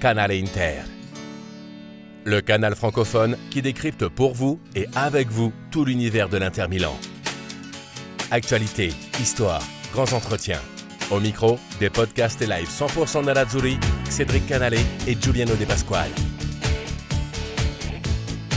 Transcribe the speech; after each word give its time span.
Canal 0.00 0.30
Inter. 0.32 0.80
Le 2.24 2.40
canal 2.40 2.74
francophone 2.74 3.36
qui 3.50 3.60
décrypte 3.60 4.08
pour 4.08 4.32
vous 4.32 4.58
et 4.74 4.86
avec 4.96 5.28
vous 5.28 5.52
tout 5.70 5.84
l'univers 5.84 6.30
de 6.30 6.38
l'Inter 6.38 6.68
Milan. 6.70 6.96
Actualité, 8.30 8.94
histoire, 9.20 9.62
grands 9.92 10.10
entretiens. 10.14 10.62
Au 11.10 11.20
micro, 11.20 11.58
des 11.80 11.90
podcasts 11.90 12.40
et 12.40 12.46
live 12.46 12.66
100% 12.66 13.26
Nerazzurri, 13.26 13.78
Cédric 14.08 14.46
Canale 14.46 14.76
et 15.06 15.16
Giuliano 15.20 15.54
De 15.54 15.66
Pasquale. 15.66 16.08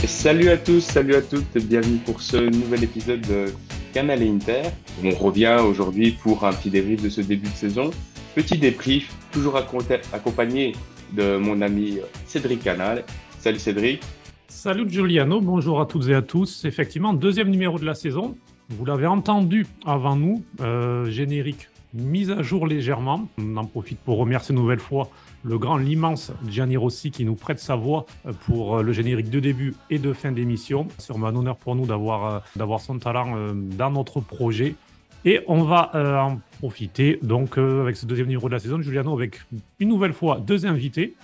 Salut 0.06 0.48
à 0.48 0.56
tous, 0.56 0.80
salut 0.80 1.14
à 1.14 1.20
toutes, 1.20 1.58
bienvenue 1.58 1.98
pour 1.98 2.22
ce 2.22 2.38
nouvel 2.38 2.84
épisode 2.84 3.20
de 3.20 3.52
Canal 3.92 4.22
Inter. 4.22 4.62
On 5.04 5.10
revient 5.10 5.58
aujourd'hui 5.60 6.12
pour 6.12 6.42
un 6.46 6.54
petit 6.54 6.70
débrief 6.70 7.02
de 7.02 7.10
ce 7.10 7.20
début 7.20 7.50
de 7.50 7.54
saison. 7.54 7.90
Petit 8.34 8.56
débrief, 8.56 9.12
toujours 9.30 9.58
accompagné 9.58 10.72
de 11.12 11.36
mon 11.36 11.60
ami 11.60 11.98
Cédric 12.26 12.62
Canal. 12.62 13.04
Salut 13.38 13.58
Cédric. 13.58 14.02
Salut 14.48 14.88
Giuliano, 14.88 15.40
bonjour 15.40 15.80
à 15.80 15.86
toutes 15.86 16.08
et 16.08 16.14
à 16.14 16.22
tous. 16.22 16.64
Effectivement, 16.64 17.12
deuxième 17.12 17.50
numéro 17.50 17.78
de 17.78 17.84
la 17.84 17.94
saison. 17.94 18.36
Vous 18.70 18.84
l'avez 18.84 19.06
entendu 19.06 19.66
avant 19.84 20.16
nous, 20.16 20.42
euh, 20.60 21.04
générique 21.10 21.68
mise 21.92 22.30
à 22.30 22.40
jour 22.42 22.66
légèrement. 22.66 23.28
On 23.38 23.56
en 23.56 23.64
profite 23.64 23.98
pour 23.98 24.16
remercier 24.16 24.54
une 24.54 24.60
nouvelle 24.60 24.80
fois 24.80 25.10
le 25.44 25.58
grand, 25.58 25.76
l'immense 25.76 26.32
Gianni 26.48 26.76
Rossi 26.76 27.10
qui 27.10 27.24
nous 27.24 27.34
prête 27.34 27.58
sa 27.58 27.76
voix 27.76 28.06
euh, 28.26 28.32
pour 28.46 28.78
euh, 28.78 28.82
le 28.82 28.92
générique 28.92 29.28
de 29.28 29.40
début 29.40 29.74
et 29.90 29.98
de 29.98 30.12
fin 30.12 30.32
d'émission. 30.32 30.88
C'est 30.98 31.14
un 31.14 31.22
honneur 31.22 31.56
pour 31.56 31.76
nous 31.76 31.86
d'avoir 31.86 32.42
d'avoir 32.56 32.80
son 32.80 32.98
talent 32.98 33.36
dans 33.54 33.90
notre 33.90 34.20
projet. 34.20 34.76
Et 35.24 35.40
on 35.46 35.62
va 35.62 35.90
en 36.22 36.40
profiter 36.58 37.18
donc 37.22 37.56
avec 37.58 37.96
ce 37.96 38.06
deuxième 38.06 38.28
numéro 38.28 38.48
de 38.48 38.54
la 38.54 38.58
saison, 38.60 38.80
Giuliano, 38.80 39.14
avec 39.14 39.40
une 39.78 39.88
nouvelle 39.88 40.12
fois 40.12 40.38
deux 40.38 40.66
invités. 40.66 41.14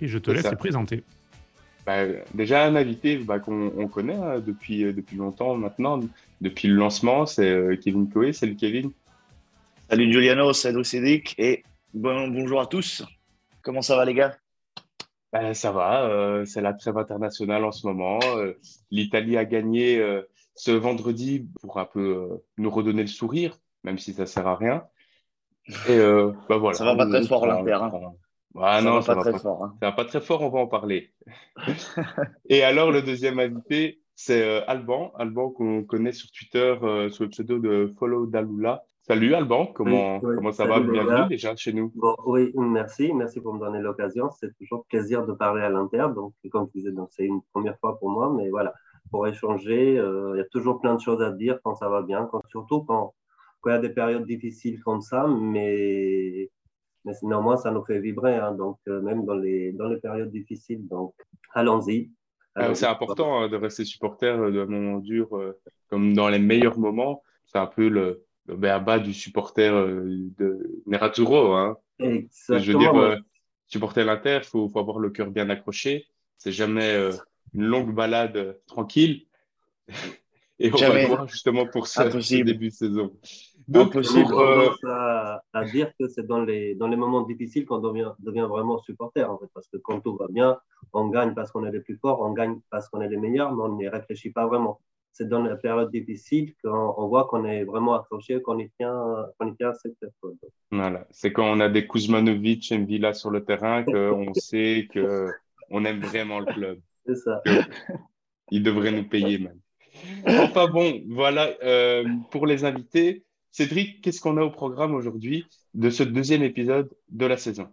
Et 0.00 0.08
je 0.08 0.18
te 0.18 0.30
laisse 0.30 0.48
les 0.48 0.56
présenter. 0.56 1.02
Bah, 1.88 2.04
déjà 2.34 2.66
un 2.66 2.76
invité 2.76 3.16
bah, 3.16 3.38
qu'on 3.38 3.88
connaît 3.88 4.12
hein, 4.12 4.42
depuis, 4.46 4.84
euh, 4.84 4.92
depuis 4.92 5.16
longtemps 5.16 5.54
maintenant, 5.54 5.98
depuis 6.42 6.68
le 6.68 6.74
lancement, 6.74 7.24
c'est 7.24 7.48
euh, 7.48 7.76
Kevin 7.76 8.10
Coé. 8.10 8.34
Salut 8.34 8.56
Kevin. 8.56 8.90
Salut 9.88 10.12
Giuliano, 10.12 10.52
salut 10.52 10.84
Cédric 10.84 11.34
et 11.38 11.62
bon, 11.94 12.28
bonjour 12.28 12.60
à 12.60 12.66
tous. 12.66 13.02
Comment 13.62 13.80
ça 13.80 13.96
va 13.96 14.04
les 14.04 14.12
gars? 14.12 14.36
Bah, 15.32 15.54
Ça 15.54 15.72
va, 15.72 16.04
euh, 16.04 16.44
c'est 16.44 16.60
la 16.60 16.74
trêve 16.74 16.98
internationale 16.98 17.64
en 17.64 17.72
ce 17.72 17.86
moment. 17.86 18.18
L'Italie 18.90 19.38
a 19.38 19.46
gagné 19.46 19.98
ce 20.58 20.70
vendredi 20.70 21.48
pour 21.60 21.78
un 21.78 21.86
peu 21.86 22.42
nous 22.58 22.70
redonner 22.70 23.02
le 23.02 23.08
sourire, 23.08 23.56
même 23.84 23.98
si 23.98 24.12
ça 24.12 24.26
sert 24.26 24.46
à 24.46 24.56
rien. 24.56 24.84
Et, 25.88 25.98
voilà, 26.48 26.74
ça 26.74 26.84
va 26.84 26.96
pas 26.96 27.06
très 27.06 27.24
fort 27.24 27.46
l'Inter. 27.46 27.72
Hein. 27.72 28.12
Ah 28.56 28.80
non, 28.82 29.02
ça 29.02 29.14
va 29.14 29.22
pas 29.22 29.30
très 29.30 29.40
fort. 29.40 29.64
Hein. 29.64 29.74
Ça 29.80 29.90
va 29.90 29.92
pas 29.92 30.04
très 30.04 30.20
fort, 30.20 30.42
on 30.42 30.48
va 30.48 30.60
en 30.60 30.66
parler. 30.66 31.12
et 32.48 32.62
alors, 32.62 32.90
le 32.90 33.02
deuxième 33.02 33.38
invité, 33.38 34.00
c'est 34.14 34.42
euh, 34.42 34.64
Alban. 34.66 35.12
Alban 35.16 35.50
qu'on 35.50 35.84
connaît 35.84 36.12
sur 36.12 36.30
Twitter 36.30 36.76
euh, 36.82 37.10
sous 37.10 37.24
le 37.24 37.28
pseudo 37.28 37.58
de 37.58 37.92
Follow 37.98 38.26
Dalula. 38.26 38.82
Salut 39.02 39.34
Alban, 39.34 39.66
comment, 39.66 40.20
comment 40.20 40.52
ça 40.52 40.66
va? 40.66 40.80
Bienvenue 40.80 41.28
déjà 41.28 41.56
chez 41.56 41.72
nous. 41.72 41.92
oui, 42.26 42.52
merci. 42.56 43.12
Merci 43.14 43.40
pour 43.40 43.54
me 43.54 43.60
donner 43.60 43.80
l'occasion. 43.80 44.30
C'est 44.38 44.54
toujours 44.58 44.84
plaisir 44.86 45.24
de 45.24 45.32
parler 45.32 45.62
à 45.62 45.70
l'interne. 45.70 46.14
Donc, 46.14 46.34
comme 46.50 46.68
tu 46.70 46.78
disais, 46.78 46.90
c'est 47.10 47.24
une 47.24 47.40
première 47.52 47.78
fois 47.78 47.98
pour 47.98 48.10
moi, 48.10 48.34
mais 48.36 48.50
voilà, 48.50 48.74
pour 49.10 49.26
échanger, 49.26 49.98
euh, 49.98 50.32
il 50.34 50.38
y 50.38 50.40
a 50.40 50.44
toujours 50.46 50.80
plein 50.80 50.94
de 50.94 51.00
choses 51.00 51.22
à 51.22 51.32
dire 51.32 51.58
quand 51.62 51.74
ça 51.74 51.88
va 51.88 52.02
bien, 52.02 52.28
quand, 52.30 52.42
surtout 52.48 52.82
quand, 52.82 53.14
quand 53.60 53.70
il 53.70 53.74
y 53.74 53.76
a 53.76 53.80
des 53.80 53.90
périodes 53.90 54.26
difficiles 54.26 54.80
comme 54.82 55.00
ça. 55.00 55.26
Mais 55.26 56.50
mais 57.04 57.14
néanmoins, 57.22 57.56
ça 57.56 57.70
nous 57.70 57.84
fait 57.84 58.00
vibrer, 58.00 58.36
hein, 58.36 58.52
donc 58.52 58.78
euh, 58.88 59.00
même 59.00 59.24
dans 59.24 59.34
les, 59.34 59.72
dans 59.72 59.88
les 59.88 59.98
périodes 59.98 60.30
difficiles. 60.30 60.86
Donc, 60.88 61.14
allons-y. 61.54 62.10
Ah, 62.54 62.74
c'est 62.74 62.86
important 62.86 63.40
hein, 63.40 63.48
de 63.48 63.56
rester 63.56 63.84
supporter 63.84 64.38
euh, 64.38 64.50
de 64.50 64.64
moments 64.64 64.98
durs, 64.98 65.36
euh, 65.36 65.58
comme 65.88 66.12
dans 66.12 66.28
les 66.28 66.38
meilleurs 66.38 66.78
moments. 66.78 67.22
C'est 67.46 67.58
un 67.58 67.66
peu 67.66 67.88
le, 67.88 68.24
le 68.46 68.56
béaba 68.56 68.98
du 68.98 69.14
supporter 69.14 69.70
de 69.70 70.82
Nerazzurro. 70.86 71.54
Hein. 71.54 71.78
Exactement. 71.98 72.58
Je 72.58 72.72
veux 72.72 72.78
dire, 72.78 73.18
supporter 73.68 74.04
l'Inter, 74.04 74.40
il 74.42 74.46
faut, 74.46 74.68
faut, 74.68 74.78
avoir 74.78 74.98
le 74.98 75.10
cœur 75.10 75.30
bien 75.30 75.48
accroché. 75.48 76.06
C'est 76.36 76.52
jamais 76.52 77.10
une 77.54 77.64
longue 77.64 77.94
balade 77.94 78.58
tranquille. 78.66 79.26
Et 80.60 80.72
on 80.72 80.76
va 80.76 81.06
voir 81.06 81.28
justement 81.28 81.66
pour 81.66 81.86
ça, 81.86 82.10
ce 82.10 82.42
début 82.42 82.68
de 82.68 82.74
saison. 82.74 83.12
Donc, 83.68 83.92
possible 83.92 84.32
euh, 84.32 84.70
à, 84.88 85.42
à, 85.52 85.64
dire 85.66 85.92
que 86.00 86.08
c'est 86.08 86.26
dans 86.26 86.40
les, 86.40 86.74
dans 86.74 86.88
les 86.88 86.96
moments 86.96 87.20
difficiles 87.20 87.66
qu'on 87.66 87.78
devient, 87.78 88.12
devient 88.18 88.46
vraiment 88.48 88.78
supporter, 88.78 89.28
en 89.28 89.38
fait, 89.38 89.46
parce 89.52 89.68
que 89.68 89.76
quand 89.76 90.00
tout 90.00 90.16
va 90.16 90.26
bien, 90.28 90.58
on 90.94 91.08
gagne 91.08 91.34
parce 91.34 91.52
qu'on 91.52 91.64
est 91.64 91.70
les 91.70 91.80
plus 91.80 91.98
forts, 91.98 92.20
on 92.22 92.32
gagne 92.32 92.60
parce 92.70 92.88
qu'on 92.88 93.02
est 93.02 93.08
les 93.08 93.18
meilleurs, 93.18 93.54
mais 93.54 93.62
on 93.62 93.76
n'y 93.76 93.86
réfléchit 93.86 94.30
pas 94.30 94.46
vraiment. 94.46 94.80
C'est 95.12 95.28
dans 95.28 95.42
les 95.42 95.54
périodes 95.56 95.90
difficiles 95.90 96.54
qu'on 96.64 97.08
voit 97.08 97.26
qu'on 97.26 97.44
est 97.44 97.64
vraiment 97.64 97.94
accroché, 97.94 98.40
qu'on 98.40 98.58
y 98.58 98.70
tient, 98.70 98.96
qu'on 99.38 99.52
y 99.52 99.56
tient 99.56 99.70
à 99.70 99.74
cette 99.74 99.96
Voilà, 100.70 101.06
c'est 101.10 101.32
quand 101.32 101.44
on 101.44 101.60
a 101.60 101.68
des 101.68 101.86
Kuzmanovic 101.86 102.72
et 102.72 102.78
Villa 102.78 103.12
sur 103.12 103.30
le 103.30 103.44
terrain 103.44 103.84
qu'on 103.84 104.32
sait 104.34 104.88
qu'on 104.92 105.84
aime 105.84 106.00
vraiment 106.00 106.40
le 106.40 106.46
club. 106.46 106.80
C'est 107.08 107.16
ça. 107.16 107.42
Il 108.50 108.62
devrait 108.62 108.92
nous 108.92 109.08
payer 109.08 109.38
même. 109.38 109.58
Enfin 110.26 110.68
bon, 110.68 111.02
voilà 111.08 111.50
euh, 111.62 112.04
pour 112.30 112.46
les 112.46 112.64
invités. 112.64 113.24
Cédric, 113.50 114.02
qu'est-ce 114.02 114.20
qu'on 114.20 114.36
a 114.36 114.42
au 114.42 114.50
programme 114.50 114.94
aujourd'hui 114.94 115.46
de 115.74 115.90
ce 115.90 116.02
deuxième 116.02 116.42
épisode 116.42 116.90
de 117.08 117.26
la 117.26 117.36
saison? 117.36 117.68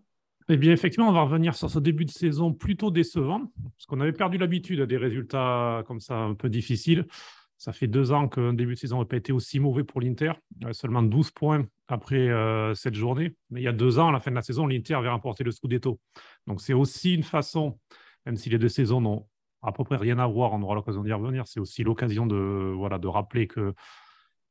Eh 0.48 0.58
bien, 0.58 0.72
effectivement, 0.72 1.10
on 1.10 1.14
va 1.14 1.24
revenir 1.24 1.56
sur 1.56 1.70
ce 1.70 1.80
début 1.80 2.06
de 2.06 2.12
saison 2.12 2.54
plutôt 2.54 2.92
décevant, 2.92 3.52
parce 3.76 3.86
qu'on 3.88 4.00
avait 4.00 4.14
perdu 4.14 4.38
l'habitude 4.38 4.80
à 4.80 4.86
des 4.86 4.98
résultats 4.98 5.84
comme 5.88 6.00
ça 6.00 6.16
un 6.16 6.36
peu 6.36 6.50
difficiles. 6.50 7.06
Ça 7.58 7.74
fait 7.74 7.88
deux 7.88 8.12
ans 8.12 8.28
qu'un 8.28 8.54
début 8.54 8.76
de 8.76 8.80
saison 8.80 9.00
n'a 9.00 9.06
pas 9.06 9.18
été 9.18 9.32
aussi 9.32 9.60
mauvais 9.60 9.84
pour 9.84 10.02
l'Inter, 10.02 10.34
euh, 10.64 10.74
seulement 10.74 11.02
12 11.02 11.32
points 11.32 11.66
après 11.88 12.30
euh, 12.30 12.74
cette 12.74 12.96
journée. 12.96 13.34
Mais 13.50 13.62
il 13.62 13.64
y 13.64 13.68
a 13.68 13.74
deux 13.74 13.98
ans, 13.98 14.10
à 14.10 14.12
la 14.12 14.20
fin 14.20 14.32
de 14.32 14.36
la 14.36 14.42
saison, 14.42 14.68
l'Inter 14.68 14.96
avait 14.96 15.10
remporté 15.10 15.44
le 15.44 15.52
Scudetto. 15.52 16.00
Donc 16.48 16.62
c'est 16.62 16.74
aussi 16.74 17.16
une 17.16 17.24
façon, 17.24 17.80
même 18.26 18.36
si 18.38 18.50
les 18.50 18.58
deux 18.58 18.70
saisons 18.70 19.02
n'ont 19.02 19.28
à 19.62 19.72
peu 19.72 19.84
près 19.84 19.98
rien 19.98 20.20
à 20.20 20.28
voir, 20.28 20.54
on 20.54 20.62
aura 20.62 20.76
l'occasion 20.76 21.04
d'y 21.04 21.14
revenir, 21.14 21.48
c'est 21.48 21.60
aussi 21.60 21.84
l'occasion 21.84 22.28
de, 22.28 22.74
voilà, 22.76 23.00
de 23.00 23.08
rappeler 23.08 23.48
que 23.48 23.74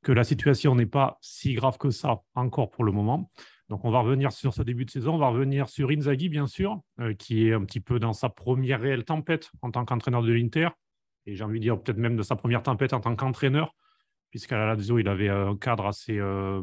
que 0.05 0.13
la 0.13 0.23
situation 0.23 0.77
n'est 0.77 0.87
pas 0.87 1.19
si 1.21 1.55
grave 1.55 1.79
que 1.79 1.91
ça 1.91 2.21
encore 2.35 2.71
pour 2.71 2.85
le 2.85 2.93
moment. 2.93 3.31
Donc 3.71 3.85
on 3.85 3.91
va 3.91 4.01
revenir 4.01 4.31
sur 4.31 4.55
ce 4.55 4.63
début 4.63 4.85
de 4.85 4.91
saison, 4.91 5.15
on 5.15 5.19
va 5.19 5.29
revenir 5.29 5.69
sur 5.69 5.91
Inzaghi 5.91 6.29
bien 6.29 6.47
sûr, 6.47 6.81
euh, 7.01 7.15
qui 7.15 7.49
est 7.49 7.55
un 7.55 7.65
petit 7.65 7.81
peu 7.81 7.99
dans 7.99 8.13
sa 8.13 8.29
première 8.29 8.81
réelle 8.81 9.05
tempête 9.05 9.51
en 9.63 9.71
tant 9.71 9.85
qu'entraîneur 9.85 10.23
de 10.23 10.31
l'Inter, 10.31 10.69
et 11.27 11.35
j'ai 11.35 11.43
envie 11.43 11.59
de 11.59 11.65
dire 11.65 11.81
peut-être 11.81 11.97
même 11.97 12.17
de 12.17 12.23
sa 12.23 12.37
première 12.37 12.63
tempête 12.63 12.93
en 12.93 13.01
tant 13.01 13.17
qu'entraîneur, 13.17 13.75
puisqu'à 14.31 14.59
la 14.59 14.67
Lazio 14.67 14.99
il 14.99 15.09
avait 15.09 15.31
un 15.31 15.57
cadre 15.57 15.87
assez 15.87 16.19
euh, 16.19 16.63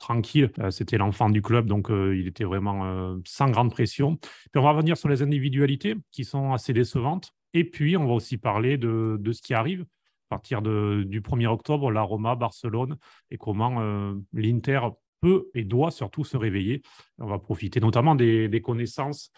tranquille, 0.00 0.50
euh, 0.58 0.70
c'était 0.72 0.98
l'enfant 0.98 1.30
du 1.30 1.42
club, 1.42 1.66
donc 1.66 1.88
il 1.90 2.26
était 2.26 2.44
vraiment 2.44 3.16
sans 3.24 3.50
grande 3.50 3.70
pression. 3.70 4.16
Puis 4.16 4.56
on 4.56 4.62
va 4.62 4.72
revenir 4.72 4.96
sur 4.96 5.08
les 5.08 5.22
individualités 5.22 5.94
qui 6.10 6.24
sont 6.24 6.52
assez 6.52 6.72
décevantes, 6.72 7.32
et 7.54 7.64
puis 7.64 7.96
on 7.96 8.06
va 8.06 8.14
aussi 8.14 8.36
parler 8.36 8.78
de, 8.78 9.20
ce 9.32 9.42
qui 9.42 9.54
arrive 9.54 9.82
à 9.82 10.36
partir 10.36 10.62
du 10.62 11.20
1er 11.20 11.48
octobre, 11.48 11.90
la 11.90 12.02
Roma, 12.02 12.36
Barcelone, 12.36 12.96
et 13.30 13.38
comment 13.38 13.80
euh, 13.80 14.14
l'Inter 14.32 14.80
peut 15.20 15.50
et 15.54 15.64
doit 15.64 15.90
surtout 15.90 16.24
se 16.24 16.36
réveiller. 16.36 16.82
On 17.18 17.26
va 17.26 17.38
profiter 17.38 17.80
notamment 17.80 18.14
des, 18.14 18.62
connaissances 18.64 19.32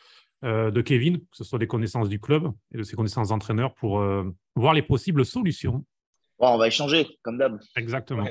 euh, 0.45 0.71
de 0.71 0.83
Kevin, 0.83 1.19
que 1.19 1.37
ce 1.37 1.45
soit 1.45 1.59
des 1.59 1.67
connaissances 1.67 2.09
du 2.09 2.21
club 2.21 2.53
et 2.75 2.79
de 2.79 2.83
ses 2.83 2.95
connaissances 2.95 3.29
d'entraîneur 3.29 3.75
pour 3.75 4.01
euh, 4.01 4.25
voir 4.55 4.75
les 4.75 4.83
possibles 4.83 5.25
solutions. 5.25 5.85
On 6.51 6.59
va 6.59 6.67
échanger, 6.67 7.07
comme 7.23 7.39
d'hab. 7.39 7.61
Exactement. 7.77 8.27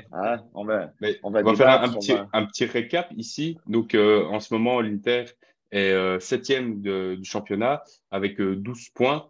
on 0.53 0.65
va, 0.65 0.91
on 1.23 1.31
va, 1.31 1.55
faire 1.55 1.81
un, 1.81 1.89
petit, 1.93 2.13
un 2.33 2.45
petit 2.45 2.65
récap 2.65 3.11
ici. 3.15 3.57
Donc, 3.67 3.95
en 3.95 4.39
ce 4.39 4.53
moment, 4.53 4.81
l'Inter 4.81 5.25
est 5.71 6.19
septième 6.19 6.81
du 6.81 7.23
championnat 7.23 7.83
avec 8.11 8.41
12 8.41 8.89
points, 8.89 9.29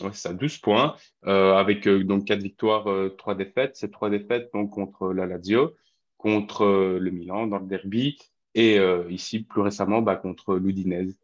Ouais, 0.00 0.12
ça, 0.12 0.32
12 0.32 0.58
points, 0.58 0.96
euh, 1.26 1.54
avec 1.54 1.86
euh, 1.86 2.02
donc 2.02 2.24
quatre 2.24 2.42
victoires, 2.42 2.90
euh, 2.90 3.10
trois 3.16 3.34
défaites. 3.36 3.76
Ces 3.76 3.90
trois 3.90 4.10
défaites 4.10 4.50
donc 4.52 4.70
contre 4.70 5.12
la 5.12 5.26
Lazio, 5.26 5.76
contre 6.18 6.66
le 6.98 7.10
Milan 7.10 7.46
dans 7.46 7.58
le 7.58 7.66
derby, 7.66 8.18
et 8.54 8.78
ici 9.10 9.42
plus 9.42 9.60
récemment 9.60 10.00
bah, 10.00 10.16
contre 10.16 10.54
l'Udinese. 10.54 11.18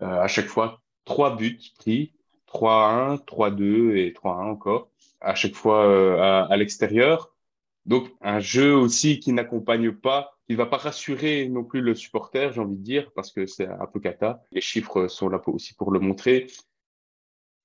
à 0.00 0.26
chaque 0.26 0.46
fois, 0.46 0.82
trois 1.04 1.36
buts 1.36 1.60
pris, 1.78 2.12
3-1, 2.52 3.24
3-2 3.24 3.96
et 3.96 4.12
3-1 4.12 4.50
encore, 4.50 4.90
à 5.20 5.34
chaque 5.34 5.54
fois 5.54 5.84
à, 6.22 6.44
à 6.44 6.56
l'extérieur. 6.56 7.32
Donc 7.86 8.08
un 8.20 8.40
jeu 8.40 8.74
aussi 8.74 9.18
qui 9.18 9.32
n'accompagne 9.32 9.92
pas, 9.92 10.38
qui 10.46 10.52
ne 10.52 10.58
va 10.58 10.66
pas 10.66 10.76
rassurer 10.76 11.48
non 11.48 11.64
plus 11.64 11.80
le 11.80 11.94
supporter, 11.94 12.52
j'ai 12.52 12.60
envie 12.60 12.76
de 12.76 12.82
dire, 12.82 13.10
parce 13.12 13.32
que 13.32 13.46
c'est 13.46 13.66
un 13.66 13.86
peu 13.86 14.00
cata. 14.00 14.42
Les 14.52 14.60
chiffres 14.60 15.08
sont 15.08 15.28
là 15.28 15.40
aussi 15.46 15.74
pour 15.74 15.90
le 15.90 15.98
montrer. 15.98 16.46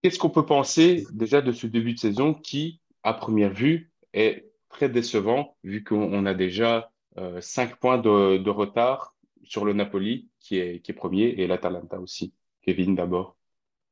Qu'est-ce 0.01 0.19
qu'on 0.19 0.29
peut 0.29 0.45
penser 0.45 1.05
déjà 1.11 1.41
de 1.41 1.51
ce 1.51 1.67
début 1.67 1.93
de 1.93 1.99
saison 1.99 2.33
qui, 2.33 2.81
à 3.03 3.13
première 3.13 3.53
vue, 3.53 3.91
est 4.13 4.51
très 4.69 4.89
décevant 4.89 5.55
vu 5.63 5.83
qu'on 5.83 6.25
a 6.25 6.33
déjà 6.33 6.91
euh, 7.17 7.41
5 7.41 7.77
points 7.77 7.97
de, 7.97 8.49
retard 8.49 9.15
sur 9.43 9.65
le 9.65 9.73
Napoli 9.73 10.29
qui 10.39 10.57
est, 10.57 10.81
qui 10.81 10.91
est 10.91 10.95
premier 10.95 11.29
et 11.29 11.47
l'Atalanta 11.47 11.99
aussi. 11.99 12.33
Kevin, 12.61 12.95
d'abord. 12.95 13.36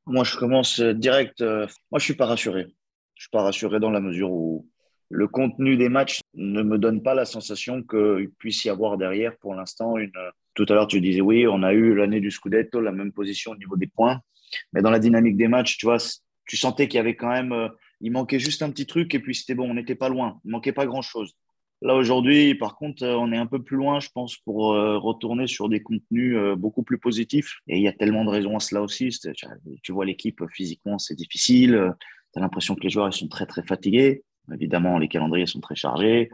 Moi, 0.06 0.24
je 0.24 0.36
commence 0.36 0.80
direct. 0.80 1.40
moi, 1.40 1.98
je 1.98 2.04
suis 2.04 2.14
pas 2.14 2.26
rassuré. 2.26 2.66
Je 3.14 3.22
suis 3.22 3.30
pas 3.30 3.42
rassuré 3.42 3.80
dans 3.80 3.90
la 3.90 4.00
mesure 4.00 4.30
où 4.30 4.68
le 5.08 5.28
contenu 5.28 5.76
des 5.76 5.88
matchs 5.88 6.20
ne 6.34 6.62
me 6.62 6.78
donne 6.78 7.02
pas 7.02 7.14
la 7.14 7.24
sensation 7.24 7.82
qu'il 7.82 8.30
puisse 8.38 8.64
y 8.64 8.70
avoir 8.70 8.98
derrière 8.98 9.36
pour 9.38 9.54
l'instant 9.54 9.96
une. 9.96 10.12
Tout 10.54 10.66
à 10.68 10.74
l'heure, 10.74 10.86
tu 10.86 11.00
disais 11.00 11.20
oui, 11.20 11.46
on 11.46 11.62
a 11.62 11.74
eu 11.74 11.94
l'année 11.94 12.20
du 12.20 12.30
Scudetto, 12.30 12.80
la 12.80 12.92
même 12.92 13.12
position 13.12 13.52
au 13.52 13.56
niveau 13.56 13.76
des 13.76 13.88
points. 13.88 14.20
Mais 14.72 14.80
dans 14.80 14.90
la 14.90 14.98
dynamique 14.98 15.36
des 15.36 15.48
matchs, 15.48 15.76
tu 15.76 15.86
vois, 15.86 15.98
tu 16.46 16.56
sentais 16.56 16.88
qu'il 16.88 16.96
y 16.96 17.00
avait 17.00 17.16
quand 17.16 17.28
même. 17.28 17.52
Euh, 17.52 17.68
il 18.00 18.12
manquait 18.12 18.38
juste 18.38 18.62
un 18.62 18.70
petit 18.70 18.86
truc 18.86 19.14
et 19.14 19.20
puis 19.20 19.34
c'était 19.34 19.54
bon, 19.54 19.70
on 19.70 19.74
n'était 19.74 19.94
pas 19.94 20.08
loin. 20.08 20.40
Il 20.44 20.50
manquait 20.50 20.72
pas 20.72 20.86
grand-chose. 20.86 21.34
Là, 21.82 21.94
aujourd'hui, 21.94 22.54
par 22.54 22.76
contre, 22.76 23.02
euh, 23.04 23.16
on 23.16 23.32
est 23.32 23.36
un 23.36 23.46
peu 23.46 23.62
plus 23.62 23.76
loin, 23.76 24.00
je 24.00 24.08
pense, 24.10 24.36
pour 24.38 24.72
euh, 24.72 24.98
retourner 24.98 25.46
sur 25.46 25.68
des 25.68 25.82
contenus 25.82 26.36
beaucoup 26.56 26.82
plus 26.82 26.98
positifs. 26.98 27.58
Et 27.68 27.76
il 27.76 27.82
y 27.82 27.88
a 27.88 27.92
tellement 27.92 28.24
de 28.24 28.30
raisons 28.30 28.56
à 28.56 28.60
cela 28.60 28.82
aussi. 28.82 29.10
Tu 29.82 29.92
vois 29.92 30.04
l'équipe 30.04 30.42
physiquement, 30.50 30.98
c'est 30.98 31.14
difficile. 31.14 31.92
Tu 32.32 32.38
as 32.38 32.42
l'impression 32.42 32.74
que 32.74 32.80
les 32.80 32.90
joueurs 32.90 33.08
ils 33.08 33.16
sont 33.16 33.28
très, 33.28 33.46
très 33.46 33.62
fatigués. 33.62 34.22
Évidemment, 34.52 34.98
les 34.98 35.08
calendriers 35.08 35.46
sont 35.46 35.60
très 35.60 35.74
chargés. 35.74 36.30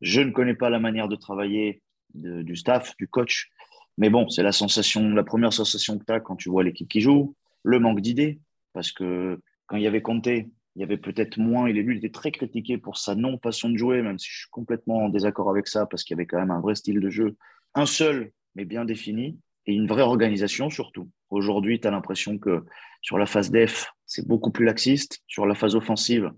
Je 0.00 0.20
ne 0.20 0.30
connais 0.30 0.54
pas 0.54 0.68
la 0.68 0.80
manière 0.80 1.08
de 1.08 1.16
travailler 1.16 1.82
du 2.14 2.56
staff, 2.56 2.94
du 2.98 3.08
coach. 3.08 3.50
Mais 3.98 4.10
bon, 4.10 4.28
c'est 4.28 4.42
la 4.42 4.52
sensation, 4.52 5.10
la 5.10 5.24
première 5.24 5.52
sensation 5.52 5.98
que 5.98 6.04
tu 6.04 6.12
as 6.12 6.20
quand 6.20 6.36
tu 6.36 6.50
vois 6.50 6.64
l'équipe 6.64 6.88
qui 6.88 7.00
joue. 7.00 7.34
Le 7.62 7.78
manque 7.78 8.00
d'idées. 8.00 8.40
Parce 8.72 8.90
que 8.90 9.40
quand 9.66 9.76
il 9.76 9.82
y 9.82 9.86
avait 9.86 10.02
Comté, 10.02 10.50
il 10.76 10.80
y 10.80 10.82
avait 10.82 10.96
peut-être 10.96 11.38
moins. 11.38 11.68
Il, 11.68 11.78
est, 11.78 11.82
lui, 11.82 11.96
il 11.96 11.98
était 11.98 12.10
très 12.10 12.30
critiqué 12.30 12.78
pour 12.78 12.96
sa 12.96 13.14
non-passion 13.14 13.68
de 13.68 13.76
jouer, 13.76 14.02
même 14.02 14.18
si 14.18 14.28
je 14.30 14.38
suis 14.40 14.50
complètement 14.50 15.04
en 15.04 15.08
désaccord 15.08 15.50
avec 15.50 15.68
ça, 15.68 15.86
parce 15.86 16.04
qu'il 16.04 16.14
y 16.14 16.16
avait 16.18 16.26
quand 16.26 16.38
même 16.38 16.50
un 16.50 16.60
vrai 16.60 16.74
style 16.74 17.00
de 17.00 17.10
jeu. 17.10 17.36
Un 17.74 17.86
seul, 17.86 18.32
mais 18.54 18.64
bien 18.64 18.84
défini. 18.84 19.38
Et 19.66 19.74
une 19.74 19.86
vraie 19.86 20.02
organisation 20.02 20.70
surtout. 20.70 21.08
Aujourd'hui, 21.30 21.78
tu 21.78 21.86
as 21.86 21.90
l'impression 21.90 22.36
que 22.38 22.64
sur 23.00 23.16
la 23.16 23.26
phase 23.26 23.50
def, 23.50 23.92
c'est 24.06 24.26
beaucoup 24.26 24.50
plus 24.50 24.64
laxiste. 24.64 25.20
Sur 25.26 25.46
la 25.46 25.54
phase 25.54 25.76
offensive, 25.76 26.32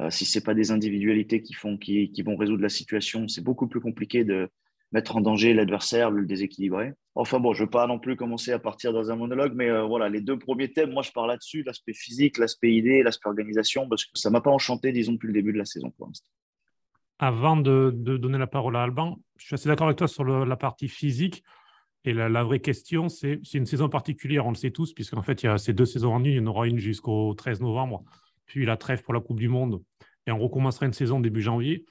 euh, 0.00 0.10
si 0.10 0.24
ce 0.24 0.38
n'est 0.38 0.44
pas 0.44 0.54
des 0.54 0.70
individualités 0.70 1.42
qui, 1.42 1.52
font, 1.52 1.76
qui, 1.76 2.12
qui, 2.12 2.22
vont 2.22 2.36
résoudre 2.36 2.62
la 2.62 2.68
situation, 2.68 3.26
c'est 3.26 3.42
beaucoup 3.42 3.66
plus 3.66 3.80
compliqué 3.80 4.24
de 4.24 4.48
mettre 4.92 5.16
en 5.16 5.20
danger 5.20 5.54
l'adversaire, 5.54 6.10
le 6.10 6.26
déséquilibrer. 6.26 6.92
Enfin 7.14 7.38
bon, 7.38 7.52
je 7.52 7.62
ne 7.62 7.66
veux 7.66 7.70
pas 7.70 7.86
non 7.86 7.98
plus 7.98 8.16
commencer 8.16 8.52
à 8.52 8.58
partir 8.58 8.92
dans 8.92 9.10
un 9.10 9.16
monologue, 9.16 9.52
mais 9.54 9.68
euh, 9.68 9.84
voilà, 9.84 10.08
les 10.08 10.20
deux 10.20 10.38
premiers 10.38 10.72
thèmes, 10.72 10.92
moi 10.92 11.02
je 11.02 11.12
parle 11.12 11.28
là-dessus, 11.28 11.62
l'aspect 11.64 11.92
physique, 11.92 12.38
l'aspect 12.38 12.72
idée, 12.72 13.02
l'aspect 13.02 13.28
organisation, 13.28 13.88
parce 13.88 14.04
que 14.04 14.10
ça 14.14 14.30
ne 14.30 14.32
m'a 14.32 14.40
pas 14.40 14.50
enchanté, 14.50 14.92
disons, 14.92 15.12
depuis 15.12 15.28
le 15.28 15.34
début 15.34 15.52
de 15.52 15.58
la 15.58 15.64
saison 15.64 15.90
pour 15.90 16.06
l'instant. 16.06 16.26
Avant 17.18 17.56
de, 17.56 17.90
donner 17.90 18.38
la 18.38 18.46
parole 18.46 18.76
à 18.76 18.82
Alban, 18.82 19.18
je 19.36 19.46
suis 19.46 19.54
assez 19.54 19.68
d'accord 19.68 19.88
avec 19.88 19.98
toi 19.98 20.08
sur 20.08 20.24
la 20.24 20.56
partie 20.56 20.88
physique. 20.88 21.42
Et 22.06 22.14
la, 22.14 22.42
vraie 22.42 22.60
question, 22.60 23.10
c'est 23.10 23.42
une 23.52 23.66
saison 23.66 23.90
particulière, 23.90 24.46
on 24.46 24.50
le 24.50 24.56
sait 24.56 24.70
tous, 24.70 24.94
puisqu'en 24.94 25.20
fait, 25.20 25.42
il 25.42 25.46
y 25.46 25.48
a 25.50 25.58
ces 25.58 25.74
deux 25.74 25.84
saisons 25.84 26.14
en 26.14 26.24
une, 26.24 26.32
il 26.32 26.36
y 26.36 26.40
en 26.40 26.46
aura 26.46 26.66
une 26.66 26.78
jusqu'au 26.78 27.34
13 27.34 27.60
novembre 27.60 28.04
puis 28.50 28.66
la 28.66 28.76
trêve 28.76 29.02
pour 29.02 29.14
la 29.14 29.20
Coupe 29.20 29.38
du 29.38 29.48
Monde, 29.48 29.80
et 30.26 30.32
on 30.32 30.38
recommencera 30.38 30.86
une 30.86 30.92
saison 30.92 31.20
début 31.20 31.40
janvier. 31.40 31.86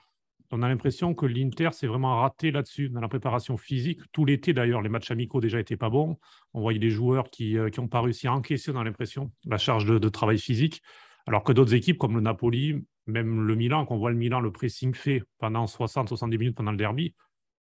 On 0.51 0.63
a 0.63 0.67
l'impression 0.67 1.13
que 1.13 1.27
l'Inter 1.27 1.69
s'est 1.73 1.85
vraiment 1.85 2.21
raté 2.21 2.51
là-dessus, 2.51 2.89
dans 2.89 3.01
la 3.01 3.07
préparation 3.07 3.55
physique. 3.55 3.99
Tout 4.11 4.25
l'été, 4.25 4.51
d'ailleurs, 4.51 4.81
les 4.81 4.89
matchs 4.89 5.11
amicaux 5.11 5.41
déjà 5.41 5.57
n'étaient 5.57 5.77
pas 5.77 5.89
bons. 5.89 6.17
On 6.53 6.61
voyait 6.61 6.79
des 6.79 6.89
joueurs 6.89 7.29
qui 7.29 7.53
n'ont 7.53 7.65
euh, 7.65 7.87
pas 7.87 8.01
réussi 8.01 8.27
à 8.27 8.33
encaisser, 8.33 8.73
dans 8.73 8.83
l'impression, 8.83 9.31
la 9.45 9.57
charge 9.57 9.85
de, 9.85 10.09
travail 10.09 10.39
physique. 10.39 10.81
Alors 11.27 11.43
que 11.43 11.51
d'autres 11.51 11.75
équipes, 11.75 11.99
comme 11.99 12.15
le 12.15 12.21
Napoli, 12.21 12.83
même 13.05 13.41
le 13.45 13.55
Milan, 13.55 13.85
qu'on 13.85 13.97
voit 13.97 14.09
le 14.09 14.17
Milan, 14.17 14.39
le 14.39 14.51
pressing 14.51 14.95
fait 14.95 15.21
pendant 15.37 15.65
60-70 15.65 16.37
minutes 16.37 16.55
pendant 16.55 16.71
le 16.71 16.77
derby, 16.77 17.13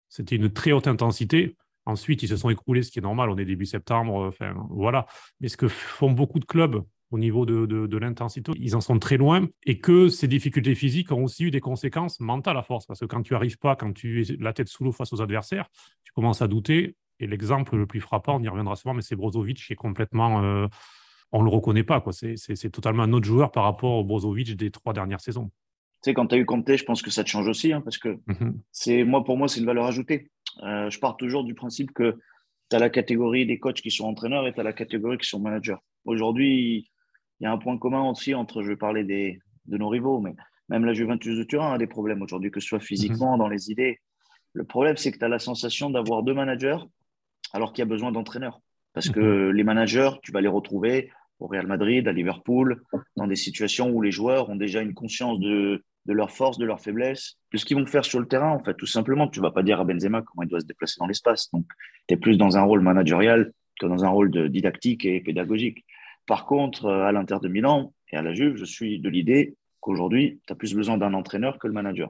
c'était 0.07 0.37
une 0.37 0.49
très 0.49 0.71
haute 0.71 0.87
intensité. 0.87 1.57
Ensuite, 1.85 2.23
ils 2.23 2.29
se 2.29 2.37
sont 2.37 2.49
écroulés, 2.49 2.83
ce 2.83 2.91
qui 2.91 2.99
est 2.99 3.01
normal. 3.01 3.29
On 3.29 3.37
est 3.37 3.45
début 3.45 3.65
septembre. 3.65 4.27
Enfin, 4.27 4.53
voilà. 4.69 5.05
Mais 5.41 5.49
ce 5.49 5.57
que 5.57 5.67
font 5.67 6.11
beaucoup 6.11 6.39
de 6.39 6.45
clubs 6.45 6.81
au 7.12 7.18
niveau 7.18 7.45
de, 7.45 7.65
de, 7.65 7.98
l'intensité, 7.98 8.51
ils 8.56 8.75
en 8.75 8.81
sont 8.81 9.00
très 9.00 9.18
loin 9.18 9.48
et 9.65 9.80
que 9.80 10.09
ces 10.09 10.27
difficultés 10.27 10.75
physiques 10.75 11.12
ont 11.12 11.24
aussi 11.24 11.45
eu 11.45 11.51
des 11.51 11.62
conséquences 11.62 12.19
mentales 12.19 12.57
à 12.57 12.63
force. 12.63 12.86
Parce 12.86 13.00
que 13.00 13.06
quand 13.06 13.21
tu 13.21 13.33
arrives 13.33 13.57
pas, 13.57 13.75
quand 13.75 13.94
tu 13.94 14.21
es 14.21 14.36
la 14.39 14.54
tête 14.54 14.68
sous 14.68 14.83
l'eau 14.83 14.92
face 14.92 15.13
aux 15.13 15.21
adversaires, 15.21 15.69
tu 16.04 16.12
commences 16.12 16.42
à 16.42 16.48
douter. 16.48 16.95
Et 17.19 17.27
l'exemple 17.27 17.77
le 17.77 17.88
plus 17.88 18.01
frappant, 18.01 18.38
on 18.38 18.44
y 18.44 18.48
reviendra 18.50 18.75
souvent, 18.75 18.94
mais 18.94 19.01
c'est 19.01 19.15
Brozovic 19.15 19.57
qui 19.57 19.74
est 19.74 19.77
complètement. 19.77 20.44
Euh, 20.44 20.68
on 21.31 21.39
ne 21.39 21.45
le 21.45 21.50
reconnaît 21.50 21.83
pas. 21.83 22.04
C'est 22.12 22.69
totalement 22.71 23.04
un 23.04 23.13
autre 23.13 23.25
joueur 23.25 23.51
par 23.51 23.63
rapport 23.63 23.95
au 23.95 24.04
Brozovic 24.04 24.56
des 24.56 24.71
trois 24.71 24.94
dernières 24.94 25.21
saisons. 25.21 25.50
Tu 26.04 26.12
sais, 26.12 26.13
quand 26.13 26.27
tu 26.27 26.36
as 26.36 26.38
eu 26.38 26.45
Comté, 26.45 26.77
je 26.77 26.86
pense 26.86 27.01
que 27.01 27.09
ça 27.09 27.24
te 27.24 27.30
change 27.30 27.48
aussi, 27.48 27.74
hein, 27.74 27.81
parce 27.81 27.98
que 27.98 28.19
mhm. 28.27 28.62
c'est 28.71 29.04
moi 29.04 29.24
pour 29.24 29.38
moi, 29.38 29.48
c'est 29.48 29.59
une 29.59 29.65
valeur 29.65 29.86
ajoutée. 29.86 30.30
Euh, 30.63 30.89
je 30.89 31.00
pars 31.00 31.18
toujours 31.18 31.44
du 31.44 31.56
principe 31.56 31.92
que 31.92 32.18
tu 32.69 32.75
as 32.75 32.80
la 32.80 32.89
catégorie 32.89 33.45
des 33.45 33.59
coachs 33.59 33.81
qui 33.81 33.92
sont 33.92 34.06
entraîneurs 34.06 34.48
et 34.48 34.54
tu 34.54 34.59
as 34.59 34.63
la 34.63 34.74
catégorie 34.74 35.18
qui 35.18 35.27
sont 35.27 35.39
managers. 35.39 35.77
Aujourd'hui, 36.06 36.89
il 37.39 37.43
y 37.43 37.47
a 37.47 37.51
un 37.51 37.57
point 37.57 37.77
commun 37.77 38.09
aussi 38.09 38.33
entre, 38.33 38.63
je 38.63 38.69
vais 38.69 38.75
parler 38.75 39.03
des, 39.03 39.39
de 39.65 39.77
nos 39.77 39.89
rivaux, 39.89 40.19
mais 40.19 40.33
même 40.69 40.85
la 40.85 40.93
Juventus 40.93 41.37
de 41.37 41.43
Turin 41.43 41.73
a 41.73 41.77
des 41.77 41.87
problèmes 41.87 42.21
aujourd'hui, 42.21 42.51
que 42.51 42.59
ce 42.59 42.67
soit 42.67 42.79
physiquement, 42.79 43.33
mhm. 43.33 43.39
dans 43.39 43.47
les 43.47 43.71
idées. 43.71 43.99
Le 44.53 44.63
problème, 44.63 44.97
c'est 44.97 45.11
que 45.11 45.17
tu 45.17 45.25
as 45.25 45.29
la 45.29 45.39
sensation 45.39 45.89
d'avoir 45.89 46.23
deux 46.23 46.33
managers 46.33 46.77
alors 47.53 47.73
qu'il 47.73 47.81
y 47.81 47.87
a 47.87 47.89
besoin 47.89 48.11
d'entraîneurs. 48.11 48.59
Parce 48.93 49.09
que 49.09 49.19
mhm. 49.19 49.51
les 49.51 49.63
managers, 49.63 50.11
tu 50.23 50.31
vas 50.31 50.41
les 50.41 50.47
retrouver 50.47 51.11
au 51.39 51.47
Real 51.47 51.67
Madrid, 51.67 52.07
à 52.07 52.11
Liverpool, 52.11 52.81
dans 53.15 53.27
des 53.27 53.35
situations 53.35 53.91
où 53.91 54.01
les 54.01 54.11
joueurs 54.11 54.49
ont 54.49 54.55
déjà 54.55 54.81
une 54.81 54.95
conscience 54.95 55.39
de, 55.39 55.83
de 56.07 56.13
leurs 56.13 56.31
forces, 56.31 56.57
de 56.57 56.65
leurs 56.65 56.79
faiblesses, 56.79 57.37
de 57.53 57.57
ce 57.57 57.65
qu'ils 57.65 57.77
vont 57.77 57.85
faire 57.85 58.05
sur 58.05 58.19
le 58.19 58.27
terrain, 58.27 58.49
en 58.49 58.63
fait, 58.63 58.73
tout 58.73 58.87
simplement. 58.87 59.27
Tu 59.27 59.39
ne 59.39 59.45
vas 59.45 59.51
pas 59.51 59.61
dire 59.61 59.79
à 59.79 59.83
Benzema 59.83 60.23
comment 60.23 60.43
il 60.43 60.49
doit 60.49 60.61
se 60.61 60.65
déplacer 60.65 60.95
dans 60.99 61.05
l'espace. 61.05 61.51
Donc, 61.51 61.65
tu 62.07 62.15
es 62.15 62.17
plus 62.17 62.37
dans 62.37 62.57
un 62.57 62.63
rôle 62.63 62.81
managérial 62.81 63.51
que 63.79 63.85
dans 63.85 64.03
un 64.03 64.09
rôle 64.09 64.31
de 64.31 64.47
didactique 64.47 65.05
et 65.05 65.19
pédagogique. 65.21 65.85
Par 66.27 66.45
contre, 66.45 66.85
euh, 66.85 67.06
à 67.06 67.12
l'Inter 67.12 67.38
de 67.41 67.47
Milan 67.47 67.94
et 68.12 68.18
à 68.18 68.21
la 68.21 68.33
Juve, 68.33 68.56
je 68.56 68.65
suis 68.65 69.00
de 69.00 69.09
l'idée 69.09 69.56
qu'aujourd'hui, 69.79 70.39
tu 70.45 70.53
as 70.53 70.56
plus 70.56 70.75
besoin 70.75 70.97
d'un 70.97 71.13
entraîneur 71.13 71.57
que 71.57 71.68
le 71.68 71.74
manager. 71.74 72.09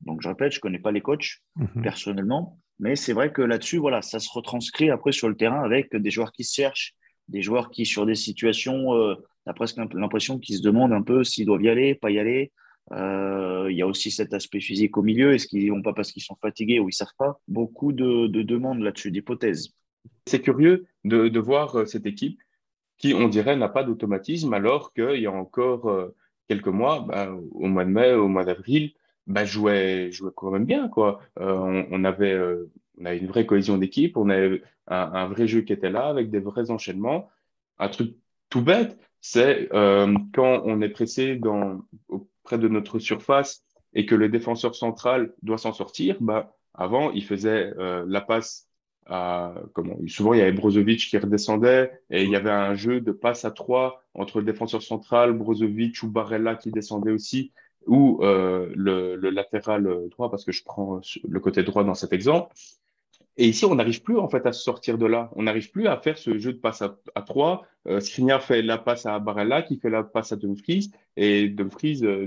Donc, 0.00 0.22
je 0.22 0.28
répète, 0.28 0.52
je 0.52 0.58
ne 0.58 0.62
connais 0.62 0.78
pas 0.78 0.90
les 0.90 1.00
coachs 1.00 1.38
mhm. 1.56 1.82
personnellement, 1.82 2.58
mais 2.80 2.96
c'est 2.96 3.12
vrai 3.12 3.32
que 3.32 3.42
là-dessus, 3.42 3.78
voilà, 3.78 4.02
ça 4.02 4.18
se 4.18 4.28
retranscrit 4.32 4.90
après 4.90 5.12
sur 5.12 5.28
le 5.28 5.36
terrain 5.36 5.62
avec 5.62 5.94
des 5.94 6.10
joueurs 6.10 6.32
qui 6.32 6.44
se 6.44 6.54
cherchent, 6.54 6.94
des 7.28 7.42
joueurs 7.42 7.70
qui, 7.70 7.84
sur 7.84 8.06
des 8.06 8.14
situations, 8.14 8.94
euh, 8.94 9.14
tu 9.16 9.50
as 9.50 9.54
presque 9.54 9.76
l'impression 9.76 10.38
qu'ils 10.38 10.58
se 10.58 10.62
demandent 10.62 10.92
un 10.92 11.02
peu 11.02 11.24
s'ils 11.24 11.46
doivent 11.46 11.62
y 11.62 11.68
aller, 11.68 11.94
pas 11.94 12.10
y 12.10 12.18
aller. 12.18 12.52
Euh, 12.92 13.66
il 13.70 13.76
y 13.76 13.82
a 13.82 13.86
aussi 13.86 14.10
cet 14.10 14.32
aspect 14.32 14.60
physique 14.60 14.96
au 14.96 15.02
milieu. 15.02 15.34
Est-ce 15.34 15.46
qu'ils 15.46 15.62
n'y 15.62 15.68
vont 15.68 15.82
pas 15.82 15.92
parce 15.92 16.12
qu'ils 16.12 16.22
sont 16.22 16.36
fatigués 16.40 16.78
ou 16.78 16.84
ils 16.84 16.86
ne 16.86 16.92
savent 16.92 17.08
pas? 17.18 17.40
Beaucoup 17.48 17.92
de, 17.92 18.28
demandes 18.28 18.80
là-dessus, 18.80 19.10
d'hypothèses. 19.10 19.74
C'est 20.26 20.40
curieux 20.40 20.86
de, 21.04 21.38
voir 21.38 21.86
cette 21.86 22.06
équipe 22.06 22.38
qui, 22.98 23.14
on 23.14 23.28
dirait, 23.28 23.56
n'a 23.56 23.68
pas 23.68 23.84
d'automatisme, 23.84 24.52
alors 24.52 24.92
qu'il 24.92 25.20
y 25.20 25.26
a 25.26 25.32
encore 25.32 25.88
euh, 25.88 26.14
quelques 26.48 26.68
mois, 26.68 27.00
bah, 27.00 27.30
au 27.52 27.66
mois 27.66 27.84
de 27.84 27.90
mai, 27.90 28.12
au 28.14 28.28
mois 28.28 28.44
d'avril, 28.44 28.92
bah, 29.26 29.44
jouait, 29.44 30.10
jouait 30.12 30.32
quand 30.34 30.50
même 30.50 30.64
bien. 30.64 30.88
Quoi. 30.88 31.20
Euh, 31.40 31.84
on, 31.90 32.04
avait, 32.04 32.32
euh, 32.32 32.70
on 33.00 33.04
avait 33.04 33.18
une 33.18 33.28
vraie 33.28 33.46
cohésion 33.46 33.78
d'équipe, 33.78 34.16
on 34.16 34.28
avait 34.30 34.62
un, 34.88 35.28
vrai 35.28 35.46
jeu 35.46 35.60
qui 35.62 35.72
était 35.72 35.90
là, 35.90 36.08
avec 36.08 36.30
des 36.30 36.40
vrais 36.40 36.70
enchaînements. 36.70 37.30
Un 37.78 37.88
truc 37.88 38.16
tout 38.50 38.62
bête, 38.62 38.98
c'est 39.20 39.68
quand 39.70 40.62
on 40.64 40.80
est 40.80 40.88
pressé 40.88 41.36
dans, 41.36 41.82
auprès 42.08 42.58
de 42.58 42.68
notre 42.68 42.98
surface 42.98 43.64
et 43.92 44.06
que 44.06 44.14
le 44.14 44.28
défenseur 44.28 44.74
central 44.74 45.34
doit 45.42 45.58
s'en 45.58 45.72
sortir, 45.72 46.16
bah, 46.20 46.56
avant, 46.74 47.10
il 47.10 47.24
faisait 47.24 47.72
la 47.76 48.20
passe 48.22 48.67
comment, 49.08 49.96
souvent 50.06 50.34
il 50.34 50.38
y 50.38 50.42
avait 50.42 50.52
Brozovic 50.52 51.08
qui 51.08 51.18
redescendait 51.18 51.90
et 52.10 52.24
il 52.24 52.30
y 52.30 52.36
avait 52.36 52.50
un 52.50 52.74
jeu 52.74 53.00
de 53.00 53.12
passe 53.12 53.44
à 53.44 53.50
trois 53.50 54.02
entre 54.14 54.38
le 54.38 54.44
défenseur 54.44 54.82
central, 54.82 55.32
Brozovic 55.32 56.02
ou 56.02 56.08
Barella 56.08 56.56
qui 56.56 56.70
descendait 56.70 57.12
aussi, 57.12 57.52
ou 57.86 58.20
euh, 58.22 58.70
le, 58.74 59.16
latéral 59.30 60.08
droit, 60.10 60.30
parce 60.30 60.44
que 60.44 60.52
je 60.52 60.62
prends 60.62 61.00
le 61.26 61.40
côté 61.40 61.62
droit 61.62 61.84
dans 61.84 61.94
cet 61.94 62.12
exemple. 62.12 62.54
Et 63.40 63.46
ici, 63.46 63.64
on 63.64 63.76
n'arrive 63.76 64.02
plus 64.02 64.18
en 64.18 64.28
fait 64.28 64.44
à 64.46 64.52
sortir 64.52 64.98
de 64.98 65.06
là. 65.06 65.30
On 65.36 65.44
n'arrive 65.44 65.70
plus 65.70 65.86
à 65.86 65.96
faire 65.96 66.18
ce 66.18 66.36
jeu 66.38 66.52
de 66.52 66.58
passe 66.58 66.82
à, 66.82 67.22
trois. 67.22 67.66
Euh, 67.86 68.00
Skriniar 68.00 68.42
fait 68.42 68.62
la 68.62 68.78
passe 68.78 69.06
à 69.06 69.20
Barella, 69.20 69.62
qui 69.62 69.78
fait 69.78 69.90
la 69.90 70.02
passe 70.02 70.32
à 70.32 70.36
Dumfries, 70.36 70.90
et 71.16 71.48
Dumfries 71.48 72.00
euh, 72.02 72.26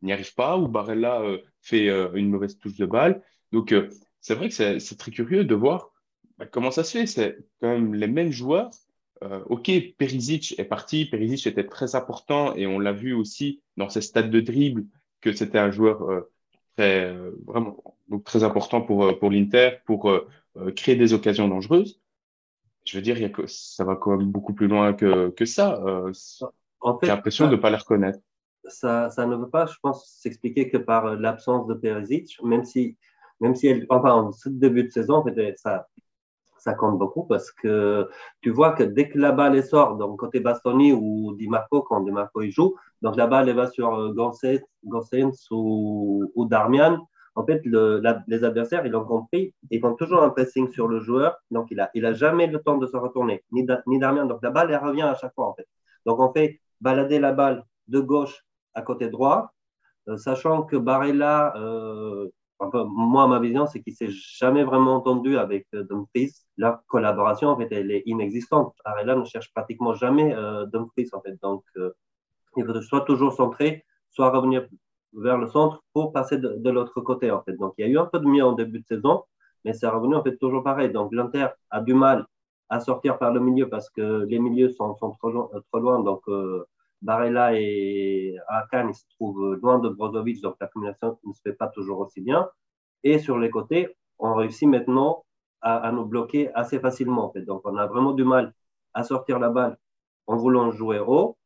n'y 0.00 0.12
arrive 0.14 0.34
pas, 0.34 0.56
ou 0.56 0.66
Barella 0.66 1.20
euh, 1.20 1.38
fait 1.60 1.88
une 2.14 2.30
mauvaise 2.30 2.58
touche 2.58 2.76
de 2.76 2.86
balle. 2.86 3.22
Donc, 3.52 3.74
c'est 4.22 4.34
vrai 4.34 4.48
que 4.48 4.54
c'est 4.54 4.96
très 4.96 5.10
curieux 5.10 5.44
de 5.44 5.54
voir 5.54 5.89
bah, 6.40 6.46
comment 6.50 6.70
ça 6.70 6.84
se 6.84 6.92
fait? 6.98 7.06
C'est 7.06 7.36
quand 7.60 7.68
même 7.68 7.94
les 7.94 8.06
mêmes 8.06 8.32
joueurs. 8.32 8.70
Euh, 9.22 9.42
ok, 9.50 9.70
Perisic 9.98 10.58
est 10.58 10.64
parti. 10.64 11.04
Perisic 11.04 11.46
était 11.46 11.66
très 11.66 11.94
important 11.94 12.54
et 12.56 12.66
on 12.66 12.78
l'a 12.78 12.92
vu 12.92 13.12
aussi 13.12 13.60
dans 13.76 13.90
ses 13.90 14.00
stades 14.00 14.30
de 14.30 14.40
dribble 14.40 14.86
que 15.20 15.34
c'était 15.34 15.58
un 15.58 15.70
joueur 15.70 16.02
euh, 16.10 16.32
très, 16.78 17.12
euh, 17.12 17.32
vraiment 17.46 17.76
donc 18.08 18.24
très 18.24 18.42
important 18.42 18.80
pour, 18.80 19.18
pour 19.18 19.30
l'Inter, 19.30 19.72
pour 19.84 20.10
créer 20.74 20.96
des 20.96 21.12
occasions 21.12 21.46
dangereuses. 21.46 22.00
Je 22.84 22.96
veux 22.96 23.02
dire, 23.02 23.18
il 23.18 23.22
y 23.22 23.26
a 23.26 23.28
que, 23.28 23.46
ça 23.46 23.84
va 23.84 23.94
quand 23.94 24.16
même 24.16 24.30
beaucoup 24.30 24.54
plus 24.54 24.66
loin 24.66 24.94
que, 24.94 25.28
que 25.28 25.44
ça. 25.44 25.78
En 26.80 26.98
fait, 26.98 27.06
J'ai 27.06 27.12
l'impression 27.12 27.46
de 27.46 27.52
ne 27.52 27.60
pas 27.60 27.70
les 27.70 27.76
reconnaître. 27.76 28.18
Ça, 28.64 29.10
ça 29.10 29.26
ne 29.26 29.36
veut 29.36 29.50
pas, 29.50 29.66
je 29.66 29.76
pense, 29.80 30.10
s'expliquer 30.20 30.70
que 30.70 30.78
par 30.78 31.14
l'absence 31.16 31.68
de 31.68 31.74
Perisic, 31.74 32.36
même 32.42 32.64
si, 32.64 32.96
même 33.38 33.54
si 33.54 33.68
elle, 33.68 33.86
enfin, 33.90 34.12
en 34.12 34.32
ce 34.32 34.48
début 34.48 34.84
de 34.84 34.90
saison, 34.90 35.22
ça, 35.56 35.86
ça 36.60 36.74
compte 36.74 36.98
beaucoup 36.98 37.24
parce 37.24 37.50
que 37.50 38.08
tu 38.40 38.50
vois 38.50 38.72
que 38.72 38.82
dès 38.82 39.08
que 39.08 39.18
la 39.18 39.32
balle 39.32 39.62
sort, 39.62 39.96
donc 39.96 40.18
côté 40.18 40.40
Bastoni 40.40 40.92
ou 40.92 41.34
Di 41.34 41.48
Marco, 41.48 41.82
quand 41.82 42.00
Di 42.00 42.10
Marco 42.10 42.42
il 42.42 42.50
joue, 42.50 42.76
donc 43.02 43.16
la 43.16 43.26
balle 43.26 43.50
va 43.50 43.66
sur 43.68 43.94
euh, 43.94 44.12
Gossens 44.12 45.34
ou, 45.50 46.30
ou, 46.34 46.44
Darmian. 46.46 47.06
En 47.34 47.44
fait, 47.46 47.60
le, 47.64 48.02
les 48.26 48.44
adversaires, 48.44 48.84
ils 48.84 48.92
l'ont 48.92 49.04
compris, 49.04 49.54
ils 49.70 49.80
font 49.80 49.94
toujours 49.94 50.22
un 50.22 50.30
pressing 50.30 50.68
sur 50.68 50.88
le 50.88 51.00
joueur, 51.00 51.36
donc 51.50 51.68
il 51.70 51.76
n'a 51.76 51.90
a 52.08 52.12
jamais 52.12 52.46
le 52.46 52.60
temps 52.60 52.76
de 52.76 52.86
se 52.86 52.96
retourner, 52.96 53.44
ni, 53.52 53.66
ni 53.86 53.98
Darmian. 53.98 54.26
Donc 54.26 54.40
la 54.42 54.50
balle, 54.50 54.70
elle 54.70 54.78
revient 54.78 55.02
à 55.02 55.14
chaque 55.14 55.34
fois, 55.34 55.48
en 55.48 55.54
fait. 55.54 55.66
Donc 56.04 56.18
on 56.20 56.32
fait 56.32 56.60
balader 56.80 57.18
la 57.18 57.32
balle 57.32 57.64
de 57.88 58.00
gauche 58.00 58.44
à 58.74 58.82
côté 58.82 59.08
droit, 59.08 59.52
euh, 60.08 60.16
sachant 60.16 60.62
que 60.62 60.76
Barella, 60.76 61.54
euh, 61.56 62.28
moi, 62.60 63.26
ma 63.26 63.38
vision, 63.38 63.66
c'est 63.66 63.80
qu'il 63.82 63.94
s'est 63.94 64.10
jamais 64.10 64.64
vraiment 64.64 64.96
entendu 64.96 65.38
avec 65.38 65.66
euh, 65.74 65.84
Dumfries. 65.84 66.32
La 66.58 66.82
collaboration, 66.88 67.48
en 67.48 67.56
fait, 67.56 67.68
elle 67.70 67.90
est 67.90 68.02
inexistante. 68.06 68.74
Barella 68.84 69.16
ne 69.16 69.24
cherche 69.24 69.52
pratiquement 69.52 69.94
jamais 69.94 70.34
euh, 70.34 70.66
Dumfries, 70.66 71.08
en 71.12 71.20
fait. 71.20 71.40
Donc, 71.42 71.64
euh, 71.76 71.90
il 72.56 72.64
faut 72.66 72.80
soit 72.82 73.02
toujours 73.02 73.32
centrer, 73.32 73.84
soit 74.10 74.30
revenir 74.30 74.66
vers 75.14 75.38
le 75.38 75.46
centre 75.48 75.82
pour 75.92 76.12
passer 76.12 76.38
de, 76.38 76.70
l'autre 76.70 77.00
côté, 77.00 77.30
en 77.30 77.42
fait. 77.42 77.54
Donc, 77.54 77.74
il 77.78 77.86
y 77.86 77.88
a 77.88 77.90
eu 77.90 77.98
un 77.98 78.06
peu 78.06 78.18
de 78.18 78.26
mieux 78.26 78.44
en 78.44 78.52
début 78.52 78.80
de 78.80 78.86
saison, 78.86 79.24
mais 79.64 79.72
c'est 79.72 79.88
revenu, 79.88 80.14
en 80.14 80.22
fait, 80.22 80.36
toujours 80.36 80.62
pareil. 80.62 80.90
Donc, 80.92 81.12
l'Inter 81.14 81.48
a 81.70 81.80
du 81.80 81.94
mal 81.94 82.26
à 82.68 82.80
sortir 82.80 83.18
par 83.18 83.32
le 83.32 83.40
milieu 83.40 83.68
parce 83.68 83.90
que 83.90 84.24
les 84.28 84.38
milieux 84.38 84.68
sont, 84.70 84.94
sont 84.96 85.12
trop, 85.12 85.30
loin. 85.80 86.00
Donc, 86.00 86.22
Barella 87.02 87.54
et 87.54 88.36
Akan, 88.48 88.88
ils 88.88 88.94
se 88.94 89.04
trouvent 89.16 89.54
loin 89.54 89.78
de 89.78 89.88
Brozovic, 89.88 90.40
donc 90.42 90.56
la 90.60 90.68
ne 90.76 91.32
se 91.32 91.40
fait 91.42 91.52
pas 91.52 91.68
toujours 91.68 92.00
aussi 92.00 92.20
bien. 92.20 92.48
Et 93.02 93.18
sur 93.18 93.38
les 93.38 93.50
côtés, 93.50 93.96
on 94.18 94.34
réussit 94.34 94.68
maintenant 94.68 95.24
à, 95.62 95.90
nous 95.92 96.04
bloquer 96.04 96.52
assez 96.54 96.78
facilement. 96.80 97.32
Donc, 97.46 97.62
on 97.64 97.76
a 97.76 97.86
vraiment 97.86 98.12
du 98.12 98.24
mal 98.24 98.54
à 98.94 99.04
sortir 99.04 99.38
la 99.38 99.50
balle 99.50 99.78
en 100.26 100.36
voulant 100.36 100.70
jouer 100.72 100.98
haut. 100.98 101.36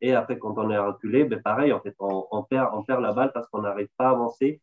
Et 0.00 0.14
après, 0.14 0.38
quand 0.38 0.56
on 0.58 0.70
est 0.70 0.78
reculé, 0.78 1.24
ben 1.24 1.42
pareil, 1.42 1.72
en 1.72 1.80
fait, 1.80 1.94
on, 1.98 2.42
perd, 2.44 2.72
la 3.00 3.12
balle 3.12 3.32
parce 3.32 3.48
qu'on 3.48 3.62
n'arrive 3.62 3.88
pas 3.96 4.08
à 4.08 4.10
avancer. 4.10 4.60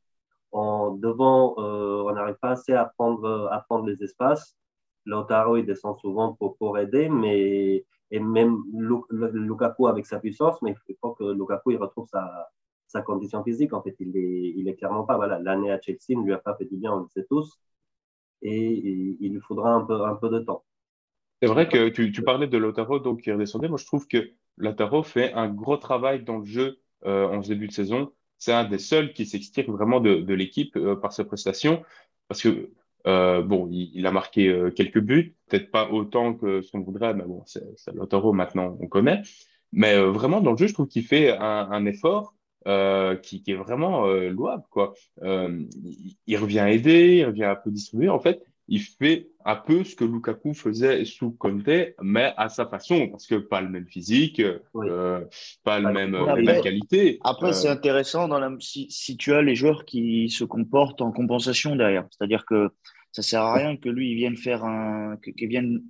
En 0.51 0.92
devant, 0.92 1.56
euh, 1.60 2.04
on 2.08 2.13
n'arrive 2.13 2.38
pas 2.42 2.51
assez 2.51 2.74
à 2.74 2.86
prendre, 2.86 3.50
à 3.51 3.66
les 3.86 4.01
espaces. 4.04 4.56
Lautaro, 5.06 5.58
il 5.58 5.66
descend 5.66 5.98
souvent 6.00 6.34
pour, 6.34 6.58
pour 6.58 6.77
aider, 6.77 7.10
mais 7.10 7.86
et 8.12 8.20
même 8.20 8.64
Lukaku 8.74 9.88
avec 9.88 10.06
sa 10.06 10.20
puissance, 10.20 10.62
mais 10.62 10.76
il 10.88 10.96
faut 11.02 11.14
que 11.14 11.24
Lukaku 11.24 11.72
il 11.72 11.78
retrouve 11.78 12.08
sa, 12.08 12.50
sa 12.88 13.02
condition 13.02 13.44
physique. 13.44 13.74
En 13.74 13.82
fait, 13.82 13.96
il 14.00 14.16
est, 14.16 14.54
il 14.56 14.68
est 14.68 14.76
clairement 14.76 15.04
pas. 15.04 15.18
Voilà, 15.18 15.40
l'année 15.40 15.72
à 15.72 15.80
Chelsea 15.82 16.18
ne 16.18 16.24
lui 16.24 16.34
a 16.34 16.38
pas 16.38 16.56
fait 16.56 16.66
du 16.66 16.78
bien, 16.78 16.94
on 16.94 17.02
le 17.02 17.08
sait 17.10 17.26
tous, 17.30 17.60
et, 18.42 19.18
il 19.20 19.34
lui 19.34 19.42
faudra 19.42 19.74
un 19.74 19.82
peu, 19.82 20.06
un 20.06 20.16
peu 20.16 20.30
de 20.30 20.40
temps. 20.40 20.64
C'est 21.42 21.48
vrai 21.48 21.68
que 21.68 21.90
tu, 21.90 22.12
tu, 22.12 22.24
parlais 22.24 22.48
de 22.48 22.58
Lautaro 22.58 23.00
donc, 23.00 23.22
qui 23.22 23.32
redescendait. 23.32 23.68
Moi, 23.68 23.78
je 23.78 23.86
trouve 23.86 24.08
que 24.08 24.32
Lautaro 24.58 25.04
fait 25.04 25.34
un 25.34 25.50
gros 25.50 25.78
travail 25.78 26.24
dans 26.24 26.40
le 26.40 26.46
jeu 26.46 26.80
euh, 27.06 27.28
en 27.28 27.44
ce 27.44 27.50
début 27.50 27.68
de 27.68 27.74
saison. 27.74 28.12
C'est 28.40 28.54
un 28.54 28.66
des 28.66 28.80
seuls 28.80 29.14
qui 29.14 29.26
s'extire 29.26 29.70
vraiment 29.72 30.00
de, 30.00 30.34
l'équipe 30.34 30.76
euh, 30.78 30.96
par 30.96 31.14
ses 31.14 31.26
prestations. 31.26 31.84
Parce 32.28 32.42
que 32.42 32.72
euh, 33.06 33.42
bon, 33.42 33.70
il, 33.72 34.06
a 34.06 34.12
marqué 34.12 34.48
euh, 34.50 34.72
quelques 34.72 35.00
buts, 35.00 35.36
peut-être 35.48 35.72
pas 35.72 35.89
autant 35.89 36.34
que 36.34 36.62
ce 36.62 36.72
qu'on 36.72 36.82
voudrait, 36.82 37.13
mais 37.13 37.24
bon, 37.24 37.44
c'est 37.46 37.94
Lautaro 37.94 38.34
maintenant, 38.34 38.77
on 38.80 38.88
connaît. 38.88 39.22
Mais 39.72 39.96
euh, 39.96 40.12
vraiment, 40.12 40.42
dans 40.42 40.51
le 40.51 40.58
jeu, 40.58 40.68
je 40.68 40.74
trouve 40.74 40.88
qu'il 40.88 41.04
fait 41.04 41.38
un, 41.38 41.86
effort 41.86 42.34
qui, 43.22 43.44
est 43.48 43.56
vraiment 43.56 44.08
louable. 44.08 44.63
Quoi. 44.70 44.94
Il, 45.22 46.38
revient 46.38 46.66
aider, 46.70 47.18
il 47.20 47.25
revient 47.25 47.46
un 47.46 47.56
peu 47.56 47.72
distribuer. 47.72 48.10
En 48.10 48.20
fait, 48.20 48.44
il 48.67 48.81
fait 48.81 49.29
un 49.45 49.55
peu 49.55 49.83
ce 49.83 49.95
que 49.95 50.03
Lukaku 50.03 50.53
faisait 50.53 51.05
sous 51.05 51.31
Conte, 51.31 51.69
mais 52.01 52.33
à 52.36 52.50
sa 52.50 52.65
façon, 52.65 53.07
parce 53.07 53.25
que 53.25 53.36
pas 53.36 53.62
le 53.62 53.69
même 53.69 53.88
physique, 53.88 54.41
pas, 55.63 55.79
le 55.79 55.93
même, 55.93 56.12
la 56.12 56.36
même 56.36 56.62
qualité. 56.62 57.19
Après, 57.24 57.53
c'est 57.53 57.69
intéressant 57.69 58.27
dans 58.27 58.39
la, 58.39 58.51
si, 58.59 58.88
si, 58.89 59.15
tu 59.15 59.33
as 59.33 59.41
les 59.41 59.55
joueurs 59.55 59.86
qui 59.86 60.29
se 60.29 60.43
comportent 60.43 61.01
en 61.01 61.12
compensation 61.12 61.75
derrière. 61.75 62.05
C'est-à-dire 62.12 62.45
que 62.45 62.69
ça 63.13 63.21
sert 63.24 63.41
à 63.41 63.53
rien 63.55 63.77
que 63.77 63.89
lui 63.89 64.12
il 64.12 64.15
vienne 64.15 64.36
faire 64.36 64.63
un, 64.63 65.17
qu'il 65.17 65.47
vienne 65.47 65.81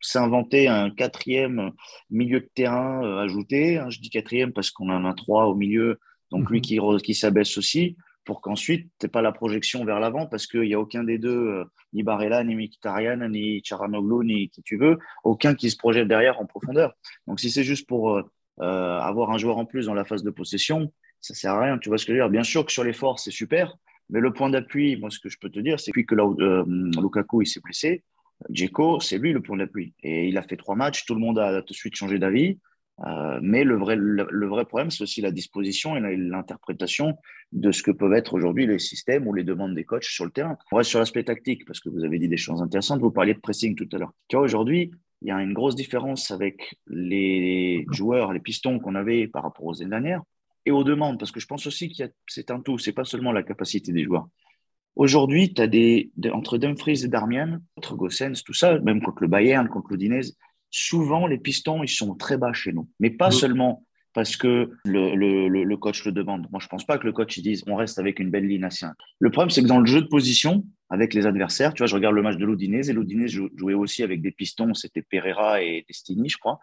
s'inventer 0.00 0.68
un 0.68 0.90
quatrième 0.90 1.72
milieu 2.10 2.40
de 2.40 2.50
terrain 2.54 3.02
euh, 3.04 3.18
ajouté. 3.18 3.78
Hein, 3.78 3.90
je 3.90 4.00
dis 4.00 4.10
quatrième 4.10 4.52
parce 4.52 4.70
qu'on 4.70 4.90
en 4.90 5.04
a 5.04 5.14
trois 5.14 5.46
au 5.46 5.54
milieu, 5.54 5.98
donc 6.30 6.50
lui 6.50 6.58
mhm. 6.58 6.62
qui, 6.62 6.80
qui 7.02 7.14
s'abaisse 7.14 7.56
aussi, 7.58 7.96
pour 8.28 8.42
qu'ensuite 8.42 8.90
n'aies 9.02 9.08
pas 9.08 9.22
la 9.22 9.32
projection 9.32 9.86
vers 9.86 10.00
l'avant 10.00 10.26
parce 10.26 10.46
qu'il 10.46 10.60
n'y 10.60 10.74
a 10.74 10.78
aucun 10.78 11.02
des 11.02 11.16
deux, 11.16 11.30
euh, 11.30 11.64
ni 11.94 12.02
Barella, 12.02 12.44
ni 12.44 12.54
Mkhitaryan, 12.56 13.26
ni 13.30 13.62
Charanoglu, 13.64 14.22
ni 14.22 14.50
qui 14.50 14.62
tu 14.62 14.76
veux, 14.76 14.98
aucun 15.24 15.54
qui 15.54 15.70
se 15.70 15.78
projette 15.78 16.08
derrière 16.08 16.38
en 16.38 16.44
profondeur. 16.44 16.92
Donc 17.26 17.40
si 17.40 17.50
c'est 17.50 17.64
juste 17.64 17.88
pour 17.88 18.18
euh, 18.18 18.22
avoir 18.58 19.30
un 19.30 19.38
joueur 19.38 19.56
en 19.56 19.64
plus 19.64 19.86
dans 19.86 19.94
la 19.94 20.04
phase 20.04 20.24
de 20.24 20.30
possession, 20.30 20.92
ça 21.22 21.32
sert 21.32 21.54
à 21.54 21.62
rien. 21.62 21.78
Tu 21.78 21.88
vois 21.88 21.96
ce 21.96 22.04
que 22.04 22.12
je 22.12 22.18
veux 22.18 22.24
dire 22.24 22.28
Bien 22.28 22.42
sûr 22.42 22.66
que 22.66 22.70
sur 22.70 22.84
les 22.84 22.92
forces, 22.92 23.24
c'est 23.24 23.30
super, 23.30 23.78
mais 24.10 24.20
le 24.20 24.30
point 24.30 24.50
d'appui, 24.50 24.98
moi, 24.98 25.08
ce 25.08 25.20
que 25.20 25.30
je 25.30 25.38
peux 25.38 25.48
te 25.48 25.60
dire, 25.60 25.80
c'est 25.80 25.92
que 25.92 26.14
là, 26.14 26.30
euh, 26.40 26.64
Lukaku, 27.00 27.46
s'est 27.46 27.60
blessé. 27.60 28.04
Djeko, 28.50 29.00
c'est 29.00 29.16
lui 29.16 29.32
le 29.32 29.40
point 29.40 29.56
d'appui. 29.56 29.94
Et 30.02 30.28
il 30.28 30.36
a 30.36 30.42
fait 30.42 30.58
trois 30.58 30.76
matchs, 30.76 31.06
tout 31.06 31.14
le 31.14 31.20
monde 31.20 31.38
a 31.38 31.62
tout 31.62 31.72
de 31.72 31.78
suite 31.78 31.94
changé 31.94 32.18
d'avis. 32.18 32.58
Euh, 33.06 33.38
mais 33.42 33.64
le 33.64 33.76
vrai, 33.76 33.96
le, 33.96 34.46
vrai 34.46 34.64
problème, 34.64 34.90
c'est 34.90 35.02
aussi 35.02 35.20
la 35.20 35.30
disposition 35.30 35.96
et 35.96 36.16
l'interprétation 36.16 37.16
de 37.52 37.70
ce 37.70 37.82
que 37.82 37.90
peuvent 37.90 38.12
être 38.12 38.34
aujourd'hui 38.34 38.66
les 38.66 38.78
systèmes 38.78 39.26
ou 39.26 39.32
les 39.32 39.44
demandes 39.44 39.74
des 39.74 39.84
coachs 39.84 40.04
sur 40.04 40.24
le 40.24 40.30
terrain. 40.30 40.56
On 40.72 40.76
reste 40.76 40.90
sur 40.90 40.98
l'aspect 40.98 41.22
tactique, 41.22 41.64
parce 41.64 41.80
que 41.80 41.88
vous 41.88 42.04
avez 42.04 42.18
dit 42.18 42.28
des 42.28 42.36
choses 42.36 42.60
intéressantes. 42.60 43.00
Vous 43.00 43.12
parliez 43.12 43.34
de 43.34 43.40
pressing 43.40 43.76
tout 43.76 43.88
à 43.92 43.98
l'heure. 43.98 44.12
Tu 44.26 44.36
vois, 44.36 44.44
aujourd'hui, 44.44 44.90
il 45.22 45.28
y 45.28 45.30
a 45.30 45.40
une 45.40 45.52
grosse 45.52 45.76
différence 45.76 46.30
avec 46.30 46.76
les 46.86 47.86
joueurs, 47.90 48.32
les 48.32 48.40
pistons 48.40 48.78
qu'on 48.78 48.94
avait 48.94 49.28
par 49.28 49.42
rapport 49.42 49.66
aux 49.66 49.80
années 49.80 49.90
dernières 49.90 50.22
et 50.66 50.70
aux 50.70 50.84
demandes, 50.84 51.18
parce 51.18 51.32
que 51.32 51.40
je 51.40 51.46
pense 51.46 51.66
aussi 51.66 51.92
que 51.92 52.04
c'est 52.26 52.50
un 52.50 52.60
tout, 52.60 52.78
c'est 52.78 52.92
pas 52.92 53.04
seulement 53.04 53.32
la 53.32 53.42
capacité 53.42 53.92
des 53.92 54.04
joueurs. 54.04 54.28
Aujourd'hui, 54.96 55.54
tu 55.54 55.62
as 55.62 55.68
des, 55.68 56.10
entre 56.32 56.58
Dumfries 56.58 57.04
et 57.04 57.08
Darmian, 57.08 57.58
entre 57.76 57.94
Gossens, 57.94 58.42
tout 58.44 58.52
ça, 58.52 58.78
même 58.80 59.00
contre 59.00 59.22
le 59.22 59.28
Bayern, 59.28 59.68
contre 59.68 59.92
l'Udinese, 59.92 60.36
souvent 60.70 61.26
les 61.26 61.38
pistons, 61.38 61.82
ils 61.82 61.88
sont 61.88 62.14
très 62.14 62.36
bas 62.36 62.52
chez 62.52 62.72
nous. 62.72 62.88
Mais 63.00 63.10
pas 63.10 63.30
seulement 63.30 63.84
parce 64.14 64.36
que 64.36 64.72
le, 64.84 65.14
le, 65.14 65.48
le, 65.48 65.76
coach 65.76 66.04
le 66.04 66.12
demande. 66.12 66.48
Moi, 66.50 66.60
je 66.60 66.66
pense 66.66 66.84
pas 66.84 66.98
que 66.98 67.06
le 67.06 67.12
coach 67.12 67.36
il 67.36 67.42
dise 67.42 67.62
on 67.66 67.76
reste 67.76 67.98
avec 67.98 68.18
une 68.18 68.30
belle 68.30 68.46
ligne 68.46 68.64
à 68.64 68.70
5. 68.70 68.92
Le 69.20 69.30
problème, 69.30 69.50
c'est 69.50 69.62
que 69.62 69.68
dans 69.68 69.78
le 69.78 69.86
jeu 69.86 70.00
de 70.00 70.06
position, 70.06 70.64
avec 70.90 71.14
les 71.14 71.26
adversaires, 71.26 71.74
tu 71.74 71.82
vois, 71.82 71.86
je 71.86 71.94
regarde 71.94 72.14
le 72.14 72.22
match 72.22 72.36
de 72.36 72.46
l'Udinese 72.46 72.90
et 72.90 72.92
l'Udinese 72.92 73.30
jouait 73.56 73.74
aussi 73.74 74.02
avec 74.02 74.22
des 74.22 74.30
pistons, 74.30 74.74
c'était 74.74 75.02
Pereira 75.02 75.62
et 75.62 75.84
Destiny, 75.86 76.28
je 76.28 76.38
crois. 76.38 76.58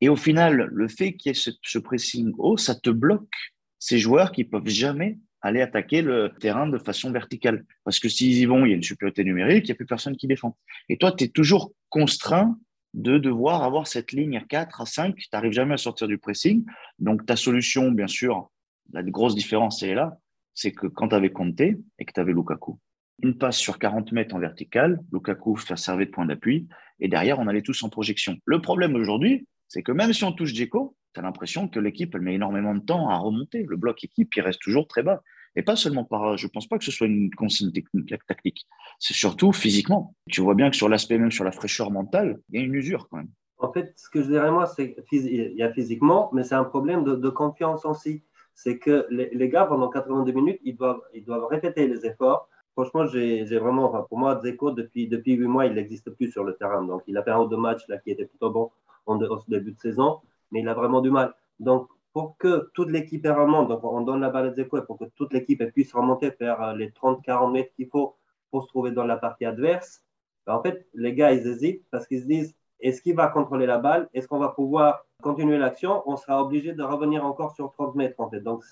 Et 0.00 0.08
au 0.08 0.16
final, 0.16 0.68
le 0.72 0.88
fait 0.88 1.14
qu'il 1.14 1.30
y 1.30 1.32
ait 1.32 1.52
ce, 1.62 1.78
pressing 1.78 2.32
haut, 2.38 2.56
ça 2.56 2.74
te 2.74 2.90
bloque 2.90 3.34
ces 3.78 3.98
joueurs 3.98 4.32
qui 4.32 4.44
peuvent 4.44 4.68
jamais 4.68 5.18
aller 5.40 5.60
attaquer 5.60 6.00
le 6.00 6.32
terrain 6.40 6.66
de 6.66 6.78
façon 6.78 7.10
verticale. 7.10 7.64
Parce 7.84 7.98
que 7.98 8.08
s'ils 8.08 8.38
y 8.38 8.46
vont, 8.46 8.64
il 8.64 8.70
y 8.70 8.72
a 8.72 8.76
une 8.76 8.82
supériorité 8.82 9.24
numérique, 9.24 9.64
il 9.64 9.70
n'y 9.70 9.72
a 9.72 9.74
plus 9.74 9.86
personne 9.86 10.16
qui 10.16 10.26
défend. 10.26 10.56
Et 10.88 10.96
toi, 10.96 11.12
tu 11.12 11.24
es 11.24 11.28
toujours 11.28 11.72
contraint 11.90 12.58
de 12.94 13.18
devoir 13.18 13.64
avoir 13.64 13.86
cette 13.86 14.12
ligne 14.12 14.36
à 14.36 14.40
4, 14.40 14.80
à 14.80 14.86
5, 14.86 15.16
tu 15.16 15.28
n'arrives 15.32 15.52
jamais 15.52 15.74
à 15.74 15.76
sortir 15.76 16.08
du 16.08 16.16
pressing. 16.16 16.64
Donc 16.98 17.26
ta 17.26 17.36
solution, 17.36 17.90
bien 17.90 18.06
sûr, 18.06 18.50
la 18.92 19.02
grosse 19.02 19.34
différence, 19.34 19.82
elle 19.82 19.90
est 19.90 19.94
là, 19.94 20.16
c'est 20.54 20.72
que 20.72 20.86
quand 20.86 21.08
tu 21.08 21.14
avais 21.14 21.26
et 21.26 22.04
que 22.04 22.12
tu 22.12 22.20
avais 22.20 22.32
Lukaku, 22.32 22.78
une 23.22 23.36
passe 23.36 23.58
sur 23.58 23.78
40 23.78 24.12
mètres 24.12 24.34
en 24.34 24.38
vertical, 24.38 25.00
Lukaku 25.12 25.56
fait 25.56 25.76
servir 25.76 26.06
de 26.06 26.12
point 26.12 26.26
d'appui, 26.26 26.68
et 27.00 27.08
derrière, 27.08 27.40
on 27.40 27.48
allait 27.48 27.62
tous 27.62 27.82
en 27.82 27.88
projection. 27.88 28.36
Le 28.44 28.60
problème 28.60 28.94
aujourd'hui, 28.94 29.46
c'est 29.68 29.82
que 29.82 29.92
même 29.92 30.12
si 30.12 30.22
on 30.24 30.32
touche 30.32 30.54
Djeko, 30.54 30.96
tu 31.12 31.20
as 31.20 31.22
l'impression 31.22 31.68
que 31.68 31.80
l'équipe, 31.80 32.14
elle 32.14 32.20
met 32.20 32.34
énormément 32.34 32.74
de 32.74 32.80
temps 32.80 33.08
à 33.08 33.18
remonter. 33.18 33.64
Le 33.68 33.76
bloc 33.76 34.04
équipe, 34.04 34.34
il 34.36 34.40
reste 34.40 34.60
toujours 34.60 34.86
très 34.86 35.02
bas. 35.02 35.22
Et 35.56 35.62
pas 35.62 35.76
seulement 35.76 36.04
par, 36.04 36.36
je 36.36 36.46
pense 36.48 36.66
pas 36.66 36.78
que 36.78 36.84
ce 36.84 36.90
soit 36.90 37.06
une 37.06 37.30
consigne 37.34 37.70
technique, 37.70 38.12
tactique. 38.26 38.66
C'est 38.98 39.14
surtout 39.14 39.52
physiquement. 39.52 40.14
Tu 40.30 40.40
vois 40.40 40.54
bien 40.54 40.70
que 40.70 40.76
sur 40.76 40.88
l'aspect 40.88 41.18
même, 41.18 41.30
sur 41.30 41.44
la 41.44 41.52
fraîcheur 41.52 41.90
mentale, 41.90 42.40
il 42.50 42.60
y 42.60 42.62
a 42.62 42.66
une 42.66 42.74
usure 42.74 43.08
quand 43.08 43.18
même. 43.18 43.30
En 43.58 43.72
fait, 43.72 43.94
ce 43.96 44.10
que 44.10 44.22
je 44.22 44.28
dirais 44.28 44.50
moi, 44.50 44.66
c'est 44.66 44.96
qu'il 45.08 45.54
y 45.54 45.62
a 45.62 45.72
physiquement, 45.72 46.28
mais 46.32 46.42
c'est 46.42 46.56
un 46.56 46.64
problème 46.64 47.04
de, 47.04 47.30
confiance 47.30 47.84
aussi. 47.84 48.22
C'est 48.54 48.78
que 48.78 49.06
les, 49.10 49.48
gars, 49.48 49.64
pendant 49.64 49.88
82 49.88 50.32
minutes, 50.32 50.60
ils 50.64 50.76
doivent, 50.76 51.00
ils 51.12 51.24
doivent 51.24 51.46
répéter 51.46 51.88
les 51.88 52.04
efforts. 52.04 52.48
Franchement, 52.72 53.06
j'ai 53.06 53.58
vraiment, 53.58 54.02
pour 54.02 54.18
moi, 54.18 54.40
Zeko, 54.42 54.72
depuis, 54.72 55.06
depuis 55.06 55.34
8 55.34 55.46
mois, 55.46 55.66
il 55.66 55.74
n'existe 55.74 56.10
plus 56.10 56.30
sur 56.30 56.42
le 56.44 56.54
terrain. 56.56 56.82
Donc, 56.82 57.02
il 57.06 57.16
a 57.16 57.22
fait 57.22 57.30
un 57.30 57.46
deux 57.46 57.56
matchs 57.56 57.86
là, 57.88 57.98
qui 57.98 58.10
étaient 58.10 58.26
plutôt 58.26 58.50
bons 58.50 58.70
en, 59.06 59.16
début 59.48 59.72
de 59.72 59.78
saison, 59.78 60.20
mais 60.50 60.60
il 60.60 60.68
a 60.68 60.74
vraiment 60.74 61.00
du 61.00 61.10
mal. 61.10 61.34
Donc, 61.60 61.88
pour 62.14 62.38
que 62.38 62.70
toute 62.74 62.90
l'équipe 62.90 63.26
remonte, 63.26 63.68
donc 63.68 63.84
on 63.84 64.00
donne 64.00 64.20
la 64.20 64.30
balle 64.30 64.46
à 64.46 64.54
Zeko 64.54 64.80
pour 64.82 64.98
que 64.98 65.04
toute 65.16 65.34
l'équipe 65.34 65.62
puisse 65.72 65.92
remonter 65.92 66.32
vers 66.40 66.62
euh, 66.62 66.74
les 66.74 66.90
30-40 66.90 67.52
mètres 67.52 67.74
qu'il 67.74 67.88
faut 67.88 68.16
pour 68.50 68.62
se 68.62 68.68
trouver 68.68 68.92
dans 68.92 69.04
la 69.04 69.16
partie 69.16 69.44
adverse, 69.44 70.02
ben, 70.46 70.54
en 70.54 70.62
fait, 70.62 70.86
les 70.94 71.12
gars, 71.12 71.32
ils 71.32 71.46
hésitent 71.46 71.84
parce 71.90 72.06
qu'ils 72.06 72.22
se 72.22 72.26
disent 72.26 72.56
est-ce 72.80 73.02
qu'il 73.02 73.16
va 73.16 73.28
contrôler 73.28 73.66
la 73.66 73.78
balle? 73.78 74.08
Est-ce 74.14 74.28
qu'on 74.28 74.38
va 74.38 74.50
pouvoir 74.50 75.06
continuer 75.22 75.58
l'action? 75.58 76.02
On 76.06 76.16
sera 76.16 76.42
obligé 76.42 76.72
de 76.72 76.82
revenir 76.82 77.24
encore 77.24 77.54
sur 77.54 77.72
30 77.72 77.94
mètres, 77.94 78.20
en 78.20 78.30
fait. 78.30 78.40
Donc, 78.40 78.62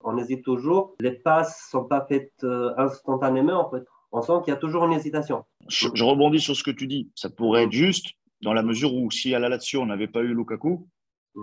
on 0.00 0.18
hésite 0.18 0.44
toujours. 0.44 0.94
Les 1.00 1.12
passes 1.12 1.68
ne 1.68 1.78
sont 1.78 1.84
pas 1.84 2.04
faites 2.06 2.44
euh, 2.44 2.74
instantanément, 2.76 3.66
en 3.66 3.70
fait. 3.70 3.84
on 4.10 4.20
sent 4.20 4.32
qu'il 4.44 4.52
y 4.52 4.56
a 4.56 4.60
toujours 4.60 4.84
une 4.84 4.92
hésitation. 4.92 5.44
Je, 5.68 6.04
rebondis 6.04 6.40
sur 6.40 6.56
ce 6.56 6.64
que 6.64 6.70
tu 6.70 6.86
dis. 6.86 7.10
Ça 7.14 7.30
pourrait 7.30 7.64
être 7.64 7.72
juste 7.72 8.08
dans 8.42 8.52
la 8.52 8.62
mesure 8.62 8.92
où 8.94 9.10
si 9.10 9.34
à 9.34 9.38
la 9.38 9.48
Lazio, 9.48 9.80
on 9.80 9.86
n'avait 9.86 10.08
pas 10.08 10.20
eu 10.20 10.34
Lukaku, 10.34 10.88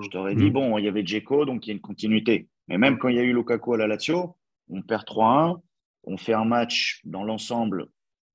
je 0.02 0.10
t'aurais 0.10 0.36
dit, 0.36 0.50
mm. 0.50 0.54
bon, 0.54 0.78
il 0.78 0.86
y 0.86 0.88
avait 0.88 1.06
Djeko, 1.06 1.46
donc 1.46 1.66
il 1.66 1.70
y 1.70 1.72
a 1.72 1.76
une 1.76 1.82
continuité. 1.82 2.48
Mais 2.68 2.78
même 2.78 2.98
quand 2.98 3.10
il 3.10 3.16
y 3.16 3.20
a 3.20 3.24
eu 3.24 3.34
Lukaku 3.34 3.74
à 3.74 3.78
la 3.78 3.88
Lazio, 3.88 4.36
on 4.70 4.82
perd 4.82 5.04
3-1, 5.06 5.60
on 6.04 6.18
fait 6.18 6.34
un 6.34 6.46
match 6.46 7.02
dans 7.06 7.24
l'ensemble, 7.24 7.88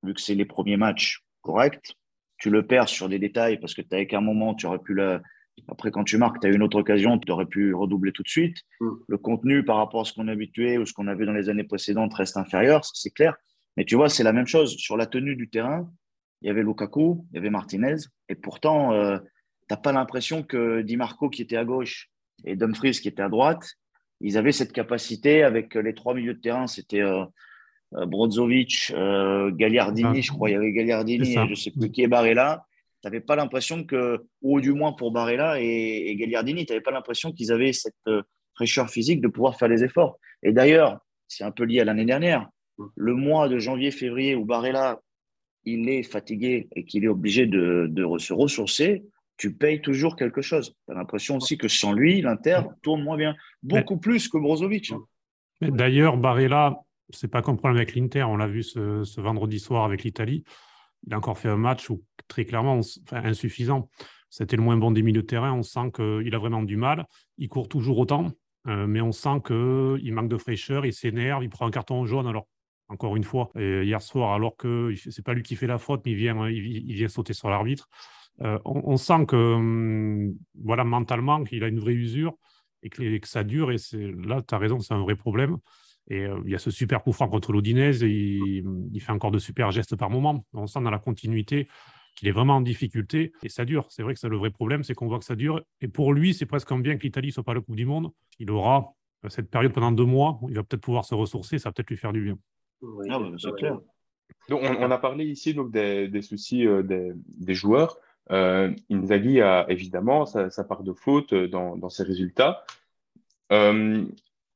vu 0.03 0.15
que 0.15 0.21
c'est 0.21 0.35
les 0.35 0.45
premiers 0.45 0.77
matchs 0.77 1.25
corrects. 1.43 1.97
Tu 2.39 2.51
le 2.51 2.67
perds 2.67 2.89
sur 2.89 3.09
des 3.09 3.19
détails 3.19 3.59
parce 3.59 3.75
que 3.75 3.83
tu 3.83 3.89
n'avais 3.93 4.07
qu'un 4.07 4.21
moment, 4.21 4.55
tu 4.55 4.67
aurais 4.67 4.81
pu 4.81 4.95
la, 4.95 5.23
après, 5.69 5.91
quand 5.91 6.05
tu 6.05 6.19
marques, 6.19 6.41
tu 6.41 6.47
as 6.47 6.51
une 6.51 6.63
autre 6.63 6.79
occasion, 6.79 7.19
tu 7.19 7.31
aurais 7.31 7.47
pu 7.47 7.75
redoubler 7.75 8.13
tout 8.13 8.23
de 8.23 8.29
suite. 8.29 8.59
Mm. 8.81 8.91
Le 9.07 9.19
contenu 9.19 9.65
par 9.65 9.77
rapport 9.77 10.03
à 10.03 10.05
ce 10.05 10.13
qu'on 10.13 10.29
est 10.29 10.33
habitué 10.33 10.79
ou 10.79 10.87
ce 10.87 10.93
qu'on 10.93 11.07
a 11.07 11.15
vu 11.15 11.27
dans 11.27 11.33
les 11.33 11.49
années 11.49 11.65
précédentes 11.65 12.15
reste 12.15 12.37
inférieur, 12.37 12.85
c'est 12.85 13.11
clair. 13.11 13.37
Mais 13.77 13.85
tu 13.85 13.95
vois, 13.97 14.09
c'est 14.09 14.25
la 14.25 14.33
même 14.33 14.47
chose. 14.47 14.77
Sur 14.77 14.97
la 14.97 15.07
tenue 15.07 15.37
du 15.37 15.49
terrain, 15.49 15.91
il 16.43 16.49
y 16.49 16.51
avait 16.51 16.63
Lukaku, 16.63 17.27
il 17.31 17.37
y 17.37 17.39
avait 17.39 17.51
Martinez. 17.51 17.97
Et 18.29 18.35
pourtant, 18.35 18.93
euh, 18.93 19.19
tu 19.69 19.75
n'as 19.75 19.77
pas 19.77 19.93
l'impression 19.93 20.43
que 20.43 20.83
Di 20.83 20.97
Marco, 20.97 21.29
qui 21.29 21.43
était 21.43 21.57
à 21.57 21.65
gauche, 21.65 22.11
et 22.45 22.57
Dumfries, 22.57 22.93
qui 22.93 23.09
était 23.09 23.23
à 23.23 23.29
droite, 23.29 23.75
ils 24.21 24.37
avaient 24.39 24.53
cette 24.53 24.73
capacité 24.73 25.43
avec 25.43 25.75
les 25.75 25.95
trois 25.95 26.15
milieux 26.15 26.35
de 26.35 26.41
terrain. 26.41 26.67
C'était 26.67 27.03
euh, 27.03 27.25
euh 27.95 28.07
Brozovic, 28.07 28.93
euh, 28.95 29.51
Gagliardini, 29.51 30.23
je 30.23 30.33
crois. 30.33 30.51
Il 30.51 30.53
y 30.53 30.57
avait 30.57 30.73
Gagliardini 30.73 31.31
et 31.31 31.35
je 31.35 31.51
ne 31.51 31.55
sais 31.55 31.71
plus 31.71 31.91
qui 31.91 32.03
est 32.03 32.09
Barella 32.09 32.65
tu 33.05 33.09
n'avais 33.09 33.21
pas 33.21 33.37
l'impression 33.37 33.85
que, 33.85 34.25
ou 34.41 34.63
du 34.63 34.73
moins 34.73 34.95
pour 34.95 35.13
Barella 35.13 35.61
et, 35.61 36.07
et 36.07 36.17
Gagliardini, 36.17 36.65
tu 36.65 36.73
n'avais 36.73 36.83
pas 36.83 36.91
l'impression 36.91 37.33
qu'ils 37.33 37.53
avaient 37.53 37.75
cette 37.75 37.95
euh, 38.09 38.23
fraîcheur 38.55 38.89
physique 38.89 39.21
de 39.21 39.29
pouvoir 39.29 39.59
faire 39.59 39.69
les 39.69 39.85
efforts. 39.85 40.19
Et 40.43 40.53
d'ailleurs, 40.53 40.99
c'est 41.29 41.45
un 41.45 41.51
peu 41.51 41.65
lié 41.65 41.81
à 41.81 41.85
l'année 41.85 42.07
dernière, 42.07 42.49
le 42.97 43.15
mois 43.15 43.51
de 43.51 43.59
janvier-février 43.59 44.35
où 44.35 44.47
Barella, 44.47 45.03
il 45.67 45.91
est 45.91 46.03
fatigué 46.03 46.67
et 46.75 46.87
qu'il 46.87 47.05
est 47.05 47.09
obligé 47.09 47.45
de, 47.45 47.89
de, 47.91 48.07
se 48.17 48.33
ressourcer, 48.33 49.05
tu 49.37 49.55
payes 49.55 49.81
toujours 49.81 50.17
quelque 50.17 50.43
chose. 50.43 50.75
Tu 50.87 50.93
as 50.93 50.97
l'impression 50.97 51.37
aussi 51.37 51.59
que 51.59 51.69
sans 51.69 51.93
lui, 51.93 52.21
l'Inter 52.21 52.61
tourne 52.83 53.03
moins 53.03 53.17
bien, 53.17 53.35
beaucoup 53.63 53.99
plus 53.99 54.29
que 54.29 54.39
Brozovic. 54.39 54.93
Hein. 54.93 55.01
D'ailleurs, 55.61 56.17
Barella, 56.17 56.81
c'est 57.11 57.29
pas 57.29 57.43
comme 57.43 57.57
problème 57.57 57.77
avec 57.77 57.95
l'Inter, 57.95 58.25
on 58.25 58.37
l'a 58.37 58.47
vu 58.47 58.63
ce, 58.63 59.05
ce 59.05 59.21
vendredi 59.21 59.59
soir 59.59 59.85
avec 59.85 60.05
l'Italie 60.05 60.45
il 61.07 61.15
a 61.15 61.19
encore 61.19 61.39
fait 61.39 61.49
un 61.49 61.57
match 61.57 61.91
où 61.91 62.03
très 62.29 62.45
clairement, 62.45 62.81
insuffisant. 63.13 63.91
C'était 64.31 64.57
le 64.57 64.63
moins 64.63 64.77
bon 64.77 64.91
des 64.91 65.03
milieux 65.03 65.23
de 65.23 65.27
terrain. 65.27 65.53
On 65.53 65.63
sent 65.63 65.93
qu'il 65.95 66.35
a 66.35 66.39
vraiment 66.39 66.63
du 66.63 66.77
mal. 66.77 67.07
Il 67.39 67.49
court 67.49 67.69
toujours 67.69 67.99
autant, 67.99 68.33
euh, 68.67 68.87
mais 68.87 69.01
on 69.01 69.13
sent 69.13 69.43
qu'il 69.47 70.13
manque 70.13 70.29
de 70.29 70.39
fraîcheur, 70.39 70.87
il 70.87 70.93
s'énerve, 70.93 71.45
il 71.45 71.51
prend 71.51 71.67
un 71.67 71.71
carton 71.71 72.05
jaune. 72.07 72.27
Alors, 72.27 72.49
encore 72.89 73.17
une 73.17 73.25
fois, 73.25 73.51
hier 73.57 74.03
soir, 74.03 74.35
alors 74.35 74.57
que 74.57 74.93
c'est 74.97 75.25
pas 75.25 75.35
lui 75.35 75.43
qui 75.43 75.57
fait 75.57 75.67
la 75.67 75.79
faute, 75.79 76.03
mais 76.05 76.13
il 76.13 76.17
vient, 76.17 76.49
il, 76.49 76.95
vient 76.95 77.09
sauter 77.09 77.33
sur 77.33 77.49
l'arbitre. 77.49 77.89
Euh, 78.43 78.59
on, 78.65 78.97
sent 78.97 79.27
que, 79.27 79.37
hum, 79.37 80.35
voilà, 80.63 80.85
mentalement, 80.85 81.45
qu'il 81.45 81.63
a 81.63 81.69
une 81.69 81.79
vraie 81.79 81.95
usure 81.95 82.35
et 82.83 82.91
que, 82.91 83.19
que 83.19 83.29
ça 83.29 83.45
dure. 83.45 83.71
Et 83.71 83.77
là, 84.25 84.43
tu 84.43 84.55
as 84.55 84.59
raison, 84.59 84.81
c'est 84.81 84.95
un 84.95 85.01
vrai 85.01 85.15
problème. 85.15 85.59
Et 86.09 86.27
euh, 86.27 86.41
il 86.45 86.51
y 86.51 86.55
a 86.55 86.59
ce 86.59 86.71
super 86.71 87.03
coup 87.03 87.13
franc 87.13 87.29
contre 87.29 87.53
l'Odinez, 87.53 87.97
il, 88.03 88.65
il, 88.93 89.01
fait 89.01 89.13
encore 89.13 89.31
de 89.31 89.39
super 89.39 89.71
gestes 89.71 89.97
par 89.97 90.11
moment. 90.11 90.45
On 90.53 90.67
sent 90.67 90.81
dans 90.83 90.91
la 90.91 90.99
continuité 90.99 91.69
qu'il 92.15 92.29
est 92.29 92.33
vraiment 92.33 92.57
en 92.57 92.61
difficulté 92.61 93.33
et 93.43 93.49
ça 93.49 93.65
dure. 93.65 93.87
C'est 93.91 94.03
vrai 94.03 94.15
que 94.15 94.21
c'est 94.21 94.29
le 94.29 94.37
vrai 94.37 94.51
problème, 94.51 94.83
c'est 94.83 94.95
qu'on 94.95 95.09
voit 95.09 95.19
que 95.19 95.25
ça 95.25 95.37
dure. 95.37 95.63
Et 95.81 95.89
pour 95.89 96.13
lui, 96.13 96.35
c'est 96.35 96.47
presque 96.47 96.73
bien 96.75 96.97
que 96.97 97.03
l'Italie 97.03 97.33
soit 97.33 97.43
pas 97.43 97.55
le 97.55 97.61
Coupe 97.61 97.77
du 97.77 97.87
Monde. 97.87 98.11
Il 98.39 98.51
aura 98.51 98.95
euh, 99.25 99.29
cette 99.29 99.51
période 99.51 99.73
pendant 99.73 99.93
deux 99.93 100.05
mois 100.05 100.39
où 100.43 100.49
il 100.49 100.57
va 100.57 100.63
peut-être 100.63 100.83
pouvoir 100.83 101.05
se 101.05 101.15
ressourcer, 101.15 101.59
ça 101.59 101.69
va 101.69 101.73
peut-être 101.73 101.91
lui 101.91 101.97
faire 101.97 102.13
du 102.13 102.23
bien. 102.23 102.39
Ah 103.09 103.19
c'est 103.39 103.55
clair. 103.57 103.79
Donc, 104.49 104.61
on, 104.63 104.91
a 104.91 104.99
parlé 104.99 105.25
ici 105.25 105.55
donc, 105.55 105.71
des, 105.71 106.23
soucis 106.23 106.67
euh, 106.67 106.83
des, 106.83 107.55
joueurs. 107.55 107.99
Inzaghi 108.31 109.41
a 109.41 109.67
évidemment 109.69 110.27
sa, 110.27 110.65
part 110.65 110.83
de 110.83 110.93
faute 110.93 111.35
dans, 111.35 111.77
dans 111.77 111.91
ses 111.91 112.05
résultats. 112.05 112.65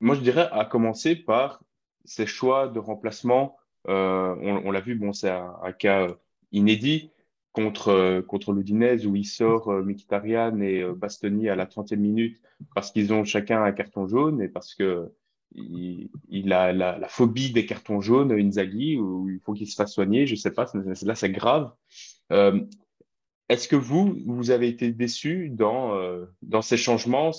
Moi, 0.00 0.14
je 0.14 0.20
dirais 0.20 0.48
à 0.52 0.64
commencer 0.64 1.16
par 1.16 1.62
ces 2.04 2.26
choix 2.26 2.68
de 2.68 2.78
remplacement. 2.78 3.56
Euh, 3.88 4.34
on, 4.64 4.70
l'a 4.70 4.80
vu, 4.80 4.94
bon, 4.94 5.12
c'est 5.12 5.30
un, 5.30 5.72
cas 5.72 6.08
inédit 6.52 7.10
contre, 7.52 7.88
euh, 7.88 8.22
contre 8.22 8.52
l'Udinese 8.52 9.06
où 9.06 9.16
il 9.16 9.24
sort 9.24 9.68
euh, 9.68 9.82
Mkhitaryan 9.82 10.60
et 10.60 10.82
euh, 10.82 10.94
Bastoni 10.94 11.48
à 11.48 11.56
la 11.56 11.66
30e 11.66 11.96
minute 11.96 12.40
parce 12.74 12.90
qu'ils 12.92 13.12
ont 13.12 13.24
chacun 13.24 13.62
un 13.62 13.72
carton 13.72 14.06
jaune 14.06 14.40
et 14.40 14.48
parce 14.48 14.74
que 14.74 15.12
il, 15.52 16.52
a 16.52 16.72
la, 16.74 17.08
phobie 17.08 17.52
des 17.52 17.64
cartons 17.64 18.02
jaunes, 18.02 18.32
Inzaghi, 18.32 18.98
où 18.98 19.30
il 19.30 19.40
faut 19.40 19.54
qu'il 19.54 19.66
se 19.66 19.74
fasse 19.74 19.94
soigner. 19.94 20.26
Je 20.26 20.34
sais 20.34 20.52
pas, 20.52 20.70
là, 20.74 21.14
c'est 21.14 21.30
grave. 21.30 21.72
Est-ce 23.48 23.66
que 23.68 23.76
vous, 23.76 24.18
vous 24.26 24.50
avez 24.50 24.68
été 24.68 24.92
déçu 24.92 25.48
dans, 25.48 25.98
dans 26.42 26.60
ces 26.60 26.76
changements 26.76 27.28
en 27.28 27.32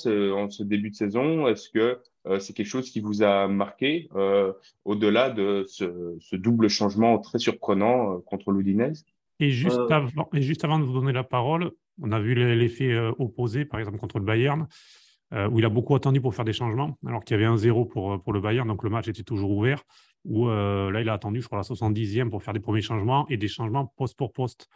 ce 0.49 0.63
début 0.63 0.89
de 0.89 0.95
saison? 0.95 1.47
Est-ce 1.47 1.69
que 1.69 1.99
euh, 2.27 2.39
c'est 2.39 2.53
quelque 2.53 2.67
chose 2.67 2.91
qui 2.91 2.99
vous 2.99 3.23
a 3.23 3.47
marqué 3.47 4.09
euh, 4.15 4.53
au-delà 4.85 5.29
de 5.29 5.65
ce, 5.67 6.35
double 6.35 6.67
changement 6.67 7.17
très 7.19 7.39
surprenant 7.39 8.13
euh, 8.13 8.17
contre 8.25 8.51
l'Oudinez 8.51 8.93
et 9.39 9.51
juste, 9.51 9.79
avant, 9.89 10.29
et 10.33 10.41
juste 10.41 10.65
avant 10.65 10.79
de 10.79 10.83
vous 10.83 10.93
donner 10.93 11.13
la 11.13 11.23
parole, 11.23 11.71
on 12.01 12.11
a 12.11 12.19
vu 12.19 12.35
l'effet 12.35 12.93
opposé, 13.19 13.63
par 13.63 13.79
exemple 13.79 13.97
contre 13.97 14.19
le 14.19 14.25
Bayern, 14.25 14.67
où 15.31 15.59
il 15.59 15.63
a 15.63 15.69
beaucoup 15.69 15.95
attendu 15.95 16.19
pour 16.19 16.35
faire 16.35 16.43
des 16.43 16.51
changements, 16.51 16.97
alors 17.07 17.23
qu'il 17.23 17.35
y 17.35 17.39
avait 17.39 17.45
un 17.45 17.55
zéro 17.55 17.85
pour, 17.85 18.21
pour 18.21 18.33
le 18.33 18.41
Bayern, 18.41 18.67
donc 18.67 18.83
le 18.83 18.89
match 18.89 19.07
était 19.07 19.23
toujours 19.23 19.51
ouvert, 19.51 19.81
où 20.25 20.49
là, 20.49 20.99
il 20.99 21.07
a 21.07 21.13
attendu, 21.13 21.41
je 21.41 21.47
crois, 21.47 21.57
la 21.57 21.63
70e 21.63 22.29
pour 22.29 22.43
faire 22.43 22.53
des 22.53 22.59
premiers 22.59 22.81
changements, 22.81 23.25
et 23.29 23.37
des 23.37 23.47
changements 23.47 23.85
poste 23.85 24.17
pour 24.17 24.33
poste. 24.33 24.67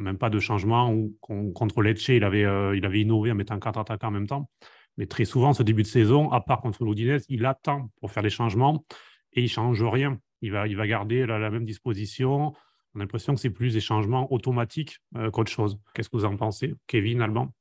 Même 0.00 0.18
pas 0.18 0.30
de 0.30 0.38
changement 0.38 0.92
où 0.92 1.16
contre 1.20 1.82
Lecce, 1.82 2.08
il 2.08 2.24
avait, 2.24 2.46
il 2.76 2.84
avait 2.86 3.00
innové 3.00 3.32
en 3.32 3.34
mettant 3.34 3.58
quatre 3.58 3.78
attaquants 3.78 4.08
en 4.08 4.12
même 4.12 4.26
temps. 4.26 4.48
Mais 4.96 5.06
très 5.06 5.24
souvent, 5.24 5.52
ce 5.52 5.62
début 5.62 5.82
de 5.82 5.88
saison, 5.88 6.30
à 6.30 6.40
part 6.40 6.60
contre 6.60 6.84
l'Oudinez, 6.84 7.18
il 7.28 7.46
attend 7.46 7.90
pour 8.00 8.10
faire 8.10 8.22
des 8.22 8.30
changements 8.30 8.84
et 9.32 9.42
il 9.42 9.48
change 9.48 9.82
rien. 9.82 10.18
Il 10.42 10.52
va, 10.52 10.66
il 10.66 10.76
va 10.76 10.86
garder 10.86 11.26
la, 11.26 11.50
même 11.50 11.64
disposition. 11.64 12.52
On 12.94 13.00
a 13.00 13.02
l'impression 13.02 13.34
que 13.34 13.40
c'est 13.40 13.50
plus 13.50 13.74
des 13.74 13.80
changements 13.80 14.32
automatiques 14.32 14.98
euh, 15.16 15.30
qu'autre 15.30 15.50
chose. 15.50 15.78
Qu'est-ce 15.94 16.08
que 16.08 16.16
vous 16.16 16.24
en 16.24 16.36
pensez, 16.36 16.74
Kevin, 16.86 17.20
Alban? 17.20 17.52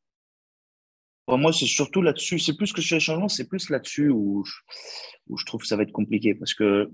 Moi, 1.28 1.54
c'est 1.54 1.68
surtout 1.68 2.02
là-dessus. 2.02 2.40
C'est 2.40 2.58
plus 2.58 2.74
que 2.74 2.82
sur 2.82 2.96
les 2.96 3.00
changements, 3.00 3.28
c'est 3.28 3.48
plus 3.48 3.70
là-dessus 3.70 4.10
où, 4.10 4.44
où 5.28 5.38
je 5.38 5.46
trouve 5.46 5.62
que 5.62 5.68
ça 5.68 5.76
va 5.76 5.84
être 5.84 5.92
compliqué. 5.92 6.34
Parce 6.34 6.56
que 6.56 6.90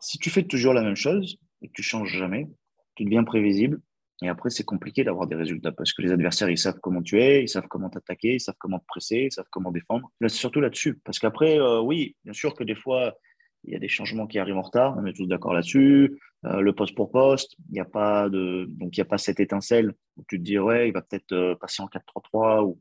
si 0.00 0.18
tu 0.18 0.30
fais 0.30 0.44
toujours 0.44 0.72
la 0.72 0.82
même 0.82 0.94
chose 0.94 1.38
et 1.62 1.68
que 1.68 1.72
tu 1.74 1.82
changes 1.82 2.16
jamais, 2.16 2.46
tu 2.94 3.04
deviens 3.04 3.24
prévisible. 3.24 3.80
Et 4.22 4.28
après, 4.28 4.48
c'est 4.48 4.64
compliqué 4.64 5.04
d'avoir 5.04 5.26
des 5.26 5.36
résultats 5.36 5.72
parce 5.72 5.92
que 5.92 6.00
les 6.00 6.10
adversaires, 6.10 6.48
ils 6.48 6.56
savent 6.56 6.78
comment 6.80 7.02
tu 7.02 7.20
es, 7.20 7.42
ils 7.42 7.48
savent 7.48 7.68
comment 7.68 7.90
t'attaquer, 7.90 8.34
ils 8.34 8.40
savent 8.40 8.56
comment 8.58 8.78
te 8.78 8.86
presser, 8.86 9.26
ils 9.30 9.32
savent 9.32 9.48
comment 9.50 9.70
défendre. 9.70 10.10
Là, 10.20 10.28
c'est 10.28 10.38
surtout 10.38 10.60
là-dessus. 10.60 10.98
Parce 11.04 11.18
qu'après, 11.18 11.58
euh, 11.60 11.80
oui, 11.80 12.16
bien 12.24 12.32
sûr 12.32 12.54
que 12.54 12.64
des 12.64 12.74
fois, 12.74 13.14
il 13.64 13.72
y 13.72 13.76
a 13.76 13.78
des 13.78 13.88
changements 13.88 14.26
qui 14.26 14.38
arrivent 14.38 14.56
en 14.56 14.62
retard, 14.62 14.96
on 14.96 15.04
est 15.04 15.12
tous 15.12 15.26
d'accord 15.26 15.52
là-dessus. 15.52 16.18
Euh, 16.46 16.60
le 16.60 16.72
poste 16.72 16.94
pour 16.94 17.10
poste, 17.10 17.56
il 17.68 17.74
n'y 17.74 17.80
a 17.80 17.84
pas 17.84 18.28
de, 18.28 18.66
donc 18.68 18.96
il 18.96 19.00
n'y 19.00 19.02
a 19.02 19.06
pas 19.06 19.18
cette 19.18 19.40
étincelle 19.40 19.92
où 20.16 20.24
tu 20.28 20.38
te 20.38 20.42
dis, 20.42 20.58
ouais, 20.58 20.88
il 20.88 20.92
va 20.92 21.02
peut-être 21.02 21.32
euh, 21.32 21.54
passer 21.56 21.82
en 21.82 21.86
4-3-3 21.86 22.64
ou 22.64 22.80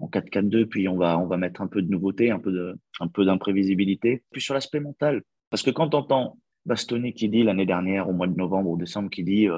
en 0.00 0.08
4-4-2, 0.08 0.66
puis 0.66 0.88
on 0.88 0.96
va, 0.96 1.16
on 1.18 1.26
va 1.26 1.36
mettre 1.36 1.60
un 1.60 1.68
peu 1.68 1.80
de 1.80 1.88
nouveauté, 1.88 2.30
un 2.32 2.40
peu 2.40 2.50
de, 2.50 2.76
un 2.98 3.08
peu 3.08 3.24
d'imprévisibilité. 3.24 4.24
Puis 4.32 4.40
sur 4.40 4.54
l'aspect 4.54 4.80
mental, 4.80 5.22
parce 5.50 5.62
que 5.62 5.70
quand 5.70 5.90
tu 5.90 5.96
entends 5.96 6.38
Bastoni 6.64 7.12
qui 7.12 7.28
dit 7.28 7.44
l'année 7.44 7.66
dernière, 7.66 8.08
au 8.08 8.12
mois 8.12 8.26
de 8.26 8.34
novembre 8.34 8.70
ou 8.70 8.76
décembre, 8.76 9.10
qui 9.10 9.22
dit, 9.22 9.48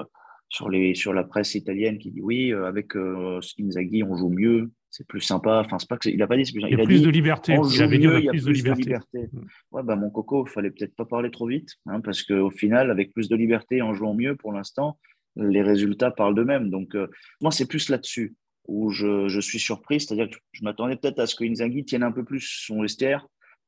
sur, 0.49 0.69
les, 0.69 0.95
sur 0.95 1.13
la 1.13 1.25
presse 1.25 1.55
italienne 1.55 1.99
qui 1.99 2.11
dit 2.11 2.21
oui, 2.21 2.53
euh, 2.53 2.67
avec 2.67 2.97
euh, 2.97 3.41
Inzaghi, 3.59 4.03
on 4.03 4.17
joue 4.17 4.31
mieux, 4.31 4.71
c'est 4.91 5.07
plus 5.07 5.21
sympa. 5.21 5.63
Enfin, 5.65 5.79
c'est 5.79 5.89
pas 5.89 5.97
que 5.97 6.09
il 6.09 6.23
a 6.23 6.27
pas 6.27 6.37
dit, 6.37 6.43
il, 6.55 6.61
y 6.61 6.81
a 6.81 6.85
plus 6.85 7.03
de 7.03 7.11
liberté. 7.11 7.55
il 7.55 7.83
avait 7.83 7.99
dit, 7.99 8.07
il 8.07 8.25
y 8.25 8.29
a 8.29 8.33
plus, 8.33 8.45
de 8.45 8.73
liberté. 8.73 9.29
Mm. 9.33 9.41
Ouais, 9.73 9.83
bah, 9.83 9.97
mon 9.97 10.11
coco, 10.11 10.47
il 10.47 10.51
fallait 10.51 10.71
peut-être 10.71 10.95
pas 10.95 11.05
parler 11.05 11.31
trop 11.31 11.49
vite, 11.49 11.71
hein, 11.87 12.01
parce 12.01 12.23
qu'au 12.23 12.51
final, 12.51 12.91
avec 12.91 13.13
plus 13.13 13.29
de 13.29 13.37
liberté, 13.37 13.83
en 13.83 13.95
jouant 13.95 14.15
mieux, 14.15 14.37
pour 14.37 14.53
l'instant, 14.53 14.99
les 15.37 15.63
résultats 15.63 16.13
parlent 16.13 16.35
d'eux-mêmes. 16.35 16.71
Donc, 16.71 16.95
euh, 16.95 17.09
moi, 17.41 17.51
c'est 17.51 17.67
plus 17.67 17.89
là-dessus 17.89 18.35
où 18.67 18.91
je, 18.91 19.29
je, 19.29 19.41
suis 19.41 19.59
surpris, 19.59 20.01
c'est-à-dire 20.01 20.31
que 20.31 20.37
je 20.53 20.65
m'attendais 20.65 20.97
peut-être 20.97 21.19
à 21.19 21.27
ce 21.27 21.35
que 21.35 21.45
Inzaghi 21.45 21.85
tienne 21.85 22.03
un 22.03 22.13
peu 22.13 22.25
plus 22.25 22.41
son 22.41 22.81
vestiaire, 22.81 23.27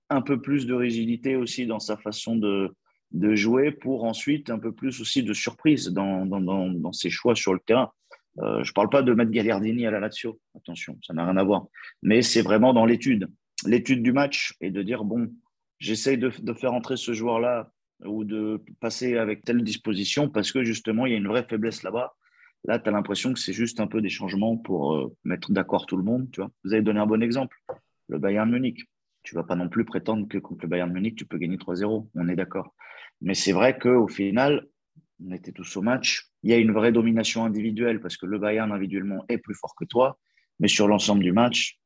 un 0.09 0.23
peu 0.23 0.41
plus 0.41 0.67
de 0.67 0.75
rigidité 0.75 1.37
aussi 1.37 1.67
dans 1.67 1.81
sa 1.81 1.97
façon 1.97 2.37
de, 2.37 2.71
de 3.13 3.35
jouer 3.35 3.71
pour 3.71 4.05
ensuite 4.05 4.51
un 4.51 4.59
peu 4.59 4.73
plus 4.73 5.01
aussi 5.01 5.23
de 5.23 5.33
surprise 5.33 5.89
dans, 5.89 6.27
dans, 6.27 6.41
dans, 6.41 6.93
ses 6.93 7.11
choix 7.11 7.35
sur 7.35 7.55
le 7.55 7.61
terrain. 7.61 7.93
Euh, 8.39 8.63
je 8.65 8.71
ne 8.71 8.75
parle 8.75 8.91
pas 8.91 9.03
de 9.03 9.13
mettre 9.15 9.31
Gagliardini 9.31 9.87
à 9.87 9.91
la 9.91 10.01
Lazio, 10.01 10.39
attention, 10.55 10.99
ça 11.03 11.15
n'a 11.15 11.25
rien 11.25 11.37
à 11.37 11.45
voir. 11.45 11.67
Mais 12.03 12.23
c'est 12.23 12.43
vraiment 12.43 12.75
dans 12.75 12.85
l'étude, 12.85 13.29
l'étude 13.65 14.03
du 14.03 14.13
match 14.13 14.55
et 14.61 14.71
de 14.71 14.83
dire, 14.83 15.05
bon, 15.05 15.33
j'essaye 15.79 16.19
de, 16.19 16.31
de, 16.39 16.53
faire 16.53 16.75
entrer 16.75 16.97
ce 16.97 17.13
joueur-là 17.13 17.71
ou 18.05 18.25
de 18.25 18.63
passer 18.81 19.17
avec 19.17 19.45
telle 19.45 19.63
disposition 19.63 20.29
parce 20.29 20.53
que 20.53 20.63
justement, 20.65 21.07
il 21.07 21.13
y 21.13 21.15
a 21.15 21.19
une 21.19 21.29
vraie 21.29 21.47
faiblesse 21.49 21.83
là-bas. 21.83 22.15
Là, 22.65 22.79
tu 22.79 22.89
as 22.89 22.93
l'impression 22.93 23.33
que 23.33 23.39
c'est 23.39 23.53
juste 23.53 23.81
un 23.81 23.87
peu 23.87 24.03
des 24.03 24.09
changements 24.09 24.57
pour 24.57 24.97
euh, 24.97 25.17
mettre 25.25 25.53
d'accord 25.53 25.87
tout 25.87 25.97
le 25.97 26.03
monde. 26.03 26.29
Tu 26.33 26.41
vois. 26.41 26.51
Vous 26.65 26.73
avez 26.73 26.83
donné 26.83 26.99
un 26.99 27.07
bon 27.07 27.23
exemple, 27.23 27.57
le 28.09 28.19
Bayern 28.19 28.51
Munich. 28.51 28.85
Tu 29.27 29.35
vas 29.35 29.43
pas 29.43 29.57
non 29.57 29.69
plus 29.69 29.85
prétendre 29.85 30.29
que 30.29 30.39
contre 30.39 30.63
le 30.63 30.69
Bayern 30.69 30.93
Munich, 30.93 31.17
tu 31.17 31.27
peux 31.27 31.37
gagner 31.37 31.57
3-0. 31.57 32.09
On 32.15 32.29
est 32.29 32.37
d'accord. 32.37 32.77
Mais 33.21 33.35
c'est 33.35 33.51
vrai 33.51 33.77
qu'au 33.77 34.07
final, 34.07 34.67
On 35.21 35.33
était 35.33 35.51
tous 35.51 35.77
au 35.77 35.83
match. 35.83 36.29
Il 36.45 36.51
y 36.51 36.55
a 36.55 36.59
une 36.59 36.73
vraie 36.73 36.93
domination 36.93 37.45
individuelle 37.45 38.01
parce 38.01 38.17
que 38.17 38.27
le 38.27 38.39
Bayern 38.39 38.71
individuellement 38.71 39.25
est 39.29 39.39
plus 39.39 39.55
fort 39.55 39.75
que 39.75 39.85
toi. 39.85 40.19
Mais 40.61 40.69
sur 40.69 40.87
l'ensemble 40.87 41.25
du 41.25 41.33
match, 41.33 41.81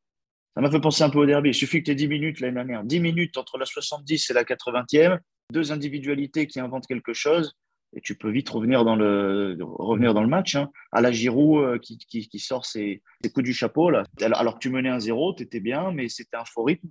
ça 0.55 0.61
m'a 0.61 0.70
fait 0.70 0.81
penser 0.81 1.03
un 1.03 1.09
peu 1.09 1.20
au 1.20 1.26
derby. 1.26 1.50
Il 1.50 1.55
suffit 1.55 1.79
que 1.79 1.87
tu 1.87 1.92
aies 1.92 1.94
10 1.94 2.09
minutes 2.09 2.40
l'année 2.40 2.57
dernière. 2.57 2.85
10 2.85 3.00
minutes 3.00 3.38
entre 3.38 3.57
la 3.57 3.64
70 3.64 4.31
et 4.31 4.35
la 4.35 4.44
80e. 4.44 5.18
Deux 5.50 5.72
individualités 5.72 6.46
qui 6.46 6.61
inventent 6.61 6.87
quelque 6.87 7.14
chose. 7.14 7.57
Et 7.96 8.03
tu 8.03 8.16
peux 8.16 8.31
vite 8.31 8.50
revenir 8.50 8.85
dans 8.85 8.96
le, 8.96 9.57
revenir 9.61 10.12
dans 10.12 10.22
le 10.22 10.29
match. 10.29 10.57
Hein. 10.57 10.68
À 10.92 11.00
la 11.00 11.11
Giroud 11.11 11.64
euh, 11.64 11.79
qui, 11.79 11.96
qui, 11.96 12.38
sort 12.38 12.66
ses, 12.66 13.03
coups 13.33 13.44
du 13.44 13.55
chapeau. 13.55 13.88
Là. 13.88 14.03
Alors 14.20 14.55
que 14.55 14.59
tu 14.59 14.68
menais 14.68 14.90
un 14.90 15.00
zéro, 15.00 15.35
tu 15.35 15.44
étais 15.44 15.61
bien, 15.61 15.90
mais 15.92 16.11
c'était 16.11 16.37
un 16.37 16.44
faux 16.44 16.64
rythme. 16.64 16.88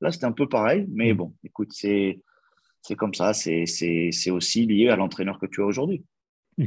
Là, 0.00 0.12
c'était 0.12 0.26
un 0.26 0.32
peu 0.32 0.48
pareil. 0.48 0.86
Mais 0.90 1.12
bon, 1.12 1.34
écoute, 1.44 1.72
c'est 1.72 2.20
c'est 2.82 2.94
comme 2.94 3.14
ça, 3.14 3.34
c'est 3.34 4.30
aussi 4.30 4.66
lié 4.66 4.88
à 4.88 4.96
l'entraîneur 4.96 5.38
que 5.38 5.46
tu 5.46 5.60
as 5.62 5.66
aujourd'hui. 5.66 6.04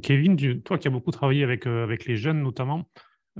Kevin, 0.03 0.61
toi 0.61 0.77
qui 0.77 0.87
as 0.87 0.91
beaucoup 0.91 1.11
travaillé 1.11 1.43
avec, 1.43 1.65
euh, 1.65 1.83
avec 1.83 2.05
les 2.05 2.15
jeunes 2.15 2.41
notamment, 2.41 2.89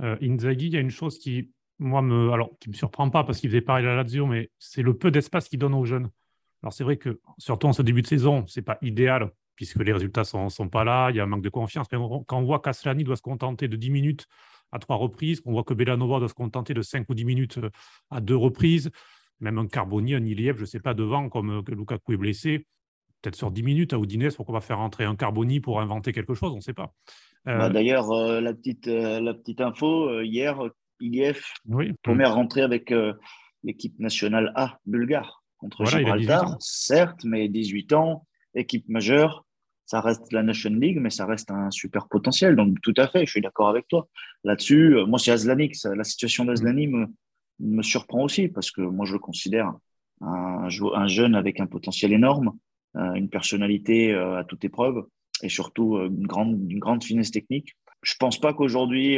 euh, 0.00 0.16
Inzaghi, 0.22 0.66
il 0.66 0.72
y 0.72 0.76
a 0.76 0.80
une 0.80 0.90
chose 0.90 1.18
qui, 1.18 1.50
moi, 1.78 2.02
me, 2.02 2.30
alors, 2.32 2.58
qui 2.60 2.68
me 2.68 2.74
surprend 2.74 3.08
pas 3.08 3.24
parce 3.24 3.40
qu'il 3.40 3.50
faisait 3.50 3.60
pareil 3.60 3.86
à 3.86 3.90
la 3.90 4.02
Lazio, 4.02 4.26
mais 4.26 4.50
c'est 4.58 4.82
le 4.82 4.96
peu 4.96 5.10
d'espace 5.10 5.48
qu'il 5.48 5.58
donne 5.58 5.74
aux 5.74 5.84
jeunes. 5.84 6.10
Alors 6.62 6.72
c'est 6.72 6.84
vrai 6.84 6.96
que, 6.96 7.20
surtout 7.38 7.66
en 7.66 7.72
ce 7.72 7.82
début 7.82 8.02
de 8.02 8.06
saison, 8.06 8.46
c'est 8.46 8.62
pas 8.62 8.78
idéal 8.82 9.30
puisque 9.56 9.76
les 9.76 9.92
résultats 9.92 10.24
sont, 10.24 10.48
sont 10.48 10.68
pas 10.68 10.84
là, 10.84 11.10
il 11.10 11.16
y 11.16 11.20
a 11.20 11.24
un 11.24 11.26
manque 11.26 11.42
de 11.42 11.48
confiance. 11.48 11.86
Mais 11.92 11.98
quand 12.26 12.38
on 12.38 12.44
voit 12.44 12.60
qu'Aslani 12.60 13.04
doit 13.04 13.16
se 13.16 13.22
contenter 13.22 13.68
de 13.68 13.76
10 13.76 13.90
minutes 13.90 14.26
à 14.72 14.78
trois 14.78 14.96
reprises, 14.96 15.40
qu'on 15.40 15.52
voit 15.52 15.64
que 15.64 15.74
Belanova 15.74 16.18
doit 16.18 16.28
se 16.28 16.34
contenter 16.34 16.74
de 16.74 16.82
5 16.82 17.08
ou 17.08 17.14
10 17.14 17.24
minutes 17.24 17.58
euh, 17.58 17.70
à 18.10 18.20
deux 18.20 18.36
reprises, 18.36 18.90
même 19.40 19.58
un 19.58 19.66
Carboni, 19.66 20.14
un 20.14 20.24
Iliev, 20.24 20.56
je 20.56 20.62
ne 20.62 20.66
sais 20.66 20.80
pas, 20.80 20.94
devant, 20.94 21.28
comme 21.28 21.50
euh, 21.50 21.74
Lukaku 21.74 22.12
est 22.12 22.16
blessé, 22.16 22.66
peut-être 23.20 23.36
sur 23.36 23.50
10 23.50 23.62
minutes 23.62 23.92
à 23.92 23.98
Oudinès, 23.98 24.34
pourquoi 24.34 24.54
pas 24.54 24.60
faire 24.60 24.78
rentrer 24.78 25.04
un 25.04 25.16
Carboni 25.16 25.60
pour 25.60 25.80
inventer 25.80 26.12
quelque 26.12 26.34
chose, 26.34 26.52
on 26.52 26.56
ne 26.56 26.60
sait 26.60 26.72
pas. 26.72 26.92
Euh, 27.48 27.58
bah, 27.58 27.68
d'ailleurs, 27.70 28.10
euh, 28.12 28.40
la, 28.40 28.54
petite, 28.54 28.86
la 28.86 29.34
petite 29.34 29.60
info, 29.60 30.20
hier, 30.22 30.58
Iliev, 31.00 31.42
première 32.02 32.34
rentrée 32.34 32.62
avec 32.62 32.94
l'équipe 33.64 33.98
nationale 33.98 34.52
A 34.54 34.78
bulgare 34.86 35.42
contre 35.58 35.84
Gibraltar, 35.84 36.56
certes, 36.60 37.24
mais 37.24 37.48
18 37.48 37.92
ans, 37.92 38.26
équipe 38.54 38.88
majeure, 38.88 39.44
ça 39.86 40.00
reste 40.00 40.32
la 40.32 40.42
Nation 40.42 40.70
League, 40.70 40.98
mais 41.00 41.10
ça 41.10 41.26
reste 41.26 41.50
un 41.50 41.70
super 41.70 42.08
potentiel. 42.08 42.56
Donc, 42.56 42.80
tout 42.82 42.94
à 42.96 43.08
fait, 43.08 43.26
je 43.26 43.30
suis 43.30 43.40
d'accord 43.40 43.68
avec 43.68 43.88
toi. 43.88 44.08
Là-dessus, 44.44 44.96
moi, 45.06 45.18
c'est 45.18 45.32
Azlani, 45.32 45.72
la 45.84 46.04
situation 46.04 46.44
d'Azlani 46.44 46.86
me, 46.86 47.06
me 47.60 47.82
surprend 47.82 48.24
aussi 48.24 48.48
parce 48.48 48.70
que 48.70 48.82
moi, 48.82 49.06
je 49.06 49.12
le 49.12 49.18
considère 49.18 49.72
un, 50.20 50.68
un 50.68 51.06
jeune 51.06 51.34
avec 51.34 51.60
un 51.60 51.66
potentiel 51.66 52.12
énorme, 52.12 52.52
euh, 52.96 53.14
une 53.14 53.30
personnalité 53.30 54.12
euh, 54.12 54.38
à 54.38 54.44
toute 54.44 54.64
épreuve 54.64 55.06
et 55.42 55.48
surtout 55.48 55.96
euh, 55.96 56.08
une 56.08 56.26
grande, 56.26 56.70
une 56.70 56.78
grande 56.78 57.02
finesse 57.02 57.30
technique. 57.30 57.74
Je 58.02 58.14
pense 58.18 58.38
pas 58.38 58.52
qu'aujourd'hui, 58.52 59.16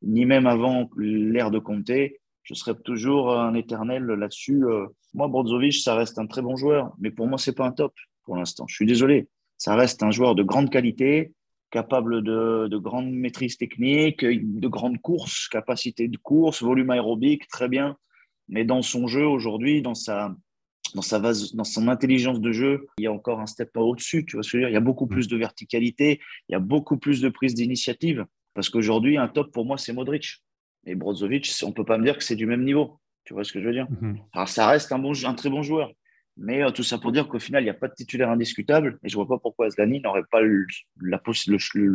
ni 0.00 0.24
même 0.24 0.46
avant 0.46 0.88
l'ère 0.96 1.50
de 1.50 1.58
Comté, 1.58 2.18
je 2.44 2.54
serais 2.54 2.74
toujours 2.74 3.38
un 3.38 3.52
éternel 3.52 4.04
là-dessus. 4.06 4.64
Moi, 5.12 5.28
Brozovic, 5.28 5.74
ça 5.74 5.94
reste 5.94 6.18
un 6.18 6.26
très 6.26 6.40
bon 6.40 6.56
joueur, 6.56 6.94
mais 6.98 7.10
pour 7.10 7.26
moi, 7.26 7.36
c'est 7.36 7.54
pas 7.54 7.66
un 7.66 7.72
top 7.72 7.92
pour 8.24 8.36
l'instant. 8.36 8.64
Je 8.68 8.74
suis 8.74 8.86
désolé. 8.86 9.28
Ça 9.58 9.76
reste 9.76 10.02
un 10.02 10.10
joueur 10.10 10.34
de 10.34 10.42
grande 10.42 10.70
qualité, 10.70 11.34
capable 11.70 12.22
de, 12.22 12.68
de 12.68 12.76
grande 12.78 13.10
maîtrise 13.10 13.56
technique, 13.56 14.24
de 14.24 14.68
grandes 14.68 15.00
courses, 15.00 15.48
capacité 15.48 16.08
de 16.08 16.16
course, 16.16 16.62
volume 16.62 16.90
aérobique, 16.90 17.48
très 17.48 17.68
bien. 17.68 17.96
Mais 18.48 18.64
dans 18.64 18.82
son 18.82 19.06
jeu 19.06 19.26
aujourd'hui, 19.26 19.82
dans 19.82 19.94
sa, 19.94 20.34
dans, 20.94 21.02
sa 21.02 21.18
dans 21.18 21.64
son 21.64 21.88
intelligence 21.88 22.40
de 22.40 22.52
jeu, 22.52 22.86
il 22.98 23.04
y 23.04 23.06
a 23.06 23.12
encore 23.12 23.40
un 23.40 23.46
step 23.46 23.76
au-dessus. 23.76 24.24
Tu 24.24 24.36
vois 24.36 24.42
ce 24.42 24.52
que 24.52 24.52
je 24.52 24.56
veux 24.58 24.62
dire? 24.62 24.70
Il 24.70 24.74
y 24.74 24.76
a 24.76 24.80
beaucoup 24.80 25.06
plus 25.06 25.28
de 25.28 25.36
verticalité, 25.36 26.20
il 26.48 26.52
y 26.52 26.54
a 26.54 26.60
beaucoup 26.60 26.98
plus 26.98 27.20
de 27.20 27.28
prise 27.28 27.54
d'initiative. 27.54 28.24
Parce 28.54 28.70
qu'aujourd'hui, 28.70 29.18
un 29.18 29.28
top 29.28 29.52
pour 29.52 29.66
moi, 29.66 29.76
c'est 29.76 29.92
Modric. 29.92 30.42
Et 30.86 30.94
Brozovic, 30.94 31.52
on 31.64 31.68
ne 31.68 31.72
peut 31.72 31.84
pas 31.84 31.98
me 31.98 32.04
dire 32.04 32.16
que 32.16 32.24
c'est 32.24 32.36
du 32.36 32.46
même 32.46 32.64
niveau. 32.64 33.00
Tu 33.24 33.34
vois 33.34 33.42
ce 33.42 33.52
que 33.52 33.60
je 33.60 33.66
veux 33.66 33.72
dire? 33.72 33.88
Mm-hmm. 33.90 34.16
Alors, 34.32 34.48
ça 34.48 34.68
reste 34.68 34.92
un, 34.92 35.00
bon, 35.00 35.12
un 35.24 35.34
très 35.34 35.50
bon 35.50 35.62
joueur. 35.62 35.90
Mais 36.36 36.62
euh, 36.62 36.70
tout 36.70 36.82
ça 36.82 36.98
pour 36.98 37.12
dire 37.12 37.28
qu'au 37.28 37.38
final, 37.38 37.62
il 37.62 37.66
n'y 37.66 37.70
a 37.70 37.74
pas 37.74 37.88
de 37.88 37.94
titulaire 37.94 38.30
indiscutable. 38.30 38.98
Et 39.02 39.08
je 39.08 39.16
ne 39.16 39.24
vois 39.24 39.36
pas 39.36 39.40
pourquoi 39.40 39.66
Aslani 39.66 40.00
n'aurait 40.00 40.24
pas 40.30 40.40
le, 40.40 40.66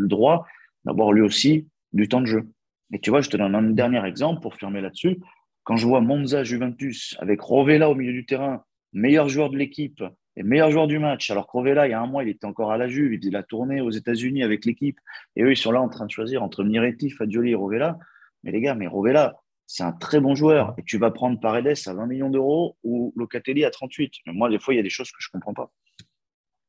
droit 0.07 0.45
d'avoir 0.85 1.11
lui 1.11 1.21
aussi 1.21 1.67
du 1.93 2.07
temps 2.07 2.21
de 2.21 2.25
jeu. 2.25 2.49
Et 2.93 2.99
tu 2.99 3.09
vois, 3.09 3.21
je 3.21 3.29
te 3.29 3.37
donne 3.37 3.55
un 3.55 3.61
dernier 3.61 4.03
exemple 4.05 4.41
pour 4.41 4.55
fermer 4.55 4.81
là-dessus. 4.81 5.19
Quand 5.63 5.77
je 5.77 5.85
vois 5.85 6.01
Monza 6.01 6.43
Juventus 6.43 7.15
avec 7.19 7.39
Rovella 7.41 7.89
au 7.89 7.95
milieu 7.95 8.13
du 8.13 8.25
terrain, 8.25 8.63
meilleur 8.93 9.29
joueur 9.29 9.49
de 9.49 9.57
l'équipe 9.57 10.03
et 10.35 10.43
meilleur 10.43 10.71
joueur 10.71 10.87
du 10.87 10.97
match, 10.97 11.29
alors 11.29 11.45
que 11.45 11.51
Rovella, 11.51 11.87
il 11.87 11.91
y 11.91 11.93
a 11.93 12.01
un 12.01 12.07
mois, 12.07 12.23
il 12.23 12.29
était 12.29 12.45
encore 12.45 12.71
à 12.71 12.77
la 12.77 12.87
Juve, 12.87 13.13
il 13.13 13.19
faisait 13.19 13.31
la 13.31 13.43
tournée 13.43 13.79
aux 13.79 13.91
États-Unis 13.91 14.43
avec 14.43 14.65
l'équipe. 14.65 14.97
Et 15.35 15.43
eux, 15.43 15.51
ils 15.51 15.57
sont 15.57 15.71
là 15.71 15.81
en 15.81 15.89
train 15.89 16.05
de 16.05 16.11
choisir 16.11 16.41
entre 16.41 16.63
Miretti, 16.63 17.11
Fagioli 17.11 17.51
et 17.51 17.55
Rovella. 17.55 17.99
Mais 18.43 18.51
les 18.51 18.61
gars, 18.61 18.73
mais 18.73 18.87
Rovella, 18.87 19.35
c'est 19.71 19.83
un 19.83 19.93
très 19.93 20.19
bon 20.19 20.35
joueur 20.35 20.73
et 20.77 20.83
tu 20.83 20.97
vas 20.97 21.11
prendre 21.11 21.39
Paredes 21.39 21.77
à 21.85 21.93
20 21.93 22.05
millions 22.05 22.29
d'euros 22.29 22.75
ou 22.83 23.13
Locatelli 23.15 23.63
à 23.63 23.71
38. 23.71 24.15
Mais 24.25 24.33
moi, 24.33 24.49
des 24.49 24.59
fois, 24.59 24.73
il 24.73 24.77
y 24.77 24.79
a 24.81 24.83
des 24.83 24.89
choses 24.89 25.09
que 25.11 25.17
je 25.19 25.29
ne 25.33 25.39
comprends 25.39 25.53
pas. 25.53 25.71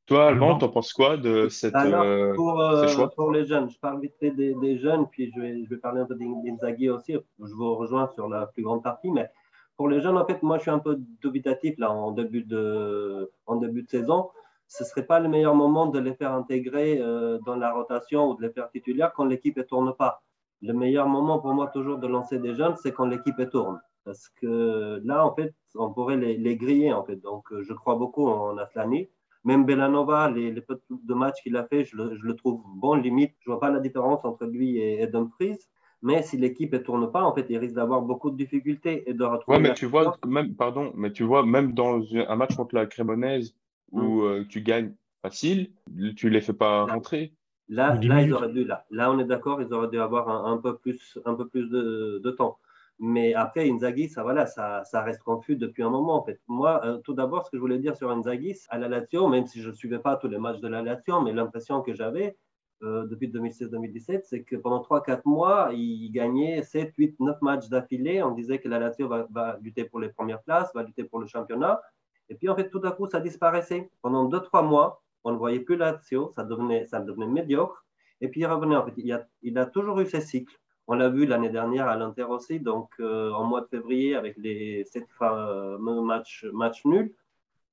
Toi, 0.06 0.28
Alban, 0.28 0.56
tu 0.56 0.64
en 0.66 0.68
penses 0.68 0.92
quoi 0.92 1.16
de 1.16 1.48
cette, 1.48 1.74
euh, 1.74 2.32
pour, 2.36 2.60
euh, 2.60 3.08
pour, 3.16 3.32
les 3.32 3.44
jeunes, 3.44 3.68
je 3.70 3.78
parle 3.78 4.00
vite 4.00 4.14
fait 4.20 4.30
des, 4.30 4.78
jeunes, 4.78 5.08
puis 5.10 5.32
je 5.34 5.40
vais, 5.40 5.64
je 5.64 5.68
vais 5.68 5.78
parler 5.78 6.00
un 6.00 6.06
peu 6.06 6.16
d'Inzaghi 6.16 6.90
aussi. 6.90 7.16
Je 7.40 7.52
vous 7.54 7.74
rejoins 7.74 8.08
sur 8.14 8.28
la 8.28 8.46
plus 8.46 8.62
grande 8.62 8.84
partie, 8.84 9.10
mais 9.10 9.28
pour 9.76 9.88
les 9.88 10.00
jeunes, 10.00 10.16
en 10.16 10.24
fait, 10.24 10.40
moi, 10.44 10.58
je 10.58 10.62
suis 10.62 10.70
un 10.70 10.78
peu 10.78 10.96
dubitatif 11.20 11.76
là 11.78 11.90
en 11.90 12.12
début 12.12 12.44
de, 12.44 13.32
en 13.46 13.56
début 13.56 13.82
de 13.82 13.88
saison. 13.88 14.30
Ce 14.68 14.84
ne 14.84 14.88
serait 14.88 15.06
pas 15.06 15.18
le 15.18 15.28
meilleur 15.28 15.56
moment 15.56 15.86
de 15.86 15.98
les 15.98 16.14
faire 16.14 16.32
intégrer 16.32 17.00
euh, 17.00 17.38
dans 17.44 17.56
la 17.56 17.72
rotation 17.72 18.30
ou 18.30 18.36
de 18.36 18.42
les 18.42 18.52
faire 18.52 18.70
titulaires 18.70 19.12
quand 19.12 19.24
l'équipe 19.24 19.56
ne 19.56 19.62
tourne 19.62 19.92
pas 19.92 20.22
le 20.62 20.72
meilleur 20.72 21.08
moment 21.08 21.40
pour 21.40 21.52
moi 21.54 21.66
toujours 21.68 21.98
de 21.98 22.06
lancer 22.06 22.38
des 22.38 22.54
jeunes, 22.54 22.76
c'est 22.76 22.92
quand 22.92 23.06
l'équipe 23.06 23.50
tourne. 23.50 23.80
Parce 24.04 24.28
que 24.40 25.00
là, 25.04 25.24
en 25.24 25.34
fait, 25.34 25.54
on 25.74 25.92
pourrait 25.92 26.16
les, 26.16 26.56
griller, 26.56 26.92
en 26.92 27.04
fait. 27.04 27.16
Donc, 27.16 27.52
euh, 27.52 27.62
je 27.62 27.72
crois 27.72 27.96
beaucoup 27.96 28.28
en 28.28 28.56
Aslani. 28.58 29.08
Même 29.44 29.64
Belanova, 29.64 30.30
les, 30.30 30.52
les 30.52 30.60
peu 30.60 30.80
de 30.90 31.14
matchs 31.14 31.42
qu'il 31.42 31.56
a 31.56 31.64
fait, 31.64 31.84
je 31.84 31.96
le, 31.96 32.36
trouve 32.36 32.62
bon, 32.76 32.94
limite. 32.94 33.34
Je 33.40 33.50
vois 33.50 33.60
pas 33.60 33.70
la 33.70 33.80
différence 33.80 34.24
entre 34.24 34.44
lui 34.44 34.78
et, 34.78 35.06
Dumfries. 35.06 35.58
Mais 36.00 36.22
si 36.22 36.36
l'équipe 36.36 36.72
ne 36.72 36.78
tourne 36.78 37.10
pas, 37.10 37.22
en 37.22 37.34
fait, 37.34 37.46
il 37.48 37.58
risque 37.58 37.74
d'avoir 37.74 38.02
beaucoup 38.02 38.30
de 38.30 38.36
difficultés 38.36 39.08
et 39.08 39.14
de 39.14 39.24
retrouver. 39.24 39.56
Ouais, 39.56 39.62
mais 39.62 39.74
tu 39.74 39.86
vois, 39.86 40.16
même, 40.26 40.54
pardon, 40.54 40.92
mais 40.96 41.12
tu 41.12 41.22
vois, 41.22 41.44
même 41.46 41.74
dans 41.74 42.02
un 42.14 42.36
match 42.36 42.56
contre 42.56 42.74
la 42.74 42.86
Crémonaise 42.86 43.54
où 43.92 44.00
mm. 44.00 44.24
euh, 44.24 44.44
tu 44.48 44.62
gagnes 44.62 44.94
facile, 45.22 45.70
tu 46.16 46.28
les 46.28 46.40
fais 46.40 46.52
pas 46.52 46.84
rentrer. 46.86 47.32
Là, 47.72 47.98
là, 48.02 48.20
ils 48.20 48.34
auraient 48.34 48.52
dû, 48.52 48.64
là, 48.64 48.84
là, 48.90 49.10
on 49.10 49.18
est 49.18 49.24
d'accord, 49.24 49.62
ils 49.62 49.72
auraient 49.72 49.88
dû 49.88 49.98
avoir 49.98 50.28
un, 50.28 50.58
peu 50.58 50.76
plus, 50.76 51.18
un 51.24 51.34
peu 51.34 51.48
plus 51.48 51.70
de, 51.70 52.20
de, 52.22 52.30
temps. 52.30 52.58
Mais 52.98 53.32
après, 53.32 53.66
Inzaghi, 53.70 54.10
ça, 54.10 54.22
voilà, 54.22 54.44
ça, 54.44 54.84
ça, 54.84 55.00
reste 55.02 55.22
confus 55.22 55.56
depuis 55.56 55.82
un 55.82 55.88
moment. 55.88 56.16
En 56.20 56.22
fait. 56.22 56.38
Moi, 56.48 56.84
euh, 56.84 56.98
tout 56.98 57.14
d'abord, 57.14 57.46
ce 57.46 57.50
que 57.50 57.56
je 57.56 57.62
voulais 57.62 57.78
dire 57.78 57.96
sur 57.96 58.10
Inzaghi, 58.10 58.54
à 58.68 58.76
la 58.76 58.88
Lazio, 58.88 59.26
même 59.26 59.46
si 59.46 59.62
je 59.62 59.70
ne 59.70 59.74
suivais 59.74 60.00
pas 60.00 60.16
tous 60.16 60.28
les 60.28 60.36
matchs 60.36 60.60
de 60.60 60.68
la 60.68 60.82
Lazio, 60.82 61.22
mais 61.22 61.32
l'impression 61.32 61.80
que 61.80 61.94
j'avais 61.94 62.36
euh, 62.82 63.06
depuis 63.06 63.28
2016-2017, 63.28 64.20
c'est 64.24 64.42
que 64.42 64.56
pendant 64.56 64.82
3-4 64.82 65.22
mois, 65.24 65.70
il 65.72 66.10
gagnait 66.10 66.62
7, 66.62 66.92
8, 66.94 67.20
9 67.20 67.40
matchs 67.40 67.68
d'affilée. 67.70 68.22
On 68.22 68.32
disait 68.32 68.58
que 68.58 68.68
la 68.68 68.80
Lazio 68.80 69.08
va, 69.08 69.26
va, 69.30 69.56
lutter 69.62 69.84
pour 69.84 69.98
les 69.98 70.10
premières 70.10 70.42
places, 70.42 70.70
va 70.74 70.82
lutter 70.82 71.04
pour 71.04 71.20
le 71.20 71.26
championnat. 71.26 71.80
Et 72.28 72.34
puis, 72.34 72.50
en 72.50 72.54
fait, 72.54 72.68
tout 72.68 72.82
à 72.84 72.92
coup, 72.92 73.06
ça 73.06 73.20
disparaissait. 73.20 73.90
Pendant 74.02 74.28
2-3 74.28 74.62
mois, 74.62 75.01
on 75.24 75.32
ne 75.32 75.36
voyait 75.36 75.60
plus 75.60 75.76
Lazio, 75.76 76.32
ça 76.34 76.44
devenait, 76.44 76.86
ça 76.86 77.00
devenait 77.00 77.26
médiocre. 77.26 77.84
Et 78.20 78.28
puis 78.28 78.40
il 78.40 78.46
revenait. 78.46 78.76
En 78.76 78.84
fait, 78.84 78.94
il, 78.96 79.58
a, 79.58 79.66
toujours 79.66 80.00
eu 80.00 80.06
ses 80.06 80.20
cycles. 80.20 80.58
On 80.86 80.94
l'a 80.94 81.08
vu 81.08 81.26
l'année 81.26 81.50
dernière 81.50 81.88
à 81.88 81.96
l'Inter 81.96 82.24
aussi, 82.24 82.60
donc 82.60 82.90
euh, 83.00 83.32
en 83.32 83.44
mois 83.44 83.60
de 83.60 83.66
février 83.66 84.14
avec 84.16 84.36
les 84.36 84.84
sept 84.84 85.06
fameux 85.18 86.00
matchs, 86.02 86.44
match 86.52 86.84
nuls. 86.84 87.14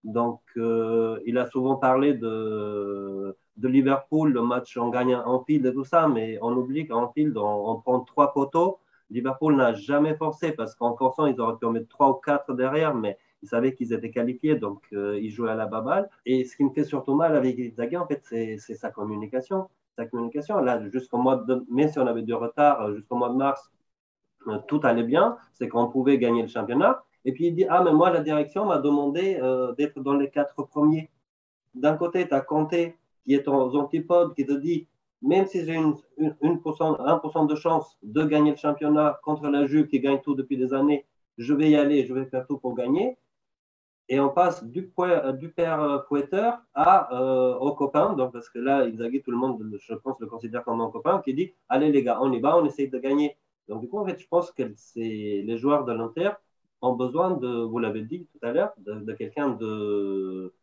Donc 0.04 0.42
euh, 0.58 1.20
il 1.26 1.38
a 1.38 1.48
souvent 1.48 1.76
parlé 1.76 2.14
de, 2.14 3.36
de 3.58 3.68
Liverpool, 3.68 4.32
le 4.32 4.42
match 4.44 4.78
en 4.78 4.90
gagnant 4.90 5.26
en 5.26 5.44
field 5.44 5.66
et 5.66 5.74
tout 5.74 5.84
ça, 5.84 6.08
mais 6.08 6.38
on 6.42 6.56
oublie 6.56 6.88
qu'en 6.88 7.12
field, 7.12 7.38
on, 7.38 7.72
on, 7.72 7.82
prend 7.82 8.00
trois 8.02 8.32
poteaux. 8.34 8.80
Liverpool 9.10 9.56
n'a 9.56 9.74
jamais 9.74 10.16
forcé 10.16 10.52
parce 10.52 10.76
qu'en 10.76 10.96
forçant, 10.96 11.26
ils 11.26 11.40
auraient 11.42 11.58
pu 11.58 11.66
en 11.66 11.72
mettre 11.72 11.90
trois 11.90 12.10
ou 12.12 12.14
quatre 12.14 12.54
derrière, 12.54 12.96
mais 12.96 13.18
ils 13.42 13.50
savaient 13.50 13.74
qu'ils 13.74 13.94
étaient 13.94 14.12
qualifiés, 14.12 14.56
donc 14.56 14.84
euh, 14.94 15.20
ils 15.22 15.32
jouaient 15.32 15.52
à 15.52 15.56
la 15.56 15.66
baballe. 15.66 16.10
Et 16.26 16.46
ce 16.46 16.56
qui 16.56 16.64
me 16.64 16.72
fait 16.72 16.84
surtout 16.84 17.16
mal 17.16 17.36
avec 17.36 17.60
Inzaghi, 17.60 17.98
en 17.98 18.06
fait, 18.06 18.22
c'est 18.24 18.58
sa 18.58 18.90
communication. 18.90 19.70
Sa 19.98 20.06
communication, 20.06 20.60
là, 20.60 20.82
jusqu'au 20.90 21.18
mois 21.18 21.38
de, 21.38 21.66
si 21.88 22.00
on 22.00 22.08
avait 22.08 22.22
du 22.22 22.34
retard, 22.34 22.82
euh, 22.82 22.96
jusqu'au 22.96 23.16
mois 23.16 23.30
de 23.30 23.36
mars, 23.36 23.72
euh, 24.48 24.58
tout 24.68 24.80
allait 24.84 25.04
bien, 25.04 25.38
c'est 25.54 25.68
qu'on 25.68 25.88
pouvait 25.88 26.18
gagner 26.18 26.42
le 26.42 26.48
championnat. 26.48 27.04
Et 27.26 27.34
puis 27.34 27.48
il 27.48 27.56
dit, 27.56 27.66
ah, 27.70 27.84
mais 27.84 27.94
moi, 27.94 28.10
la 28.10 28.22
direction 28.22 28.66
m'a 28.66 28.80
demandé 28.80 29.40
d'être 29.78 30.00
dans 30.00 30.14
les 30.14 30.30
quatre 30.30 30.64
premiers. 30.64 31.10
D'un 31.76 31.98
côté, 31.98 32.28
tu 32.28 32.34
as 32.34 32.42
Kanté, 32.42 32.96
qui 33.26 33.34
est 33.34 33.48
aux 33.48 33.76
antipodes, 33.76 34.34
qui 34.36 34.46
te 34.46 34.54
dit, 34.54 34.88
même 35.22 35.46
si 35.46 35.66
j'ai 35.66 35.76
une, 35.76 35.96
une, 36.18 36.34
1% 36.42 37.48
de 37.48 37.56
chance 37.56 37.98
de 38.04 38.24
gagner 38.24 38.52
le 38.52 38.58
championnat 38.58 39.20
contre 39.24 39.48
la 39.50 39.66
Juve 39.68 39.88
qui 39.88 40.00
gagne 40.00 40.22
tout 40.22 40.34
depuis 40.34 40.58
des 40.58 40.74
années, 40.74 41.06
je 41.38 41.54
vais 41.54 41.70
y 41.70 41.76
aller, 41.76 42.06
je 42.06 42.14
vais 42.14 42.26
faire 42.26 42.46
tout 42.48 42.58
pour 42.58 42.74
gagner. 42.74 43.18
Et 44.12 44.20
on 44.20 44.30
passe 44.30 44.64
du, 44.64 44.92
du 45.38 45.50
père 45.50 46.04
Poeter 46.10 46.50
à, 46.74 47.14
au 47.62 47.74
copain, 47.74 48.14
donc, 48.14 48.34
parce 48.34 48.50
que 48.50 48.58
là, 48.58 48.80
Inzaghi, 48.80 49.22
tout 49.22 49.30
le 49.30 49.38
monde, 49.38 49.64
je 49.80 49.94
pense, 49.94 50.20
le 50.20 50.26
considère 50.26 50.64
comme 50.64 50.82
un 50.82 50.90
copain, 50.90 51.22
qui 51.24 51.36
dit 51.36 51.54
Allez 51.70 51.92
les 51.92 52.04
gars, 52.04 52.18
on 52.20 52.32
y 52.34 52.40
va, 52.40 52.58
on 52.58 52.66
essaye 52.66 52.90
de 52.90 52.98
gagner. 52.98 53.38
Donc, 53.68 53.82
du 53.82 53.88
coup, 53.88 54.00
en 54.00 54.06
fait, 54.06 54.20
je 54.20 54.28
pense 54.28 54.52
que 54.52 54.64
les 54.96 55.58
joueurs 55.60 55.86
de 55.86 55.94
l'Inter 55.94 56.32
ont 56.82 56.94
besoin 56.94 57.38
de, 57.38 57.62
vous 57.62 57.78
l'avez 57.78 58.02
dit 58.02 58.28
tout 58.32 58.40
à 58.42 58.52
l'heure, 58.52 58.74
de, 58.78 59.14
quelqu'un 59.14 59.50
de, 59.50 60.54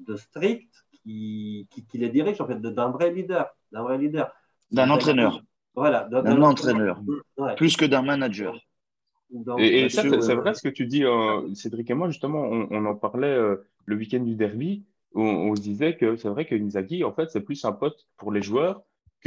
de 0.00 0.16
strict 0.16 0.68
qui, 0.90 1.68
qui, 1.70 1.98
les 1.98 2.08
dirige, 2.08 2.40
en 2.40 2.46
fait, 2.48 2.60
d'un 2.60 2.90
vrai 2.90 3.12
leader. 3.12 3.54
D'un 3.70 3.82
vrai 3.82 3.98
leader. 3.98 4.32
D'un 4.72 4.90
entraîneur. 4.90 5.40
Voilà. 5.76 6.04
D'un 6.04 6.42
entraîneur. 6.42 7.00
Plus 7.56 7.76
que 7.76 7.84
d'un 7.84 8.02
manager. 8.02 8.58
Et, 9.58 9.88
ça, 9.88 10.02
c'est 10.20 10.34
vrai 10.34 10.54
ce 10.54 10.62
que 10.62 10.68
tu 10.68 10.86
dis, 10.86 11.04
euh, 11.04 11.52
Cédric 11.54 11.90
et 11.90 11.94
moi, 11.94 12.08
justement, 12.08 12.42
on, 12.42 12.84
en 12.84 12.94
parlait 12.94 13.26
euh, 13.26 13.56
le 13.84 13.96
week-end 13.96 14.20
du 14.20 14.34
derby, 14.34 14.84
où 15.14 15.22
on, 15.22 15.54
se 15.56 15.60
disait 15.60 15.96
que 15.96 16.16
c'est 16.16 16.28
vrai 16.28 16.46
que 16.46 16.54
Inzaghi, 16.54 17.04
en 17.04 17.12
fait, 17.12 17.30
c'est 17.30 17.40
plus 17.40 17.64
un 17.64 17.72
pote 17.72 18.06
pour 18.16 18.32
les 18.32 18.42
joueurs 18.42 18.82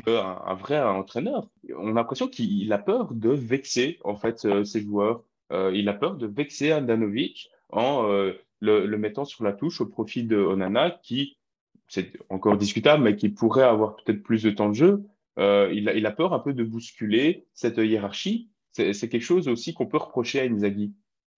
qu'un 0.05 0.41
un 0.45 0.53
vrai 0.53 0.79
entraîneur. 0.79 1.49
On 1.77 1.91
a 1.91 1.93
l'impression 1.93 2.27
qu'il 2.27 2.71
a 2.71 2.77
peur 2.77 3.13
de 3.13 3.29
vexer, 3.29 3.99
en 4.03 4.15
fait, 4.15 4.45
euh, 4.45 4.63
ses 4.63 4.81
joueurs. 4.81 5.23
il 5.51 5.89
a 5.89 5.93
peur 5.93 6.15
de 6.15 6.27
vexer 6.27 6.73
Andanovic 6.73 7.49
en 7.71 8.03
le, 8.61 8.85
le, 8.85 8.97
mettant 8.97 9.25
sur 9.25 9.43
la 9.43 9.53
touche 9.53 9.81
au 9.81 9.85
profit 9.85 10.23
de 10.23 10.37
Onana, 10.37 10.91
qui, 10.91 11.37
c'est 11.87 12.13
encore 12.29 12.57
discutable, 12.57 13.03
mais 13.03 13.15
qui 13.15 13.29
pourrait 13.29 13.63
avoir 13.63 13.95
peut-être 13.95 14.21
plus 14.21 14.43
de 14.43 14.51
temps 14.51 14.69
de 14.69 14.75
jeu. 14.75 15.03
Euh, 15.39 15.71
il, 15.73 15.87
a, 15.89 15.93
il, 15.93 16.05
a, 16.05 16.11
peur 16.11 16.33
un 16.33 16.39
peu 16.39 16.53
de 16.53 16.63
bousculer 16.63 17.47
cette 17.53 17.77
hiérarchie. 17.77 18.49
C'est 18.93 19.09
quelque 19.09 19.21
chose 19.21 19.47
aussi 19.47 19.73
qu'on 19.73 19.87
peut 19.87 19.97
reprocher 19.97 20.41
à 20.41 20.43
Inzaghi. 20.43 20.93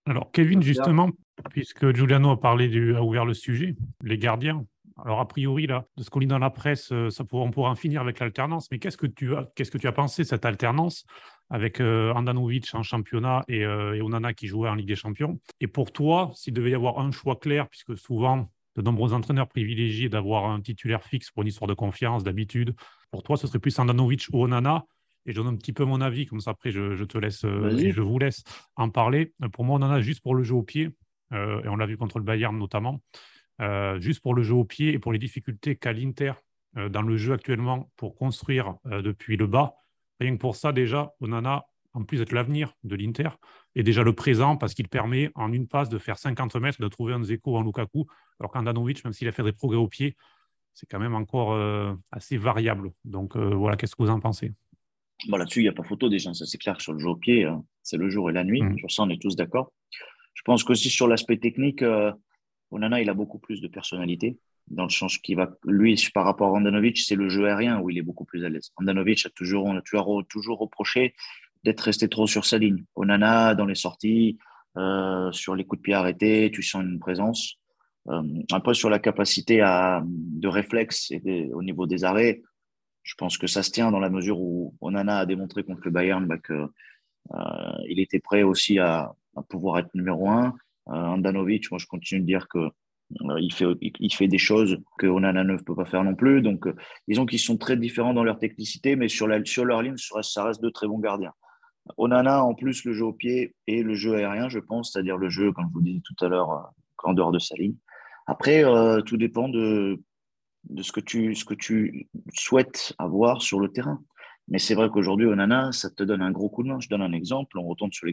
Alors, 0.06 0.32
Kevin, 0.32 0.62
justement, 0.62 1.10
puisque 1.52 1.94
Giuliano 1.94 2.32
a 2.32 2.40
parlé 2.40 2.68
du, 2.68 2.96
a 2.96 3.04
ouvert 3.04 3.26
le 3.26 3.34
sujet, 3.34 3.76
les 4.04 4.18
gardiens. 4.18 4.66
Alors, 5.04 5.20
a 5.20 5.28
priori, 5.28 5.68
là, 5.68 5.86
de 5.98 6.04
ce 6.04 6.10
qu'on 6.10 6.20
lit 6.20 6.28
dans 6.28 6.40
la 6.40 6.50
presse, 6.50 6.92
euh, 6.92 7.10
ça 7.10 7.24
on 7.32 7.52
pourra 7.52 7.70
en 7.70 7.76
finir 7.76 8.02
avec 8.02 8.20
l'alternance. 8.20 8.70
Mais 8.72 8.80
qu'est-ce 8.80 8.98
que 8.98 9.08
tu 9.08 9.36
as, 9.36 9.50
qu'est-ce 9.56 9.72
que 9.72 9.78
tu 9.78 9.88
as 9.88 9.92
pensé 9.92 10.24
cette 10.24 10.46
alternance 10.46 11.06
avec 11.50 11.80
euh, 11.80 12.14
Andanovic 12.14 12.74
en 12.74 12.84
championnat 12.84 13.44
et, 13.48 13.60
et, 13.60 14.02
Onana 14.02 14.34
qui 14.34 14.48
jouait 14.48 14.70
en 14.70 14.76
Ligue 14.76 14.88
des 14.88 14.96
Champions? 14.96 15.40
Et 15.60 15.68
pour 15.68 15.92
toi, 15.92 16.32
s'il 16.36 16.54
devait 16.54 16.72
y 16.72 16.76
avoir 16.76 17.00
un 17.00 17.12
choix 17.12 17.36
clair, 17.36 17.68
puisque 17.70 17.98
souvent 17.98 18.50
de 18.76 18.82
nombreux 18.82 19.14
entraîneurs 19.14 19.48
privilégient 19.48 20.10
d'avoir 20.10 20.46
un 20.46 20.62
titulaire 20.62 21.04
fixe 21.04 21.32
pour 21.32 21.44
une 21.44 21.50
histoire 21.50 21.68
de 21.68 21.74
confiance, 21.74 22.24
d'habitude. 22.24 22.76
Pour 23.12 23.24
toi, 23.24 23.38
ce 23.38 23.48
serait 23.48 23.60
plus 23.60 23.78
Andanovic 23.80 24.28
ou 24.32 24.44
Onana. 24.44 24.86
Et 25.26 25.34
je 25.34 25.38
donne 25.38 25.48
un 25.48 25.56
petit 25.56 25.74
peu 25.74 25.86
mon 25.86 26.02
avis, 26.02 26.26
comme 26.26 26.40
ça 26.40 26.52
après 26.52 26.72
je, 26.72 27.04
te 27.04 27.18
laisse 27.18 27.46
euh, 27.46 27.92
je 27.92 28.02
vous 28.02 28.20
laisse 28.20 28.44
en 28.76 28.90
parler. 28.90 29.34
Pour 29.54 29.66
moi, 29.66 29.76
Onana, 29.76 30.02
juste 30.02 30.22
pour 30.22 30.36
le 30.36 30.44
jeu 30.44 30.56
au 30.56 30.64
pied, 30.64 30.90
euh, 31.32 31.62
et 31.64 31.68
on 31.68 31.76
l'a 31.76 31.86
vu 31.86 31.98
contre 31.98 32.18
le 32.18 32.26
Bayern 32.26 32.58
notamment, 32.58 33.02
euh, 33.62 34.00
juste 34.00 34.22
pour 34.22 34.34
le 34.34 34.42
jeu 34.42 34.56
au 34.56 34.66
pied 34.66 34.94
et 34.94 35.00
pour 35.00 35.14
les 35.14 35.20
difficultés 35.20 35.76
qu'a 35.76 35.94
l'Inter 35.94 36.34
dans 36.90 37.02
le 37.02 37.18
jeu 37.18 37.34
actuellement 37.34 37.92
pour 37.98 38.16
construire 38.16 38.76
depuis 38.86 39.36
le 39.36 39.46
bas. 39.46 39.76
Rien 40.22 40.32
que 40.32 40.40
pour 40.40 40.56
ça, 40.56 40.72
déjà, 40.72 41.12
Onana, 41.20 41.66
en 41.92 42.06
plus 42.06 42.20
d'être 42.20 42.32
l'avenir 42.32 42.72
de 42.86 42.96
l'Inter, 42.96 43.28
et 43.76 43.84
déjà 43.84 44.04
le 44.04 44.14
présent 44.14 44.56
parce 44.56 44.74
qu'il 44.74 44.88
permet 44.88 45.32
en 45.36 45.52
une 45.52 45.68
passe 45.68 45.90
de 45.90 45.98
faire 45.98 46.18
50 46.18 46.56
mètres, 46.56 46.82
de 46.82 46.88
trouver 46.88 47.14
un 47.14 47.24
Zeko 47.24 47.58
en 47.58 47.62
Lukaku, 47.62 48.06
alors 48.40 48.52
qu'Andanovic, 48.52 49.04
même 49.04 49.12
s'il 49.12 49.28
a 49.28 49.34
fait 49.34 49.44
des 49.44 49.52
progrès 49.52 49.76
au 49.76 49.90
pied, 49.90 50.16
c'est 50.74 50.86
quand 50.90 51.00
même 51.00 51.14
encore 51.14 51.60
assez 52.10 52.38
variable. 52.38 52.94
Donc 53.04 53.36
voilà, 53.36 53.76
qu'est-ce 53.76 53.94
que 53.94 54.04
vous 54.04 54.10
en 54.10 54.22
pensez? 54.22 54.54
Bon, 55.28 55.38
Là-dessus, 55.38 55.60
il 55.60 55.64
n'y 55.64 55.70
a 55.70 55.74
pas 55.74 55.84
photo 55.84 56.10
déjà, 56.10 56.34
ça 56.34 56.46
c'est 56.46 56.58
clair. 56.58 56.80
Sur 56.82 56.94
le 56.94 57.00
jeu 57.00 57.10
au 57.10 57.16
pied, 57.16 57.46
hein, 57.46 57.64
c'est 57.84 57.98
le 57.98 58.10
jour 58.10 58.30
et 58.30 58.34
la 58.34 58.44
nuit. 58.44 58.62
Mmh. 58.62 58.78
Sur 58.78 58.92
ça, 58.92 59.04
on 59.04 59.10
est 59.10 59.22
tous 59.22 59.36
d'accord. 59.36 59.72
Je 60.34 60.42
pense 60.44 60.64
qu'aussi 60.64 60.90
sur 60.90 61.08
l'aspect 61.08 61.38
technique, 61.38 61.82
euh, 61.82 62.12
Onana, 62.72 63.02
il 63.02 63.10
a 63.10 63.14
beaucoup 63.14 63.40
plus 63.40 63.62
de 63.62 63.68
personnalité, 63.68 64.40
dans 64.68 64.84
le 64.84 64.90
sens 64.90 65.18
qu'il 65.18 65.36
va, 65.36 65.52
lui, 65.66 66.02
par 66.14 66.26
rapport 66.26 66.50
à 66.50 66.58
Andanovic, 66.58 66.98
c'est 66.98 67.16
le 67.16 67.30
jeu 67.30 67.46
aérien 67.46 67.80
où 67.80 67.90
il 67.90 67.98
est 67.98 68.04
beaucoup 68.04 68.26
plus 68.26 68.46
à 68.46 68.50
l'aise. 68.50 68.72
Andanovic 68.78 69.26
a 69.26 69.30
toujours, 69.30 69.66
on 69.66 69.76
a 69.76 69.82
toujours, 69.82 70.24
toujours 70.30 70.60
reproché 70.60 71.14
d'être 71.64 71.82
resté 71.82 72.08
trop 72.08 72.28
sur 72.28 72.46
sa 72.46 72.58
ligne. 72.58 72.84
Onana, 72.96 73.56
dans 73.56 73.66
les 73.66 73.76
sorties, 73.76 74.38
euh, 74.78 75.32
sur 75.32 75.56
les 75.56 75.66
coups 75.66 75.82
de 75.82 75.84
pied 75.84 75.94
arrêtés, 75.94 76.50
tu 76.54 76.64
sens 76.64 76.84
une 76.84 77.00
présence. 77.00 77.60
Euh, 78.10 78.24
après, 78.52 78.74
sur 78.74 78.90
la 78.90 79.00
capacité 79.00 79.62
à, 79.62 80.04
de 80.06 80.48
réflexe 80.48 81.12
et 81.12 81.52
au 81.54 81.62
niveau 81.62 81.86
des 81.86 82.04
arrêts, 82.04 82.42
je 83.04 83.16
pense 83.16 83.38
que 83.38 83.48
ça 83.48 83.64
se 83.64 83.72
tient 83.72 83.92
dans 83.92 84.00
la 84.00 84.10
mesure 84.10 84.40
où 84.40 84.76
Onana 84.82 85.20
a 85.20 85.26
démontré 85.26 85.64
contre 85.64 85.82
le 85.86 85.92
Bayern 85.92 86.26
bah, 86.26 86.38
qu'il 86.38 86.56
euh, 87.34 87.84
était 87.88 88.20
prêt 88.20 88.44
aussi 88.44 88.80
à, 88.80 89.14
pouvoir 89.50 89.80
être 89.80 89.94
numéro 89.96 90.30
un. 90.30 90.54
Euh, 90.90 90.94
Andanovic, 90.94 91.72
moi 91.72 91.80
je 91.80 91.88
continue 91.88 92.22
de 92.22 92.26
dire 92.26 92.48
que 92.48 92.60
euh, 92.60 93.40
il 93.40 94.14
fait, 94.14 94.28
des 94.28 94.38
choses 94.38 94.78
que 94.98 95.08
Onana 95.08 95.44
ne 95.44 95.58
peut 95.58 95.76
pas 95.76 95.86
faire 95.86 96.04
non 96.04 96.16
plus. 96.16 96.42
Donc, 96.42 96.68
euh, 96.68 96.76
disons 97.08 97.26
qu'ils 97.26 97.40
sont 97.40 97.58
très 97.58 97.78
différents 97.78 98.14
dans 98.14 98.24
leur 98.24 98.40
technicité, 98.40 98.96
mais 98.96 99.08
sur, 99.08 99.28
sur 99.46 99.66
leur 99.66 99.82
ligne, 99.82 99.98
ça 99.98 100.44
reste 100.44 100.62
de 100.62 100.70
très 100.70 100.88
bons 100.88 101.00
gardiens. 101.00 101.34
Onana, 101.98 102.44
en 102.44 102.54
plus, 102.54 102.86
le 102.86 102.94
jeu 102.94 103.06
au 103.06 103.14
pied 103.14 103.56
et 103.68 103.84
le 103.84 103.96
jeu 103.96 104.16
aérien, 104.16 104.50
je 104.50 104.60
pense, 104.60 104.92
c'est-à-dire 104.92 105.18
le 105.18 105.30
jeu, 105.30 105.52
comme 105.52 105.68
je 105.70 105.74
vous 105.74 105.82
disais 105.82 106.02
tout 106.06 106.26
à 106.26 106.30
l'heure, 106.30 106.72
en 107.04 107.14
dehors 107.14 107.32
de 107.32 107.40
sa 107.40 107.56
ligne. 107.56 107.76
Après, 108.28 108.64
tout 109.06 109.18
dépend 109.18 109.50
de, 109.50 110.00
de 110.70 110.84
ce, 110.84 110.92
que 110.92 111.00
tu, 111.00 111.36
ce 111.36 111.46
que 111.46 111.56
souhaites 112.34 112.94
avoir 112.98 113.42
sur 113.42 113.60
le 113.60 113.70
terrain. 113.70 114.02
Mais 114.48 114.60
c'est 114.60 114.76
vrai 114.76 114.90
qu'aujourd'hui, 114.90 115.28
Onana, 115.28 115.72
ça 115.72 115.90
te 115.90 116.04
donne 116.04 116.22
un 116.22 116.32
gros 116.32 116.50
coup 116.50 116.64
de 116.64 116.68
main. 116.68 116.80
Je 116.80 116.90
donne 116.90 117.02
un 117.02 117.14
exemple. 117.14 117.58
On 117.58 117.66
retourne 117.68 117.92
sur, 117.92 118.06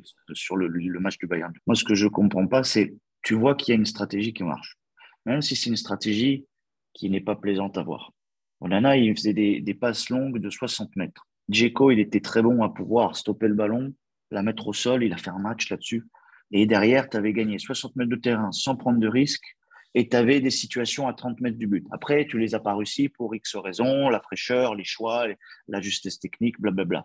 le, 0.57 1.01
match 1.01 1.19
du 1.19 1.27
Bayern. 1.27 1.53
Moi, 1.67 1.75
ce 1.75 1.85
que 1.85 1.95
je 1.95 2.05
ne 2.05 2.11
comprends 2.11 2.47
pas, 2.47 2.63
c'est 2.63 2.95
tu 3.23 3.35
vois 3.35 3.55
qu'il 3.55 3.73
y 3.73 3.77
a 3.77 3.79
une 3.79 3.87
stratégie 3.87 4.33
qui 4.33 4.45
marche. 4.45 4.79
Même 5.27 5.43
si 5.43 5.57
c'est 5.57 5.71
une 5.71 5.77
stratégie 5.77 6.47
qui 6.95 7.11
n'est 7.11 7.21
pas 7.21 7.37
plaisante 7.37 7.77
à 7.77 7.83
voir. 7.83 8.13
Onana, 8.61 8.97
il 8.97 9.17
faisait 9.17 9.35
des, 9.35 9.61
des 9.61 9.75
passes 9.75 10.11
longues 10.11 10.39
de 10.39 10.51
60 10.51 10.97
mètres. 10.97 11.27
Djeko, 11.49 11.91
il 11.91 12.01
était 12.01 12.21
très 12.21 12.43
bon 12.43 12.63
à 12.63 12.69
pouvoir 12.69 13.17
stopper 13.17 13.49
le 13.49 13.55
ballon, 13.55 13.95
la 14.31 14.43
mettre 14.43 14.69
au 14.69 14.73
sol, 14.73 15.03
il 15.03 15.13
a 15.13 15.17
fait 15.17 15.31
un 15.31 15.39
match 15.39 15.71
là-dessus. 15.71 16.05
Et 16.51 16.67
derrière, 16.67 17.09
tu 17.09 17.17
avais 17.17 17.33
gagné 17.33 17.59
60 17.59 17.97
mètres 17.97 18.11
de 18.11 18.17
terrain 18.17 18.53
sans 18.53 18.77
prendre 18.77 18.99
de 18.99 19.09
risque 19.09 19.57
et 19.99 20.09
tu 20.09 20.17
avais 20.17 20.41
des 20.41 20.51
situations 20.51 21.09
à 21.09 21.13
30 21.13 21.41
mètres 21.41 21.59
du 21.59 21.67
but. 21.67 21.85
Après, 21.91 22.25
tu 22.25 22.39
les 22.39 22.55
as 22.55 22.61
pas 22.61 22.73
réussi 22.73 23.09
pour 23.09 23.35
X 23.35 23.57
raisons, 23.57 24.09
la 24.09 24.21
fraîcheur, 24.21 24.77
les 24.77 24.85
choix, 24.85 25.27
la 25.67 25.81
justesse 25.81 26.21
technique, 26.21 26.61
blablabla. 26.61 27.05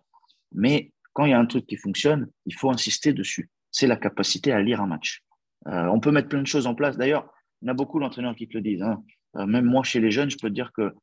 Mais 0.52 0.92
quand 1.14 1.26
il 1.26 1.32
y 1.32 1.34
a 1.34 1.40
un 1.40 1.48
truc 1.48 1.66
qui 1.66 1.76
fonctionne, 1.76 2.30
il 2.46 2.54
faut 2.54 2.70
insister 2.70 3.12
dessus. 3.12 3.50
C'est 3.72 3.88
la 3.88 3.96
capacité 3.96 4.52
à 4.52 4.62
lire 4.62 4.80
un 4.80 4.86
match. 4.86 5.24
Euh, 5.66 5.88
on 5.88 6.00
peut 6.00 6.12
mettre 6.12 6.30
plein 6.30 6.44
de 6.44 6.48
choses 6.48 6.68
en 6.68 6.76
place. 6.76 6.96
D'ailleurs, 6.96 7.34
il 7.64 7.68
y 7.68 7.72
a 7.72 7.74
beaucoup 7.74 8.00
d'entraîneurs 8.00 8.36
qui 8.36 8.48
te 8.48 8.54
le 8.54 8.62
disent. 8.62 8.84
Hein. 8.84 9.04
Euh, 9.38 9.48
même 9.48 9.66
moi, 9.66 9.84
chez 9.84 10.00
les 10.00 10.12
jeunes, 10.12 10.30
je 10.30 10.38
peux 10.38 10.50
te 10.50 10.54
dire 10.54 10.72
que 10.72 10.94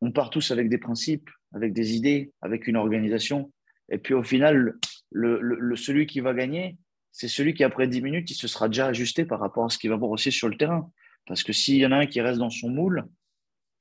on 0.00 0.12
part 0.12 0.30
tous 0.30 0.52
avec 0.52 0.68
des 0.68 0.78
principes, 0.78 1.28
avec 1.52 1.72
des 1.72 1.96
idées, 1.96 2.30
avec 2.42 2.68
une 2.68 2.76
organisation. 2.76 3.52
Et 3.90 3.98
puis 3.98 4.14
au 4.14 4.22
final, 4.22 4.76
le, 5.10 5.74
celui 5.74 6.06
qui 6.06 6.20
va 6.20 6.32
gagner, 6.32 6.78
c'est 7.10 7.26
celui 7.26 7.54
qui, 7.54 7.64
après 7.64 7.88
10 7.88 8.02
minutes, 8.02 8.30
il 8.30 8.34
se 8.34 8.46
sera 8.46 8.68
déjà 8.68 8.86
ajusté 8.86 9.24
par 9.24 9.40
rapport 9.40 9.64
à 9.64 9.68
ce 9.68 9.78
qu'il 9.78 9.90
va 9.90 9.96
voir 9.96 10.12
aussi 10.12 10.30
sur 10.30 10.48
le 10.48 10.56
terrain. 10.56 10.88
Parce 11.26 11.42
que 11.42 11.52
s'il 11.52 11.76
y 11.76 11.86
en 11.86 11.92
a 11.92 11.98
un 11.98 12.06
qui 12.06 12.20
reste 12.20 12.38
dans 12.38 12.50
son 12.50 12.68
moule, 12.68 13.04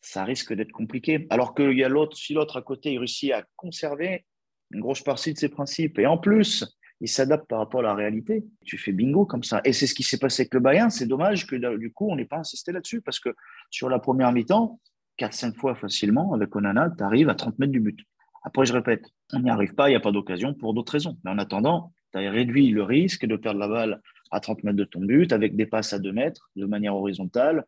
ça 0.02 0.24
risque 0.24 0.54
d'être 0.54 0.72
compliqué. 0.72 1.28
Alors 1.30 1.54
que 1.54 1.74
y 1.74 1.84
a 1.84 1.90
l'autre, 1.90 2.16
si 2.16 2.34
l'autre 2.34 2.58
à 2.58 2.62
côté, 2.62 2.94
il 2.94 2.98
réussit 3.00 3.32
à 3.32 3.44
conserver 3.56 4.26
une 4.72 4.82
grosse 4.82 5.02
partie 5.02 5.34
de 5.34 5.38
ses 5.38 5.50
principes, 5.50 5.98
et 6.00 6.06
en 6.06 6.18
plus, 6.18 6.64
il 7.02 7.08
s'adapte 7.08 7.48
par 7.48 7.60
rapport 7.60 7.80
à 7.80 7.84
la 7.84 7.96
réalité, 7.96 8.46
tu 8.66 8.78
fais 8.78 8.92
bingo 8.92 9.26
comme 9.26 9.44
ça. 9.44 9.62
Et 9.64 9.74
c'est 9.74 9.88
ce 9.88 9.96
qui 9.96 10.04
s'est 10.04 10.20
passé 10.20 10.44
avec 10.44 10.54
le 10.54 10.60
Bayern. 10.60 10.90
C'est 10.90 11.08
dommage 11.08 11.48
que 11.48 11.56
du 11.78 11.92
coup, 11.92 12.10
on 12.10 12.16
n'ait 12.16 12.26
pas 12.26 12.38
insisté 12.38 12.72
là-dessus, 12.72 13.02
parce 13.02 13.20
que 13.20 13.30
sur 13.70 13.90
la 13.90 14.00
première 14.00 14.32
mi-temps, 14.32 14.80
4-5 15.18 15.56
fois 15.56 15.76
facilement, 15.76 16.34
avec 16.34 16.56
Onana, 16.56 16.90
tu 16.96 17.04
arrives 17.04 17.30
à 17.30 17.36
30 17.36 17.58
mètres 17.58 17.72
du 17.72 17.80
but. 17.80 18.00
Après, 18.44 18.66
je 18.66 18.74
répète, 18.74 19.06
on 19.34 19.40
n'y 19.40 19.50
arrive 19.50 19.76
pas, 19.76 19.90
il 19.90 19.94
n'y 19.94 19.98
a 19.98 20.02
pas 20.02 20.12
d'occasion 20.12 20.54
pour 20.54 20.74
d'autres 20.74 20.94
raisons. 20.94 21.18
Mais 21.24 21.32
en 21.32 21.38
attendant, 21.40 21.94
tu 22.14 22.20
as 22.20 22.32
réduit 22.32 22.70
le 22.70 22.84
risque 22.84 23.26
de 23.26 23.36
perdre 23.36 23.60
la 23.60 23.68
balle 23.68 24.02
à 24.32 24.40
30 24.40 24.64
mètres 24.64 24.78
de 24.78 24.84
ton 24.84 25.02
but, 25.02 25.32
avec 25.34 25.56
des 25.56 25.66
passes 25.66 25.94
à 25.94 26.00
2 26.00 26.12
mètres, 26.12 26.50
de 26.56 26.66
manière 26.66 26.96
horizontale. 26.96 27.66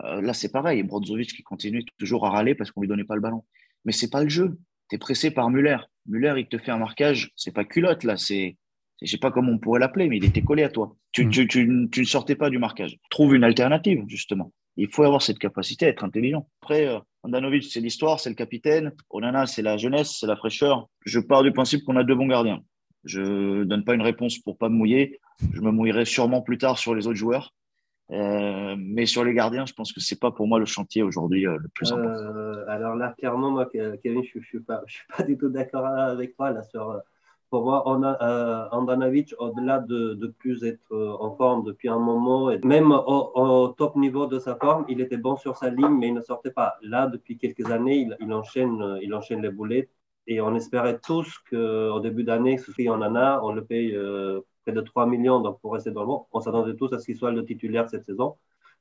Euh, 0.00 0.20
là, 0.20 0.32
c'est 0.32 0.50
pareil. 0.50 0.82
Brozovic 0.82 1.34
qui 1.34 1.42
continue 1.42 1.84
toujours 1.98 2.26
à 2.26 2.30
râler 2.30 2.54
parce 2.54 2.70
qu'on 2.70 2.80
ne 2.80 2.86
lui 2.86 2.88
donnait 2.88 3.04
pas 3.04 3.14
le 3.14 3.20
ballon. 3.20 3.44
Mais 3.84 3.92
c'est 3.92 4.10
pas 4.10 4.22
le 4.22 4.28
jeu. 4.28 4.58
Tu 4.88 4.96
es 4.96 4.98
pressé 4.98 5.30
par 5.30 5.50
Muller. 5.50 5.78
Muller, 6.06 6.34
il 6.38 6.46
te 6.46 6.58
fait 6.58 6.70
un 6.70 6.78
marquage. 6.78 7.30
C'est 7.36 7.52
pas 7.52 7.64
culotte, 7.64 8.04
là. 8.04 8.16
C'est, 8.16 8.56
je 9.00 9.10
sais 9.10 9.18
pas 9.18 9.30
comment 9.30 9.52
on 9.52 9.58
pourrait 9.58 9.80
l'appeler, 9.80 10.08
mais 10.08 10.16
il 10.16 10.24
était 10.24 10.42
collé 10.42 10.62
à 10.62 10.68
toi. 10.68 10.96
Tu, 11.12 11.26
mm. 11.26 11.30
tu, 11.30 11.48
tu, 11.48 11.88
tu, 11.90 12.00
ne 12.00 12.06
sortais 12.06 12.36
pas 12.36 12.50
du 12.50 12.58
marquage. 12.58 12.98
Trouve 13.10 13.34
une 13.34 13.44
alternative, 13.44 14.04
justement. 14.06 14.52
Il 14.76 14.88
faut 14.88 15.02
avoir 15.02 15.20
cette 15.20 15.38
capacité 15.38 15.86
à 15.86 15.88
être 15.88 16.04
intelligent. 16.04 16.48
Après, 16.62 16.86
euh, 16.86 16.98
Andanovic, 17.22 17.64
c'est 17.64 17.80
l'histoire, 17.80 18.20
c'est 18.20 18.30
le 18.30 18.34
capitaine. 18.34 18.92
Onana, 19.10 19.46
c'est 19.46 19.62
la 19.62 19.76
jeunesse, 19.76 20.16
c'est 20.18 20.26
la 20.26 20.36
fraîcheur. 20.36 20.88
Je 21.04 21.20
pars 21.20 21.42
du 21.42 21.52
principe 21.52 21.84
qu'on 21.84 21.96
a 21.96 22.04
deux 22.04 22.14
bons 22.14 22.26
gardiens. 22.26 22.62
Je 23.04 23.20
ne 23.20 23.64
donne 23.64 23.84
pas 23.84 23.94
une 23.94 24.02
réponse 24.02 24.38
pour 24.38 24.56
pas 24.56 24.68
me 24.68 24.76
mouiller. 24.76 25.20
Je 25.52 25.60
me 25.60 25.70
mouillerai 25.70 26.04
sûrement 26.04 26.42
plus 26.42 26.58
tard 26.58 26.78
sur 26.78 26.94
les 26.94 27.06
autres 27.06 27.16
joueurs. 27.16 27.54
Euh, 28.10 28.74
mais 28.78 29.06
sur 29.06 29.24
les 29.24 29.32
gardiens, 29.32 29.64
je 29.64 29.72
pense 29.72 29.92
que 29.92 30.00
c'est 30.00 30.20
pas 30.20 30.30
pour 30.30 30.46
moi 30.46 30.58
le 30.58 30.66
chantier 30.66 31.02
aujourd'hui 31.02 31.46
euh, 31.46 31.56
le 31.56 31.68
plus 31.68 31.92
important. 31.92 32.68
alors 32.68 32.94
là, 32.94 33.14
clairement, 33.16 33.50
moi, 33.50 33.66
Kevin, 33.66 34.22
je, 34.22 34.38
ne 34.38 34.44
suis, 34.44 34.60
pas, 34.60 34.82
je 34.86 34.94
suis 34.94 35.06
pas 35.16 35.22
du 35.22 35.38
tout 35.38 35.48
d'accord 35.48 35.86
avec 35.86 36.36
toi 36.36 36.50
là 36.50 36.62
sur 36.62 37.02
pour 37.52 37.64
moi, 37.66 37.82
on 37.84 38.02
a, 38.02 38.16
euh, 38.22 38.68
Andanovic, 38.70 39.34
au-delà 39.38 39.78
de, 39.78 40.14
de, 40.14 40.26
plus 40.26 40.64
être 40.64 40.90
euh, 40.90 41.14
en 41.20 41.36
forme 41.36 41.64
depuis 41.64 41.90
un 41.90 41.98
moment, 41.98 42.50
et 42.50 42.58
même 42.64 42.92
au, 42.92 43.68
top 43.76 43.94
niveau 43.94 44.26
de 44.26 44.38
sa 44.38 44.56
forme, 44.56 44.86
il 44.88 45.02
était 45.02 45.18
bon 45.18 45.36
sur 45.36 45.58
sa 45.58 45.68
ligne, 45.68 45.98
mais 45.98 46.08
il 46.08 46.14
ne 46.14 46.22
sortait 46.22 46.50
pas. 46.50 46.78
Là, 46.80 47.08
depuis 47.08 47.36
quelques 47.36 47.70
années, 47.70 48.08
il, 48.20 48.32
enchaîne, 48.32 48.98
il 49.02 49.12
enchaîne 49.12 49.42
les 49.42 49.50
boulettes. 49.50 49.90
Et 50.26 50.40
on 50.40 50.54
espérait 50.54 50.98
tous 50.98 51.28
qu'au 51.50 52.00
début 52.00 52.24
d'année, 52.24 52.56
ce 52.56 52.70
en 52.88 53.02
en 53.02 53.14
a, 53.14 53.42
on 53.42 53.52
le 53.52 53.62
paye 53.62 53.94
euh, 53.94 54.40
près 54.62 54.72
de 54.72 54.80
3 54.80 55.06
millions 55.06 55.40
donc 55.40 55.60
pour 55.60 55.74
rester 55.74 55.90
dans 55.90 56.02
le 56.02 56.06
monde. 56.06 56.22
On 56.32 56.40
s'attendait 56.40 56.76
tous 56.76 56.92
à 56.92 56.98
ce 56.98 57.06
qu'il 57.06 57.16
soit 57.16 57.30
le 57.30 57.44
titulaire 57.44 57.88
cette 57.88 58.04
saison, 58.04 58.36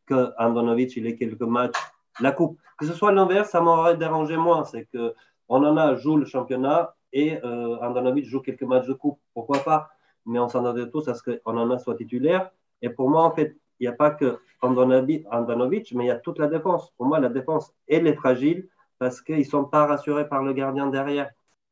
que 0.05 0.31
Andanovic, 0.37 0.95
il 0.95 1.07
ait 1.07 1.15
quelques 1.15 1.41
matchs. 1.41 1.77
La 2.19 2.31
coupe, 2.31 2.59
que 2.77 2.85
ce 2.85 2.93
soit 2.93 3.11
l'inverse, 3.11 3.49
ça 3.49 3.61
m'aurait 3.61 3.97
dérangé 3.97 4.37
moins. 4.37 4.63
C'est 4.63 4.85
que 4.85 5.13
on 5.47 5.95
joue 5.97 6.17
le 6.17 6.25
championnat, 6.25 6.95
et 7.13 7.37
euh, 7.43 7.77
Andanovic 7.81 8.25
joue 8.25 8.39
quelques 8.39 8.63
matchs 8.63 8.87
de 8.87 8.93
coupe, 8.93 9.19
pourquoi 9.33 9.59
pas? 9.59 9.89
Mais 10.25 10.39
on 10.39 10.47
s'en 10.47 10.73
tous 10.87 11.07
à 11.07 11.13
ce 11.13 11.23
qu'Andanovic 11.23 11.81
soit 11.81 11.95
titulaire. 11.95 12.51
Et 12.81 12.89
pour 12.89 13.09
moi, 13.09 13.23
en 13.23 13.31
fait, 13.31 13.57
il 13.79 13.83
n'y 13.83 13.87
a 13.87 13.93
pas 13.93 14.11
que 14.11 14.39
Andanovic, 14.61 15.93
mais 15.93 16.05
il 16.05 16.07
y 16.07 16.11
a 16.11 16.17
toute 16.17 16.39
la 16.39 16.47
défense. 16.47 16.91
Pour 16.97 17.07
moi, 17.07 17.19
la 17.19 17.29
défense, 17.29 17.73
elle 17.87 18.07
est 18.07 18.15
fragile 18.15 18.69
parce 18.99 19.21
qu'ils 19.21 19.39
ne 19.39 19.43
sont 19.43 19.65
pas 19.65 19.87
rassurés 19.87 20.29
par 20.29 20.43
le 20.43 20.53
gardien 20.53 20.87
derrière. 20.87 21.31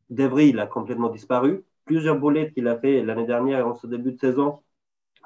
Devry, 0.09 0.49
il 0.49 0.59
a 0.59 0.65
complètement 0.65 1.09
disparu. 1.09 1.63
Plusieurs 1.89 2.19
boulettes 2.19 2.54
qu'il 2.54 2.67
a 2.67 2.78
fait 2.78 3.02
l'année 3.04 3.25
dernière 3.25 3.65
en 3.65 3.73
ce 3.73 3.88
début 3.88 4.12
de 4.12 4.19
saison, 4.19 4.60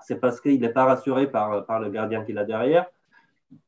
c'est 0.01 0.15
parce 0.15 0.39
qu'il 0.39 0.61
n'est 0.61 0.71
pas 0.71 0.85
rassuré 0.85 1.29
par, 1.29 1.81
le 1.81 1.89
gardien 1.89 2.23
qu'il 2.23 2.37
a 2.37 2.45
derrière. 2.45 2.85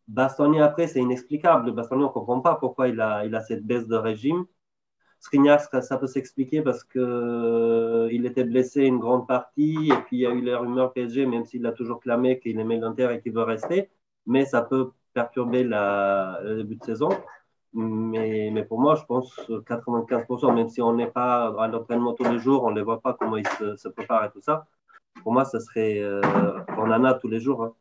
Bastoni, 0.08 0.62
après, 0.62 0.88
c'est 0.88 1.02
inexplicable. 1.02 1.74
Bastoni, 1.74 2.04
on 2.04 2.08
ne 2.08 2.14
comprend 2.14 2.40
pas 2.40 2.56
pourquoi 2.56 2.88
il 2.88 3.02
a, 3.02 3.42
cette 3.42 3.66
baisse 3.66 3.86
de 3.86 3.98
régime. 3.98 4.46
Skriniar, 5.20 5.60
ça 5.60 5.98
peut 5.98 6.08
s'expliquer 6.08 6.62
parce 6.62 6.86
qu'il 6.86 7.02
euh, 7.02 8.08
était 8.24 8.46
blessé 8.46 8.84
une 8.84 9.00
grande 9.00 9.28
partie 9.28 9.90
et 9.92 10.02
puis 10.06 10.16
il 10.16 10.20
y 10.20 10.26
a 10.26 10.32
eu 10.32 10.40
les 10.40 10.56
rumeurs 10.56 10.94
PSG, 10.94 11.26
même 11.26 11.44
s'il 11.44 11.66
a 11.66 11.74
toujours 11.74 12.00
clamé 12.00 12.40
qu'il 12.40 12.58
aimait 12.62 12.78
l'Inter 12.78 13.10
et 13.12 13.20
qu'il 13.20 13.34
veut 13.34 13.44
rester. 13.44 13.90
Mais 14.26 14.46
ça 14.46 14.62
peut 14.62 14.92
perturber 15.14 15.66
le 15.66 16.56
début 16.56 16.78
de 16.78 16.84
saison. 16.86 17.10
Mais, 17.76 18.64
pour 18.64 18.80
moi, 18.80 18.96
je 18.96 19.04
pense 19.04 19.36
95%, 19.50 20.56
même 20.56 20.70
si 20.70 20.82
on 20.82 20.94
n'est 20.94 21.12
pas 21.12 21.54
à 21.60 21.68
l'entraînement 21.68 22.14
tous 22.14 22.24
les 22.24 22.40
jours, 22.40 22.64
on 22.64 22.72
ne 22.72 22.76
les 22.76 22.82
voit 22.82 23.02
pas 23.02 23.14
comment 23.14 23.38
ils 23.38 23.48
se, 23.78 23.88
préparent 23.90 24.26
et 24.26 24.32
tout 24.32 24.42
ça. 24.42 24.66
Pour 25.22 25.34
moi, 25.34 25.46
ça 25.46 25.60
serait. 25.60 26.00
Euh, 26.00 26.22
en 26.78 27.04
a 27.04 27.14
tous 27.14 27.28
les 27.28 27.40
jours. 27.40 27.64
Hein. 27.64 27.74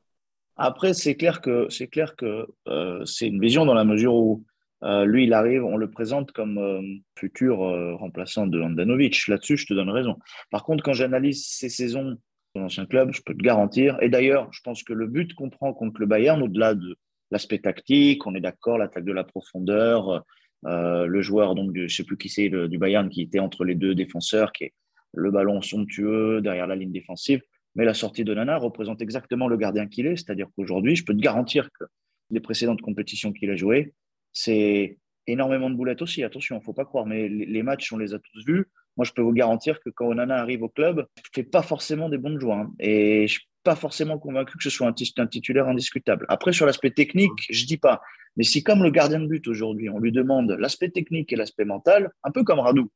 Après, 0.56 0.94
c'est 0.94 1.16
clair 1.16 1.40
que 1.40 1.68
c'est 1.68 1.88
clair 1.88 2.16
que 2.16 2.46
euh, 2.68 3.04
c'est 3.04 3.26
une 3.26 3.40
vision 3.40 3.64
dans 3.66 3.74
la 3.74 3.84
mesure 3.84 4.14
où 4.14 4.44
euh, 4.84 5.04
lui, 5.04 5.24
il 5.24 5.32
arrive, 5.32 5.64
on 5.64 5.76
le 5.76 5.90
présente 5.90 6.32
comme 6.32 6.58
euh, 6.58 6.82
futur 7.18 7.62
euh, 7.62 7.94
remplaçant 7.94 8.46
de 8.46 8.60
Andanovic. 8.60 9.28
Là-dessus, 9.28 9.56
je 9.56 9.66
te 9.66 9.74
donne 9.74 9.88
raison. 9.88 10.18
Par 10.50 10.62
contre, 10.64 10.84
quand 10.84 10.92
j'analyse 10.92 11.46
ces 11.46 11.70
saisons 11.70 12.18
dans 12.54 12.62
l'ancien 12.62 12.84
club, 12.84 13.10
je 13.12 13.22
peux 13.22 13.34
te 13.34 13.42
garantir. 13.42 13.96
Et 14.02 14.10
d'ailleurs, 14.10 14.48
je 14.52 14.60
pense 14.62 14.82
que 14.82 14.92
le 14.92 15.06
but 15.06 15.34
qu'on 15.34 15.48
prend 15.48 15.72
contre 15.72 16.00
le 16.00 16.06
Bayern, 16.06 16.42
au-delà 16.42 16.74
de 16.74 16.96
l'aspect 17.34 17.58
tactique, 17.58 18.26
on 18.26 18.34
est 18.34 18.40
d'accord, 18.40 18.78
l'attaque 18.78 19.04
de 19.04 19.12
la 19.12 19.24
profondeur, 19.24 20.24
le 20.62 21.20
joueur, 21.20 21.54
donc, 21.54 21.72
je 21.74 21.82
ne 21.82 21.88
sais 21.88 22.04
plus 22.04 22.16
qui 22.16 22.28
c'est, 22.28 22.48
du 22.48 22.78
Bayern, 22.78 23.08
qui 23.10 23.22
était 23.22 23.40
entre 23.40 23.64
les 23.64 23.74
deux 23.74 23.94
défenseurs, 23.94 24.52
qui 24.52 24.64
est 24.64 24.72
le 25.12 25.30
ballon 25.30 25.60
somptueux 25.60 26.40
derrière 26.40 26.66
la 26.66 26.76
ligne 26.76 26.92
défensive. 26.92 27.42
Mais 27.74 27.84
la 27.84 27.94
sortie 27.94 28.24
de 28.24 28.32
Nana 28.32 28.56
représente 28.56 29.02
exactement 29.02 29.48
le 29.48 29.56
gardien 29.56 29.88
qu'il 29.88 30.06
est. 30.06 30.16
C'est-à-dire 30.16 30.46
qu'aujourd'hui, 30.54 30.94
je 30.94 31.04
peux 31.04 31.12
te 31.12 31.20
garantir 31.20 31.68
que 31.78 31.84
les 32.30 32.40
précédentes 32.40 32.80
compétitions 32.80 33.32
qu'il 33.32 33.50
a 33.50 33.56
jouées, 33.56 33.94
c'est 34.32 34.98
énormément 35.26 35.70
de 35.70 35.74
boulettes 35.74 36.02
aussi. 36.02 36.22
Attention, 36.22 36.54
il 36.56 36.60
ne 36.60 36.64
faut 36.64 36.72
pas 36.72 36.84
croire, 36.84 37.04
mais 37.04 37.28
les 37.28 37.62
matchs, 37.64 37.92
on 37.92 37.98
les 37.98 38.14
a 38.14 38.18
tous 38.20 38.44
vus. 38.46 38.66
Moi, 38.96 39.04
je 39.04 39.12
peux 39.12 39.22
vous 39.22 39.32
garantir 39.32 39.80
que 39.80 39.90
quand 39.90 40.06
Onana 40.06 40.36
arrive 40.36 40.62
au 40.62 40.68
club, 40.68 41.06
je 41.16 41.30
ne 41.30 41.34
fais 41.34 41.42
pas 41.42 41.62
forcément 41.62 42.08
des 42.08 42.18
bons 42.18 42.38
joueurs. 42.38 42.58
Hein. 42.58 42.72
Et 42.78 43.26
je 43.26 43.40
pas 43.64 43.74
forcément 43.74 44.18
convaincu 44.18 44.56
que 44.56 44.62
ce 44.62 44.70
soit 44.70 44.86
un, 44.86 45.26
titulaire 45.26 45.68
indiscutable. 45.68 46.26
Après, 46.28 46.52
sur 46.52 46.66
l'aspect 46.66 46.90
technique, 46.90 47.32
je 47.50 47.62
ne 47.62 47.66
dis 47.66 47.78
pas. 47.78 48.00
Mais 48.36 48.44
si, 48.44 48.62
comme 48.62 48.82
le 48.82 48.90
gardien 48.90 49.20
de 49.20 49.26
but 49.26 49.46
aujourd'hui, 49.48 49.88
on 49.88 49.98
lui 49.98 50.12
demande 50.12 50.56
l'aspect 50.58 50.90
technique 50.90 51.32
et 51.32 51.36
l'aspect 51.36 51.64
mental, 51.64 52.12
un 52.22 52.30
peu 52.30 52.44
comme 52.44 52.60
Radou, 52.60 52.90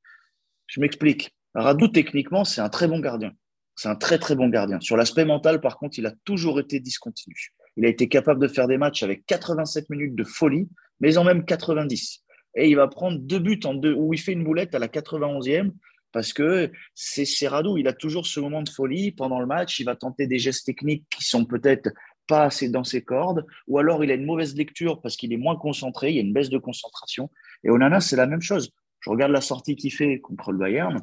je 0.66 0.80
m'explique. 0.80 1.34
Radou, 1.54 1.88
techniquement, 1.88 2.44
c'est 2.44 2.60
un 2.60 2.68
très 2.68 2.86
bon 2.86 3.00
gardien. 3.00 3.32
C'est 3.74 3.88
un 3.88 3.96
très, 3.96 4.18
très 4.18 4.34
bon 4.34 4.48
gardien. 4.48 4.80
Sur 4.80 4.96
l'aspect 4.96 5.24
mental, 5.24 5.60
par 5.60 5.78
contre, 5.78 5.98
il 5.98 6.06
a 6.06 6.12
toujours 6.24 6.60
été 6.60 6.80
discontinu. 6.80 7.52
Il 7.76 7.86
a 7.86 7.88
été 7.88 8.08
capable 8.08 8.40
de 8.40 8.48
faire 8.48 8.66
des 8.66 8.76
matchs 8.76 9.02
avec 9.02 9.24
87 9.26 9.88
minutes 9.90 10.16
de 10.16 10.24
folie 10.24 10.68
mais 11.00 11.18
en 11.18 11.24
même 11.24 11.44
90. 11.44 12.24
Et 12.56 12.68
il 12.68 12.76
va 12.76 12.88
prendre 12.88 13.18
deux 13.18 13.38
buts 13.38 13.60
en 13.64 13.74
deux, 13.74 13.94
où 13.94 14.14
il 14.14 14.20
fait 14.20 14.32
une 14.32 14.44
boulette 14.44 14.74
à 14.74 14.78
la 14.78 14.88
91e, 14.88 15.70
parce 16.12 16.32
que 16.32 16.70
c'est 16.94 17.24
Serrado, 17.24 17.76
il 17.76 17.88
a 17.88 17.92
toujours 17.92 18.26
ce 18.26 18.40
moment 18.40 18.62
de 18.62 18.68
folie 18.68 19.12
pendant 19.12 19.40
le 19.40 19.46
match, 19.46 19.78
il 19.80 19.84
va 19.84 19.96
tenter 19.96 20.26
des 20.26 20.38
gestes 20.38 20.66
techniques 20.66 21.04
qui 21.10 21.24
sont 21.24 21.44
peut-être 21.44 21.90
pas 22.26 22.44
assez 22.44 22.68
dans 22.68 22.84
ses 22.84 23.02
cordes, 23.02 23.46
ou 23.66 23.78
alors 23.78 24.04
il 24.04 24.10
a 24.10 24.14
une 24.14 24.24
mauvaise 24.24 24.54
lecture 24.54 25.00
parce 25.00 25.16
qu'il 25.16 25.32
est 25.32 25.38
moins 25.38 25.56
concentré, 25.56 26.10
il 26.10 26.16
y 26.16 26.18
a 26.18 26.22
une 26.22 26.32
baisse 26.32 26.50
de 26.50 26.58
concentration. 26.58 27.30
Et 27.64 27.70
Onana, 27.70 28.00
c'est 28.00 28.16
la 28.16 28.26
même 28.26 28.42
chose. 28.42 28.70
Je 29.00 29.10
regarde 29.10 29.32
la 29.32 29.40
sortie 29.40 29.76
qu'il 29.76 29.92
fait 29.92 30.20
contre 30.20 30.52
le 30.52 30.58
Bayern 30.58 31.00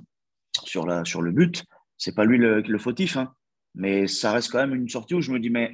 sur, 0.64 0.86
le 0.86 1.32
but, 1.32 1.66
c'est 1.98 2.16
pas 2.16 2.26
lui 2.26 2.38
le, 2.38 2.62
le 2.62 2.78
fautif, 2.78 3.18
hein. 3.18 3.34
mais 3.74 4.08
ça 4.08 4.32
reste 4.32 4.52
quand 4.52 4.60
même 4.60 4.76
une 4.76 4.90
sortie 4.90 5.16
où 5.16 5.22
je 5.22 5.32
me 5.32 5.40
dis, 5.40 5.50
mais 5.50 5.72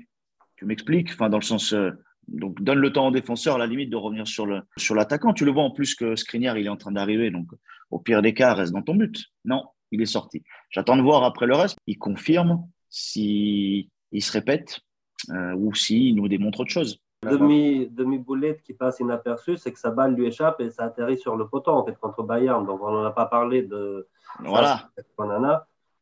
tu 0.55 0.65
m'expliques, 0.65 1.11
enfin 1.11 1.29
dans 1.29 1.37
le 1.37 1.43
sens, 1.43 1.73
euh, 1.73 1.91
donc, 2.27 2.61
donne 2.61 2.79
le 2.79 2.93
temps 2.93 3.07
au 3.07 3.11
défenseur, 3.11 3.55
à 3.55 3.57
la 3.57 3.67
limite, 3.67 3.89
de 3.89 3.95
revenir 3.95 4.27
sur 4.27 4.45
l'attaquant. 4.95 5.33
Tu 5.33 5.45
le 5.45 5.51
vois 5.51 5.63
en 5.63 5.71
plus 5.71 5.95
que 5.95 6.15
Skriniar, 6.15 6.57
il 6.57 6.65
est 6.65 6.69
en 6.69 6.77
train 6.77 6.91
d'arriver. 6.91 7.31
Donc, 7.31 7.47
au 7.91 7.99
pire 7.99 8.21
des 8.21 8.33
cas, 8.33 8.53
reste 8.53 8.73
dans 8.73 8.81
ton 8.81 8.95
but. 8.95 9.25
Non, 9.45 9.65
il 9.91 10.01
est 10.01 10.05
sorti. 10.05 10.43
J'attends 10.69 10.97
de 10.97 11.01
voir 11.01 11.23
après 11.23 11.45
le 11.45 11.55
reste. 11.55 11.77
Il 11.87 11.97
confirme 11.97 12.67
si 12.89 13.89
il 14.11 14.21
se 14.21 14.31
répète 14.31 14.79
euh, 15.29 15.53
ou 15.53 15.73
s'il 15.75 16.15
nous 16.15 16.27
démontre 16.27 16.61
autre 16.61 16.71
chose. 16.71 16.99
Demi, 17.23 17.87
demi 17.91 18.17
boulette 18.17 18.63
qui 18.63 18.73
passe 18.73 18.99
inaperçu, 18.99 19.55
c'est 19.55 19.71
que 19.71 19.77
sa 19.77 19.91
balle 19.91 20.15
lui 20.15 20.25
échappe 20.25 20.59
et 20.59 20.71
ça 20.71 20.85
atterrit 20.85 21.19
sur 21.19 21.35
le 21.35 21.47
poteau 21.47 21.71
en 21.71 21.85
fait 21.85 21.95
contre 21.99 22.23
Bayern. 22.23 22.65
Donc 22.65 22.81
on 22.81 22.91
n'en 22.91 23.03
a 23.03 23.11
pas 23.11 23.27
parlé 23.27 23.61
de 23.61 24.07
voilà. 24.39 24.89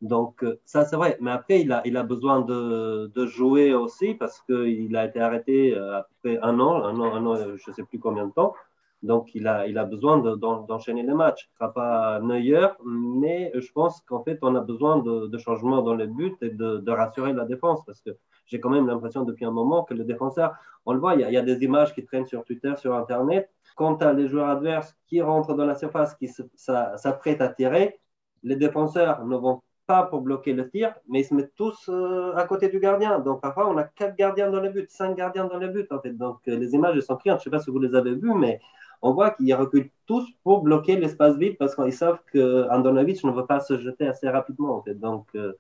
Donc, 0.02 0.44
euh, 0.44 0.60
ça, 0.64 0.86
c'est 0.86 0.96
vrai. 0.96 1.18
Mais 1.20 1.32
après, 1.32 1.60
il 1.62 1.72
a, 1.72 1.82
il 1.86 1.98
a 1.98 2.04
besoin 2.04 2.40
de, 2.40 3.12
de 3.14 3.26
jouer 3.26 3.74
aussi 3.74 4.14
parce 4.14 4.40
qu'il 4.42 4.96
a 4.96 5.06
été 5.06 5.20
arrêté 5.20 5.76
euh, 5.76 6.00
après 6.00 6.40
un 6.42 6.58
an, 6.60 6.84
un 6.84 6.98
an, 7.00 7.14
un 7.14 7.26
an 7.26 7.36
je 7.36 7.70
ne 7.70 7.76
sais 7.76 7.84
plus 7.84 8.00
combien 8.00 8.28
de 8.28 8.32
temps. 8.32 8.54
Donc, 9.02 9.34
il 9.34 9.48
a, 9.48 9.66
il 9.68 9.78
a 9.78 9.86
besoin 9.86 10.18
d'enchaîner 10.18 11.04
les 11.04 11.14
matchs. 11.14 11.44
Ce 11.44 11.50
ne 11.52 11.56
sera 11.58 11.74
pas 11.74 12.20
Neuer, 12.20 12.68
mais 12.86 13.52
je 13.56 13.72
pense 13.72 14.02
qu'en 14.02 14.24
fait, 14.24 14.40
on 14.42 14.56
a 14.56 14.62
besoin 14.62 14.98
de, 14.98 15.38
changements 15.38 15.82
dans 15.82 15.96
les 15.96 16.08
buts 16.08 16.36
et 16.42 16.50
de, 16.50 16.92
rassurer 16.92 17.34
la 17.34 17.46
défense 17.46 17.84
parce 17.86 18.02
que 18.02 18.12
j'ai 18.46 18.60
quand 18.60 18.70
même 18.70 18.88
l'impression 18.88 19.24
depuis 19.24 19.46
un 19.46 19.52
moment 19.52 19.84
que 19.84 19.94
le 19.94 20.04
défenseur, 20.04 20.54
on 20.86 20.94
le 20.94 21.00
voit, 21.00 21.14
il 21.16 21.22
y, 21.22 21.24
a, 21.24 21.30
il 21.30 21.34
y, 21.34 21.38
a, 21.38 21.44
des 21.44 21.64
images 21.64 21.94
qui 21.94 22.04
traînent 22.04 22.26
sur 22.26 22.44
Twitter, 22.44 22.74
sur 22.78 22.96
Internet. 22.96 23.50
Quant 23.76 23.96
à 23.96 24.12
les 24.12 24.28
joueurs 24.28 24.50
adverses 24.50 24.96
qui 25.08 25.22
rentrent 25.22 25.54
dans 25.54 25.66
la 25.66 25.76
surface, 25.76 26.16
qui 26.16 26.30
s'apprêtent 26.56 27.42
à 27.42 27.50
tirer, 27.50 28.00
les 28.44 28.56
défenseurs 28.56 29.26
ne 29.26 29.38
vont 29.38 29.62
pas 29.90 30.04
pour 30.04 30.22
bloquer 30.22 30.54
le 30.54 30.70
tir, 30.70 30.94
mais 31.08 31.22
ils 31.22 31.26
se 31.26 31.34
mettent 31.34 31.56
tous 31.56 31.90
euh, 31.90 32.36
à 32.36 32.44
côté 32.46 32.70
du 32.70 32.80
gardien. 32.80 33.18
Donc 33.20 33.42
parfois, 33.42 33.68
on 33.70 33.78
a 33.78 33.84
quatre 33.84 34.16
gardiens 34.16 34.52
dans 34.52 34.60
le 34.60 34.70
but, 34.70 34.88
cinq 34.92 35.16
gardiens 35.16 35.46
dans 35.46 35.58
le 35.58 35.68
but, 35.68 35.92
en 35.92 36.00
fait. 36.00 36.12
Donc 36.12 36.38
euh, 36.48 36.58
les 36.58 36.76
images 36.76 37.00
sont 37.00 37.16
criantes. 37.16 37.40
Je 37.40 37.50
ne 37.50 37.56
sais 37.56 37.58
pas 37.58 37.64
si 37.64 37.72
vous 37.72 37.80
les 37.80 37.96
avez 37.96 38.14
vues, 38.14 38.36
mais 38.36 38.60
on 39.02 39.14
voit 39.14 39.32
qu'ils 39.32 39.54
reculent 39.54 39.90
tous 40.06 40.28
pour 40.44 40.62
bloquer 40.62 40.98
l'espace 40.98 41.38
vide 41.38 41.58
parce 41.58 41.76
qu'ils 41.76 41.94
savent 41.94 42.20
qu'Andanovic 42.32 43.24
ne 43.24 43.32
veut 43.32 43.46
pas 43.46 43.60
se 43.60 43.80
jeter 43.80 44.08
assez 44.08 44.30
rapidement. 44.30 44.84
Donc 44.96 45.28
euh, 45.36 45.54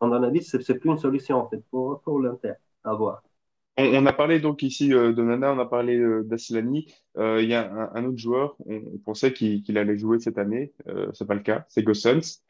Andanovic, 0.00 0.44
ce 0.44 0.56
n'est 0.56 0.78
plus 0.78 0.90
une 0.90 0.98
solution, 0.98 1.48
pour, 1.70 2.00
pour 2.02 2.20
l'Inter. 2.20 2.54
À 2.84 2.94
voir. 2.94 3.22
On, 3.78 4.04
a 4.04 4.12
parlé 4.12 4.40
donc 4.40 4.62
ici 4.62 4.88
de 4.88 5.22
Nana, 5.22 5.52
on 5.52 5.58
a 5.58 5.64
parlé 5.64 5.98
d'Asilani. 6.24 6.92
Il 7.16 7.44
y 7.44 7.54
a 7.54 7.90
un, 7.94 8.04
autre 8.04 8.18
joueur, 8.18 8.56
on, 8.66 8.98
pensait 9.04 9.32
qu'il 9.32 9.78
allait 9.78 9.96
jouer 9.96 10.18
cette 10.18 10.36
année, 10.36 10.72
ce 10.86 11.22
n'est 11.22 11.28
pas 11.28 11.34
le 11.34 11.40
cas, 11.40 11.64
c'est 11.68 11.82
Gossens. 11.82 12.42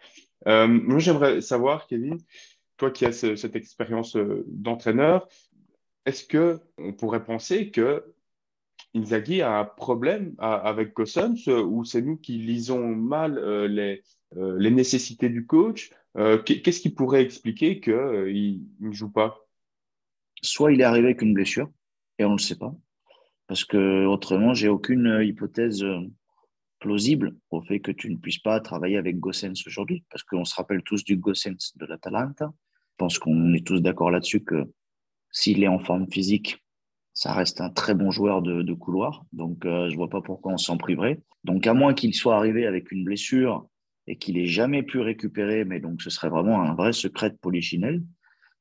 Euh, 0.46 0.66
moi, 0.66 0.98
j'aimerais 0.98 1.40
savoir, 1.40 1.86
Kevin, 1.86 2.18
toi 2.76 2.90
qui 2.90 3.04
as 3.06 3.12
cette 3.12 3.56
expérience 3.56 4.16
euh, 4.16 4.44
d'entraîneur, 4.48 5.28
est-ce 6.06 6.24
que 6.24 6.58
on 6.78 6.92
pourrait 6.92 7.24
penser 7.24 7.70
que 7.70 8.04
Inzaghi 8.94 9.40
a 9.40 9.60
un 9.60 9.64
problème 9.64 10.34
avec 10.38 10.92
Cossons 10.92 11.34
ou 11.48 11.84
c'est 11.84 12.02
nous 12.02 12.16
qui 12.16 12.38
lisons 12.38 12.88
mal 12.88 13.38
euh, 13.38 13.66
les, 13.66 14.02
les 14.36 14.70
nécessités 14.70 15.28
du 15.28 15.46
coach. 15.46 15.90
Qu'est-ce 16.14 16.80
qui 16.80 16.90
pourrait 16.90 17.22
expliquer 17.22 17.80
qu'il 17.80 18.60
ne 18.80 18.92
joue 18.92 19.10
pas? 19.10 19.38
Soit 20.42 20.72
il 20.72 20.80
est 20.80 20.84
arrivé 20.84 21.06
avec 21.06 21.22
une 21.22 21.32
blessure 21.32 21.70
et 22.18 22.24
on 22.24 22.30
ne 22.30 22.36
le 22.36 22.42
sait 22.42 22.58
pas, 22.58 22.74
parce 23.46 23.64
que 23.64 24.04
autrement 24.04 24.52
j'ai 24.52 24.68
aucune 24.68 25.20
hypothèse 25.22 25.84
plausible 26.80 27.36
au 27.50 27.62
fait 27.62 27.80
que 27.80 27.92
tu 27.92 28.10
ne 28.10 28.16
puisses 28.16 28.40
pas 28.40 28.60
travailler 28.60 28.98
avec 28.98 29.18
Gossens 29.20 29.66
aujourd'hui, 29.66 30.04
parce 30.10 30.22
qu'on 30.22 30.44
se 30.44 30.54
rappelle 30.54 30.82
tous 30.82 31.04
du 31.04 31.16
Gossens 31.16 31.72
de 31.76 31.86
l'Atalanta. 31.86 32.52
Je 32.90 32.96
pense 32.98 33.18
qu'on 33.18 33.54
est 33.54 33.66
tous 33.66 33.80
d'accord 33.80 34.10
là-dessus 34.10 34.42
que 34.44 34.70
s'il 35.30 35.62
est 35.62 35.68
en 35.68 35.78
forme 35.78 36.10
physique, 36.10 36.62
ça 37.14 37.32
reste 37.32 37.60
un 37.60 37.70
très 37.70 37.94
bon 37.94 38.10
joueur 38.10 38.42
de, 38.42 38.72
couloir. 38.74 39.24
Donc, 39.32 39.64
euh, 39.64 39.88
je 39.88 39.92
ne 39.92 39.96
vois 39.96 40.08
pas 40.08 40.22
pourquoi 40.22 40.52
on 40.52 40.58
s'en 40.58 40.76
priverait. 40.76 41.20
Donc, 41.44 41.66
à 41.66 41.74
moins 41.74 41.94
qu'il 41.94 42.14
soit 42.14 42.36
arrivé 42.36 42.66
avec 42.66 42.90
une 42.90 43.04
blessure 43.04 43.68
et 44.06 44.16
qu'il 44.16 44.36
n'ait 44.36 44.46
jamais 44.46 44.82
pu 44.82 44.98
récupérer, 44.98 45.64
mais 45.64 45.78
donc 45.78 46.02
ce 46.02 46.10
serait 46.10 46.28
vraiment 46.28 46.60
un 46.62 46.74
vrai 46.74 46.92
secret 46.92 47.30
de 47.30 47.36
Polichinelle. 47.36 48.02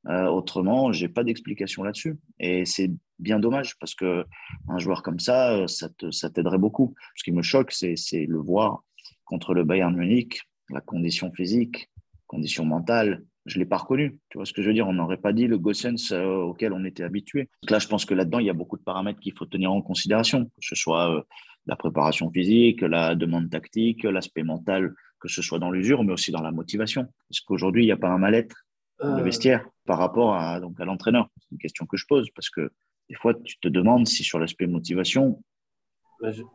Euh, 0.08 0.26
autrement, 0.26 0.92
j'ai 0.92 1.08
pas 1.08 1.24
d'explication 1.24 1.82
là-dessus. 1.82 2.18
Et 2.38 2.64
c'est 2.64 2.90
bien 3.18 3.38
dommage 3.38 3.78
parce 3.78 3.94
que 3.94 4.24
un 4.68 4.78
joueur 4.78 5.02
comme 5.02 5.20
ça, 5.20 5.66
ça, 5.68 5.88
ça 6.10 6.30
t'aiderait 6.30 6.58
beaucoup. 6.58 6.94
Ce 7.16 7.24
qui 7.24 7.32
me 7.32 7.42
choque, 7.42 7.72
c'est 7.72 8.26
le 8.26 8.38
voir 8.38 8.84
contre 9.24 9.54
le 9.54 9.64
Bayern 9.64 9.96
Munich, 9.96 10.42
la 10.70 10.80
condition 10.80 11.32
physique, 11.32 11.88
condition 12.26 12.64
mentale. 12.64 13.24
Je 13.44 13.58
l'ai 13.58 13.64
pas 13.64 13.78
reconnu. 13.78 14.18
Tu 14.28 14.38
vois 14.38 14.46
ce 14.46 14.52
que 14.52 14.62
je 14.62 14.68
veux 14.68 14.74
dire? 14.74 14.86
On 14.86 14.92
n'aurait 14.92 15.16
pas 15.16 15.32
dit 15.32 15.46
le 15.46 15.58
Gossens 15.58 16.12
euh, 16.12 16.42
auquel 16.42 16.72
on 16.72 16.84
était 16.84 17.02
habitué. 17.02 17.50
Donc 17.62 17.70
là, 17.70 17.78
je 17.78 17.88
pense 17.88 18.04
que 18.04 18.14
là-dedans, 18.14 18.38
il 18.38 18.46
y 18.46 18.50
a 18.50 18.54
beaucoup 18.54 18.76
de 18.76 18.82
paramètres 18.82 19.20
qu'il 19.20 19.36
faut 19.36 19.46
tenir 19.46 19.72
en 19.72 19.82
considération, 19.82 20.44
que 20.44 20.60
ce 20.60 20.74
soit 20.74 21.16
euh, 21.16 21.22
la 21.66 21.76
préparation 21.76 22.30
physique, 22.30 22.82
la 22.82 23.14
demande 23.14 23.50
tactique, 23.50 24.04
l'aspect 24.04 24.44
mental, 24.44 24.94
que 25.20 25.28
ce 25.28 25.42
soit 25.42 25.58
dans 25.58 25.70
l'usure, 25.70 26.04
mais 26.04 26.12
aussi 26.12 26.30
dans 26.30 26.42
la 26.42 26.52
motivation. 26.52 27.06
Parce 27.28 27.40
qu'aujourd'hui, 27.40 27.84
il 27.84 27.86
n'y 27.86 27.92
a 27.92 27.96
pas 27.96 28.08
un 28.08 28.18
mal-être 28.18 28.56
dans 29.00 29.16
le 29.16 29.20
euh. 29.20 29.24
vestiaire 29.24 29.66
par 29.86 29.98
rapport 29.98 30.34
à, 30.34 30.60
donc, 30.60 30.80
à 30.80 30.84
l'entraîneur. 30.84 31.28
C'est 31.40 31.52
une 31.52 31.58
question 31.58 31.86
que 31.86 31.96
je 31.96 32.06
pose 32.06 32.28
parce 32.34 32.50
que 32.50 32.70
des 33.08 33.16
fois, 33.16 33.34
tu 33.34 33.58
te 33.58 33.68
demandes 33.68 34.06
si 34.06 34.22
sur 34.22 34.38
l'aspect 34.38 34.66
motivation. 34.66 35.42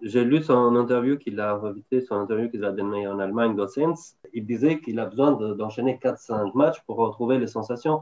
J'ai 0.02 0.24
lu 0.24 0.42
son 0.44 0.76
interview 0.76 1.18
qu'il 1.18 1.40
a 1.42 1.54
invité, 1.54 2.00
son 2.00 2.16
interview 2.16 2.50
qu'il 2.50 2.64
a 2.64 2.72
donné 2.72 3.06
en 3.08 3.20
Allemagne, 3.20 3.54
Gossens. 3.54 4.16
Il 4.34 4.46
disait 4.46 4.80
qu'il 4.80 4.98
a 5.00 5.06
besoin 5.06 5.34
d'enchaîner 5.34 6.00
4-5 6.02 6.56
matchs 6.56 6.82
pour 6.86 6.98
retrouver 6.98 7.38
les 7.38 7.48
sensations 7.48 8.02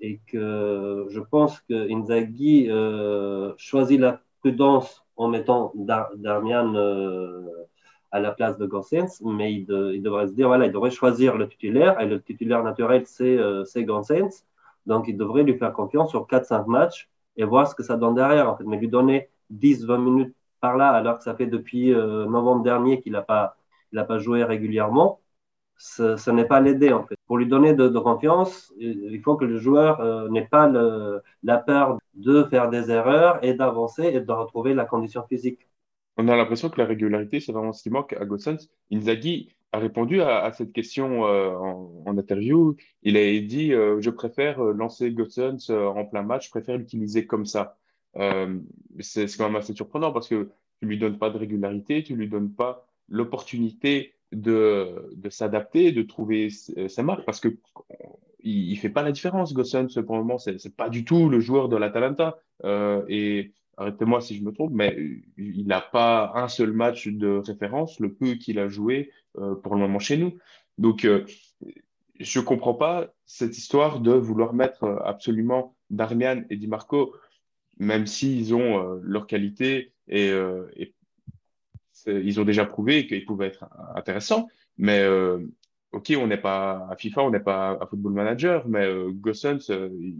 et 0.00 0.20
que 0.26 1.06
je 1.08 1.20
pense 1.20 1.60
que 1.60 1.90
Inzaghi 1.90 2.70
euh, 2.70 3.52
choisit 3.56 3.98
la 3.98 4.20
prudence 4.40 5.04
en 5.16 5.28
mettant 5.28 5.72
Darmian 5.74 6.74
euh, 6.74 7.42
à 8.10 8.20
la 8.20 8.32
place 8.32 8.56
de 8.58 8.66
Gossens, 8.66 9.20
mais 9.22 9.52
il, 9.52 9.66
devrait 9.66 10.28
se 10.28 10.32
dire, 10.32 10.48
voilà, 10.48 10.66
il 10.66 10.72
devrait 10.72 10.90
choisir 10.90 11.36
le 11.36 11.48
titulaire, 11.48 12.00
et 12.00 12.06
le 12.06 12.22
titulaire 12.22 12.62
naturel, 12.62 13.04
c'est 13.06 13.36
euh, 13.36 13.64
Gossens. 13.76 14.44
Donc, 14.86 15.08
il 15.08 15.16
devrait 15.16 15.42
lui 15.42 15.58
faire 15.58 15.72
confiance 15.72 16.10
sur 16.10 16.26
4-5 16.26 16.66
matchs 16.66 17.08
et 17.36 17.44
voir 17.44 17.68
ce 17.68 17.74
que 17.74 17.82
ça 17.82 17.96
donne 17.96 18.14
derrière, 18.14 18.48
en 18.48 18.56
fait. 18.56 18.64
Mais 18.64 18.78
lui 18.78 18.88
donner 18.88 19.28
10-20 19.52 20.02
minutes 20.02 20.34
par 20.60 20.76
là, 20.76 20.90
alors 20.90 21.18
que 21.18 21.24
ça 21.24 21.34
fait 21.34 21.46
depuis 21.46 21.92
euh, 21.92 22.26
novembre 22.26 22.62
dernier 22.62 23.00
qu'il 23.00 23.12
n'a 23.12 23.22
pas, 23.22 23.56
joué 24.18 24.44
régulièrement, 24.44 25.20
ce, 25.78 26.30
n'est 26.30 26.44
pas 26.44 26.60
l'aider, 26.60 26.92
en 26.92 27.04
fait. 27.06 27.16
Pour 27.26 27.38
lui 27.38 27.46
donner 27.46 27.74
de, 27.74 27.88
confiance, 27.98 28.72
il 28.78 29.20
faut 29.22 29.36
que 29.36 29.44
le 29.44 29.58
joueur 29.58 30.00
euh, 30.00 30.28
n'ait 30.28 30.46
pas 30.46 30.70
la 31.42 31.58
peur 31.58 31.98
de 32.14 32.44
faire 32.44 32.68
des 32.70 32.90
erreurs 32.90 33.38
et 33.44 33.54
d'avancer 33.54 34.04
et 34.06 34.20
de 34.20 34.32
retrouver 34.32 34.74
la 34.74 34.84
condition 34.84 35.24
physique 35.28 35.60
on 36.20 36.26
a 36.26 36.36
l'impression 36.36 36.68
que 36.68 36.80
la 36.80 36.86
régularité, 36.86 37.38
c'est 37.38 37.52
vraiment 37.52 37.72
ce 37.72 37.80
qui 37.80 37.90
manque 37.90 38.12
à 38.14 38.24
Gossens. 38.24 38.68
Inzaghi 38.92 39.54
a 39.70 39.78
répondu 39.78 40.20
à, 40.20 40.50
cette 40.52 40.72
question 40.72 41.28
euh, 41.28 41.54
en, 41.54 42.18
interview. 42.18 42.74
Il 43.04 43.16
a 43.16 43.40
dit 43.40 43.70
Je 43.70 44.10
préfère 44.10 44.60
lancer 44.60 45.12
Gossens 45.12 45.70
en 45.70 46.04
plein 46.06 46.24
match, 46.24 46.46
je 46.46 46.50
préfère 46.50 46.76
l'utiliser 46.76 47.24
comme 47.24 47.46
ça. 47.46 47.78
C'est 48.14 49.26
quand 49.36 49.46
même 49.46 49.56
assez 49.56 49.74
surprenant 49.74 50.12
parce 50.12 50.28
que 50.28 50.50
tu 50.80 50.84
ne 50.84 50.88
lui 50.88 50.98
donnes 50.98 51.18
pas 51.18 51.30
de 51.30 51.38
régularité, 51.38 52.02
tu 52.02 52.14
ne 52.14 52.18
lui 52.18 52.28
donnes 52.28 52.52
pas 52.52 52.86
l'opportunité 53.08 54.14
de, 54.32 55.10
de 55.16 55.30
s'adapter, 55.30 55.92
de 55.92 56.02
trouver 56.02 56.50
sa 56.50 57.02
marque 57.02 57.24
parce 57.24 57.40
que 57.40 57.48
il, 58.40 58.76
fait 58.76 58.88
pas 58.88 59.02
la 59.02 59.12
différence, 59.12 59.52
Gossens, 59.52 60.00
pour 60.06 60.16
le 60.16 60.22
moment. 60.22 60.38
C'est 60.38 60.76
pas 60.76 60.88
du 60.88 61.04
tout 61.04 61.28
le 61.28 61.40
joueur 61.40 61.68
de 61.68 61.76
l'Atalanta. 61.76 62.38
et 63.08 63.52
arrêtez-moi 63.78 64.20
si 64.20 64.36
je 64.36 64.42
me 64.42 64.52
trompe, 64.52 64.72
mais 64.74 64.96
il 65.36 65.66
n'a 65.66 65.80
pas 65.80 66.32
un 66.34 66.48
seul 66.48 66.72
match 66.72 67.08
de 67.08 67.40
référence, 67.44 68.00
le 68.00 68.12
peu 68.12 68.34
qu'il 68.34 68.58
a 68.58 68.68
joué 68.68 69.10
euh, 69.38 69.54
pour 69.54 69.74
le 69.74 69.80
moment 69.80 70.00
chez 70.00 70.16
nous. 70.16 70.36
Donc, 70.76 71.04
euh, 71.04 71.24
je 72.18 72.40
comprends 72.40 72.74
pas 72.74 73.14
cette 73.24 73.56
histoire 73.56 74.00
de 74.00 74.12
vouloir 74.12 74.52
mettre 74.52 74.84
euh, 74.84 74.98
absolument 75.04 75.76
Darmian 75.90 76.42
et 76.50 76.56
Di 76.56 76.66
Marco, 76.66 77.14
même 77.78 78.06
s'ils 78.06 78.54
ont 78.54 79.00
leur 79.02 79.26
qualité 79.26 79.92
et, 80.08 80.32
ils 82.06 82.40
ont 82.40 82.44
déjà 82.44 82.64
prouvé 82.64 83.06
qu'ils 83.06 83.26
pouvaient 83.26 83.48
être 83.48 83.66
intéressants. 83.94 84.48
Mais 84.78 85.06
OK, 85.92 86.12
on 86.16 86.26
n'est 86.26 86.38
pas 86.38 86.86
à 86.90 86.96
FIFA, 86.96 87.22
on 87.22 87.30
n'est 87.30 87.40
pas 87.40 87.78
à 87.80 87.86
Football 87.86 88.12
Manager, 88.12 88.66
mais 88.68 88.88
Gossens, 89.10 89.70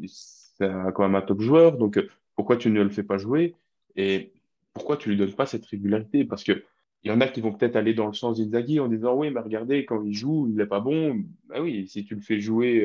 c'est 0.06 0.70
quand 0.94 1.02
même 1.02 1.14
un 1.14 1.22
top 1.22 1.40
joueur. 1.40 1.78
Donc, 1.78 2.04
pourquoi 2.34 2.56
tu 2.56 2.70
ne 2.70 2.82
le 2.82 2.90
fais 2.90 3.02
pas 3.02 3.16
jouer? 3.18 3.54
Et 3.96 4.32
pourquoi 4.74 4.96
tu 4.96 5.08
lui 5.08 5.16
donnes 5.16 5.34
pas 5.34 5.46
cette 5.46 5.66
régularité? 5.66 6.24
Parce 6.24 6.44
que 6.44 6.64
il 7.04 7.10
y 7.10 7.14
en 7.14 7.20
a 7.20 7.28
qui 7.28 7.40
vont 7.40 7.52
peut-être 7.52 7.76
aller 7.76 7.94
dans 7.94 8.08
le 8.08 8.12
sens 8.12 8.38
d'Inzaghi 8.38 8.80
en 8.80 8.88
disant 8.88 9.14
oui, 9.14 9.30
mais 9.30 9.40
regardez, 9.40 9.84
quand 9.84 10.02
il 10.02 10.12
joue, 10.12 10.48
il 10.48 10.56
n'est 10.56 10.66
pas 10.66 10.80
bon. 10.80 11.22
Ah 11.54 11.62
oui, 11.62 11.86
si 11.86 12.04
tu 12.04 12.16
le 12.16 12.20
fais 12.20 12.40
jouer 12.40 12.84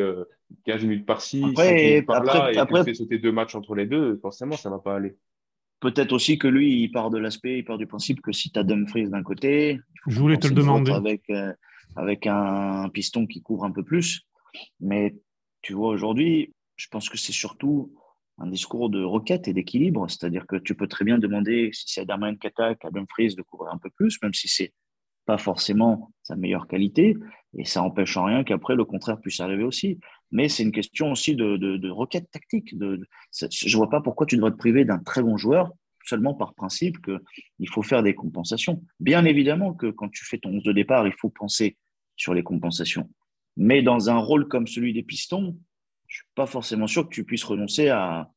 15 0.66 0.84
euh, 0.84 0.88
minutes 0.88 1.06
par-ci, 1.06 1.42
5 1.56 1.74
minutes 1.74 2.06
par-là, 2.06 2.52
et 2.52 2.56
tu 2.56 2.74
le 2.74 2.84
fais 2.84 2.94
sauter 2.94 3.20
deux 3.20 3.32
matchs 3.32 3.56
entre 3.56 3.76
les 3.76 3.86
deux, 3.86 4.18
forcément, 4.18 4.56
ça 4.56 4.70
ne 4.70 4.76
va 4.76 4.80
pas 4.80 4.96
aller. 4.96 5.18
Peut-être 5.80 6.14
aussi 6.14 6.38
que 6.38 6.48
lui, 6.48 6.84
il 6.84 6.92
part 6.92 7.10
de 7.10 7.18
l'aspect, 7.18 7.60
il 7.60 7.66
part 7.66 7.78
du 7.78 7.88
principe 7.88 8.22
que 8.22 8.32
si 8.32 8.52
tu 8.52 8.60
as 8.60 8.64
Dumfries 8.64 9.10
d'un 9.10 9.24
côté, 9.24 9.80
je 10.08 10.18
voulais 10.18 10.38
te 10.38 10.48
le 10.48 10.54
demander. 10.54 10.92
Avec, 10.92 11.30
euh, 11.30 11.52
avec 11.96 12.26
un 12.26 12.90
piston 12.90 13.26
qui 13.28 13.42
couvre 13.42 13.66
un 13.66 13.72
peu 13.72 13.84
plus. 13.84 14.22
Mais 14.80 15.16
tu 15.62 15.74
vois, 15.74 15.90
aujourd'hui, 15.90 16.54
je 16.76 16.88
pense 16.88 17.10
que 17.10 17.18
c'est 17.18 17.34
surtout 17.34 17.94
un 18.38 18.48
discours 18.48 18.90
de 18.90 19.04
requête 19.04 19.48
et 19.48 19.54
d'équilibre, 19.54 20.10
c'est-à-dire 20.10 20.48
que 20.48 20.56
tu 20.56 20.76
peux 20.76 20.88
très 20.88 21.06
bien 21.06 21.18
demander 21.18 21.70
si 21.74 21.84
c'est 21.88 22.02
Adama 22.02 22.34
qui 22.36 22.48
attaque 22.48 22.84
à 22.84 22.90
Dumfries 22.90 23.36
de 23.36 23.42
couvrir 23.42 23.72
un 23.74 23.78
peu 23.78 23.90
plus, 23.90 24.20
même 24.22 24.34
si 24.34 24.48
c'est 24.48 24.74
pas 25.26 25.38
forcément 25.38 26.12
sa 26.24 26.36
meilleure 26.36 26.68
qualité, 26.68 27.16
et 27.58 27.66
ça 27.66 27.84
empêche 27.84 28.18
en 28.18 28.26
rien 28.26 28.44
qu'après 28.44 28.76
le 28.76 28.86
contraire 28.86 29.20
puisse 29.20 29.40
arriver 29.40 29.64
aussi. 29.64 30.00
Mais 30.34 30.50
c'est 30.50 30.64
une 30.64 30.72
question 30.72 31.12
aussi 31.12 31.36
de, 31.36 31.58
de, 31.58 31.90
requête 31.92 32.30
tactique. 32.32 32.76
De, 32.76 33.08
je 33.32 33.78
vois 33.78 33.90
pas 33.92 34.02
pourquoi 34.02 34.26
tu 34.26 34.36
devrais 34.36 34.52
te 34.52 34.58
priver 34.58 34.84
d'un 34.84 34.98
très 34.98 35.22
bon 35.22 35.38
joueur 35.38 35.72
seulement 36.06 36.34
par 36.34 36.56
principe 36.56 36.98
qu'il 37.06 37.70
faut 37.70 37.84
faire 37.84 38.02
des 38.02 38.16
compensations. 38.16 38.84
Bien 39.00 39.26
évidemment 39.26 39.74
que 39.74 39.88
quand 39.92 40.10
tu 40.10 40.26
fais 40.26 40.40
ton 40.40 40.50
11 40.50 40.64
de 40.64 40.72
départ, 40.74 41.08
il 41.08 41.14
faut 41.14 41.30
penser 41.30 41.78
sur 42.16 42.34
les 42.34 42.42
compensations. 42.42 43.10
Mais 43.58 43.84
dans 43.84 44.10
un 44.10 44.18
rôle 44.18 44.48
comme 44.48 44.66
celui 44.66 44.92
des 44.92 45.04
pistons, 45.04 45.56
je 46.08 46.18
suis 46.18 46.26
pas 46.34 46.48
forcément 46.48 46.88
sûr 46.88 47.08
que 47.08 47.14
tu 47.14 47.24
puisses 47.24 47.44
renoncer 47.44 47.90
à, 47.90 48.28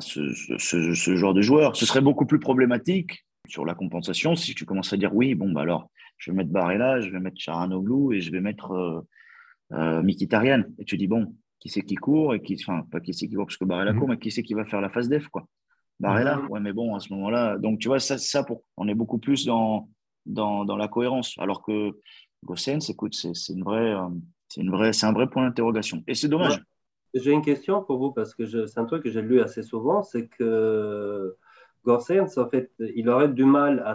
ce, 0.00 1.14
genre 1.16 1.34
de 1.34 1.40
joueur. 1.40 1.76
Ce 1.76 1.86
serait 1.86 2.00
beaucoup 2.00 2.26
plus 2.26 2.40
problématique 2.40 3.24
sur 3.46 3.64
la 3.64 3.74
compensation 3.74 4.34
si 4.34 4.56
tu 4.56 4.64
commences 4.64 4.92
à 4.92 4.96
dire 4.96 5.14
oui, 5.14 5.36
bon, 5.36 5.52
bah 5.52 5.62
alors, 5.62 5.88
je 6.16 6.32
vais 6.32 6.36
mettre 6.36 6.50
Barella, 6.50 7.00
je 7.00 7.10
vais 7.10 7.20
mettre 7.20 7.40
Charanoglu 7.40 8.16
et 8.16 8.20
je 8.20 8.32
vais 8.32 8.40
mettre 8.40 8.72
euh, 8.72 9.00
euh 9.72 10.02
Mikitarian. 10.02 10.64
Et 10.78 10.84
tu 10.84 10.96
dis, 10.96 11.06
bon, 11.06 11.34
qui 11.60 11.68
c'est 11.68 11.82
qui 11.82 11.96
court 11.96 12.34
et 12.34 12.42
qui, 12.42 12.56
enfin, 12.60 12.84
pas 12.90 13.00
qui 13.00 13.14
c'est 13.14 13.28
qui 13.28 13.34
court 13.34 13.46
parce 13.46 13.56
que 13.56 13.64
Barella 13.64 13.92
mhm. 13.92 13.98
court, 13.98 14.08
mais 14.08 14.18
qui 14.18 14.30
c'est 14.30 14.42
qui 14.42 14.54
va 14.54 14.64
faire 14.64 14.80
la 14.80 14.90
phase 14.90 15.08
def, 15.08 15.28
quoi. 15.28 15.46
Barella, 16.00 16.36
mhm. 16.36 16.48
ouais, 16.50 16.60
mais 16.60 16.72
bon, 16.72 16.94
à 16.94 17.00
ce 17.00 17.12
moment-là, 17.14 17.58
donc 17.58 17.80
tu 17.80 17.88
vois, 17.88 17.98
ça, 17.98 18.18
ça 18.18 18.44
pour, 18.44 18.62
on 18.76 18.86
est 18.88 18.94
beaucoup 18.94 19.18
plus 19.18 19.44
dans, 19.44 19.88
dans, 20.26 20.64
dans 20.64 20.76
la 20.76 20.88
cohérence. 20.88 21.34
Alors 21.38 21.62
que 21.62 21.98
Gossens, 22.44 22.88
écoute, 22.88 23.14
c'est 23.14 23.52
une 23.52 23.64
vraie, 23.64 23.94
euh, 23.94 24.08
c'est 24.48 24.60
une 24.60 24.70
vraie, 24.70 24.92
c'est 24.92 25.06
un 25.06 25.12
vrai 25.12 25.28
point 25.28 25.44
d'interrogation. 25.44 26.02
Et 26.06 26.14
c'est 26.14 26.28
dommage. 26.28 26.62
J'ai 27.14 27.32
une 27.32 27.42
question 27.42 27.82
pour 27.82 27.98
vous 27.98 28.12
parce 28.12 28.34
que 28.34 28.46
c'est 28.66 28.78
un 28.78 28.84
truc 28.84 29.02
que 29.02 29.10
j'ai 29.10 29.22
lu 29.22 29.40
assez 29.40 29.62
souvent, 29.62 30.02
c'est 30.02 30.28
que 30.28 31.36
Gorsens, 31.84 32.36
en 32.36 32.48
fait, 32.48 32.70
il 32.78 33.08
aurait 33.08 33.30
du 33.30 33.44
mal 33.44 33.82
à 33.84 33.94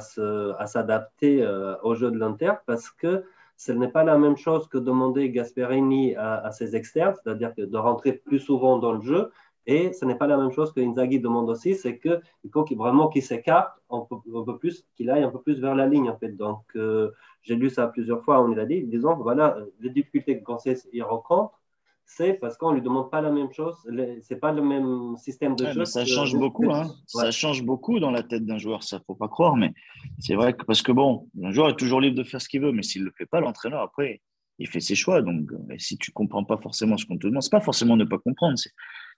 s'adapter 0.68 1.44
à 1.44 1.50
euh, 1.50 1.76
au 1.84 1.96
jeu 1.96 2.12
de 2.12 2.18
l'Inter 2.18 2.54
parce 2.66 2.90
que 2.90 3.24
ce 3.58 3.72
n'est 3.72 3.88
pas 3.88 4.04
la 4.04 4.18
même 4.18 4.38
chose 4.38 4.68
que 4.68 4.78
demander 4.78 5.30
Gasperini 5.30 6.16
à, 6.16 6.52
ses 6.52 6.76
externes, 6.76 7.16
c'est-à-dire 7.24 7.54
de 7.58 7.78
rentrer 7.78 8.14
plus 8.14 8.40
souvent 8.40 8.78
dans 8.78 8.94
le 8.94 9.02
jeu. 9.02 9.32
Et 9.66 9.94
ce 9.94 10.04
n'est 10.04 10.16
pas 10.16 10.28
la 10.28 10.38
même 10.38 10.52
chose 10.52 10.74
que 10.74 10.82
Inzaghi 10.82 11.20
demande 11.20 11.50
aussi, 11.50 11.76
c'est 11.76 11.98
qu'il 11.98 12.22
faut 12.52 12.66
vraiment 12.76 13.08
qu'il 13.08 13.24
s'écarte 13.24 13.72
un, 13.90 14.06
peu 14.10 14.58
plus, 14.58 14.86
qu'il 14.96 15.10
aille 15.10 15.24
un 15.24 15.30
peu 15.30 15.40
plus 15.40 15.62
vers 15.62 15.76
la 15.76 15.88
ligne, 15.88 16.10
en 16.10 16.18
fait. 16.18 16.36
Donc, 16.36 16.64
euh, 16.76 17.12
j'ai 17.44 17.56
lu 17.56 17.70
ça 17.70 17.88
plusieurs 17.88 18.22
fois, 18.24 18.42
on 18.42 18.48
l'a 18.48 18.66
dit, 18.66 18.84
disons, 18.84 19.16
voilà, 19.16 19.58
les 19.80 19.90
difficultés 19.90 20.38
que 20.38 20.44
Gorsens 20.44 20.88
y 20.92 21.02
rencontre, 21.02 21.58
c'est 22.06 22.34
parce 22.34 22.58
qu'on 22.58 22.72
ne 22.72 22.76
lui 22.76 22.82
demande 22.82 23.10
pas 23.10 23.22
la 23.22 23.32
même 23.32 23.52
chose. 23.52 23.76
C'est 24.22 24.40
pas 24.40 24.52
le 24.52 24.62
même 24.62 25.16
système 25.18 25.56
de 25.56 25.66
jeu. 25.72 25.86
Ça 25.86 26.06
change 26.06 26.36
beaucoup. 26.36 26.72
Hein. 26.72 26.94
Ça 27.08 27.32
change 27.32 27.64
beaucoup 27.64 28.00
dans 28.00 28.12
la 28.12 28.24
tête 28.24 28.46
d'un 28.46 28.58
joueur, 28.58 28.84
ça 28.84 29.00
faut 29.08 29.16
pas 29.16 29.28
croire. 29.28 29.56
Mais 29.56 29.74
c'est 30.20 30.36
vrai 30.36 30.54
que 30.54 30.64
parce 30.66 30.82
que 30.82 30.92
bon, 30.92 31.30
un 31.42 31.52
joueur 31.52 31.70
est 31.70 31.76
toujours 31.78 32.02
libre 32.02 32.18
de 32.18 32.24
faire 32.24 32.42
ce 32.42 32.50
qu'il 32.50 32.62
veut, 32.62 32.72
mais 32.72 32.84
s'il 32.84 33.04
le 33.04 33.12
fait 33.18 33.26
pas, 33.26 33.40
l'entraîneur 33.40 33.82
après, 33.82 34.22
il 34.60 34.68
fait 34.68 34.80
ses 34.80 34.96
choix. 34.96 35.22
Donc, 35.22 35.52
euh, 35.52 35.76
si 35.78 35.98
tu 35.98 36.12
comprends 36.12 36.44
pas 36.44 36.58
forcément 36.58 36.98
ce 36.98 37.06
qu'on 37.06 37.18
te 37.18 37.28
demande, 37.28 37.42
c'est 37.42 37.52
pas 37.52 37.62
forcément 37.62 37.98
ne 37.98 38.06
pas 38.06 38.20
comprendre. 38.20 38.56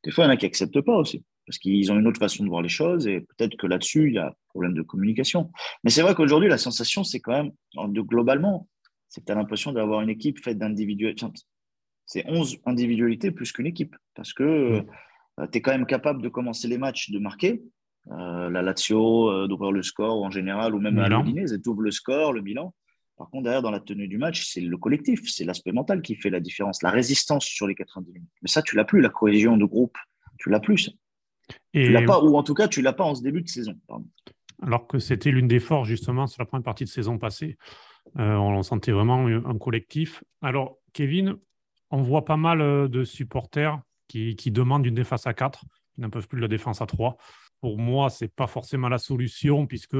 Des 0.03 0.11
fois, 0.11 0.23
il 0.23 0.27
y 0.27 0.29
en 0.29 0.33
a 0.33 0.37
qui 0.37 0.45
acceptent 0.45 0.81
pas 0.81 0.95
aussi 0.95 1.23
parce 1.45 1.57
qu'ils 1.59 1.91
ont 1.91 1.99
une 1.99 2.07
autre 2.07 2.19
façon 2.19 2.43
de 2.43 2.49
voir 2.49 2.61
les 2.61 2.69
choses 2.69 3.07
et 3.07 3.21
peut-être 3.21 3.55
que 3.55 3.67
là-dessus, 3.67 4.07
il 4.07 4.15
y 4.15 4.17
a 4.17 4.27
un 4.27 4.33
problème 4.49 4.73
de 4.73 4.81
communication. 4.81 5.51
Mais 5.83 5.89
c'est 5.89 6.01
vrai 6.01 6.15
qu'aujourd'hui, 6.15 6.49
la 6.49 6.57
sensation, 6.57 7.03
c'est 7.03 7.19
quand 7.19 7.33
même, 7.33 7.51
de, 7.93 8.01
globalement, 8.01 8.67
c'est 9.09 9.21
que 9.21 9.25
tu 9.25 9.31
as 9.31 9.35
l'impression 9.35 9.71
d'avoir 9.71 10.01
une 10.01 10.09
équipe 10.09 10.43
faite 10.43 10.57
d'individus 10.57 11.07
c'est 12.05 12.23
11 12.27 12.59
individualités 12.65 13.31
plus 13.31 13.51
qu'une 13.51 13.65
équipe. 13.65 13.95
Parce 14.15 14.33
que 14.33 14.43
mm. 14.43 14.85
euh, 15.41 15.47
tu 15.51 15.57
es 15.57 15.61
quand 15.61 15.71
même 15.71 15.85
capable 15.85 16.21
de 16.21 16.29
commencer 16.29 16.67
les 16.67 16.77
matchs, 16.77 17.11
de 17.11 17.19
marquer. 17.19 17.63
Euh, 18.11 18.49
la 18.51 18.61
Lazio, 18.61 19.31
euh, 19.31 19.47
d'ouvrir 19.47 19.71
le 19.71 19.81
score 19.81 20.21
en 20.23 20.29
général, 20.29 20.75
ou 20.75 20.79
même 20.79 20.95
la 20.95 21.19
Udinese, 21.19 21.59
tu 21.61 21.69
ouvres 21.69 21.81
le 21.81 21.91
score, 21.91 22.33
le 22.33 22.41
bilan. 22.41 22.73
Par 23.17 23.29
contre, 23.29 23.43
derrière, 23.45 23.61
dans 23.61 23.71
la 23.71 23.79
tenue 23.79 24.07
du 24.07 24.17
match, 24.17 24.45
c'est 24.45 24.61
le 24.61 24.77
collectif, 24.77 25.21
c'est 25.25 25.45
l'aspect 25.45 25.71
mental 25.71 26.01
qui 26.01 26.15
fait 26.15 26.29
la 26.29 26.41
différence, 26.41 26.83
la 26.83 26.91
résistance 26.91 27.45
sur 27.45 27.65
les 27.65 27.73
90 27.73 28.11
minutes. 28.11 28.29
Mais 28.41 28.49
ça, 28.49 28.61
tu 28.61 28.75
l'as 28.75 28.83
plus, 28.83 29.01
la 29.01 29.09
cohésion 29.09 29.57
de 29.57 29.65
groupe, 29.65 29.97
tu 30.37 30.49
l'as 30.49 30.59
plus. 30.59 30.91
Et... 31.73 31.85
Tu 31.85 31.91
l'as 31.91 32.03
pas, 32.03 32.21
ou 32.21 32.35
en 32.35 32.43
tout 32.43 32.53
cas, 32.53 32.67
tu 32.67 32.81
l'as 32.81 32.93
pas 32.93 33.05
en 33.05 33.15
ce 33.15 33.23
début 33.23 33.41
de 33.41 33.47
saison. 33.47 33.73
Alors 34.61 34.85
que 34.85 34.99
c'était 34.99 35.31
l'une 35.31 35.47
des 35.47 35.59
forces, 35.61 35.87
justement, 35.87 36.27
sur 36.27 36.41
la 36.41 36.45
première 36.45 36.63
partie 36.63 36.83
de 36.83 36.89
saison 36.89 37.17
passée. 37.17 37.57
On 38.15 38.61
sentait 38.61 38.91
vraiment 38.91 39.25
un 39.25 39.57
collectif. 39.57 40.23
Alors, 40.41 40.77
Kevin, 40.93 41.37
on 41.95 42.01
voit 42.01 42.25
pas 42.25 42.37
mal 42.37 42.61
euh, 42.61 42.87
de 42.87 43.03
supporters 43.03 43.79
qui, 44.07 44.35
demandent 44.51 44.85
une 44.85 44.95
défense 44.95 45.27
à 45.27 45.33
4, 45.33 45.65
qui 45.93 46.01
n'en 46.01 46.09
peuvent 46.09 46.27
plus 46.27 46.37
de 46.37 46.41
la 46.41 46.47
défense 46.47 46.81
à 46.81 46.85
3. 46.85 47.17
Pour 47.59 47.77
moi, 47.77 48.09
ce 48.09 48.25
n'est 48.25 48.29
pas 48.29 48.47
forcément 48.47 48.87
la 48.87 48.97
solution, 48.97 49.65
puisque 49.65 49.97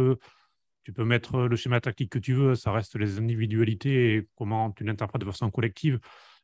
tu 0.84 0.94
peux 0.94 1.04
mettre 1.04 1.40
le 1.40 1.56
schéma 1.56 1.82
tactique 1.82 2.12
que 2.12 2.20
tu 2.20 2.34
veux, 2.34 2.56
ça 2.56 2.72
reste 2.72 2.96
les 2.96 3.18
individualités 3.18 4.16
et 4.16 4.28
comment 4.36 4.72
tu 4.72 4.84
l'interprètes 4.84 5.22
de 5.22 5.26
façon 5.26 5.50
collective. 5.50 6.00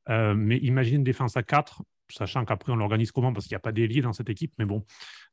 Euh, 0.10 0.34
mais 0.36 0.58
imagine 0.58 0.96
une 0.96 1.04
défense 1.04 1.38
à 1.38 1.44
4, 1.44 1.84
sachant 2.10 2.44
qu'après 2.44 2.72
on 2.72 2.76
l'organise 2.76 3.12
comment 3.12 3.32
Parce 3.32 3.46
qu'il 3.46 3.54
n'y 3.54 3.60
a 3.60 3.62
pas 3.62 3.72
d'ailier 3.72 4.02
dans 4.02 4.14
cette 4.14 4.30
équipe. 4.30 4.54
Mais 4.58 4.66
bon, 4.66 4.84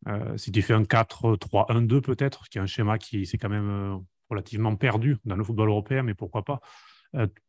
euh, 0.09 0.37
si 0.37 0.53
tu 0.53 0.63
fais 0.63 0.75
un 0.75 0.85
4-3-1-2 0.85 2.03
peut-être, 2.03 2.49
qui 2.49 2.59
est 2.59 2.61
un 2.61 2.67
schéma 2.67 2.99
qui 2.99 3.25
s'est 3.25 3.39
quand 3.39 3.49
même 3.49 3.71
euh, 3.71 3.97
relativement 4.29 4.77
perdu 4.77 5.17
dans 5.25 5.37
le 5.37 5.43
football 5.43 5.71
européen, 5.71 6.03
mais 6.03 6.15
pourquoi 6.15 6.45
pas 6.45 6.61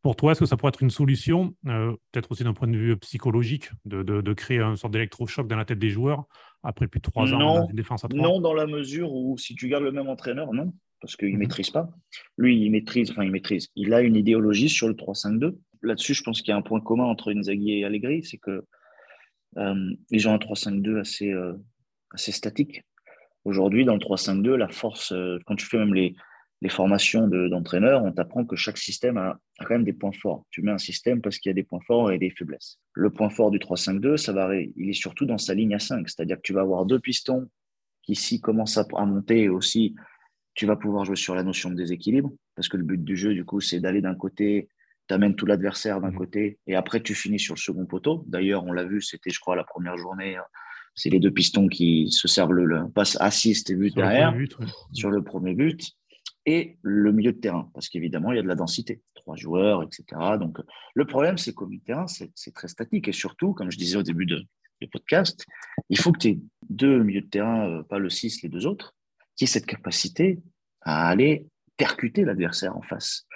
pour 0.02 0.16
toi, 0.16 0.32
est-ce 0.32 0.40
que 0.40 0.46
ça 0.46 0.56
pourrait 0.56 0.70
être 0.70 0.82
une 0.82 0.90
solution, 0.90 1.54
peut-être 1.64 2.32
aussi 2.32 2.44
d'un 2.44 2.54
point 2.54 2.68
de 2.68 2.76
vue 2.76 2.96
psychologique, 2.98 3.70
de, 3.84 4.02
de, 4.02 4.32
créer 4.32 4.58
un 4.58 4.76
sorte 4.76 4.92
d'électrochoc 4.92 5.46
dans 5.46 5.56
la 5.56 5.64
tête 5.64 5.78
des 5.78 5.90
joueurs 5.90 6.24
après 6.62 6.88
plus 6.88 7.00
de 7.00 7.04
trois 7.04 7.32
ans 7.32 7.38
dans 7.38 7.68
une 7.68 7.76
défense 7.76 8.04
à 8.04 8.08
3 8.08 8.20
Non, 8.20 8.40
dans 8.40 8.54
la 8.54 8.66
mesure 8.66 9.12
où 9.12 9.36
si 9.38 9.54
tu 9.54 9.68
gardes 9.68 9.84
le 9.84 9.92
même 9.92 10.08
entraîneur, 10.08 10.52
non 10.52 10.72
parce 11.00 11.16
qu'il 11.16 11.28
ne 11.28 11.34
mhm. 11.34 11.38
maîtrise 11.40 11.70
pas. 11.70 11.90
Lui, 12.36 12.60
il 12.60 12.70
maîtrise, 12.70 13.10
enfin, 13.10 13.24
il 13.24 13.30
maîtrise. 13.30 13.68
Il 13.74 13.94
a 13.94 14.02
une 14.02 14.16
idéologie 14.16 14.68
sur 14.68 14.88
le 14.88 14.94
3-5-2. 14.94 15.56
Là-dessus, 15.82 16.14
je 16.14 16.22
pense 16.22 16.42
qu'il 16.42 16.50
y 16.50 16.52
a 16.52 16.56
un 16.56 16.62
point 16.62 16.80
commun 16.80 17.04
entre 17.04 17.32
Inzaghi 17.32 17.78
et 17.78 17.84
Allegri, 17.84 18.22
c'est 18.22 18.36
que 18.36 18.64
euh, 19.56 19.94
ils 20.10 20.28
ont 20.28 20.34
un 20.34 20.38
3-5-2 20.38 21.00
assez, 21.00 21.32
euh, 21.32 21.54
assez 22.10 22.32
statique. 22.32 22.82
Aujourd'hui, 23.44 23.84
dans 23.84 23.94
le 23.94 24.00
3-5-2, 24.00 24.54
la 24.54 24.68
force, 24.68 25.12
euh, 25.12 25.38
quand 25.46 25.56
tu 25.56 25.66
fais 25.66 25.78
même 25.78 25.94
les, 25.94 26.14
les 26.62 26.68
formations 26.68 27.26
d'entraîneurs, 27.26 28.04
on 28.04 28.12
t'apprend 28.12 28.44
que 28.44 28.54
chaque 28.54 28.76
système 28.76 29.16
a, 29.16 29.38
quand 29.60 29.70
même 29.70 29.84
des 29.84 29.94
points 29.94 30.12
forts. 30.12 30.44
Tu 30.50 30.60
mets 30.60 30.72
un 30.72 30.78
système 30.78 31.22
parce 31.22 31.38
qu'il 31.38 31.48
y 31.48 31.52
a 31.52 31.54
des 31.54 31.62
points 31.62 31.80
forts 31.86 32.12
et 32.12 32.18
des 32.18 32.30
faiblesses. 32.30 32.78
Le 32.92 33.10
point 33.10 33.30
fort 33.30 33.50
du 33.50 33.58
3-5-2, 33.58 34.18
ça 34.18 34.32
va, 34.32 34.54
il 34.54 34.90
est 34.90 34.92
surtout 34.92 35.24
dans 35.24 35.38
sa 35.38 35.54
ligne 35.54 35.74
à 35.74 35.78
5, 35.78 36.08
c'est-à-dire 36.08 36.36
que 36.36 36.42
tu 36.42 36.52
vas 36.52 36.60
avoir 36.60 36.84
deux 36.84 37.00
pistons 37.00 37.48
qui, 38.02 38.12
ici, 38.12 38.40
commencent 38.40 38.76
à, 38.76 38.86
à 38.94 39.06
monter 39.06 39.48
aussi 39.48 39.94
tu 40.54 40.66
vas 40.66 40.76
pouvoir 40.76 41.04
jouer 41.04 41.16
sur 41.16 41.34
la 41.34 41.42
notion 41.42 41.70
de 41.70 41.74
déséquilibre, 41.74 42.30
parce 42.54 42.68
que 42.68 42.76
le 42.76 42.82
but 42.82 43.02
du 43.02 43.16
jeu, 43.16 43.34
du 43.34 43.44
coup, 43.44 43.60
c'est 43.60 43.80
d'aller 43.80 44.00
d'un 44.00 44.14
côté, 44.14 44.68
tu 45.08 45.14
amènes 45.14 45.34
tout 45.34 45.46
l'adversaire 45.46 46.00
d'un 46.00 46.10
mmh. 46.10 46.16
côté, 46.16 46.58
et 46.66 46.74
après, 46.74 47.00
tu 47.00 47.14
finis 47.14 47.38
sur 47.38 47.54
le 47.54 47.60
second 47.60 47.86
poteau. 47.86 48.24
D'ailleurs, 48.26 48.64
on 48.64 48.72
l'a 48.72 48.84
vu, 48.84 49.00
c'était, 49.00 49.30
je 49.30 49.40
crois, 49.40 49.56
la 49.56 49.64
première 49.64 49.96
journée, 49.96 50.36
hein. 50.36 50.44
c'est 50.94 51.10
les 51.10 51.20
deux 51.20 51.30
pistons 51.30 51.68
qui 51.68 52.10
se 52.10 52.28
servent 52.28 52.52
le, 52.52 52.88
passe 52.90 53.16
assist 53.20 53.70
et 53.70 53.74
but 53.74 53.94
derrière, 53.94 54.34
sur 54.92 55.10
le 55.10 55.22
premier 55.22 55.54
but, 55.54 55.92
et 56.46 56.78
le 56.82 57.12
milieu 57.12 57.32
de 57.32 57.38
terrain, 57.38 57.70
parce 57.74 57.88
qu'évidemment, 57.88 58.32
il 58.32 58.36
y 58.36 58.38
a 58.38 58.42
de 58.42 58.48
la 58.48 58.54
densité, 58.54 59.02
trois 59.14 59.36
joueurs, 59.36 59.82
etc. 59.82 60.04
Donc, 60.38 60.58
le 60.94 61.06
problème, 61.06 61.38
c'est 61.38 61.52
qu'au 61.52 61.66
milieu 61.66 61.80
de 61.80 61.84
terrain, 61.84 62.06
c'est 62.06 62.54
très 62.54 62.68
statique, 62.68 63.08
et 63.08 63.12
surtout, 63.12 63.52
comme 63.52 63.70
je 63.70 63.78
disais 63.78 63.96
au 63.96 64.02
début 64.02 64.26
du 64.26 64.88
podcast, 64.90 65.44
il 65.88 65.98
faut 65.98 66.12
que 66.12 66.18
tu 66.18 66.28
aies 66.28 66.38
deux 66.68 67.02
milieux 67.02 67.22
de 67.22 67.28
terrain, 67.28 67.68
euh, 67.68 67.82
pas 67.82 67.98
le 67.98 68.08
6, 68.08 68.42
les 68.42 68.48
deux 68.48 68.66
autres, 68.66 68.94
qui 69.36 69.46
cette 69.46 69.66
capacité 69.66 70.40
à 70.82 71.08
aller 71.08 71.46
percuter 71.76 72.24
l'adversaire 72.24 72.76
en 72.76 72.82
face. 72.82 73.26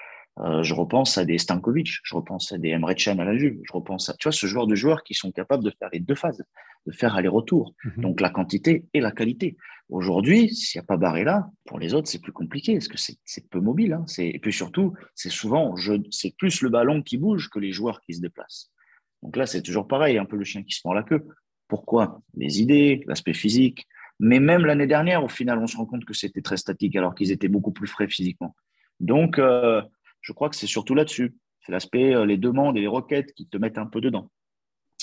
Euh, 0.41 0.63
je 0.63 0.75
repense 0.75 1.17
à 1.17 1.25
des 1.25 1.39
Stankovic, 1.39 2.01
je 2.03 2.15
repense 2.15 2.51
à 2.53 2.59
des 2.59 2.71
Emre 2.71 2.93
Can 2.97 3.19
à 3.19 3.25
la 3.25 3.37
Juve, 3.37 3.61
je 3.63 3.73
repense 3.73 4.09
à 4.09 4.15
tu 4.15 4.25
vois, 4.25 4.33
ce 4.33 4.47
genre 4.47 4.67
de 4.67 4.75
joueurs 4.75 5.05
qui 5.05 5.15
sont 5.15 5.31
capables 5.31 5.63
de 5.63 5.71
faire 5.71 5.89
les 5.93 6.01
deux 6.01 6.17
phases, 6.17 6.43
de 6.87 6.93
faire 6.93 7.15
aller-retour. 7.15 7.75
Mhm. 7.85 8.03
Donc 8.03 8.21
la 8.21 8.31
quantité 8.31 8.85
et 8.95 9.01
la 9.01 9.13
qualité. 9.13 9.57
Aujourd'hui, 9.91 10.53
s'il 10.53 10.81
n'y 10.81 10.85
a 10.85 10.87
pas 10.87 10.97
Barré-là, 10.97 11.51
pour 11.67 11.79
les 11.79 11.95
autres, 11.95 12.09
c'est 12.09 12.21
plus 12.21 12.33
compliqué 12.33 12.73
parce 12.73 12.89
que 12.89 12.97
c'est 12.99 13.49
peu 13.49 13.61
mobile. 13.61 13.93
Hein. 13.93 14.07
Et 14.19 14.39
puis 14.39 14.53
surtout, 14.53 14.95
c'est 15.15 15.31
souvent, 15.31 15.75
c'est 16.11 16.35
plus 16.37 16.63
le 16.63 16.71
ballon 16.71 17.03
qui 17.03 17.19
bouge 17.19 17.51
que 17.51 17.59
les 17.59 17.71
joueurs 17.71 18.01
qui 18.01 18.15
se 18.15 18.21
déplacent. 18.21 18.73
Donc 19.23 19.37
là, 19.37 19.47
c'est 19.47 19.63
toujours 19.63 19.87
pareil, 19.87 20.19
un 20.19 20.25
peu 20.25 20.37
le 20.37 20.45
chien 20.45 20.63
qui 20.63 20.75
se 20.75 20.81
prend 20.81 20.95
la 20.95 21.03
queue. 21.03 21.27
Pourquoi? 21.69 22.23
Les 22.35 22.61
idées, 22.61 23.05
l'aspect 23.07 23.35
physique, 23.35 23.87
mais 24.19 24.41
même 24.41 24.65
l'année 24.65 24.87
dernière, 24.87 25.23
au 25.23 25.29
final, 25.29 25.59
on 25.59 25.67
se 25.67 25.77
rend 25.77 25.87
compte 25.87 26.05
que 26.05 26.15
c'était 26.15 26.43
très 26.43 26.57
statique 26.57 26.97
alors 26.97 27.15
qu'ils 27.15 27.31
étaient 27.31 27.49
beaucoup 27.49 27.73
plus 27.73 27.87
frais 27.87 28.09
physiquement. 28.09 28.55
Donc, 29.01 29.39
euh, 29.39 29.83
je 30.25 30.33
crois 30.33 30.49
que 30.49 30.57
c'est 30.57 30.67
surtout 30.67 30.95
là-dessus. 30.95 31.37
C'est 31.61 31.73
l'aspect, 31.73 32.15
euh, 32.15 32.27
les 32.27 32.39
demandes 32.39 32.77
et 32.77 32.81
les 32.81 32.89
requêtes 32.89 33.33
qui 33.35 33.47
te 33.47 33.57
mettent 33.57 33.79
un 33.79 33.87
peu 33.87 34.01
dedans. 34.01 34.31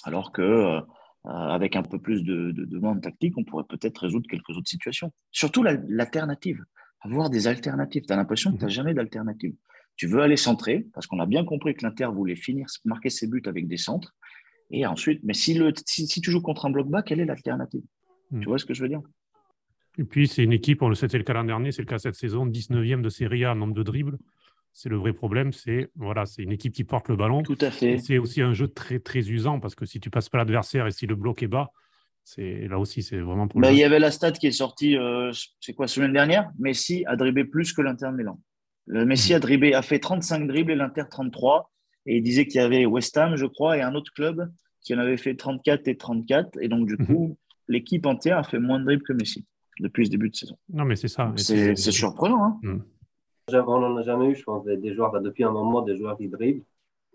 Alors 0.03 0.31
que 0.31 0.41
euh, 0.41 0.81
avec 1.25 1.75
un 1.75 1.83
peu 1.83 1.99
plus 1.99 2.23
de, 2.23 2.51
demandes 2.51 3.01
tactiques, 3.01 3.37
on 3.37 3.43
pourrait 3.43 3.65
peut-être 3.69 3.99
résoudre 3.99 4.27
quelques 4.27 4.49
autres 4.49 4.69
situations. 4.69 5.13
Surtout 5.31 5.63
l'alternative. 5.63 6.63
Avoir 7.01 7.29
des 7.29 7.47
alternatives. 7.47 8.03
Tu 8.07 8.13
as 8.13 8.15
l'impression 8.15 8.51
que 8.51 8.57
tu 8.57 8.63
n'as 8.63 8.67
mhm. 8.67 8.73
jamais 8.73 8.93
d'alternative. 8.95 9.53
Tu 9.95 10.07
veux 10.07 10.21
aller 10.21 10.37
centrer, 10.37 10.87
parce 10.93 11.05
qu'on 11.05 11.19
a 11.19 11.27
bien 11.27 11.45
compris 11.45 11.75
que 11.75 11.85
l'Inter 11.85 12.07
voulait 12.11 12.35
finir, 12.35 12.65
marquer 12.85 13.09
ses 13.09 13.27
buts 13.27 13.43
avec 13.45 13.67
des 13.67 13.77
centres. 13.77 14.15
Et 14.71 14.87
ensuite, 14.87 15.21
mais 15.23 15.33
si, 15.33 15.53
le, 15.53 15.73
si 15.85 16.07
tu 16.07 16.31
joues 16.31 16.41
contre 16.41 16.65
un 16.65 16.71
bloc 16.71 16.87
bas, 16.87 17.03
quelle 17.03 17.19
est 17.19 17.25
l'alternative? 17.25 17.83
Tu 18.31 18.37
hmm. 18.37 18.43
vois 18.45 18.57
ce 18.57 18.65
que 18.65 18.73
je 18.73 18.81
veux 18.81 18.89
dire? 18.89 19.01
Et 19.97 20.03
puis, 20.03 20.27
c'est 20.27 20.43
une 20.43 20.53
équipe, 20.53 20.81
on 20.81 20.89
le 20.89 20.95
c'était 20.95 21.17
le 21.17 21.23
cas 21.23 21.33
l'an 21.33 21.43
dernier, 21.43 21.71
c'est 21.71 21.81
le 21.81 21.87
cas 21.87 21.99
cette 21.99 22.15
saison, 22.15 22.47
19e 22.47 23.01
de 23.01 23.09
Serie 23.09 23.45
A 23.45 23.51
en 23.51 23.55
nombre 23.55 23.73
de 23.73 23.83
dribbles. 23.83 24.17
C'est 24.73 24.89
le 24.89 24.97
vrai 24.97 25.11
problème, 25.11 25.51
c'est 25.51 25.89
voilà, 25.95 26.25
c'est 26.25 26.43
une 26.43 26.51
équipe 26.51 26.73
qui 26.73 26.83
porte 26.83 27.09
le 27.09 27.15
ballon. 27.15 27.43
Tout 27.43 27.57
à 27.59 27.71
fait. 27.71 27.97
C'est 27.97 28.17
aussi 28.17 28.41
un 28.41 28.53
jeu 28.53 28.67
très 28.67 28.99
très 28.99 29.19
usant 29.19 29.59
parce 29.59 29.75
que 29.75 29.85
si 29.85 29.99
tu 29.99 30.09
passes 30.09 30.29
pas 30.29 30.37
l'adversaire 30.37 30.87
et 30.87 30.91
si 30.91 31.05
le 31.07 31.15
bloc 31.15 31.43
est 31.43 31.47
bas, 31.47 31.71
c'est 32.23 32.67
là 32.67 32.79
aussi 32.79 33.03
c'est 33.03 33.19
vraiment. 33.19 33.47
Pour 33.47 33.61
il 33.63 33.77
y 33.77 33.83
avait 33.83 33.99
la 33.99 34.11
stat 34.11 34.31
qui 34.31 34.47
est 34.47 34.51
sortie, 34.51 34.97
euh, 34.97 35.31
c'est 35.59 35.73
quoi 35.73 35.87
semaine 35.87 36.13
dernière? 36.13 36.49
Messi 36.57 37.03
a 37.05 37.15
dribblé 37.15 37.43
plus 37.43 37.73
que 37.73 37.81
l'Inter 37.81 38.11
Milan. 38.13 38.39
Le 38.87 39.05
Messi 39.05 39.33
hmm. 39.33 39.35
a 39.35 39.39
dribblé, 39.39 39.73
a 39.73 39.81
fait 39.81 39.99
35 39.99 40.47
dribbles 40.47 40.71
et 40.71 40.75
l'Inter 40.75 41.03
33. 41.09 41.71
Et 42.07 42.17
il 42.17 42.23
disait 42.23 42.47
qu'il 42.47 42.59
y 42.59 42.63
avait 42.63 42.85
West 42.85 43.15
Ham, 43.17 43.35
je 43.35 43.45
crois, 43.45 43.77
et 43.77 43.81
un 43.81 43.93
autre 43.93 44.11
club 44.13 44.51
qui 44.81 44.95
en 44.95 44.97
avait 44.97 45.17
fait 45.17 45.35
34 45.35 45.87
et 45.87 45.97
34. 45.97 46.57
Et 46.61 46.67
donc, 46.67 46.87
du 46.87 46.95
hmm. 46.95 47.05
coup, 47.05 47.37
l'équipe 47.67 48.05
entière 48.05 48.37
a 48.37 48.43
fait 48.43 48.59
moins 48.59 48.79
de 48.79 48.85
dribbles 48.85 49.03
que 49.03 49.13
Messi 49.13 49.45
depuis 49.79 50.05
ce 50.05 50.11
début 50.11 50.29
de 50.29 50.35
saison. 50.35 50.57
Non, 50.69 50.85
mais 50.85 50.95
c'est 50.95 51.07
ça. 51.07 51.31
C'est 51.37 51.75
surprenant. 51.75 52.43
Hein 52.43 52.59
hmm. 52.63 52.79
On 53.49 53.79
n'en 53.79 53.97
a 53.97 54.01
jamais 54.03 54.27
eu, 54.27 54.35
je 54.35 54.43
pense, 54.43 54.63
des 54.63 54.93
joueurs, 54.93 55.11
bah, 55.11 55.19
depuis 55.19 55.43
un 55.43 55.51
moment, 55.51 55.81
des 55.81 55.95
joueurs 55.97 56.17
qui. 56.17 56.29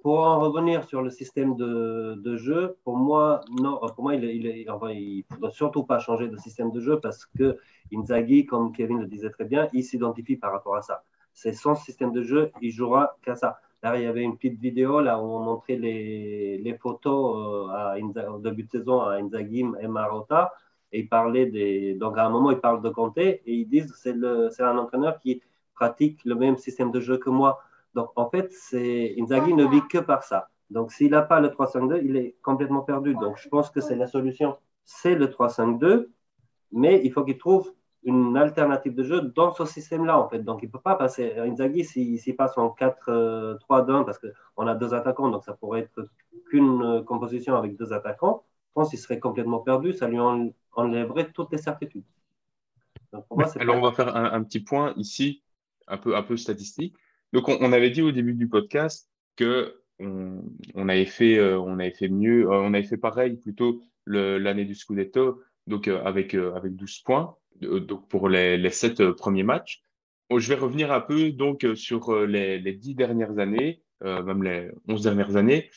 Pour 0.02 0.20
en 0.20 0.38
revenir 0.38 0.84
sur 0.84 1.02
le 1.02 1.10
système 1.10 1.56
de, 1.56 2.36
jeu, 2.36 2.76
pour 2.84 2.96
moi, 2.96 3.40
non, 3.60 3.80
pour 3.94 4.04
moi, 4.04 4.14
il, 4.14 4.24
il, 4.24 5.24
faudra 5.28 5.50
surtout 5.50 5.84
pas 5.84 5.98
changer 5.98 6.28
de 6.28 6.36
système 6.36 6.70
de 6.70 6.80
jeu 6.80 7.00
parce 7.00 7.26
que 7.26 7.58
Inzaghi, 7.92 8.46
comme 8.46 8.72
Kevin 8.72 9.00
le 9.00 9.06
disait 9.06 9.30
très 9.30 9.44
bien, 9.44 9.68
il 9.72 9.82
s'identifie 9.82 10.36
par 10.36 10.52
rapport 10.52 10.76
à 10.76 10.82
ça. 10.82 11.02
C'est 11.32 11.52
son 11.52 11.74
système 11.74 12.12
de 12.12 12.22
jeu, 12.22 12.52
il 12.62 12.70
jouera 12.70 13.16
qu'à 13.22 13.34
ça. 13.34 13.58
Là, 13.82 13.96
il 13.98 14.04
y 14.04 14.06
avait 14.06 14.22
une 14.22 14.36
petite 14.36 14.60
vidéo 14.60 15.00
là 15.00 15.20
où 15.20 15.24
on 15.24 15.40
montrait 15.40 15.76
les, 15.76 16.78
photos 16.80 17.70
euh, 17.70 18.30
au 18.30 18.38
début 18.38 18.62
de 18.64 18.70
saison 18.70 19.00
à 19.02 19.16
Inzaghi 19.16 19.64
et 19.80 19.88
Marotta. 19.88 20.52
Et 20.92 21.00
il 21.00 21.08
parlait 21.08 21.46
des. 21.46 21.94
Donc, 21.94 22.16
à 22.16 22.26
un 22.26 22.30
moment, 22.30 22.52
il 22.52 22.58
parle 22.58 22.80
de 22.80 22.90
Conté 22.90 23.42
et 23.44 23.54
ils 23.54 23.68
disent 23.68 23.92
c'est 23.96 24.14
c'est 24.50 24.62
un 24.62 24.78
entraîneur 24.78 25.18
qui 25.18 25.42
pratique 25.76 26.24
le 26.24 26.34
même 26.34 26.56
système 26.56 26.90
de 26.90 27.00
jeu 27.00 27.18
que 27.18 27.30
moi. 27.30 27.60
Donc, 27.94 28.10
en 28.16 28.28
fait, 28.28 28.52
Inzaghi 28.72 29.54
ne 29.54 29.66
vit 29.66 29.86
que 29.88 29.98
par 29.98 30.24
ça. 30.24 30.48
Donc, 30.70 30.92
s'il 30.92 31.10
n'a 31.12 31.22
pas 31.22 31.40
le 31.40 31.48
3-5-2, 31.48 32.00
il 32.04 32.16
est 32.16 32.36
complètement 32.42 32.82
perdu. 32.82 33.14
Donc, 33.14 33.38
je 33.38 33.48
pense 33.48 33.70
que 33.70 33.80
c'est 33.80 33.96
la 33.96 34.06
solution. 34.06 34.56
C'est 34.84 35.14
le 35.14 35.28
3-5-2, 35.28 36.08
mais 36.72 37.00
il 37.04 37.12
faut 37.12 37.24
qu'il 37.24 37.38
trouve 37.38 37.72
une 38.02 38.36
alternative 38.36 38.94
de 38.94 39.02
jeu 39.02 39.20
dans 39.20 39.52
ce 39.52 39.64
système-là, 39.64 40.18
en 40.18 40.28
fait. 40.28 40.40
Donc, 40.40 40.62
il 40.62 40.66
ne 40.66 40.72
peut 40.72 40.80
pas 40.80 40.94
passer. 40.94 41.34
Inzaghi, 41.38 41.84
s'il 41.84 42.36
passe 42.36 42.56
en 42.58 42.68
4-3-1, 42.68 44.04
parce 44.04 44.18
qu'on 44.18 44.66
a 44.66 44.74
deux 44.74 44.94
attaquants, 44.94 45.28
donc 45.28 45.44
ça 45.44 45.54
pourrait 45.54 45.80
être 45.80 46.08
qu'une 46.48 46.82
euh, 46.82 47.02
composition 47.02 47.56
avec 47.56 47.76
deux 47.76 47.92
attaquants, 47.92 48.44
je 48.68 48.72
pense 48.74 48.90
qu'il 48.90 48.98
serait 48.98 49.18
complètement 49.18 49.58
perdu. 49.58 49.92
Ça 49.92 50.06
lui 50.06 50.18
enlèverait 50.72 51.32
toutes 51.32 51.50
les 51.52 51.58
certitudes. 51.58 52.04
Alors, 53.12 53.76
on 53.76 53.80
va 53.80 53.92
faire 53.92 54.14
un, 54.14 54.42
petit 54.44 54.60
point 54.60 54.92
ici, 54.96 55.42
un 55.88 55.98
peu, 55.98 56.16
un 56.16 56.22
peu 56.22 56.36
statistique. 56.36 56.94
Donc, 57.32 57.48
on, 57.48 57.72
avait 57.72 57.90
dit 57.90 58.02
au 58.02 58.12
début 58.12 58.34
du 58.34 58.48
podcast 58.48 59.08
que 59.36 59.80
on, 59.98 60.88
avait 60.88 61.06
fait, 61.06 61.38
euh, 61.38 61.58
on 61.58 61.78
avait 61.78 61.90
fait 61.90 62.08
mieux, 62.08 62.46
euh, 62.46 62.60
on 62.60 62.74
avait 62.74 62.82
fait 62.82 62.96
pareil 62.96 63.36
plutôt 63.36 63.82
l'année 64.06 64.64
du 64.64 64.74
Scudetto, 64.74 65.42
donc 65.66 65.88
avec, 65.88 66.34
avec 66.34 66.76
12 66.76 67.00
points 67.00 67.36
donc 67.60 68.08
pour 68.08 68.28
les, 68.28 68.56
les 68.56 68.70
sept 68.70 69.00
euh, 69.00 69.14
premiers 69.14 69.42
matchs. 69.42 69.82
Je 70.34 70.48
vais 70.48 70.58
revenir 70.58 70.92
un 70.92 71.00
peu 71.00 71.30
donc 71.30 71.64
euh, 71.64 71.74
sur 71.74 72.12
euh, 72.12 72.26
les, 72.26 72.58
les 72.58 72.72
dix 72.72 72.94
dernières 72.94 73.38
années, 73.38 73.82
même 74.02 74.42
les 74.42 74.70
onze 74.88 75.02
dernières 75.02 75.36
années. 75.36 75.70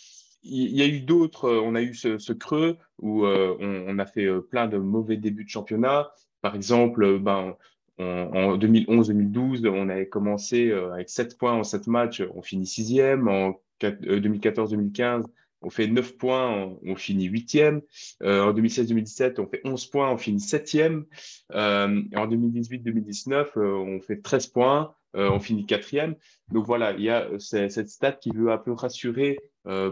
Il 0.43 0.75
y 0.75 0.81
a 0.81 0.87
eu 0.87 0.99
d'autres, 0.99 1.49
on 1.49 1.73
a 1.73 1.81
eu 1.81 1.93
ce, 1.93 2.33
creux 2.33 2.77
où 2.97 3.25
on, 3.25 3.99
a 3.99 4.05
fait 4.05 4.27
plein 4.49 4.67
de 4.67 4.77
mauvais 4.77 5.15
débuts 5.15 5.45
de 5.45 5.49
championnat. 5.49 6.11
Par 6.41 6.53
exemple, 6.53 7.17
ben, 7.19 7.55
en 7.99 8.57
2011-2012, 8.57 9.67
on 9.67 9.89
avait 9.89 10.07
commencé 10.07 10.71
avec 10.71 11.09
7 11.09 11.37
points 11.37 11.53
en 11.53 11.63
7 11.63 11.87
matchs, 11.87 12.23
on 12.33 12.41
finit 12.41 12.65
sixième. 12.65 13.27
En 13.27 13.59
2014-2015, 13.81 15.23
on 15.61 15.69
fait 15.69 15.87
9 15.87 16.17
points, 16.17 16.77
on, 16.83 16.95
finit 16.95 17.29
8e. 17.29 17.81
Euh, 18.23 18.43
en 18.43 18.53
2016-2017, 18.53 19.39
on 19.39 19.47
fait 19.47 19.61
11 19.65 19.85
points, 19.87 20.11
on 20.11 20.17
finit 20.17 20.39
7e. 20.39 21.05
Euh, 21.53 22.01
en 22.15 22.27
2018-2019, 22.27 23.47
euh, 23.57 23.75
on 23.75 23.99
fait 24.01 24.21
13 24.21 24.47
points, 24.47 24.93
on 25.13 25.39
finit 25.39 25.65
4e. 25.65 26.15
Donc 26.51 26.65
voilà, 26.65 26.93
il 26.93 27.01
y 27.01 27.09
a 27.09 27.27
cette 27.39 27.89
stat 27.89 28.13
qui 28.13 28.29
veut 28.29 28.51
un 28.51 28.57
peu 28.57 28.71
rassurer 28.71 29.37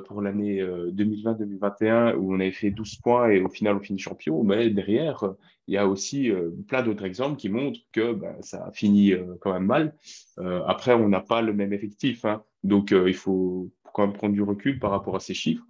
pour 0.05 0.21
l'année 0.21 0.61
2020-2021 0.61 2.15
où 2.15 2.34
on 2.34 2.39
avait 2.39 2.51
fait 2.51 2.71
12 2.71 2.95
points 2.95 3.30
et 3.30 3.41
au 3.41 3.49
final 3.49 3.75
on 3.75 3.80
finit 3.80 3.99
champion. 3.99 4.43
Mais 4.43 4.69
derrière, 4.69 5.34
il 5.67 5.75
y 5.75 5.78
a 5.78 5.88
aussi 5.88 6.32
plein 6.67 6.82
d'autres 6.82 7.05
exemples 7.05 7.38
qui 7.38 7.49
montrent 7.49 7.80
que 7.91 8.13
ben, 8.13 8.36
ça 8.41 8.65
a 8.65 8.71
fini 8.71 9.13
quand 9.41 9.53
même 9.53 9.65
mal. 9.65 9.95
après, 10.65 10.93
on 10.93 11.09
n'a 11.09 11.21
pas 11.21 11.41
le 11.41 11.53
même 11.53 11.73
effectif. 11.73 12.25
Hein. 12.25 12.43
Donc 12.63 12.91
il 12.91 13.13
faut 13.13 13.71
quand 13.93 14.07
même 14.07 14.15
prendre 14.15 14.34
du 14.34 14.41
recul 14.41 14.80
par 14.80 14.91
rapport 14.91 15.15
à 15.15 15.19
ces 15.19 15.34
chiffres. 15.34 15.63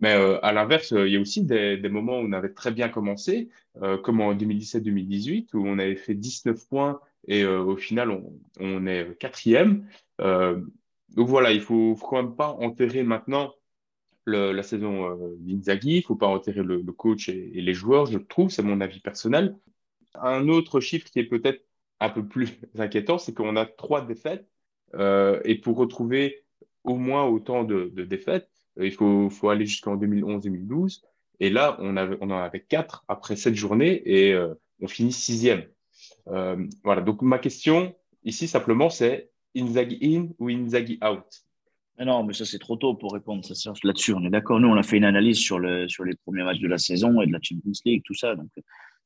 Mais 0.00 0.14
euh, 0.14 0.38
à 0.44 0.52
l'inverse, 0.52 0.92
euh, 0.92 1.06
il 1.06 1.14
y 1.14 1.16
a 1.16 1.20
aussi 1.20 1.44
des, 1.44 1.76
moments 1.88 2.18
où 2.18 2.24
on 2.24 2.32
avait 2.32 2.52
très 2.52 2.70
bien 2.70 2.88
commencé, 2.88 3.50
euh, 3.82 3.98
comme 3.98 4.20
en 4.20 4.34
2017-2018, 4.34 5.54
où 5.54 5.66
on 5.66 5.78
avait 5.78 5.96
fait 5.96 6.14
19 6.14 6.68
points 6.68 7.00
et 7.28 7.44
au 7.44 7.76
final, 7.76 8.18
on, 8.60 8.86
est 8.86 9.16
quatrième. 9.18 9.86
Donc 11.16 11.28
voilà, 11.28 11.52
il 11.52 11.60
faut, 11.60 11.94
faut 11.96 12.06
quand 12.06 12.22
même 12.22 12.36
pas 12.36 12.50
enterrer 12.50 13.02
maintenant 13.02 13.52
la 14.26 14.62
saison 14.62 15.18
d'Inzaghi, 15.40 15.96
il 15.96 16.02
faut 16.02 16.14
pas 16.14 16.28
enterrer 16.28 16.62
le, 16.62 16.82
coach 16.92 17.28
et, 17.28 17.50
les 17.52 17.74
joueurs, 17.74 18.06
je 18.06 18.18
trouve, 18.18 18.48
c'est 18.50 18.62
mon 18.62 18.80
avis 18.80 19.00
personnel. 19.00 19.56
Un 20.14 20.48
autre 20.48 20.78
chiffre 20.78 21.10
qui 21.10 21.18
est 21.18 21.24
peut-être 21.24 21.64
un 21.98 22.10
peu 22.10 22.24
plus 22.24 22.60
inquiétant, 22.78 23.18
c'est 23.18 23.34
qu'on 23.34 23.56
a 23.56 23.66
trois 23.66 24.06
défaites. 24.06 24.46
et 24.94 25.54
pour 25.56 25.76
retrouver 25.78 26.44
au 26.84 26.96
moins 26.96 27.24
autant 27.24 27.64
de, 27.64 27.88
défaites. 28.04 28.48
Euh, 28.78 28.86
il 28.86 28.92
faut, 28.92 29.48
aller 29.48 29.66
jusqu'en 29.66 29.96
2011-2012. 29.96 31.02
Et 31.40 31.50
là, 31.50 31.76
on, 31.80 31.96
en 31.96 32.30
avait 32.30 32.60
quatre 32.60 33.04
après 33.08 33.36
cette 33.36 33.54
journée 33.54 34.02
et 34.04 34.32
euh, 34.32 34.54
on 34.80 34.88
finit 34.88 35.12
sixième. 35.12 35.64
Euh, 36.28 36.66
voilà, 36.84 37.00
donc 37.00 37.22
ma 37.22 37.38
question 37.38 37.94
ici 38.24 38.46
simplement, 38.46 38.90
c'est 38.90 39.30
Inzaghi 39.56 39.98
in 40.02 40.28
ou 40.38 40.48
Inzaghi 40.48 40.98
out 41.02 41.26
non, 42.04 42.24
mais 42.24 42.32
ça 42.32 42.46
c'est 42.46 42.58
trop 42.58 42.76
tôt 42.76 42.94
pour 42.94 43.12
répondre 43.12 43.46
là-dessus. 43.84 44.14
On 44.14 44.24
est 44.24 44.30
d'accord. 44.30 44.58
Nous, 44.58 44.68
on 44.68 44.76
a 44.76 44.82
fait 44.82 44.96
une 44.96 45.04
analyse 45.04 45.38
sur, 45.38 45.58
le, 45.58 45.86
sur 45.88 46.04
les 46.04 46.14
premiers 46.14 46.42
matchs 46.42 46.60
de 46.60 46.68
la 46.68 46.78
saison 46.78 47.20
et 47.20 47.26
de 47.26 47.32
la 47.32 47.40
Champions 47.42 47.72
League, 47.84 48.02
tout 48.04 48.14
ça. 48.14 48.34
Donc, 48.36 48.48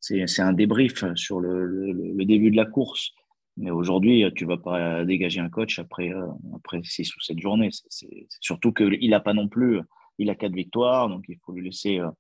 c'est 0.00 0.42
un 0.42 0.52
débrief 0.52 1.04
sur 1.16 1.40
le, 1.40 1.92
le, 1.92 2.24
début 2.24 2.50
de 2.50 2.56
la 2.56 2.66
course. 2.66 3.12
Mais 3.56 3.70
aujourd'hui, 3.70 4.24
tu 4.36 4.44
vas 4.44 4.58
pas 4.58 5.04
dégager 5.04 5.40
un 5.40 5.48
coach 5.48 5.78
après, 5.78 6.12
euh, 6.12 6.26
après 6.54 6.82
six 6.82 7.14
ou 7.16 7.20
sept 7.20 7.38
journées. 7.38 7.70
C'est 7.88 8.26
surtout 8.40 8.72
qu'il 8.72 9.10
n'a 9.10 9.20
pas 9.20 9.32
non 9.32 9.48
plus, 9.48 9.80
il 10.18 10.28
a 10.28 10.34
quatre 10.34 10.54
victoires, 10.54 11.08
donc 11.08 11.24
il 11.28 11.38
faut 11.44 11.52
lui 11.52 11.64
laisser 11.64 12.00
euh, 12.00 12.10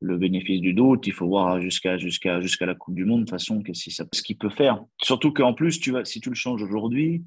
le 0.00 0.18
bénéfice 0.18 0.60
du 0.60 0.74
doute. 0.74 1.06
Il 1.06 1.12
faut 1.12 1.28
voir 1.28 1.60
jusqu'à 1.60 1.98
jusqu'à 1.98 2.40
jusqu'à 2.40 2.66
la 2.66 2.74
Coupe 2.74 2.94
du 2.94 3.04
Monde, 3.04 3.20
de 3.20 3.24
toute 3.24 3.30
façon, 3.30 3.62
que 3.62 3.74
si 3.74 3.90
ça, 3.90 4.04
ce 4.12 4.22
qu'il 4.22 4.38
peut 4.38 4.50
faire. 4.50 4.82
Surtout 5.02 5.32
qu'en 5.32 5.54
plus, 5.54 5.80
tu 5.80 5.92
vas, 5.92 6.04
si 6.04 6.20
tu 6.20 6.30
le 6.30 6.34
changes 6.34 6.62
aujourd'hui, 6.62 7.22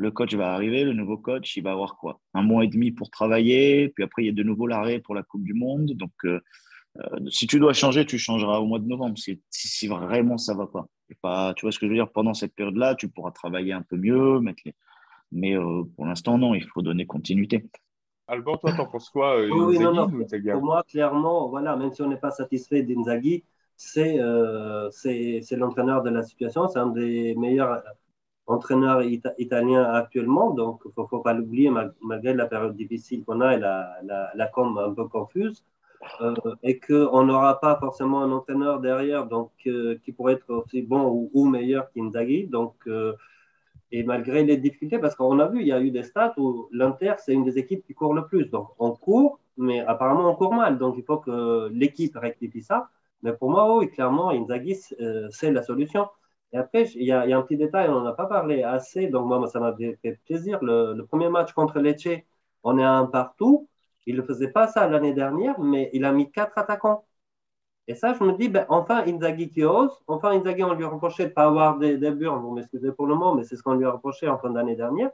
le 0.00 0.10
coach 0.10 0.34
va 0.34 0.54
arriver, 0.54 0.82
le 0.82 0.94
nouveau 0.94 1.18
coach, 1.18 1.56
il 1.58 1.62
va 1.62 1.72
avoir 1.72 1.98
quoi? 1.98 2.20
Un 2.32 2.42
mois 2.42 2.64
et 2.64 2.68
demi 2.68 2.90
pour 2.90 3.10
travailler, 3.10 3.90
puis 3.90 4.02
après, 4.02 4.22
il 4.22 4.26
y 4.26 4.30
a 4.30 4.32
de 4.32 4.42
nouveau 4.42 4.66
l'arrêt 4.66 4.98
pour 4.98 5.14
la 5.14 5.22
Coupe 5.22 5.44
du 5.44 5.52
Monde. 5.52 5.92
Donc, 5.92 6.12
euh, 6.24 6.40
si 7.28 7.46
tu 7.46 7.60
dois 7.60 7.74
changer, 7.74 8.06
tu 8.06 8.18
changeras 8.18 8.58
au 8.60 8.66
mois 8.66 8.78
de 8.78 8.86
novembre, 8.86 9.18
si, 9.18 9.42
si 9.50 9.86
vraiment 9.88 10.38
ça 10.38 10.54
va 10.54 10.66
pas. 10.66 10.86
Pas, 11.22 11.52
tu 11.54 11.66
vois 11.66 11.72
ce 11.72 11.78
que 11.78 11.86
je 11.86 11.90
veux 11.90 11.96
dire? 11.96 12.10
Pendant 12.10 12.34
cette 12.34 12.54
période-là, 12.54 12.94
tu 12.94 13.08
pourras 13.08 13.32
travailler 13.32 13.72
un 13.72 13.82
peu 13.82 13.96
mieux, 13.96 14.40
mettre 14.40 14.62
les... 14.64 14.74
mais 15.32 15.54
euh, 15.58 15.82
pour 15.96 16.06
l'instant, 16.06 16.38
non, 16.38 16.54
il 16.54 16.64
faut 16.64 16.82
donner 16.82 17.04
continuité. 17.04 17.66
Albert, 18.26 18.60
toi, 18.60 18.72
t'en 18.72 18.86
penses 18.86 19.10
quoi 19.10 19.38
euh, 19.38 19.50
oui, 19.50 19.78
non, 19.78 19.92
non. 19.92 20.08
Pour 20.08 20.62
moi, 20.62 20.82
clairement, 20.84 21.48
voilà, 21.48 21.76
même 21.76 21.92
si 21.92 22.00
on 22.00 22.08
n'est 22.08 22.16
pas 22.16 22.30
satisfait 22.30 22.84
d'Inzaghi, 22.84 23.44
c'est 23.76 24.18
euh, 24.18 24.88
l'entraîneur 25.52 26.02
de 26.02 26.10
la 26.10 26.22
situation, 26.22 26.68
c'est 26.68 26.78
un 26.78 26.88
des 26.88 27.34
meilleurs 27.34 27.82
entraîneurs 28.46 29.02
italiens 29.38 29.84
actuellement, 29.84 30.50
donc 30.50 30.80
il 30.84 30.92
ne 30.96 31.06
faut, 31.06 31.20
pas 31.20 31.32
l'oublier 31.32 31.70
malgré 32.02 32.34
la 32.34 32.46
période 32.46 32.76
difficile 32.76 33.24
qu'on 33.24 33.40
a 33.40 33.54
et 33.54 33.60
la, 33.60 33.96
la, 34.02 34.30
la 34.34 34.46
com 34.48 34.76
un 34.78 34.92
peu 34.92 35.06
confuse. 35.06 35.62
Euh, 36.22 36.34
et 36.62 36.78
qu'on 36.80 37.24
n'aura 37.24 37.60
pas 37.60 37.76
forcément 37.76 38.22
un 38.22 38.32
entraîneur 38.32 38.80
derrière 38.80 39.26
donc, 39.26 39.50
euh, 39.66 39.98
qui 40.02 40.12
pourrait 40.12 40.34
être 40.34 40.50
aussi 40.50 40.82
bon 40.82 41.28
ou, 41.32 41.44
meilleur 41.44 41.90
qu'Inzaghi. 41.92 42.46
Donc, 42.46 42.74
euh, 42.86 43.14
et 43.92 44.02
malgré 44.02 44.42
les 44.44 44.56
difficultés, 44.56 44.98
parce 44.98 45.14
qu'on 45.14 45.38
a 45.40 45.46
vu, 45.48 45.60
il 45.60 45.66
y 45.66 45.72
a 45.72 45.80
eu 45.80 45.90
des 45.90 46.04
stats 46.04 46.34
où 46.38 46.68
l'Inter, 46.72 47.14
c'est 47.18 47.34
une 47.34 47.44
des 47.44 47.58
équipes 47.58 47.84
qui 47.84 47.94
court 47.94 48.14
le 48.14 48.26
plus. 48.26 48.46
Donc, 48.46 48.68
on 48.78 48.92
court, 48.92 49.40
mais 49.58 49.80
apparemment, 49.80 50.30
on 50.30 50.34
court 50.34 50.54
mal. 50.54 50.78
Donc, 50.78 50.94
il 50.96 51.04
faut 51.04 51.18
que 51.18 51.68
l'équipe 51.72 52.16
rectifie 52.16 52.62
ça. 52.62 52.88
Mais 53.22 53.32
pour 53.34 53.50
moi, 53.50 53.76
oui, 53.76 53.90
clairement, 53.90 54.30
Inzaghi, 54.30 54.76
c'est 55.30 55.50
la 55.52 55.62
solution. 55.62 56.08
Et 56.52 56.56
après, 56.58 56.84
il 56.94 57.04
y, 57.04 57.12
a, 57.12 57.22
un 57.22 57.42
petit 57.42 57.56
détail, 57.56 57.88
on 57.88 58.00
n'en 58.00 58.06
a 58.06 58.12
pas 58.12 58.26
parlé 58.26 58.62
assez. 58.62 59.06
Donc, 59.08 59.26
moi, 59.26 59.46
ça 59.48 59.60
m'a 59.60 59.74
fait 59.76 60.20
plaisir. 60.26 60.58
Le, 60.62 61.00
premier 61.02 61.28
match 61.28 61.52
contre 61.52 61.78
Lecce, 61.78 62.08
on 62.64 62.78
est 62.78 62.82
à 62.84 62.92
un 62.92 63.06
partout. 63.06 63.68
Il 64.06 64.16
ne 64.16 64.22
faisait 64.22 64.48
pas 64.50 64.66
ça 64.66 64.88
l'année 64.88 65.12
dernière, 65.14 65.60
mais 65.60 65.90
il 65.92 66.04
a 66.04 66.12
mis 66.12 66.30
quatre 66.30 66.58
attaquants. 66.58 67.04
Et 67.88 67.94
ça, 67.94 68.14
je 68.14 68.24
me 68.24 68.32
dis, 68.32 68.48
ben, 68.48 68.66
enfin 68.68 69.04
Inzaghi 69.06 69.50
qui 69.50 69.64
ose. 69.64 69.92
Enfin 70.06 70.30
Inzaghi, 70.30 70.64
on 70.64 70.74
lui 70.74 70.84
a 70.84 70.88
reproché 70.88 71.24
de 71.24 71.28
ne 71.30 71.34
pas 71.34 71.44
avoir 71.44 71.78
des, 71.78 71.98
des 71.98 72.10
Vous 72.10 72.52
m'excusez 72.52 72.92
pour 72.92 73.06
le 73.06 73.14
mot, 73.14 73.34
mais 73.34 73.44
c'est 73.44 73.56
ce 73.56 73.62
qu'on 73.62 73.74
lui 73.74 73.84
a 73.84 73.92
reproché 73.92 74.28
en 74.28 74.38
fin 74.38 74.50
d'année 74.50 74.76
dernière. 74.76 75.10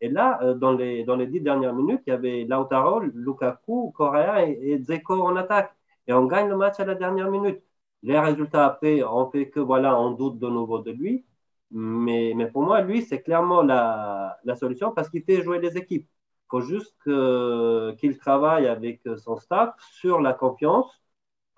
Et 0.00 0.08
là, 0.08 0.38
euh, 0.42 0.54
dans, 0.54 0.72
les, 0.72 1.04
dans 1.04 1.16
les 1.16 1.26
dix 1.26 1.40
dernières 1.40 1.74
minutes, 1.74 2.02
il 2.06 2.10
y 2.10 2.12
avait 2.12 2.44
Lautaro, 2.44 3.00
Lukaku, 3.00 3.92
Correa 3.92 4.46
et, 4.46 4.58
et 4.72 4.82
Zeko 4.82 5.22
en 5.22 5.36
attaque. 5.36 5.72
Et 6.06 6.12
on 6.12 6.26
gagne 6.26 6.48
le 6.48 6.56
match 6.56 6.78
à 6.80 6.84
la 6.84 6.94
dernière 6.94 7.30
minute. 7.30 7.62
Les 8.02 8.18
résultats 8.18 8.66
après 8.66 9.02
ont 9.02 9.30
fait 9.30 9.50
que, 9.50 9.60
voilà, 9.60 9.98
on 10.00 10.12
doute 10.12 10.38
de 10.38 10.48
nouveau 10.48 10.78
de 10.80 10.92
lui. 10.92 11.24
Mais, 11.70 12.32
mais 12.36 12.46
pour 12.50 12.62
moi, 12.62 12.80
lui, 12.82 13.02
c'est 13.02 13.22
clairement 13.22 13.62
la, 13.62 14.38
la 14.44 14.54
solution 14.56 14.92
parce 14.92 15.08
qu'il 15.08 15.24
fait 15.24 15.42
jouer 15.42 15.58
les 15.60 15.76
équipes. 15.76 16.08
Il 16.46 16.48
faut 16.50 16.60
juste 16.60 16.94
qu'il 17.04 18.18
travaille 18.18 18.68
avec 18.68 19.00
son 19.16 19.36
staff 19.36 19.74
sur 19.80 20.20
la 20.20 20.32
confiance. 20.32 21.02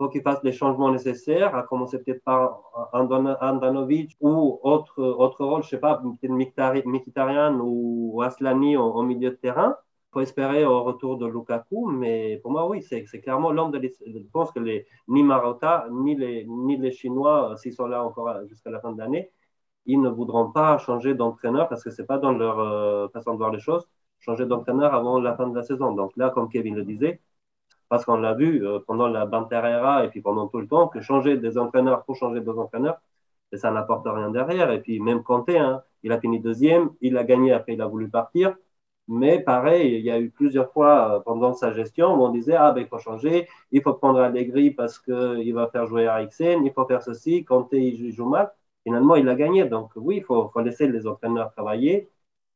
Il 0.01 0.05
faut 0.05 0.09
qu'il 0.11 0.23
fasse 0.23 0.43
les 0.45 0.53
changements 0.53 0.91
nécessaires, 0.93 1.55
à 1.57 1.63
commencer 1.65 1.99
peut-être 2.03 2.23
par 2.25 2.63
Andanovic 2.93 4.17
ou 4.21 4.61
autre, 4.63 5.03
autre 5.03 5.45
rôle, 5.45 5.63
je 5.63 5.67
ne 5.67 5.71
sais 5.71 5.81
pas, 5.81 5.97
peut-être 5.97 6.87
Mkhitaryan 6.87 7.59
ou 7.61 8.23
Aslani 8.23 8.77
au, 8.77 9.03
milieu 9.03 9.31
de 9.31 9.35
terrain. 9.35 9.77
Espérer 10.21 10.65
au 10.65 10.83
retour 10.83 11.19
de 11.19 11.27
Lukaku, 11.27 11.91
mais 11.91 12.39
pour 12.43 12.53
moi, 12.53 12.69
oui, 12.69 12.83
c'est 12.83 13.05
clairement 13.21 13.53
l'homme 13.53 13.71
de 13.71 13.81
Je 13.81 14.31
pense 14.33 14.53
que 14.53 14.61
les, 14.61 14.87
ni 15.09 15.23
Marotta, 15.23 15.87
ni 15.91 16.15
les, 16.17 16.45
ni 16.47 16.77
les 16.77 16.93
Chinois, 16.93 17.57
s'ils 17.57 17.75
sont 17.75 17.87
là 17.87 18.05
encore 18.05 18.47
jusqu'à 18.49 18.71
la 18.71 18.81
fin 18.81 18.93
de 18.93 18.99
l'année, 18.99 19.31
ils 19.87 20.01
ne 20.01 20.09
voudront 20.09 20.51
pas 20.53 20.79
changer 20.79 21.15
d'entraîneur 21.15 21.69
parce 21.69 21.83
que 21.85 21.91
ce 21.91 22.03
n'est 22.03 22.07
pas 22.07 22.19
dans 22.19 22.33
leur 22.33 22.59
euh, 22.61 23.09
façon 23.09 23.33
de 23.33 23.39
voir 23.39 23.51
les 23.53 23.61
choses 23.61 23.89
changer 24.21 24.47
d'entraîneur 24.47 24.95
avant 24.95 25.21
la 25.21 25.37
fin 25.37 25.49
de 25.49 25.57
la 25.57 25.63
saison. 25.63 25.93
Donc 25.93 26.13
là, 26.17 26.31
comme 26.31 26.49
Kevin 26.49 26.75
le 26.77 26.85
disait, 26.85 27.21
parce 27.89 28.05
qu'on 28.05 28.17
l'a 28.17 28.35
vu 28.35 28.67
euh, 28.67 28.81
pendant 28.87 29.09
la 29.09 29.27
Banterera 29.27 30.05
et 30.05 30.09
puis 30.09 30.21
pendant 30.21 30.49
tout 30.49 30.61
le 30.61 30.69
temps, 30.69 30.89
que 30.89 31.01
changer 31.01 31.37
des 31.39 31.59
entraîneurs 31.59 32.05
pour 32.05 32.17
changer 32.17 32.41
deux 32.41 32.59
entraîneurs, 32.59 33.01
ça 33.55 33.71
n'apporte 33.71 34.07
rien 34.07 34.31
derrière. 34.31 34.71
Et 34.73 34.81
puis 34.81 35.01
même 35.01 35.23
Kanté, 35.23 35.59
hein, 35.59 35.83
il 36.03 36.13
a 36.13 36.21
fini 36.21 36.41
deuxième, 36.41 36.91
il 37.01 37.17
a 37.17 37.25
gagné, 37.25 37.53
après 37.53 37.75
il 37.75 37.83
a 37.83 37.87
voulu 37.87 38.09
partir. 38.09 38.55
Mais 39.09 39.41
pareil, 39.41 39.97
il 39.97 40.05
y 40.05 40.11
a 40.11 40.21
eu 40.21 40.31
plusieurs 40.31 40.71
fois 40.73 41.17
euh, 41.17 41.21
pendant 41.21 41.55
sa 41.55 41.73
gestion 41.73 42.15
où 42.15 42.25
on 42.27 42.31
disait 42.31 42.55
Ah, 42.57 42.73
ben 42.73 42.83
il 42.83 42.89
faut 42.89 42.99
changer, 42.99 43.49
il 43.73 43.83
faut 43.83 43.95
prendre 43.95 44.21
Allegri 44.21 44.71
parce 44.71 44.99
qu'il 44.99 45.55
va 45.55 45.69
faire 45.69 45.87
jouer 45.87 46.03
Eriksen, 46.05 46.65
il 46.65 46.73
faut 46.73 46.87
faire 46.87 47.03
ceci, 47.03 47.45
Kanté 47.45 47.79
il 47.81 48.13
joue 48.13 48.29
mal. 48.29 48.53
Finalement, 48.85 49.17
il 49.17 49.29
a 49.29 49.35
gagné. 49.35 49.65
Donc 49.65 49.91
oui, 49.97 50.19
il 50.19 50.25
faut, 50.25 50.51
laisser 50.61 50.89
les 50.89 51.07
entraîneurs 51.07 51.51
travailler 51.53 52.09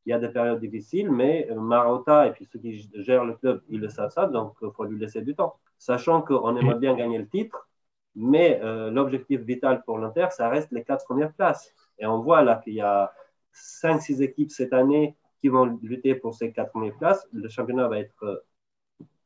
il 0.05 0.09
y 0.09 0.13
a 0.13 0.19
des 0.19 0.29
périodes 0.29 0.59
difficiles, 0.59 1.09
mais 1.11 1.47
euh, 1.49 1.55
Marotta 1.59 2.27
et 2.27 2.31
puis 2.31 2.45
ceux 2.51 2.59
qui 2.59 2.89
gèrent 2.95 3.25
le 3.25 3.33
club, 3.35 3.61
ils 3.69 3.79
le 3.79 3.89
savent 3.89 4.11
ça, 4.11 4.27
donc 4.27 4.53
il 4.61 4.69
faut 4.75 4.83
lui 4.83 4.99
laisser 4.99 5.21
du 5.21 5.35
temps. 5.35 5.55
Sachant 5.77 6.21
qu'on 6.21 6.55
aimerait 6.57 6.79
bien 6.79 6.95
gagner 6.95 7.17
le 7.17 7.27
titre, 7.27 7.67
mais 8.15 8.59
euh, 8.63 8.91
l'objectif 8.91 9.41
vital 9.41 9.83
pour 9.85 9.97
l'Inter, 9.97 10.27
ça 10.31 10.49
reste 10.49 10.71
les 10.71 10.83
quatre 10.83 11.05
premières 11.05 11.33
places. 11.33 11.71
Et 11.99 12.05
on 12.05 12.19
voit 12.19 12.41
là 12.43 12.61
qu'il 12.63 12.73
y 12.73 12.81
a 12.81 13.13
cinq, 13.53 13.99
six 14.01 14.21
équipes 14.21 14.51
cette 14.51 14.73
année 14.73 15.15
qui 15.43 15.49
vont 15.49 15.77
lutter 15.81 16.15
pour 16.15 16.33
ces 16.33 16.53
quatre 16.53 16.71
premières 16.71 16.97
places. 16.97 17.27
Le 17.33 17.49
championnat 17.49 17.89
va 17.89 17.99
être 17.99 18.23
euh, 18.23 18.37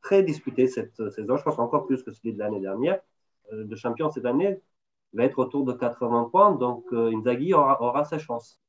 très 0.02 0.24
disputé 0.24 0.66
cette 0.66 0.96
saison, 1.10 1.36
je 1.36 1.44
pense 1.44 1.60
encore 1.60 1.86
plus 1.86 2.02
que 2.02 2.10
celui 2.10 2.32
de 2.32 2.40
l'année 2.40 2.60
dernière. 2.60 2.98
Le 3.52 3.76
champion 3.76 4.10
cette 4.10 4.26
année 4.26 4.58
va 5.12 5.22
être 5.22 5.38
autour 5.38 5.64
de 5.64 5.72
80 5.72 6.28
points, 6.32 6.54
donc 6.56 6.84
Inzaghi 6.92 7.54
aura, 7.54 7.80
aura 7.80 8.04
ses 8.04 8.18
chances. 8.18 8.60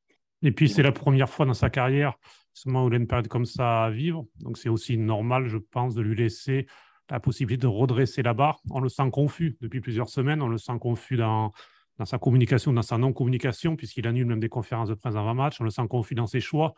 Et 0.41 0.51
puis, 0.51 0.69
c'est 0.69 0.83
la 0.83 0.91
première 0.91 1.29
fois 1.29 1.45
dans 1.45 1.53
sa 1.53 1.69
carrière, 1.69 2.17
seulement 2.53 2.85
où 2.85 2.87
il 2.87 2.93
a 2.93 2.97
une 2.97 3.07
période 3.07 3.27
comme 3.27 3.45
ça 3.45 3.85
à 3.85 3.89
vivre. 3.89 4.25
Donc, 4.39 4.57
c'est 4.57 4.69
aussi 4.69 4.97
normal, 4.97 5.47
je 5.47 5.57
pense, 5.57 5.95
de 5.95 6.01
lui 6.01 6.15
laisser 6.15 6.67
la 7.09 7.19
possibilité 7.19 7.63
de 7.63 7.67
redresser 7.67 8.21
la 8.21 8.33
barre. 8.33 8.59
On 8.69 8.79
le 8.79 8.89
sent 8.89 9.09
confus 9.11 9.57
depuis 9.61 9.81
plusieurs 9.81 10.09
semaines, 10.09 10.41
on 10.41 10.47
le 10.47 10.57
sent 10.57 10.77
confus 10.79 11.17
dans, 11.17 11.51
dans 11.97 12.05
sa 12.05 12.17
communication, 12.19 12.71
dans 12.71 12.81
sa 12.81 12.97
non-communication, 12.97 13.75
puisqu'il 13.75 14.07
annule 14.07 14.27
même 14.27 14.39
des 14.39 14.49
conférences 14.49 14.89
de 14.89 14.93
presse 14.93 15.15
avant 15.15 15.33
match. 15.33 15.59
On 15.59 15.63
le 15.63 15.71
sent 15.71 15.87
confus 15.89 16.15
dans 16.15 16.27
ses 16.27 16.39
choix. 16.39 16.73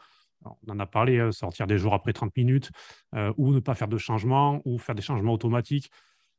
On 0.46 0.72
en 0.72 0.80
a 0.80 0.86
parlé, 0.86 1.18
euh, 1.18 1.32
sortir 1.32 1.68
des 1.68 1.78
jours 1.78 1.94
après 1.94 2.14
30 2.14 2.36
minutes, 2.36 2.72
euh, 3.16 3.34
ou 3.38 3.52
ne 3.54 3.60
pas 3.60 3.76
faire 3.76 3.88
de 3.88 3.98
changements, 3.98 4.62
ou 4.66 4.78
faire 4.78 4.96
des 4.96 5.02
changements 5.02 5.34
automatiques. 5.34 5.92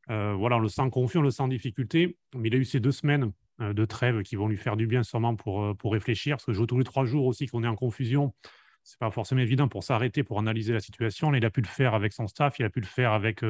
voilà, 0.09 0.57
on 0.57 0.61
le 0.61 0.69
sent 0.69 0.91
confus, 0.91 1.19
on 1.19 1.23
le 1.23 1.31
sent 1.31 1.43
en 1.43 1.49
difficulté. 1.49 2.19
Mais 2.35 2.49
il 2.49 2.55
a 2.55 2.59
eu 2.59 2.65
ces 2.65 2.81
deux 2.81 2.93
semaines 2.93 3.33
de 3.61 3.85
trêve 3.85 4.23
qui 4.23 4.37
vont 4.37 4.49
lui 4.49 4.57
faire 4.57 4.77
du 4.77 4.87
bien 4.87 5.03
sûrement 5.03 5.37
pour, 5.37 5.75
réfléchir, 5.85 6.37
parce 6.37 6.45
que 6.45 6.53
jouer 6.53 6.67
tous 6.67 6.79
les 6.79 6.85
trois 6.85 7.05
jours 7.05 7.27
aussi 7.27 7.47
qu'on 7.47 7.63
est 7.63 7.69
en 7.69 7.77
confusion, 7.77 8.35
c'est 8.83 8.99
pas 8.99 9.11
forcément 9.13 9.41
évident 9.41 9.69
pour 9.69 9.85
s'arrêter, 9.85 10.25
pour 10.25 10.41
analyser 10.41 10.73
la 10.73 10.81
situation. 10.81 11.33
il 11.35 11.45
a 11.45 11.51
pu 11.51 11.61
le 11.61 11.69
faire 11.69 11.95
avec 11.95 12.13
son 12.13 12.27
staff, 12.27 12.59
il 12.59 12.65
a 12.65 12.71
pu 12.71 12.81
le 12.81 12.87
faire 12.87 13.13
avec, 13.13 13.43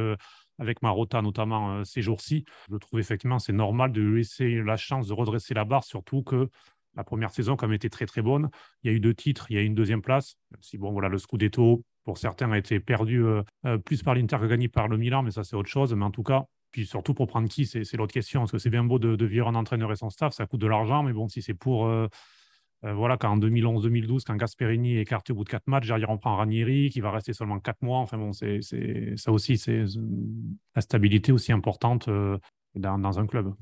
avec 0.59 0.83
Marotta 0.83 1.23
notamment 1.23 1.79
euh, 1.79 1.85
ces 1.85 2.03
jours-ci. 2.03 2.45
Je 2.71 2.77
trouve 2.77 3.01
effectivement 3.01 3.39
c'est 3.39 3.53
normal 3.53 3.93
de 3.93 4.01
lui 4.01 4.19
laisser 4.19 4.63
la 4.63 4.77
chance 4.77 5.09
de 5.09 5.13
redresser 5.13 5.55
la 5.55 5.65
barre, 5.65 5.85
surtout 5.85 6.23
que 6.23 6.49
la 6.95 7.05
première 7.05 7.30
saison, 7.30 7.57
comme 7.57 7.72
était 7.72 7.88
très 7.88 8.07
très 8.07 8.22
bonne, 8.22 8.51
il 8.82 8.90
y 8.90 8.95
a 8.95 8.97
eu 8.97 9.01
deux 9.01 9.14
titres, 9.14 9.47
il 9.51 9.57
y 9.57 9.59
a 9.59 9.62
eu 9.62 9.66
une 9.66 9.74
deuxième 9.74 10.03
place. 10.03 10.36
Si 10.61 10.78
bon, 10.78 10.93
voilà, 10.93 11.09
le 11.09 11.18
Scudetto, 11.18 11.84
pour 12.05 12.18
certains, 12.18 12.51
a 12.53 12.59
été 12.59 12.80
perdu 12.80 13.24
euh, 13.24 13.43
euh, 13.66 13.78
plus 13.78 14.03
par 14.03 14.14
l'Inter 14.14 14.38
que 14.40 14.47
gagné 14.47 14.68
par 14.68 14.88
le 14.88 14.97
Milan, 14.97 15.22
mais 15.22 15.30
ça 15.30 15.45
c'est 15.45 15.57
autre 15.57 15.68
chose. 15.68 15.95
Mais 15.95 16.05
en 16.05 16.11
tout 16.11 16.22
cas, 16.22 16.45
puis 16.70 16.86
surtout 16.86 17.14
pour 17.14 17.26
prendre 17.26 17.49
qui, 17.49 17.66
c'est 17.66 17.95
l'autre 17.95 18.12
question. 18.12 18.40
Parce 18.40 18.53
que 18.53 18.59
c'est 18.59 18.70
bien 18.70 18.84
beau 18.84 18.99
de, 18.99 19.16
de 19.16 19.26
vivre 19.26 19.49
un 19.49 19.55
entraîneur 19.55 19.93
et 19.93 19.97
son 19.97 20.11
staff, 20.11 20.34
ça 20.34 20.47
coûte 20.47 20.61
de 20.61 20.66
l'argent, 20.66 21.03
mais 21.03 21.12
bon, 21.12 21.28
si 21.28 21.43
c'est 21.43 21.55
pour 21.55 21.86
euh, 21.86 22.09
voilà, 22.82 23.16
quand 23.16 23.30
en 23.30 23.38
2011-2012, 23.38 24.24
quand 24.26 24.36
Gasperini 24.36 24.97
est 24.97 25.03
écarté 25.03 25.32
au 25.32 25.36
bout 25.36 25.45
de 25.45 25.49
quatre 25.49 25.68
matchs, 25.68 25.86
derrière 25.86 26.11
on 26.11 26.18
prend 26.18 26.34
Ranieri 26.36 26.90
qui 26.90 27.01
va 27.01 27.12
rester 27.12 27.32
seulement 27.32 27.61
quatre 27.61 27.80
mois. 27.82 27.99
Enfin 27.99 28.18
bon, 28.18 28.32
c'est, 28.32 28.61
ça 29.16 29.30
aussi, 29.30 29.57
c'est 29.57 29.84
la 30.74 30.82
stabilité 30.82 31.30
aussi 31.30 31.53
importante 31.53 32.09
dans, 32.75 33.18
un 33.18 33.27
club. 33.27 33.55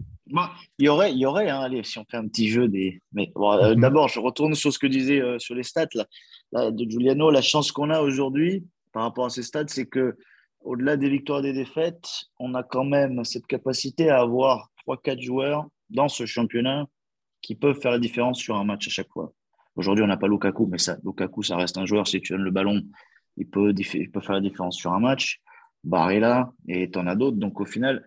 il 0.78 0.86
y 0.86 0.88
aurait, 0.88 1.12
il 1.12 1.18
y 1.18 1.26
aurait 1.26 1.48
hein, 1.48 1.60
allez, 1.60 1.82
si 1.82 1.98
on 1.98 2.04
fait 2.04 2.16
un 2.16 2.28
petit 2.28 2.48
jeu 2.48 2.68
des. 2.68 3.02
Mais 3.12 3.32
euh, 3.36 3.74
mhm. 3.74 3.80
d'abord, 3.80 4.08
je 4.08 4.20
retourne 4.20 4.54
sur 4.54 4.72
ce 4.72 4.78
que 4.78 4.86
disait 4.86 5.22
sur 5.38 5.54
les 5.54 5.62
stats 5.62 5.88
là, 6.52 6.70
de 6.70 6.84
Giuliano. 6.88 7.30
La 7.30 7.42
chance 7.42 7.72
qu'on 7.72 7.90
a 7.90 8.00
aujourd'hui 8.00 8.64
par 8.92 9.02
rapport 9.02 9.26
à 9.26 9.30
ces 9.30 9.42
stats, 9.42 9.68
c'est 9.68 9.86
que 9.86 10.16
au-delà 10.60 10.96
des 10.96 11.08
victoires 11.08 11.40
et 11.40 11.42
des 11.42 11.52
défaites, 11.52 12.08
on 12.38 12.54
a 12.54 12.62
quand 12.62 12.84
même 12.84 13.24
cette 13.24 13.46
capacité 13.46 14.10
à 14.10 14.20
avoir 14.20 14.70
3-4 14.86 15.20
joueurs 15.20 15.66
dans 15.88 16.08
ce 16.08 16.26
championnat 16.26 16.86
qui 17.42 17.54
peuvent 17.54 17.80
faire 17.80 17.92
la 17.92 17.98
différence 17.98 18.38
sur 18.38 18.56
un 18.56 18.64
match 18.64 18.86
à 18.86 18.90
chaque 18.90 19.08
fois. 19.08 19.32
Aujourd'hui, 19.76 20.04
on 20.04 20.08
n'a 20.08 20.16
pas 20.16 20.28
Lukaku, 20.28 20.66
mais 20.66 20.78
ça, 20.78 20.96
Lukaku, 21.04 21.42
ça 21.42 21.56
reste 21.56 21.78
un 21.78 21.86
joueur. 21.86 22.06
Si 22.06 22.20
tu 22.20 22.32
donnes 22.32 22.42
le 22.42 22.50
ballon, 22.50 22.82
il 23.36 23.48
peut, 23.48 23.72
il 23.76 24.10
peut 24.10 24.20
faire 24.20 24.34
la 24.34 24.40
différence 24.40 24.76
sur 24.76 24.92
un 24.92 25.00
match. 25.00 25.40
Barrella, 25.82 26.52
et 26.68 26.90
tu 26.90 26.98
en 26.98 27.06
as 27.06 27.16
d'autres. 27.16 27.38
Donc, 27.38 27.60
au 27.60 27.64
final, 27.64 28.04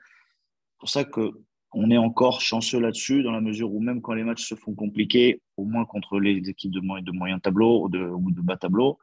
pour 0.84 0.90
ça 0.90 1.06
qu'on 1.06 1.92
est 1.92 1.98
encore 1.98 2.42
chanceux 2.42 2.82
là-dessus, 2.82 3.24
dans 3.24 3.32
la 3.32 3.40
mesure 3.40 3.74
où 3.74 3.80
même 3.80 4.02
quand 4.02 4.12
les 4.16 4.26
matchs 4.26 4.46
se 4.50 4.54
font 4.54 4.76
compliqués, 4.76 5.40
au 5.56 5.64
moins 5.64 5.86
contre 5.86 6.20
les 6.20 6.50
équipes 6.50 6.74
de, 6.74 6.82
moyen, 6.82 7.02
de 7.02 7.12
moyen 7.14 7.40
tableau 7.40 7.86
ou 7.86 7.88
de, 7.88 8.42
bas 8.42 8.58
tableau, 8.58 8.98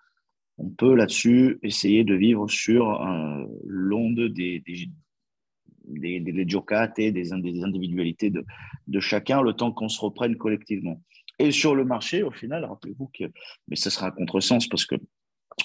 on 0.59 0.69
peut 0.69 0.95
là-dessus 0.95 1.59
essayer 1.63 2.05
de 2.05 2.15
vivre 2.15 2.51
sur 2.51 3.01
l'onde 3.65 4.29
des, 4.29 4.61
des, 4.61 4.91
des, 5.87 6.21
des, 6.21 6.45
des, 6.45 7.13
des 7.13 7.63
individualités 7.65 8.29
de, 8.29 8.45
de 8.87 9.01
chacun, 9.01 9.41
le 9.41 9.55
temps 9.55 9.73
qu'on 9.73 9.89
se 9.89 10.03
reprenne 10.03 10.37
collectivement. 10.37 11.01
Et 11.39 11.53
sur 11.53 11.75
le 11.75 11.87
marché, 11.87 12.23
au 12.23 12.31
final, 12.31 12.67
rappelez-vous 12.67 13.11
que, 13.19 13.25
mais 13.69 13.77
ce 13.77 13.89
sera 13.89 14.09
un 14.09 14.11
contresens 14.11 14.69
parce 14.69 14.85
que 14.85 14.97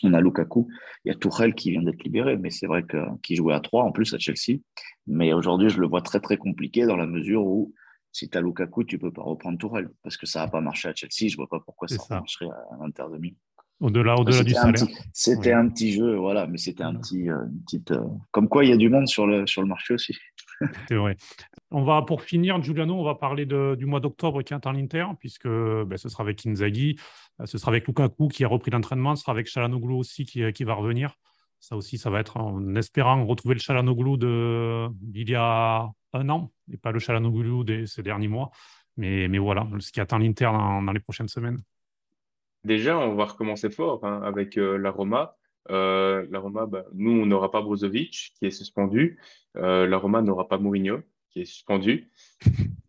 on 0.03 0.13
a 0.13 0.21
Lukaku, 0.21 0.67
il 1.03 1.09
y 1.09 1.11
a 1.11 1.15
Tourelle 1.15 1.55
qui 1.55 1.71
vient 1.71 1.83
d'être 1.83 2.03
libéré, 2.03 2.37
mais 2.37 2.49
c'est 2.49 2.67
vrai 2.67 2.85
qu'il 3.23 3.35
jouait 3.35 3.53
à 3.53 3.59
3 3.59 3.83
en 3.83 3.91
plus 3.91 4.13
à 4.13 4.17
Chelsea. 4.17 4.59
Mais 5.07 5.33
aujourd'hui, 5.33 5.69
je 5.69 5.79
le 5.79 5.87
vois 5.87 6.01
très 6.01 6.19
très 6.19 6.37
compliqué 6.37 6.85
dans 6.85 6.95
la 6.95 7.05
mesure 7.05 7.45
où 7.45 7.73
si 8.11 8.29
tu 8.29 8.37
as 8.37 8.41
Lukaku, 8.41 8.85
tu 8.85 8.97
peux 8.97 9.11
pas 9.11 9.23
reprendre 9.23 9.57
Tourelle 9.57 9.89
parce 10.01 10.15
que 10.15 10.25
ça 10.25 10.39
n'a 10.39 10.47
pas 10.47 10.61
marché 10.61 10.87
à 10.87 10.93
Chelsea. 10.95 11.29
Je 11.29 11.35
vois 11.35 11.49
pas 11.49 11.59
pourquoi 11.59 11.87
ça, 11.87 11.97
marcherait 12.09 12.45
à 12.45 12.77
l'Inter 12.81 13.03
de 13.11 13.17
Milan. 13.17 13.37
Au-delà, 13.81 14.15
au-delà 14.15 14.43
du 14.43 14.53
salaire. 14.53 14.87
C'était 15.11 15.51
un 15.51 15.67
petit 15.67 15.91
jeu, 15.91 16.15
voilà, 16.15 16.47
mais 16.47 16.57
c'était 16.57 16.83
un 16.83 16.95
petit, 16.95 17.29
euh, 17.29 17.45
une 17.45 17.61
petite. 17.63 17.91
Euh, 17.91 18.07
comme 18.31 18.47
quoi, 18.47 18.63
il 18.63 18.69
y 18.69 18.73
a 18.73 18.77
du 18.77 18.89
monde 18.89 19.07
sur 19.07 19.27
le, 19.27 19.45
sur 19.47 19.61
le 19.61 19.67
marché 19.67 19.93
aussi. 19.93 20.15
C'est 20.87 20.95
vrai. 20.95 21.17
On 21.77 21.83
va, 21.83 22.03
pour 22.03 22.21
finir, 22.21 22.63
Giuliano, 22.63 22.97
on 22.97 23.03
va 23.03 23.15
parler 23.15 23.45
du 23.45 23.85
mois 23.85 23.99
d'octobre 23.99 24.41
qui 24.43 24.53
attend 24.53 24.71
l'Inter, 24.71 25.07
puisque 25.19 25.49
ben, 25.49 25.97
ce 25.97 26.07
sera 26.07 26.23
avec 26.23 26.45
Inzaghi, 26.45 26.95
ce 27.43 27.57
sera 27.57 27.69
avec 27.69 27.85
Lukaku 27.85 28.29
qui 28.29 28.45
a 28.45 28.47
repris 28.47 28.71
l'entraînement, 28.71 29.17
ce 29.17 29.23
sera 29.23 29.33
avec 29.33 29.45
Chalanoglu 29.45 29.93
aussi 29.93 30.23
qui, 30.23 30.63
va 30.63 30.73
revenir. 30.73 31.15
Ça 31.59 31.75
aussi, 31.75 31.97
ça 31.97 32.09
va 32.09 32.21
être 32.21 32.37
en 32.37 32.75
espérant 32.75 33.25
retrouver 33.25 33.55
le 33.55 33.59
Chalanoglu 33.59 34.17
d'il 35.01 35.29
y 35.29 35.35
a 35.35 35.89
un 36.13 36.29
an, 36.29 36.49
et 36.71 36.77
pas 36.77 36.93
le 36.93 36.99
Chalanoglu 36.99 37.65
de 37.65 37.85
ces 37.85 38.03
derniers 38.03 38.29
mois. 38.29 38.51
Mais, 38.95 39.27
voilà, 39.37 39.67
ce 39.79 39.91
qui 39.91 39.99
attend 39.99 40.19
l'Inter 40.19 40.45
dans 40.45 40.93
les 40.93 41.01
prochaines 41.01 41.27
semaines. 41.27 41.59
Déjà, 42.63 42.97
on 42.97 43.15
va 43.15 43.25
recommencer 43.25 43.69
fort 43.69 44.05
hein, 44.05 44.21
avec 44.23 44.57
euh, 44.57 44.77
la 44.77 44.91
Roma. 44.91 45.35
Euh, 45.69 46.25
la 46.31 46.39
Roma, 46.39 46.67
bah, 46.67 46.85
nous, 46.93 47.11
on 47.11 47.25
n'aura 47.25 47.51
pas 47.51 47.61
Brozovic 47.61 48.31
qui 48.39 48.45
est 48.45 48.51
suspendu. 48.51 49.19
Euh, 49.57 49.85
la 49.85 49.97
Roma 49.97 50.21
n'aura 50.21 50.47
pas 50.47 50.57
Mourinho 50.57 51.01
est 51.35 51.45
suspendu. 51.45 52.09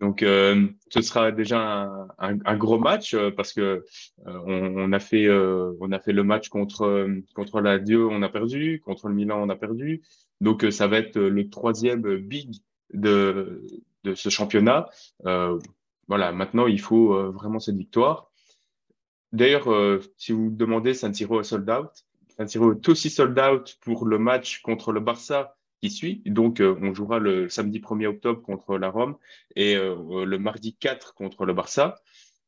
Donc, 0.01 0.21
ce 0.21 1.01
sera 1.01 1.33
déjà 1.33 1.91
un, 2.19 2.57
gros 2.57 2.79
match 2.79 3.17
parce 3.37 3.53
que 3.53 3.85
on, 4.27 4.93
a 4.93 4.99
fait, 4.99 5.29
on 5.31 5.91
a 5.91 5.99
fait 5.99 6.13
le 6.13 6.23
match 6.23 6.49
contre 6.49 7.09
contre 7.35 7.61
la 7.61 7.79
Dio, 7.79 8.11
on 8.11 8.23
a 8.23 8.29
perdu, 8.29 8.83
contre 8.85 9.09
le 9.09 9.15
Milan, 9.15 9.43
on 9.43 9.49
a 9.49 9.57
perdu. 9.57 10.03
Donc, 10.41 10.67
ça 10.71 10.87
va 10.87 10.99
être 10.99 11.19
le 11.19 11.49
troisième 11.49 12.17
big 12.17 12.57
de 12.93 13.63
de 14.05 14.15
ce 14.15 14.29
championnat. 14.29 14.89
voilà, 15.25 16.33
maintenant, 16.33 16.67
il 16.67 16.81
faut 16.81 17.33
vraiment 17.33 17.59
cette 17.59 17.77
victoire. 17.77 18.31
D'ailleurs, 19.33 19.71
euh, 19.71 20.01
si 20.17 20.33
vous 20.33 20.51
demandez, 20.51 20.95
San 20.95 21.13
Siro 21.13 21.41
est 21.41 21.45
sold 21.45 21.69
out. 21.69 21.91
San 22.37 22.49
Siro 22.49 22.73
est 22.73 22.89
aussi 22.89 23.11
sold 23.11 23.39
out 23.39 23.77
pour 23.83 24.07
le 24.07 24.19
match 24.19 24.63
contre 24.63 24.93
le 24.93 25.01
Barça 25.01 25.57
qui. 25.89 26.23
Donc, 26.27 26.61
euh, 26.61 26.77
on 26.81 26.95
jouera 26.95 27.19
le 27.19 27.49
samedi 27.49 27.81
1er 27.81 28.07
octobre 28.07 28.43
contre 28.43 28.79
la 28.79 28.89
Rome 28.91 29.17
et 29.55 29.77
euh, 29.77 30.25
le 30.25 30.39
mardi 30.39 30.77
4 30.77 31.15
contre 31.15 31.45
le 31.45 31.55
Barça. 31.55 31.97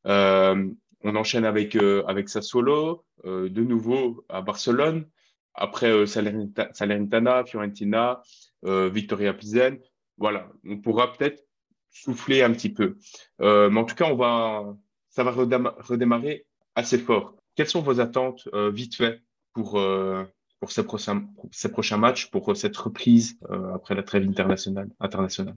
on 0.05 1.15
enchaîne 1.15 1.45
avec, 1.45 1.77
avec 1.77 2.29
Sassuolo, 2.29 3.05
de 3.25 3.63
nouveau 3.63 4.25
à 4.29 4.43
Barcelone. 4.43 5.07
Après 5.55 6.07
Salernitana, 6.07 7.45
Fiorentina, 7.45 8.23
Victoria 8.65 9.33
Pizen. 9.35 9.79
Voilà, 10.17 10.49
on 10.65 10.79
pourra 10.79 11.13
peut-être 11.13 11.45
souffler 11.91 12.43
un 12.43 12.53
petit 12.53 12.73
peu. 12.73 12.97
mais 13.39 13.79
en 13.79 13.85
tout 13.85 13.95
cas, 13.95 14.11
on 14.11 14.17
va, 14.17 14.77
ça 15.09 15.23
va 15.23 15.31
redémarrer 15.31 16.47
assez 16.75 16.99
fort. 16.99 17.35
Quelles 17.59 17.69
sont 17.69 17.83
vos 17.83 17.99
attentes 17.99 18.49
euh, 18.55 18.71
vite 18.71 18.95
fait 18.95 19.21
pour, 19.53 19.81
euh, 19.81 20.25
pour 20.61 20.73
ces, 20.73 20.85
prochains, 20.85 21.27
ces 21.51 21.71
prochains 21.71 21.97
matchs, 21.97 22.31
pour 22.31 22.57
cette 22.57 22.77
reprise 22.77 23.39
euh, 23.51 23.75
après 23.75 23.95
la 23.95 24.03
trêve 24.03 24.29
internationale, 24.29 24.89
internationale 25.01 25.55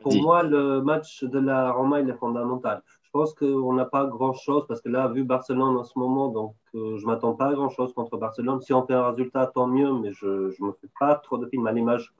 Pour 0.00 0.14
moi, 0.14 0.42
le 0.42 0.82
match 0.82 1.24
de 1.24 1.38
la 1.38 1.72
Roma, 1.72 2.00
il 2.00 2.10
est 2.10 2.18
fondamental. 2.18 2.82
Je 3.02 3.10
pense 3.10 3.32
qu'on 3.32 3.72
n'a 3.72 3.84
pas 3.84 4.06
grand-chose 4.06 4.64
parce 4.66 4.80
que 4.80 4.88
là, 4.88 5.08
vu 5.08 5.22
Barcelone 5.22 5.76
en 5.76 5.84
ce 5.84 5.96
moment, 5.98 6.28
donc 6.28 6.56
je 6.74 6.78
ne 6.78 7.06
m'attends 7.06 7.34
pas 7.34 7.50
à 7.50 7.54
grand-chose 7.54 7.94
contre 7.94 8.16
Barcelone. 8.16 8.60
Si 8.60 8.72
on 8.72 8.84
fait 8.84 8.94
un 8.94 9.10
résultat, 9.10 9.46
tant 9.46 9.68
mieux, 9.68 9.92
mais 9.92 10.12
je 10.12 10.26
ne 10.26 10.66
me 10.66 10.72
fais 10.80 10.88
pas 10.98 11.14
trop 11.14 11.38
de 11.38 11.46
films 11.46 11.66
à 11.66 11.72
l'image 11.72 12.12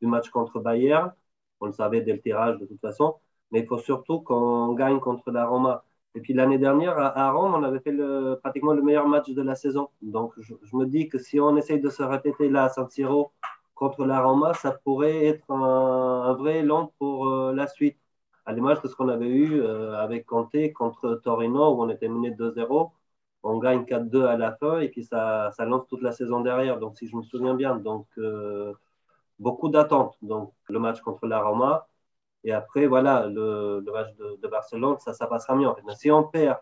du 0.00 0.06
match 0.06 0.30
contre 0.30 0.60
Bayern. 0.60 1.12
On 1.60 1.66
le 1.66 1.72
savait 1.72 2.00
dès 2.00 2.12
le 2.12 2.20
tirage 2.20 2.58
de 2.58 2.66
toute 2.66 2.80
façon. 2.80 3.16
Mais 3.50 3.60
il 3.60 3.66
faut 3.66 3.78
surtout 3.78 4.20
qu'on 4.20 4.74
gagne 4.74 5.00
contre 5.00 5.30
la 5.30 5.46
Roma. 5.46 5.84
Et 6.16 6.20
puis 6.20 6.32
l'année 6.32 6.56
dernière, 6.58 6.98
à, 6.98 7.30
Rome, 7.30 7.54
on 7.54 7.62
avait 7.62 7.80
fait 7.80 7.94
pratiquement 8.40 8.72
le 8.72 8.82
meilleur 8.82 9.06
match 9.06 9.28
de 9.28 9.42
la 9.42 9.54
saison. 9.54 9.90
Donc 10.00 10.32
je, 10.38 10.54
me 10.72 10.86
dis 10.86 11.08
que 11.10 11.18
si 11.18 11.38
on 11.38 11.56
essaye 11.58 11.78
de 11.78 11.90
se 11.90 12.02
répéter 12.02 12.48
là 12.48 12.64
à 12.64 12.68
San 12.70 12.88
Siro 12.88 13.32
contre 13.74 14.06
la 14.06 14.22
Roma, 14.22 14.54
ça 14.54 14.72
pourrait 14.72 15.26
être 15.26 15.50
un, 15.50 16.32
vrai 16.32 16.60
élan 16.60 16.90
pour 16.98 17.28
euh, 17.28 17.52
la 17.52 17.66
suite. 17.66 17.98
À 18.46 18.54
l'image 18.54 18.80
de 18.80 18.88
ce 18.88 18.96
qu'on 18.96 19.10
avait 19.10 19.28
eu 19.28 19.60
euh, 19.60 19.94
avec 19.98 20.24
Conte 20.24 20.56
contre 20.74 21.16
Torino, 21.22 21.74
où 21.74 21.82
on 21.82 21.90
était 21.90 22.08
mené 22.08 22.30
2-0. 22.30 22.90
On 23.42 23.58
gagne 23.58 23.82
4-2 23.82 24.24
à 24.24 24.38
la 24.38 24.56
fin 24.56 24.80
et 24.80 24.88
puis 24.88 25.04
ça, 25.04 25.50
ça, 25.52 25.66
lance 25.66 25.86
toute 25.88 26.00
la 26.02 26.12
saison 26.12 26.40
derrière. 26.40 26.78
Donc 26.78 26.96
si 26.96 27.08
je 27.08 27.16
me 27.16 27.22
souviens 27.22 27.54
bien, 27.54 27.76
donc 27.76 28.06
euh, 28.16 28.72
beaucoup 29.38 29.68
d'attentes. 29.68 30.16
Donc 30.22 30.54
le 30.68 30.78
match 30.78 31.00
contre 31.02 31.26
la 31.26 31.42
Roma, 31.42 31.86
et 32.46 32.52
après, 32.52 32.86
voilà, 32.86 33.26
le, 33.26 33.82
match 33.92 34.14
de, 34.16 34.48
Barcelone, 34.48 34.96
ça, 35.00 35.26
passera 35.26 35.56
mieux. 35.56 35.66
En 35.66 35.76
si 35.96 36.12
on 36.12 36.22
perd 36.22 36.58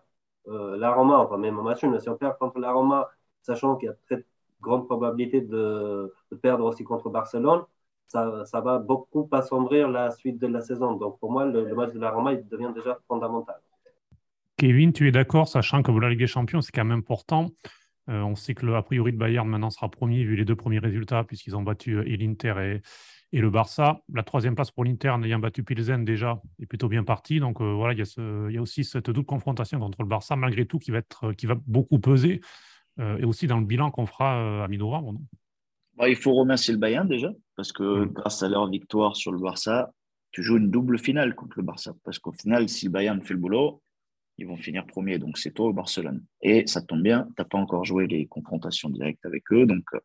euh, 0.47 0.75
la 0.77 0.91
Roma, 0.91 1.19
enfin 1.19 1.37
même 1.37 1.59
en 1.59 1.63
match 1.63 1.83
mais 1.83 1.99
si 1.99 2.09
on 2.09 2.17
perd 2.17 2.37
contre 2.39 2.59
la 2.59 2.71
Roma, 2.71 3.07
sachant 3.43 3.75
qu'il 3.75 3.89
y 3.89 3.91
a 3.91 3.95
très 4.07 4.25
grande 4.61 4.87
probabilité 4.87 5.41
de, 5.41 6.11
perdre 6.41 6.65
aussi 6.65 6.83
contre 6.83 7.11
Barcelone, 7.11 7.61
ça, 8.07 8.61
va 8.61 8.79
beaucoup 8.79 9.29
assombrir 9.31 9.87
la 9.87 10.09
suite 10.09 10.39
de 10.39 10.47
la 10.47 10.61
saison. 10.61 10.93
Donc 10.93 11.19
pour 11.19 11.31
moi, 11.31 11.45
le, 11.45 11.75
match 11.75 11.93
de 11.93 11.99
la 11.99 12.09
Roma, 12.09 12.33
il 12.33 12.47
devient 12.47 12.71
déjà 12.73 12.97
fondamental. 13.07 13.57
Kevin, 14.57 14.91
tu 14.91 15.07
es 15.07 15.11
d'accord, 15.11 15.47
sachant 15.47 15.83
que 15.83 15.91
la 15.91 16.09
Ligue 16.09 16.19
des 16.19 16.27
Champions, 16.27 16.61
c'est 16.61 16.71
quand 16.71 16.85
même 16.85 16.97
important. 16.97 17.51
on 18.07 18.33
sait 18.33 18.55
que 18.55 18.65
le 18.65 18.75
a 18.75 18.81
priori 18.81 19.11
de 19.11 19.17
Bayern 19.17 19.47
maintenant 19.47 19.69
sera 19.69 19.89
premier 19.89 20.23
vu 20.23 20.35
les 20.35 20.45
deux 20.45 20.55
premiers 20.55 20.79
résultats 20.79 21.23
puisqu'ils 21.23 21.55
ont 21.55 21.61
battu 21.61 22.01
l'Inter 22.03 22.55
et, 22.59 22.81
le 23.41 23.49
Barça. 23.49 24.01
La 24.13 24.23
troisième 24.23 24.55
place 24.55 24.71
pour 24.71 24.85
l'Inter, 24.85 25.15
ayant 25.23 25.39
battu 25.39 25.63
Pilsen 25.63 26.05
déjà, 26.05 26.41
est 26.59 26.65
plutôt 26.65 26.87
bien 26.87 27.03
partie. 27.03 27.39
Donc 27.39 27.61
voilà, 27.61 27.93
il 27.93 28.53
y, 28.53 28.57
a 28.57 28.61
aussi 28.61 28.83
cette 28.83 29.09
double 29.09 29.25
confrontation 29.25 29.79
contre 29.79 30.01
le 30.01 30.07
Barça, 30.07 30.35
malgré 30.35 30.65
tout, 30.65 30.79
qui 30.79 30.91
va, 30.91 30.99
être, 30.99 31.33
qui 31.33 31.45
va 31.45 31.55
beaucoup 31.67 31.99
peser. 31.99 32.41
et 32.99 33.25
aussi 33.25 33.47
dans 33.47 33.59
le 33.59 33.65
bilan 33.65 33.91
qu'on 33.91 34.05
fera 34.05 34.63
à 34.63 34.67
mi-novembre. 34.67 35.15
Bah, 35.97 36.09
il 36.09 36.15
faut 36.15 36.33
remercier 36.33 36.73
le 36.73 36.79
Bayern 36.79 37.07
déjà, 37.07 37.31
parce 37.55 37.71
que 37.71 38.05
mm. 38.05 38.13
grâce 38.13 38.43
à 38.43 38.49
leur 38.49 38.69
victoire 38.69 39.15
sur 39.15 39.31
le 39.31 39.39
Barça, 39.39 39.91
tu 40.31 40.43
joues 40.43 40.57
une 40.57 40.69
double 40.69 40.99
finale 40.99 41.35
contre 41.35 41.57
le 41.57 41.63
Barça. 41.63 41.93
Parce 42.03 42.19
qu'au 42.19 42.33
final, 42.33 42.67
si 42.67 42.85
le 42.85 42.91
Bayern 42.91 43.21
fait 43.21 43.33
le 43.33 43.39
boulot, 43.39 43.81
ils 44.37 44.45
vont 44.45 44.57
finir 44.57 44.85
premier. 44.85 45.17
Donc 45.17 45.37
c'est 45.37 45.51
toi 45.51 45.67
au 45.67 45.73
Barcelone. 45.73 46.25
Et 46.41 46.67
ça 46.67 46.81
tombe 46.81 47.01
bien, 47.01 47.23
tu 47.27 47.33
n'as 47.37 47.45
pas 47.45 47.57
encore 47.57 47.85
joué 47.85 48.07
les 48.07 48.27
confrontations 48.27 48.89
directes 48.89 49.25
avec 49.25 49.43
eux. 49.53 49.65
Donc 49.65 49.85
euh, 49.93 49.99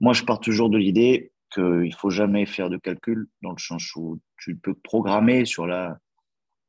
moi, 0.00 0.14
je 0.14 0.24
pars 0.24 0.40
toujours 0.40 0.70
de 0.70 0.78
l'idée 0.78 1.32
qu'il 1.54 1.88
ne 1.88 1.94
faut 1.94 2.10
jamais 2.10 2.46
faire 2.46 2.70
de 2.70 2.76
calcul 2.76 3.28
dans 3.42 3.52
le 3.52 3.58
sens 3.58 3.94
où 3.96 4.20
tu 4.38 4.56
peux 4.56 4.74
programmer 4.74 5.44
sur 5.44 5.66
la, 5.66 5.98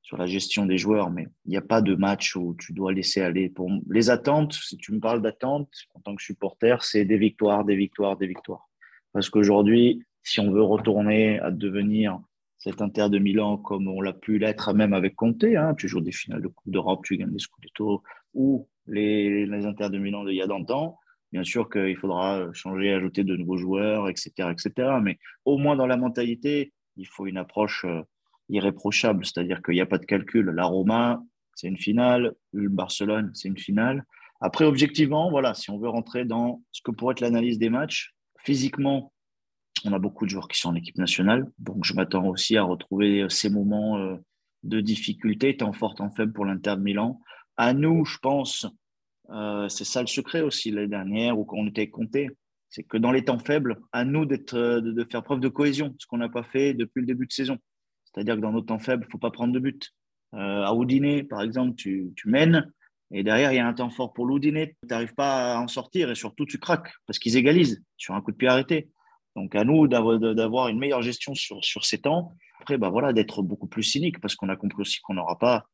sur 0.06 0.18
la 0.18 0.28
gestion 0.28 0.68
des 0.68 0.78
joueurs, 0.78 1.10
mais 1.10 1.28
il 1.46 1.52
n'y 1.52 1.58
a 1.58 1.62
pas 1.62 1.82
de 1.82 1.96
match 1.96 2.36
où 2.36 2.56
tu 2.60 2.74
dois 2.74 2.94
laisser 2.94 3.22
aller. 3.22 3.50
Pour 3.50 3.72
les 3.90 4.12
attentes, 4.12 4.54
si 4.54 4.78
tu 4.78 4.94
me 4.94 5.00
parles 5.00 5.22
d'attentes, 5.22 5.74
en 5.96 6.00
tant 6.00 6.16
que 6.16 6.22
supporter, 6.22 6.84
c'est 6.84 7.06
des 7.06 7.18
victoires, 7.18 7.66
des 7.66 7.76
victoires, 7.76 8.16
des 8.16 8.28
victoires. 8.28 8.70
Parce 9.14 9.30
qu'aujourd'hui, 9.30 10.04
si 10.22 10.40
on 10.40 10.52
veut 10.52 10.62
retourner 10.62 11.40
à 11.40 11.50
devenir 11.50 12.20
cet 12.60 12.82
Inter 12.82 13.10
de 13.10 13.18
Milan 13.18 13.58
comme 13.58 13.88
on 13.88 14.02
l'a 14.02 14.14
pu 14.14 14.38
l'être 14.38 14.74
même 14.74 14.94
avec 14.94 15.16
Conte, 15.16 15.44
hein, 15.44 15.74
tu 15.76 15.88
joues 15.88 16.02
des 16.02 16.12
finales 16.12 16.42
de 16.42 16.48
Coupe 16.50 16.72
d'Europe, 16.72 17.04
tu 17.04 17.18
gagnes 17.18 17.32
des 17.32 17.40
Scudetto, 17.40 18.04
ou 18.34 18.68
les, 18.88 19.46
les 19.48 19.66
Inter 19.66 19.90
de 19.90 19.98
Milan 19.98 20.24
d'il 20.26 20.36
y 20.36 20.42
a 20.42 20.48
d'antan, 20.48 21.00
bien 21.32 21.44
sûr 21.44 21.70
qu'il 21.70 21.98
faudra 21.98 22.48
changer, 22.54 22.94
ajouter 22.94 23.24
de 23.24 23.36
nouveaux 23.36 23.58
joueurs, 23.58 24.10
etc., 24.10 24.32
etc. 24.52 24.72
Mais 25.02 25.18
au 25.44 25.58
moins 25.58 25.76
dans 25.76 25.88
la 25.88 25.98
mentalité, 25.98 26.74
il 26.98 27.08
faut 27.08 27.28
une 27.28 27.38
approche 27.38 27.86
euh, 27.86 28.02
irréprochable, 28.50 29.26
c'est-à-dire 29.26 29.62
qu'il 29.62 29.74
n'y 29.74 29.82
a 29.82 29.86
pas 29.86 29.98
de 29.98 30.06
calcul. 30.06 30.46
La 30.50 30.66
Roma, 30.66 31.22
c'est 31.56 31.68
une 31.68 31.78
finale, 31.78 32.34
le 32.54 32.70
Barcelone, 32.70 33.32
c'est 33.34 33.48
une 33.48 33.58
finale. 33.58 34.06
Après, 34.42 34.66
objectivement, 34.66 35.30
voilà, 35.30 35.54
si 35.54 35.70
on 35.70 35.80
veut 35.80 35.90
rentrer 35.90 36.26
dans 36.26 36.62
ce 36.72 36.82
que 36.82 36.92
pourrait 36.92 37.14
être 37.14 37.22
l'analyse 37.22 37.58
des 37.58 37.70
matchs, 37.70 38.14
physiquement, 38.40 39.12
on 39.86 39.94
a 39.94 40.00
beaucoup 40.00 40.26
de 40.26 40.30
joueurs 40.30 40.48
qui 40.48 40.60
sont 40.60 40.70
en 40.70 40.76
équipe 40.76 40.98
nationale, 40.98 41.48
donc 41.60 41.84
je 41.84 41.94
m'attends 41.94 42.28
aussi 42.28 42.58
à 42.58 42.64
retrouver 42.64 43.26
ces 43.30 43.50
moments 43.50 43.98
euh, 43.98 44.16
de 44.64 44.82
difficulté, 44.82 45.58
tant 45.58 45.74
fort, 45.74 45.96
tant 45.96 46.10
faible 46.12 46.34
pour 46.34 46.46
l'Inter 46.46 46.76
de 46.76 46.82
Milan. 46.82 47.20
À 47.58 47.74
nous, 47.74 48.06
je 48.06 48.18
pense, 48.20 48.68
euh, 49.30 49.70
c'est 49.70 49.86
ça 49.86 50.02
le 50.02 50.08
secret 50.08 50.42
aussi 50.42 50.72
l'année 50.72 50.88
dernière, 50.88 51.38
où 51.38 51.48
on 51.52 51.68
était 51.68 51.90
compté, 51.90 52.30
c'est 52.70 52.84
que 52.84 52.98
dans 52.98 53.12
les 53.12 53.24
temps 53.24 53.40
faibles, 53.40 53.80
à 53.92 54.06
nous 54.06 54.26
d'être, 54.26 54.58
de 54.58 55.08
faire 55.10 55.24
preuve 55.24 55.40
de 55.40 55.48
cohésion, 55.48 55.96
ce 55.98 56.08
qu'on 56.08 56.18
n'a 56.18 56.30
pas 56.30 56.44
fait 56.44 56.74
depuis 56.74 57.02
le 57.02 57.08
début 57.08 57.26
de 57.26 57.32
saison. 57.32 57.58
C'est-à-dire 58.06 58.36
que 58.36 58.42
dans 58.42 58.52
nos 58.52 58.62
temps 58.62 58.80
faibles, 58.80 59.04
il 59.04 59.08
ne 59.08 59.12
faut 59.12 59.18
pas 59.18 59.32
prendre 59.32 59.54
de 59.54 59.60
but. 59.60 59.92
Euh, 60.34 60.64
à 60.64 60.74
Oudiné, 60.74 61.24
par 61.24 61.42
exemple, 61.42 61.76
tu, 61.76 62.14
mènes 62.26 62.72
et 63.12 63.24
derrière, 63.24 63.54
il 63.54 63.56
y 63.56 63.60
a 63.60 63.68
un 63.68 63.74
temps 63.74 63.90
fort 63.90 64.14
pour 64.14 64.26
l'Oudiné. 64.26 64.76
Tu 64.82 64.88
n'arrives 64.90 65.14
pas 65.14 65.56
à 65.56 65.60
en 65.60 65.68
sortir 65.68 66.10
et 66.10 66.16
surtout, 66.16 66.46
tu 66.46 66.58
craques 66.58 66.92
parce 67.06 67.20
qu'ils 67.20 67.38
égalisent 67.38 67.84
sur 67.98 68.16
un 68.16 68.22
coup 68.22 68.32
de 68.32 68.38
pied 68.38 68.48
arrêté. 68.48 68.90
Donc, 69.36 69.54
à 69.56 69.64
nous 69.64 69.88
d'avoir 69.88 70.70
une 70.70 70.80
meilleure 70.80 71.02
gestion 71.02 71.36
sur, 71.36 71.64
sur 71.64 71.86
ces 71.86 72.00
temps. 72.00 72.34
Après, 72.60 72.78
bah 72.78 72.90
voilà, 72.90 73.14
d'être 73.14 73.44
beaucoup 73.44 73.68
plus 73.68 73.84
cynique 73.84 74.20
parce 74.20 74.36
qu'on 74.36 74.50
a 74.50 74.56
compris 74.56 74.82
aussi 74.82 75.00
qu'on 75.02 75.14
n'aura 75.14 75.38
pas 75.38 75.66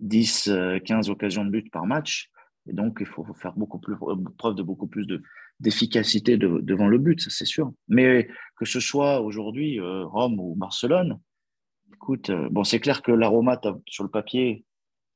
10, 0.00 0.50
15 0.84 1.08
euh, 1.08 1.12
occasions 1.12 1.44
de 1.44 1.50
but 1.50 1.70
par 1.70 1.84
match. 1.84 2.30
Et 2.66 2.72
donc, 2.72 2.98
il 3.00 3.06
faut 3.06 3.24
faire 3.34 3.54
beaucoup 3.54 3.78
plus, 3.78 3.94
preuve 4.36 4.54
de 4.54 4.62
beaucoup 4.62 4.86
plus 4.86 5.06
d'efficacité 5.60 6.36
devant 6.36 6.88
le 6.88 6.98
but, 6.98 7.20
ça 7.20 7.30
c'est 7.30 7.46
sûr. 7.46 7.72
Mais 7.88 8.28
que 8.56 8.64
ce 8.66 8.80
soit 8.80 9.20
aujourd'hui 9.22 9.80
euh, 9.80 10.04
Rome 10.04 10.38
ou 10.38 10.54
Barcelone, 10.54 11.18
Écoute, 11.94 12.30
euh, 12.30 12.48
bon, 12.50 12.64
c'est 12.64 12.80
clair 12.80 13.02
que 13.02 13.12
l'aroma 13.12 13.60
sur 13.88 14.04
le 14.04 14.10
papier, 14.10 14.64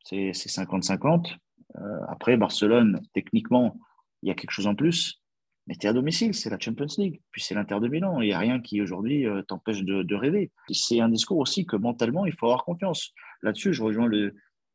c'est 0.05 0.32
50-50. 0.32 1.36
Euh, 1.76 1.80
après, 2.09 2.36
Barcelone, 2.36 3.01
techniquement, 3.14 3.78
il 4.22 4.28
y 4.28 4.32
a 4.32 4.34
quelque 4.34 4.51
chose 4.51 4.66
en 4.66 4.74
plus. 4.74 5.20
Mais 5.68 5.76
tu 5.76 5.86
es 5.86 5.90
à 5.90 5.93
domicile, 5.93 6.34
c'est 6.34 6.51
la 6.51 6.59
Champions 6.59 6.86
League. 6.99 7.20
Puis 7.30 7.40
c'est 7.40 7.55
l'Inter 7.55 7.78
de 7.80 7.88
Milan. 7.88 8.20
Il 8.20 8.26
n'y 8.26 8.32
a 8.32 8.38
rien 8.38 8.61
qui 8.61 8.82
aujourd'hui 8.82 9.26
euh, 9.26 9.43
t'empêche 9.43 9.82
de, 9.84 10.14
rêver. 10.14 10.51
C'est 10.70 11.01
un 11.01 11.09
discours 11.09 11.38
aussi 11.38 11.66
que 11.66 11.76
mentalement, 11.76 12.26
il 12.26 12.32
faut 12.32 12.47
avoir 12.47 12.64
confiance. 12.64 13.12
Là-dessus, 13.43 13.72
je 13.72 13.82
rejoins 13.82 14.07
le, 14.07 14.34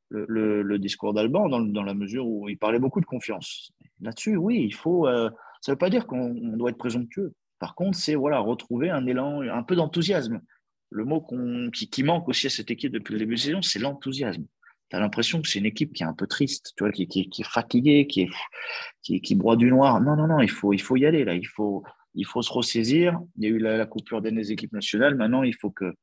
le, 0.09 0.77
discours 0.77 1.13
d'Alban 1.13 1.49
dans, 1.49 1.83
la 1.83 1.93
mesure 1.93 2.27
où 2.27 2.49
il 2.49 2.57
parlait 2.57 2.79
beaucoup 2.79 3.01
de 3.01 3.05
confiance. 3.05 3.71
Là-dessus, 4.01 4.37
oui, 4.37 4.63
il 4.63 4.73
faut. 4.73 5.05
ça 5.07 5.71
ne 5.71 5.73
veut 5.73 5.77
pas 5.77 5.89
dire 5.89 6.07
qu'on 6.07 6.33
doit 6.33 6.69
être 6.69 6.77
présomptueux. 6.77 7.33
Par 7.59 7.75
contre, 7.75 7.97
c'est 7.97 8.15
voilà, 8.15 8.39
retrouver 8.39 8.89
un 8.89 9.05
élan, 9.05 9.41
un 9.41 9.63
peu 9.63 9.75
d'enthousiasme 9.75 10.41
le 10.89 11.05
mot 11.05 11.25
qui, 11.71 12.03
manque 12.03 12.27
aussi 12.29 12.47
à 12.47 12.49
cette 12.49 12.71
équipe 12.71 12.91
depuis 12.91 13.13
le 13.13 13.19
début 13.19 13.35
de 13.35 13.39
saison, 13.39 13.61
c'est 13.61 13.79
l'enthousiasme. 13.79 14.45
Tu 14.89 14.95
as 14.95 14.99
l'impression 14.99 15.41
que 15.41 15.49
c'est 15.49 15.59
une 15.59 15.65
équipe 15.65 15.93
qui 15.93 16.03
est 16.03 16.05
un 16.05 16.13
peu 16.13 16.27
triste, 16.27 16.73
tu 16.77 16.83
vois, 16.83 16.93
qui, 16.93 17.03
est 17.03 17.43
fatiguée, 17.43 18.07
qui, 18.07 19.35
broie 19.35 19.57
du 19.57 19.69
noir. 19.69 19.99
Non, 19.99 20.15
non, 20.15 20.27
non, 20.27 20.39
il 20.39 20.49
faut, 20.49 20.71
il 20.71 20.81
faut 20.81 20.95
y 20.95 21.05
aller 21.05 21.25
là. 21.25 21.35
Il 21.35 21.47
faut, 21.47 21.83
il 22.15 22.25
faut 22.25 22.41
se 22.41 22.51
ressaisir. 22.51 23.19
Il 23.37 23.43
y 23.43 23.47
a 23.47 23.49
eu 23.49 23.57
la, 23.57 23.85
coupure 23.85 24.21
des 24.21 24.51
équipes 24.51 24.71
nationales. 24.71 25.15
Maintenant, 25.15 25.43
il 25.43 25.55
faut 25.55 25.71
que 25.71 25.93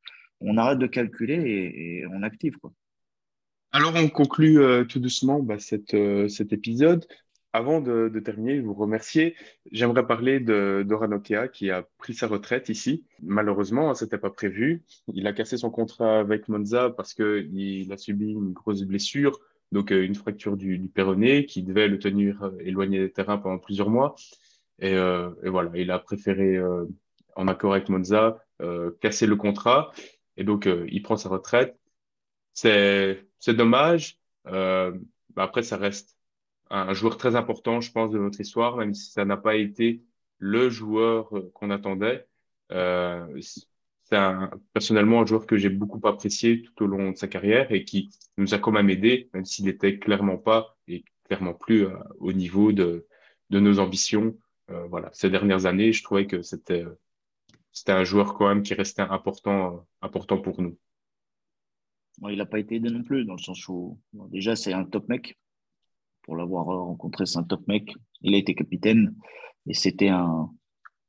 on 0.40 0.58
arrête 0.58 0.78
de 0.78 0.86
calculer 0.86 1.36
et, 1.36 2.06
on 2.12 2.22
active. 2.22 2.56
Alors, 3.76 3.92
on 3.96 4.08
conclut 4.08 4.60
euh, 4.62 4.84
tout 4.84 5.00
doucement 5.00 5.40
bah, 5.40 5.56
euh, 5.94 6.28
cet 6.28 6.52
épisode. 6.52 7.08
Avant 7.52 7.80
de, 7.80 8.08
terminer, 8.24 8.58
je 8.58 8.62
vous 8.62 8.72
remercier. 8.72 9.34
J'aimerais 9.72 10.06
parler 10.06 10.38
de 10.38 10.84
Doranokia 10.86 11.48
qui 11.48 11.72
a 11.72 11.82
pris 11.98 12.14
sa 12.14 12.28
retraite 12.28 12.68
ici. 12.68 13.04
Malheureusement, 13.20 13.92
ce 13.94 14.04
n'était 14.04 14.18
pas 14.18 14.30
prévu. 14.30 14.84
Il 15.12 15.26
a 15.26 15.32
cassé 15.32 15.56
son 15.56 15.70
contrat 15.70 16.20
avec 16.20 16.46
Monza 16.48 16.90
parce 16.90 17.14
qu'il 17.14 17.92
a 17.92 17.96
subi 17.96 18.30
une 18.30 18.52
grosse 18.52 18.82
blessure, 18.82 19.40
donc 19.72 19.90
euh, 19.90 20.04
une 20.04 20.14
fracture 20.14 20.56
du, 20.56 20.78
du 20.78 20.86
péroné 20.86 21.44
qui 21.44 21.64
devait 21.64 21.88
le 21.88 21.98
tenir 21.98 22.44
euh, 22.44 22.52
éloigné 22.60 23.00
des 23.00 23.10
terrains 23.10 23.38
pendant 23.38 23.58
plusieurs 23.58 23.90
mois. 23.90 24.14
Et, 24.78 24.94
euh, 24.94 25.30
voilà, 25.46 25.72
il 25.74 25.90
a 25.90 25.98
préféré, 25.98 26.60
en 27.34 27.48
accord 27.48 27.72
avec 27.72 27.88
Monza, 27.88 28.38
casser 29.00 29.26
le 29.26 29.34
contrat. 29.34 29.90
Et 30.36 30.44
donc, 30.44 30.68
il 30.88 31.02
prend 31.02 31.16
sa 31.16 31.28
retraite. 31.28 31.76
C'est 32.54 33.26
dommage. 33.48 34.18
Bah, 34.44 34.92
après, 35.36 35.62
ça 35.62 35.76
reste 35.76 36.16
un 36.70 36.94
joueur 36.94 37.16
très 37.16 37.36
important, 37.36 37.80
je 37.80 37.92
pense, 37.92 38.10
de 38.10 38.18
notre 38.18 38.40
histoire, 38.40 38.76
même 38.76 38.94
si 38.94 39.10
ça 39.10 39.24
n'a 39.24 39.36
pas 39.36 39.56
été 39.56 40.02
le 40.38 40.70
joueur 40.70 41.36
euh, 41.36 41.50
qu'on 41.54 41.70
attendait. 41.70 42.26
Euh, 42.72 43.40
c'est 43.40 44.16
personnellement 44.72 45.22
un 45.22 45.26
joueur 45.26 45.46
que 45.46 45.56
j'ai 45.56 45.70
beaucoup 45.70 46.00
apprécié 46.06 46.62
tout 46.62 46.84
au 46.84 46.86
long 46.86 47.12
de 47.12 47.16
sa 47.16 47.28
carrière 47.28 47.72
et 47.72 47.84
qui 47.84 48.10
nous 48.36 48.54
a 48.54 48.58
quand 48.58 48.70
même 48.72 48.90
aidé, 48.90 49.30
même 49.32 49.44
s'il 49.44 49.64
n'était 49.64 49.98
clairement 49.98 50.36
pas 50.36 50.76
et 50.88 51.04
clairement 51.24 51.54
plus 51.54 51.86
euh, 51.86 51.96
au 52.18 52.32
niveau 52.32 52.72
de, 52.72 53.06
de 53.50 53.60
nos 53.60 53.78
ambitions. 53.78 54.36
Euh, 54.70 54.86
voilà, 54.86 55.10
ces 55.12 55.30
dernières 55.30 55.66
années, 55.66 55.92
je 55.92 56.02
trouvais 56.02 56.26
que 56.26 56.42
c'était 56.42 56.84
c'était 57.72 57.92
un 57.92 58.04
joueur 58.04 58.34
quand 58.34 58.48
même 58.48 58.62
qui 58.62 58.74
restait 58.74 59.02
important 59.02 59.86
important 60.00 60.38
pour 60.38 60.60
nous. 60.60 60.78
Il 62.22 62.38
n'a 62.38 62.46
pas 62.46 62.58
été 62.58 62.76
aidé 62.76 62.90
non 62.90 63.02
plus, 63.02 63.24
dans 63.24 63.34
le 63.34 63.38
sens 63.38 63.68
où 63.68 63.98
déjà 64.30 64.56
c'est 64.56 64.72
un 64.72 64.84
top 64.84 65.08
mec, 65.08 65.36
pour 66.24 66.36
l'avoir 66.36 66.64
rencontré. 66.64 67.26
C'est 67.26 67.38
un 67.38 67.44
top 67.44 67.66
mec. 67.68 67.92
Il 68.22 68.34
a 68.34 68.38
été 68.38 68.54
capitaine 68.54 69.14
et 69.66 69.74
c'était 69.74 70.08
un. 70.08 70.50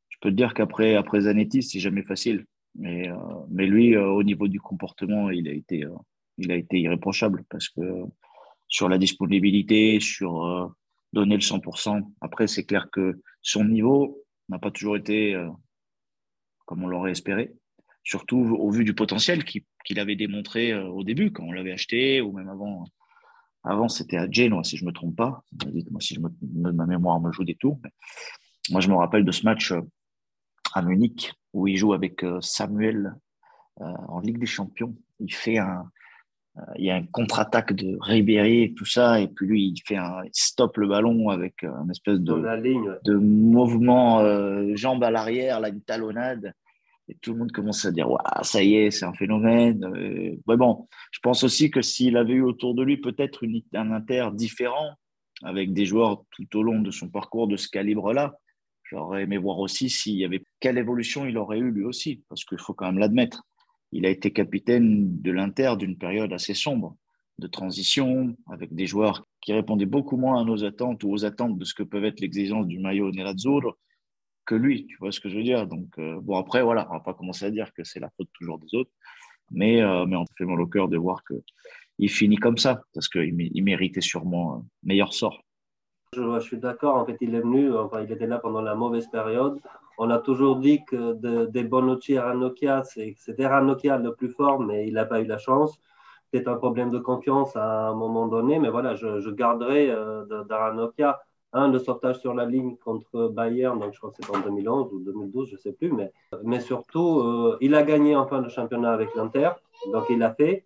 Je 0.09 0.17
peux 0.21 0.29
te 0.29 0.35
dire 0.35 0.53
qu'après 0.53 0.95
après 0.95 1.21
Zanetti, 1.21 1.63
c'est 1.63 1.79
jamais 1.79 2.03
facile. 2.03 2.45
Mais, 2.75 3.09
euh, 3.09 3.15
mais 3.49 3.65
lui, 3.65 3.95
euh, 3.95 4.07
au 4.07 4.23
niveau 4.23 4.47
du 4.47 4.59
comportement, 4.59 5.29
il 5.29 5.47
a 5.47 5.53
été, 5.53 5.85
euh, 5.85 5.95
il 6.37 6.51
a 6.51 6.55
été 6.55 6.79
irréprochable 6.79 7.45
parce 7.49 7.69
que 7.69 7.81
sur 8.67 8.89
la 8.89 8.97
disponibilité, 8.97 9.99
sur 9.99 10.75
donner 11.13 11.35
le 11.35 11.41
100%. 11.41 12.01
Après, 12.19 12.47
c'est 12.47 12.65
clair 12.65 12.89
que 12.91 13.21
son 13.41 13.63
niveau 13.63 14.23
n'a 14.49 14.59
pas 14.59 14.71
toujours 14.71 14.97
été 14.97 15.39
comme 16.65 16.83
on 16.83 16.87
l'aurait 16.87 17.11
espéré, 17.11 17.53
surtout 18.05 18.37
au 18.37 18.71
vu 18.71 18.85
du 18.85 18.93
potentiel 18.93 19.43
qu'il 19.43 19.99
avait 19.99 20.15
démontré 20.15 20.73
au 20.73 21.03
début, 21.03 21.31
quand 21.31 21.43
on 21.43 21.51
l'avait 21.51 21.73
acheté, 21.73 22.21
ou 22.21 22.31
même 22.31 22.47
avant, 22.47 22.85
avant, 23.65 23.89
c'était 23.89 24.17
à 24.17 24.29
Genoa, 24.29 24.63
si 24.63 24.77
je 24.77 24.83
ne 24.83 24.89
me 24.89 24.93
trompe 24.93 25.15
pas. 25.15 25.43
Dites-moi 25.51 25.99
si 25.99 26.13
je 26.13 26.19
me, 26.19 26.71
ma 26.71 26.85
mémoire 26.85 27.19
me 27.19 27.31
joue 27.31 27.43
des 27.43 27.55
tours. 27.55 27.79
moi, 28.69 28.79
je 28.79 28.89
me 28.89 28.95
rappelle 28.95 29.25
de 29.25 29.31
ce 29.31 29.43
match 29.43 29.71
euh, 29.71 29.81
à 30.73 30.83
Munich 30.83 31.33
où 31.51 31.67
il 31.67 31.75
joue 31.75 31.93
avec 31.93 32.23
euh, 32.23 32.39
Samuel 32.41 33.15
euh, 33.81 33.85
en 34.07 34.19
Ligue 34.19 34.37
des 34.37 34.45
Champions. 34.45 34.95
Il 35.19 35.33
fait 35.33 35.57
un, 35.57 35.89
il 36.77 36.85
y 36.85 36.91
a 36.91 36.95
un 36.95 37.05
contre-attaque 37.07 37.73
de 37.73 37.97
Ribéry 38.01 38.61
et 38.63 38.73
tout 38.75 38.85
ça, 38.85 39.19
et 39.19 39.27
puis 39.27 39.47
lui, 39.47 39.63
il 39.69 39.81
fait 39.83 39.97
un, 39.97 40.23
il 40.23 40.31
stoppe 40.31 40.77
le 40.77 40.87
ballon 40.87 41.29
avec 41.29 41.63
un 41.63 41.89
espèce 41.89 42.19
de, 42.19 42.33
de 43.03 43.15
mouvement 43.15 44.23
jambe 44.75 45.03
à 45.03 45.11
l'arrière, 45.11 45.59
là, 45.59 45.69
une 45.69 45.81
talonnade. 45.81 46.53
Et 47.07 47.15
tout 47.21 47.33
le 47.33 47.39
monde 47.39 47.51
commence 47.51 47.85
à 47.85 47.91
dire, 47.91 48.07
ça 48.41 48.63
y 48.63 48.75
est, 48.75 48.91
c'est 48.91 49.05
un 49.05 49.13
phénomène. 49.13 49.83
Euh, 49.85 50.35
bon, 50.57 50.87
je 51.11 51.19
pense 51.19 51.43
aussi 51.43 51.69
que 51.69 51.81
s'il 51.81 52.17
avait 52.17 52.33
eu 52.33 52.41
autour 52.41 52.73
de 52.73 52.83
lui 52.83 52.97
peut-être 52.97 53.45
un 53.73 53.91
Inter 53.91 54.29
différent, 54.33 54.95
avec 55.43 55.73
des 55.73 55.85
joueurs 55.85 56.23
tout 56.31 56.57
au 56.57 56.63
long 56.63 56.81
de 56.81 56.91
son 56.91 57.09
parcours 57.09 57.47
de 57.47 57.57
ce 57.57 57.67
calibre-là. 57.67 58.35
J'aurais 58.83 59.23
aimé 59.23 59.37
voir 59.37 59.59
aussi 59.59 59.89
s'il 59.89 60.15
y 60.15 60.25
avait 60.25 60.43
quelle 60.59 60.77
évolution 60.77 61.25
il 61.25 61.37
aurait 61.37 61.59
eu 61.59 61.71
lui 61.71 61.83
aussi, 61.83 62.23
parce 62.29 62.45
qu'il 62.45 62.59
faut 62.59 62.73
quand 62.73 62.85
même 62.85 62.99
l'admettre. 62.99 63.43
Il 63.91 64.05
a 64.05 64.09
été 64.09 64.31
capitaine 64.31 65.21
de 65.21 65.31
l'Inter 65.31 65.73
d'une 65.77 65.97
période 65.97 66.33
assez 66.33 66.53
sombre, 66.53 66.95
de 67.39 67.47
transition, 67.47 68.35
avec 68.47 68.73
des 68.73 68.85
joueurs 68.85 69.25
qui 69.41 69.53
répondaient 69.53 69.85
beaucoup 69.85 70.17
moins 70.17 70.41
à 70.41 70.45
nos 70.45 70.63
attentes 70.63 71.03
ou 71.03 71.11
aux 71.11 71.25
attentes 71.25 71.57
de 71.57 71.65
ce 71.65 71.73
que 71.73 71.83
peuvent 71.83 72.05
être 72.05 72.19
l'exigence 72.19 72.67
du 72.67 72.79
maillot 72.79 73.11
nerazzurro 73.11 73.73
que 74.45 74.55
lui. 74.55 74.85
Tu 74.87 74.97
vois 74.99 75.11
ce 75.11 75.19
que 75.19 75.29
je 75.29 75.37
veux 75.37 75.43
dire? 75.43 75.67
Donc, 75.67 75.87
euh, 75.97 76.19
bon, 76.21 76.37
après, 76.37 76.61
voilà, 76.61 76.87
on 76.89 76.93
va 76.93 76.99
pas 76.99 77.13
commencer 77.13 77.45
à 77.45 77.51
dire 77.51 77.73
que 77.73 77.83
c'est 77.83 77.99
la 77.99 78.09
faute 78.15 78.29
toujours 78.33 78.59
des 78.59 78.73
autres, 78.75 78.91
mais, 79.51 79.81
euh, 79.81 80.05
mais 80.05 80.15
on 80.15 80.25
fait 80.37 80.45
mal 80.45 80.61
au 80.61 80.67
cœur 80.67 80.87
de 80.87 80.97
voir 80.97 81.23
qu'il 81.23 82.09
finit 82.09 82.37
comme 82.37 82.57
ça, 82.57 82.81
parce 82.93 83.07
qu'il 83.07 83.63
méritait 83.63 84.01
sûrement 84.01 84.55
un 84.55 84.65
meilleur 84.83 85.13
sort. 85.13 85.41
Je, 86.13 86.39
suis 86.39 86.57
d'accord. 86.57 86.95
En 86.95 87.05
fait, 87.05 87.17
il 87.19 87.35
est 87.35 87.41
venu, 87.41 87.75
enfin, 87.75 88.01
il 88.01 88.11
était 88.11 88.27
là 88.27 88.39
pendant 88.39 88.61
la 88.61 88.75
mauvaise 88.75 89.07
période. 89.07 89.59
On 89.97 90.09
a 90.09 90.19
toujours 90.19 90.57
dit 90.57 90.83
que 90.85 91.13
de, 91.13 91.45
des 91.45 91.63
Bonucci 91.63 92.17
à 92.17 92.25
Ranocchia, 92.25 92.83
c'était 92.83 93.47
Ranocchia 93.47 93.97
le 93.97 94.13
plus 94.13 94.29
fort, 94.29 94.59
mais 94.59 94.87
il 94.87 94.93
n'a 94.93 95.05
pas 95.05 95.21
eu 95.21 95.25
la 95.25 95.37
chance. 95.37 95.79
C'est 96.33 96.47
un 96.47 96.55
problème 96.55 96.89
de 96.89 96.99
confiance 96.99 97.55
à 97.55 97.89
un 97.89 97.95
moment 97.95 98.27
donné, 98.27 98.59
mais 98.59 98.69
voilà, 98.69 98.95
je, 98.95 99.29
garderai 99.29 99.89
euh, 99.89 100.43
d'Aranokia 100.45 101.21
un, 101.55 101.71
le 101.71 101.79
sauvetage 101.79 102.19
sur 102.19 102.33
la 102.33 102.45
ligne 102.45 102.75
contre 102.75 103.29
Bayern, 103.29 103.79
donc 103.79 103.93
je 103.93 103.97
crois 103.97 104.11
que 104.11 104.17
c'est 104.19 104.35
en 104.35 104.41
2011 104.41 104.93
ou 104.93 104.99
2012, 104.99 105.49
je 105.49 105.55
ne 105.55 105.59
sais 105.59 105.71
plus, 105.71 105.91
mais, 105.91 106.11
mais 106.43 106.59
surtout, 106.59 107.19
euh, 107.21 107.57
il 107.61 107.73
a 107.75 107.83
gagné 107.83 108.15
enfin 108.15 108.41
le 108.41 108.49
championnat 108.49 108.91
avec 108.91 109.15
l'Inter, 109.15 109.51
donc 109.91 110.05
il 110.09 110.19
l'a 110.19 110.33
fait. 110.33 110.65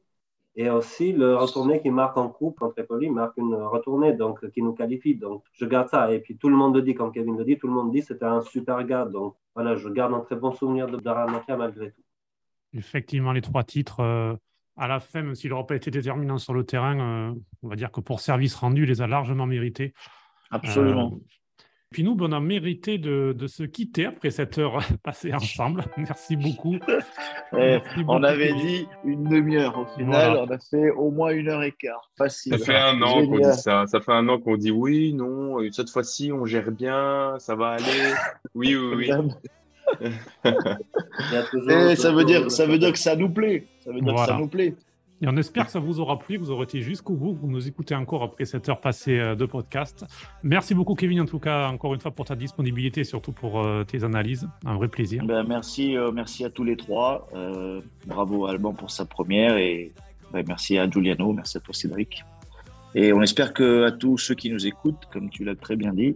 Et 0.56 0.70
aussi 0.70 1.14
le 1.14 1.38
retourné 1.38 1.80
qui 1.80 1.90
marque 1.90 2.18
en 2.18 2.28
coupe 2.28 2.60
contre 2.60 2.82
Empoli, 2.82 3.10
marque 3.10 3.38
une 3.38 3.54
retournée 3.54 4.14
donc, 4.14 4.50
qui 4.52 4.62
nous 4.62 4.74
qualifie. 4.74 5.16
Donc 5.16 5.44
je 5.54 5.66
garde 5.66 5.88
ça. 5.88 6.12
Et 6.12 6.20
puis 6.20 6.38
tout 6.38 6.50
le 6.50 6.56
monde 6.56 6.76
le 6.76 6.82
dit, 6.82 6.96
comme 6.96 7.14
Kevin 7.14 7.38
le 7.38 7.46
dit, 7.46 7.58
tout 7.58 7.68
le 7.68 7.74
monde 7.74 7.92
dit 7.94 8.02
c'était 8.02 8.26
un 8.26 8.42
super 8.42 8.84
gars. 8.84 9.06
Donc 9.06 9.36
voilà, 9.56 9.76
je 9.76 9.88
garde 9.88 10.14
un 10.14 10.20
très 10.20 10.36
bon 10.36 10.52
souvenir 10.52 10.88
de 10.88 10.98
Daranokia 10.98 11.56
malgré 11.56 11.92
tout. 11.92 12.02
Effectivement, 12.74 13.32
les 13.32 13.42
trois 13.42 13.64
titres, 13.64 14.02
euh, 14.02 14.36
à 14.76 14.88
la 14.88 15.00
fin, 15.00 15.22
même 15.22 15.36
s'il 15.36 15.52
n'aura 15.52 15.66
pas 15.66 15.76
été 15.76 15.92
déterminant 15.92 16.38
sur 16.38 16.54
le 16.54 16.66
terrain, 16.66 17.00
euh, 17.00 17.34
on 17.64 17.70
va 17.70 17.76
dire 17.76 17.92
que 17.92 18.02
pour 18.02 18.20
service 18.20 18.56
rendu, 18.56 18.84
il 18.84 18.90
les 18.90 19.02
a 19.02 19.08
largement 19.08 19.46
mérités. 19.46 19.94
Absolument. 20.52 21.14
Euh, 21.14 21.26
puis 21.92 22.04
nous, 22.04 22.16
on 22.20 22.32
a 22.32 22.40
mérité 22.40 23.00
de, 23.00 23.36
se 23.48 23.64
quitter 23.64 24.06
après 24.06 24.30
cette 24.30 24.60
heure 24.60 24.80
passée 25.04 25.34
ensemble. 25.34 25.86
Merci 25.98 26.36
beaucoup. 26.36 26.78
Eh, 27.58 27.80
on 28.08 28.22
avait 28.22 28.54
dit 28.54 28.88
une 29.04 29.24
demi-heure. 29.24 29.76
Au 29.80 29.86
final, 29.98 30.38
on 30.38 30.52
a 30.52 30.60
fait 30.60 30.92
au 30.92 31.10
moins 31.10 31.32
une 31.32 31.50
heure 31.50 31.64
et 31.64 31.72
quart. 31.72 32.12
Facile. 32.16 32.60
Ça 32.60 32.64
fait 32.64 32.78
un 32.78 33.02
an 33.02 33.26
qu'on 33.26 33.40
dit 33.40 33.58
ça. 33.58 33.88
Ça 33.88 34.00
fait 34.02 34.12
un 34.12 34.30
an 34.30 34.40
qu'on 34.40 34.56
dit 34.56 34.70
oui, 34.70 35.14
non, 35.14 35.58
cette 35.72 35.90
fois-ci, 35.90 36.32
on 36.32 36.46
gère 36.46 36.70
bien, 36.70 37.38
ça 37.40 37.56
va 37.56 37.70
aller. 37.70 38.14
Oui, 38.54 38.76
oui, 38.76 38.96
oui. 38.96 39.08
Ça, 41.98 42.12
veut 42.12 42.24
dire, 42.24 42.52
ça 42.52 42.68
veut 42.68 42.78
dire 42.78 42.92
que 42.92 43.00
ça 43.00 43.16
nous 43.16 43.30
plaît. 43.30 43.66
Ça 43.80 43.92
veut 43.92 44.02
dire 44.02 44.14
que 44.14 44.26
ça 44.26 44.38
nous 44.38 44.48
plaît. 44.48 44.76
Et 45.22 45.28
on 45.28 45.36
espère 45.36 45.66
que 45.66 45.72
ça 45.72 45.80
vous 45.80 46.00
aura 46.00 46.18
plu, 46.18 46.38
que 46.38 46.44
vous 46.44 46.52
aurez 46.52 46.64
été 46.64 46.82
jusqu'au 46.82 47.14
bout, 47.14 47.34
que 47.34 47.42
vous 47.42 47.50
nous 47.50 47.68
écoutez 47.68 47.94
encore 47.94 48.24
après 48.24 48.46
cette 48.46 48.70
heure 48.70 48.80
passée 48.80 49.20
euh, 49.20 49.36
de 49.36 49.46
podcast. 49.46 50.06
Merci 50.44 50.74
beaucoup, 50.74 50.96
Kevin, 50.96 51.22
en 51.22 51.26
tout 51.26 51.40
cas, 51.40 51.68
encore 51.68 51.94
une 51.94 52.00
fois, 52.00 52.12
pour 52.12 52.26
ta 52.26 52.36
disponibilité 52.36 53.02
et 53.02 53.04
surtout 53.04 53.34
pour 53.34 53.60
euh, 53.60 53.84
tes 53.84 54.06
analyses. 54.06 54.48
Un 54.66 54.76
vrai 54.76 54.88
plaisir. 54.88 55.26
Ben, 55.26 55.44
merci, 55.44 55.98
euh, 55.98 56.12
merci 56.12 56.46
à 56.46 56.50
tous 56.50 56.64
les 56.64 56.78
trois. 56.78 57.28
bravo 58.08 58.46
à 58.46 58.52
Alban 58.52 58.74
pour 58.74 58.92
sa 58.92 59.06
première 59.06 59.58
et 59.58 59.92
ben, 60.32 60.46
merci 60.48 60.78
à 60.78 60.90
Giuliano, 60.90 61.34
merci 61.34 61.58
à 61.58 61.60
toi, 61.60 61.74
Cédric. 61.74 62.24
Et 62.96 63.12
on 63.12 63.22
espère 63.22 63.54
que 63.54 63.84
à 63.84 63.92
tous 63.92 64.18
ceux 64.18 64.36
qui 64.36 64.50
nous 64.50 64.66
écoutent, 64.66 65.06
comme 65.12 65.30
tu 65.30 65.44
l'as 65.44 65.56
très 65.56 65.76
bien 65.76 65.94
dit, 65.94 66.16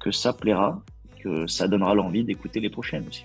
que 0.00 0.10
ça 0.10 0.32
plaira, 0.34 0.82
que 1.22 1.46
ça 1.46 1.66
donnera 1.66 1.94
l'envie 1.94 2.24
d'écouter 2.24 2.60
les 2.60 2.70
prochaines 2.70 3.06
aussi. 3.08 3.24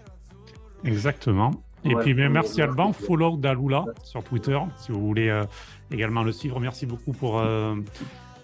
Exactement. 0.86 1.52
Et 1.86 1.96
puis 1.96 2.14
merci 2.14 2.62
Alban, 2.62 2.94
follow 2.94 3.38
Dalula 3.38 3.86
sur 4.04 4.24
Twitter, 4.24 4.58
si 4.78 4.92
vous 4.92 5.06
voulez 5.06 5.30
euh, 5.30 5.44
également 5.92 6.24
le 6.24 6.32
suivre. 6.32 6.60
Merci 6.60 6.86
beaucoup 6.86 7.12
pour, 7.12 7.40
euh, 7.40 7.76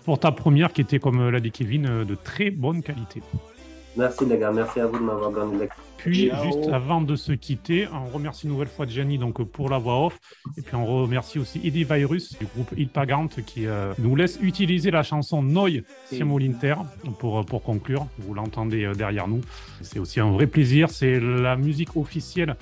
pour 0.03 0.19
ta 0.19 0.31
première 0.31 0.73
qui 0.73 0.81
était, 0.81 0.99
comme 0.99 1.29
l'a 1.29 1.39
dit 1.39 1.51
Kevin, 1.51 1.85
euh, 1.85 2.05
de 2.05 2.15
très 2.15 2.51
bonne 2.51 2.83
qualité. 2.83 3.21
Merci 3.95 4.25
les 4.25 4.37
gars, 4.37 4.51
merci 4.51 4.79
à 4.79 4.87
vous 4.87 4.99
de 4.99 5.03
m'avoir 5.03 5.31
donné 5.31 5.67
Puis, 5.97 6.31
juste 6.43 6.69
avant 6.71 7.01
de 7.01 7.15
se 7.15 7.31
quitter, 7.31 7.87
on 7.91 8.07
remercie 8.13 8.45
une 8.45 8.53
nouvelle 8.53 8.67
fois 8.67 8.85
Gianni 8.85 9.17
donc, 9.17 9.41
pour 9.43 9.69
la 9.69 9.77
voix 9.77 10.05
off. 10.05 10.19
Et 10.57 10.61
puis, 10.61 10.75
on 10.75 10.85
remercie 10.85 11.39
aussi 11.39 11.59
Eddie 11.63 11.85
Virus 11.85 12.37
du 12.37 12.45
groupe 12.45 12.71
Il 12.77 12.89
Pagante 12.89 13.43
qui 13.45 13.65
nous 13.97 14.15
laisse 14.15 14.39
utiliser 14.41 14.91
la 14.91 15.03
chanson 15.03 15.41
Noi 15.41 15.81
Siamo 16.05 16.37
l'Inter 16.37 16.75
pour, 17.17 17.43
pour 17.45 17.63
conclure. 17.63 18.05
Vous 18.19 18.33
l'entendez 18.33 18.89
derrière 18.95 19.27
nous. 19.27 19.41
C'est 19.81 19.99
aussi 19.99 20.19
un 20.19 20.29
vrai 20.29 20.45
plaisir. 20.45 20.91
C'est 20.91 21.19
la 21.19 21.57
musique 21.57 21.97
officielle 21.97 22.55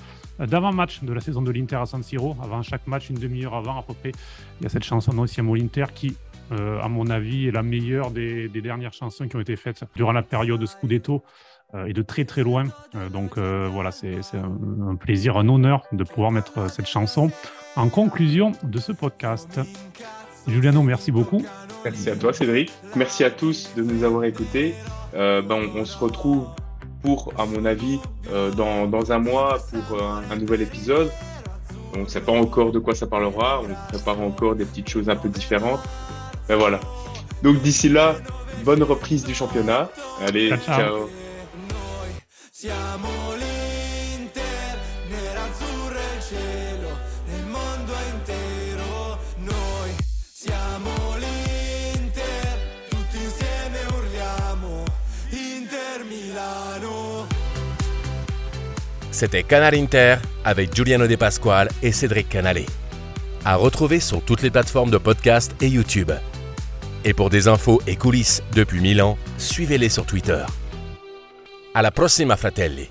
d'avant-match 0.46 1.02
de 1.02 1.12
la 1.12 1.20
saison 1.20 1.42
de 1.42 1.50
l'Inter 1.50 1.76
à 1.76 1.86
San 1.86 2.02
Siro. 2.02 2.36
Avant 2.42 2.62
chaque 2.62 2.86
match, 2.86 3.10
une 3.10 3.18
demi-heure 3.18 3.54
avant 3.54 3.78
à 3.78 3.82
peu 3.82 3.94
près, 3.94 4.12
il 4.60 4.64
y 4.64 4.66
a 4.66 4.68
cette 4.68 4.84
chanson 4.84 5.12
Non 5.12 5.26
Siamo 5.26 5.54
l'Inter 5.54 5.86
qui, 5.94 6.16
euh, 6.52 6.80
à 6.80 6.88
mon 6.88 7.08
avis, 7.10 7.48
est 7.48 7.50
la 7.50 7.62
meilleure 7.62 8.10
des, 8.10 8.48
dernières 8.48 8.92
chansons 8.92 9.28
qui 9.28 9.36
ont 9.36 9.40
été 9.40 9.56
faites 9.56 9.82
durant 9.96 10.12
la 10.12 10.22
période 10.22 10.64
Scudetto 10.64 11.22
euh, 11.74 11.86
et 11.86 11.92
de 11.92 12.02
très 12.02 12.24
très 12.24 12.42
loin. 12.42 12.64
Euh, 12.94 13.08
donc 13.08 13.38
voilà, 13.38 13.90
c'est 13.90 14.18
un, 14.34 14.94
plaisir, 14.94 15.36
un 15.36 15.48
honneur 15.48 15.84
de 15.92 16.04
pouvoir 16.04 16.30
mettre 16.30 16.70
cette 16.70 16.86
chanson 16.86 17.30
en 17.76 17.88
conclusion 17.88 18.52
de 18.62 18.78
ce 18.78 18.92
podcast. 18.92 19.60
Juliano, 20.46 20.82
merci 20.82 21.12
beaucoup. 21.12 21.44
Merci 21.84 22.10
à 22.10 22.16
toi, 22.16 22.32
Cédric. 22.32 22.72
Merci 22.96 23.24
à 23.24 23.30
tous 23.30 23.70
de 23.76 23.82
nous 23.82 24.02
avoir 24.02 24.24
écoutés. 24.24 24.74
Ben, 25.12 25.60
on 25.74 25.84
se 25.84 25.98
retrouve 25.98 26.46
pour, 27.02 27.32
à 27.38 27.46
mon 27.46 27.64
avis, 27.64 28.00
euh, 28.30 28.50
dans, 28.50 28.86
dans, 28.86 29.12
un 29.12 29.18
mois 29.18 29.58
pour 29.70 29.98
euh, 29.98 30.20
un, 30.30 30.36
nouvel 30.36 30.62
épisode. 30.62 31.10
On 31.96 32.00
ne 32.00 32.06
sait 32.06 32.20
pas 32.20 32.32
encore 32.32 32.72
de 32.72 32.78
quoi 32.78 32.94
ça 32.94 33.06
parlera, 33.06 33.60
on 33.62 33.88
prépare 33.88 34.20
encore 34.20 34.54
des 34.54 34.64
petites 34.64 34.88
choses 34.88 35.08
un 35.08 35.16
peu 35.16 35.28
différentes. 35.28 35.80
Mais 36.48 36.54
voilà. 36.54 36.80
Donc 37.42 37.60
d'ici 37.62 37.88
là, 37.88 38.16
bonne 38.64 38.82
reprise 38.82 39.24
du 39.24 39.34
championnat. 39.34 39.88
Allez, 40.20 40.52
ciao. 40.66 41.08
C'était 59.18 59.42
Canal 59.42 59.74
Inter 59.74 60.18
avec 60.44 60.72
Giuliano 60.72 61.08
De 61.08 61.16
Pasquale 61.16 61.68
et 61.82 61.90
Cédric 61.90 62.28
Canale. 62.28 62.62
À 63.44 63.56
retrouver 63.56 63.98
sur 63.98 64.22
toutes 64.22 64.42
les 64.42 64.50
plateformes 64.52 64.92
de 64.92 64.96
podcast 64.96 65.56
et 65.60 65.66
YouTube. 65.66 66.12
Et 67.04 67.14
pour 67.14 67.28
des 67.28 67.48
infos 67.48 67.82
et 67.88 67.96
coulisses 67.96 68.44
depuis 68.52 68.80
Milan, 68.80 69.18
suivez-les 69.36 69.88
sur 69.88 70.06
Twitter. 70.06 70.44
À 71.74 71.82
la 71.82 71.90
prossima 71.90 72.36
fratelli! 72.36 72.90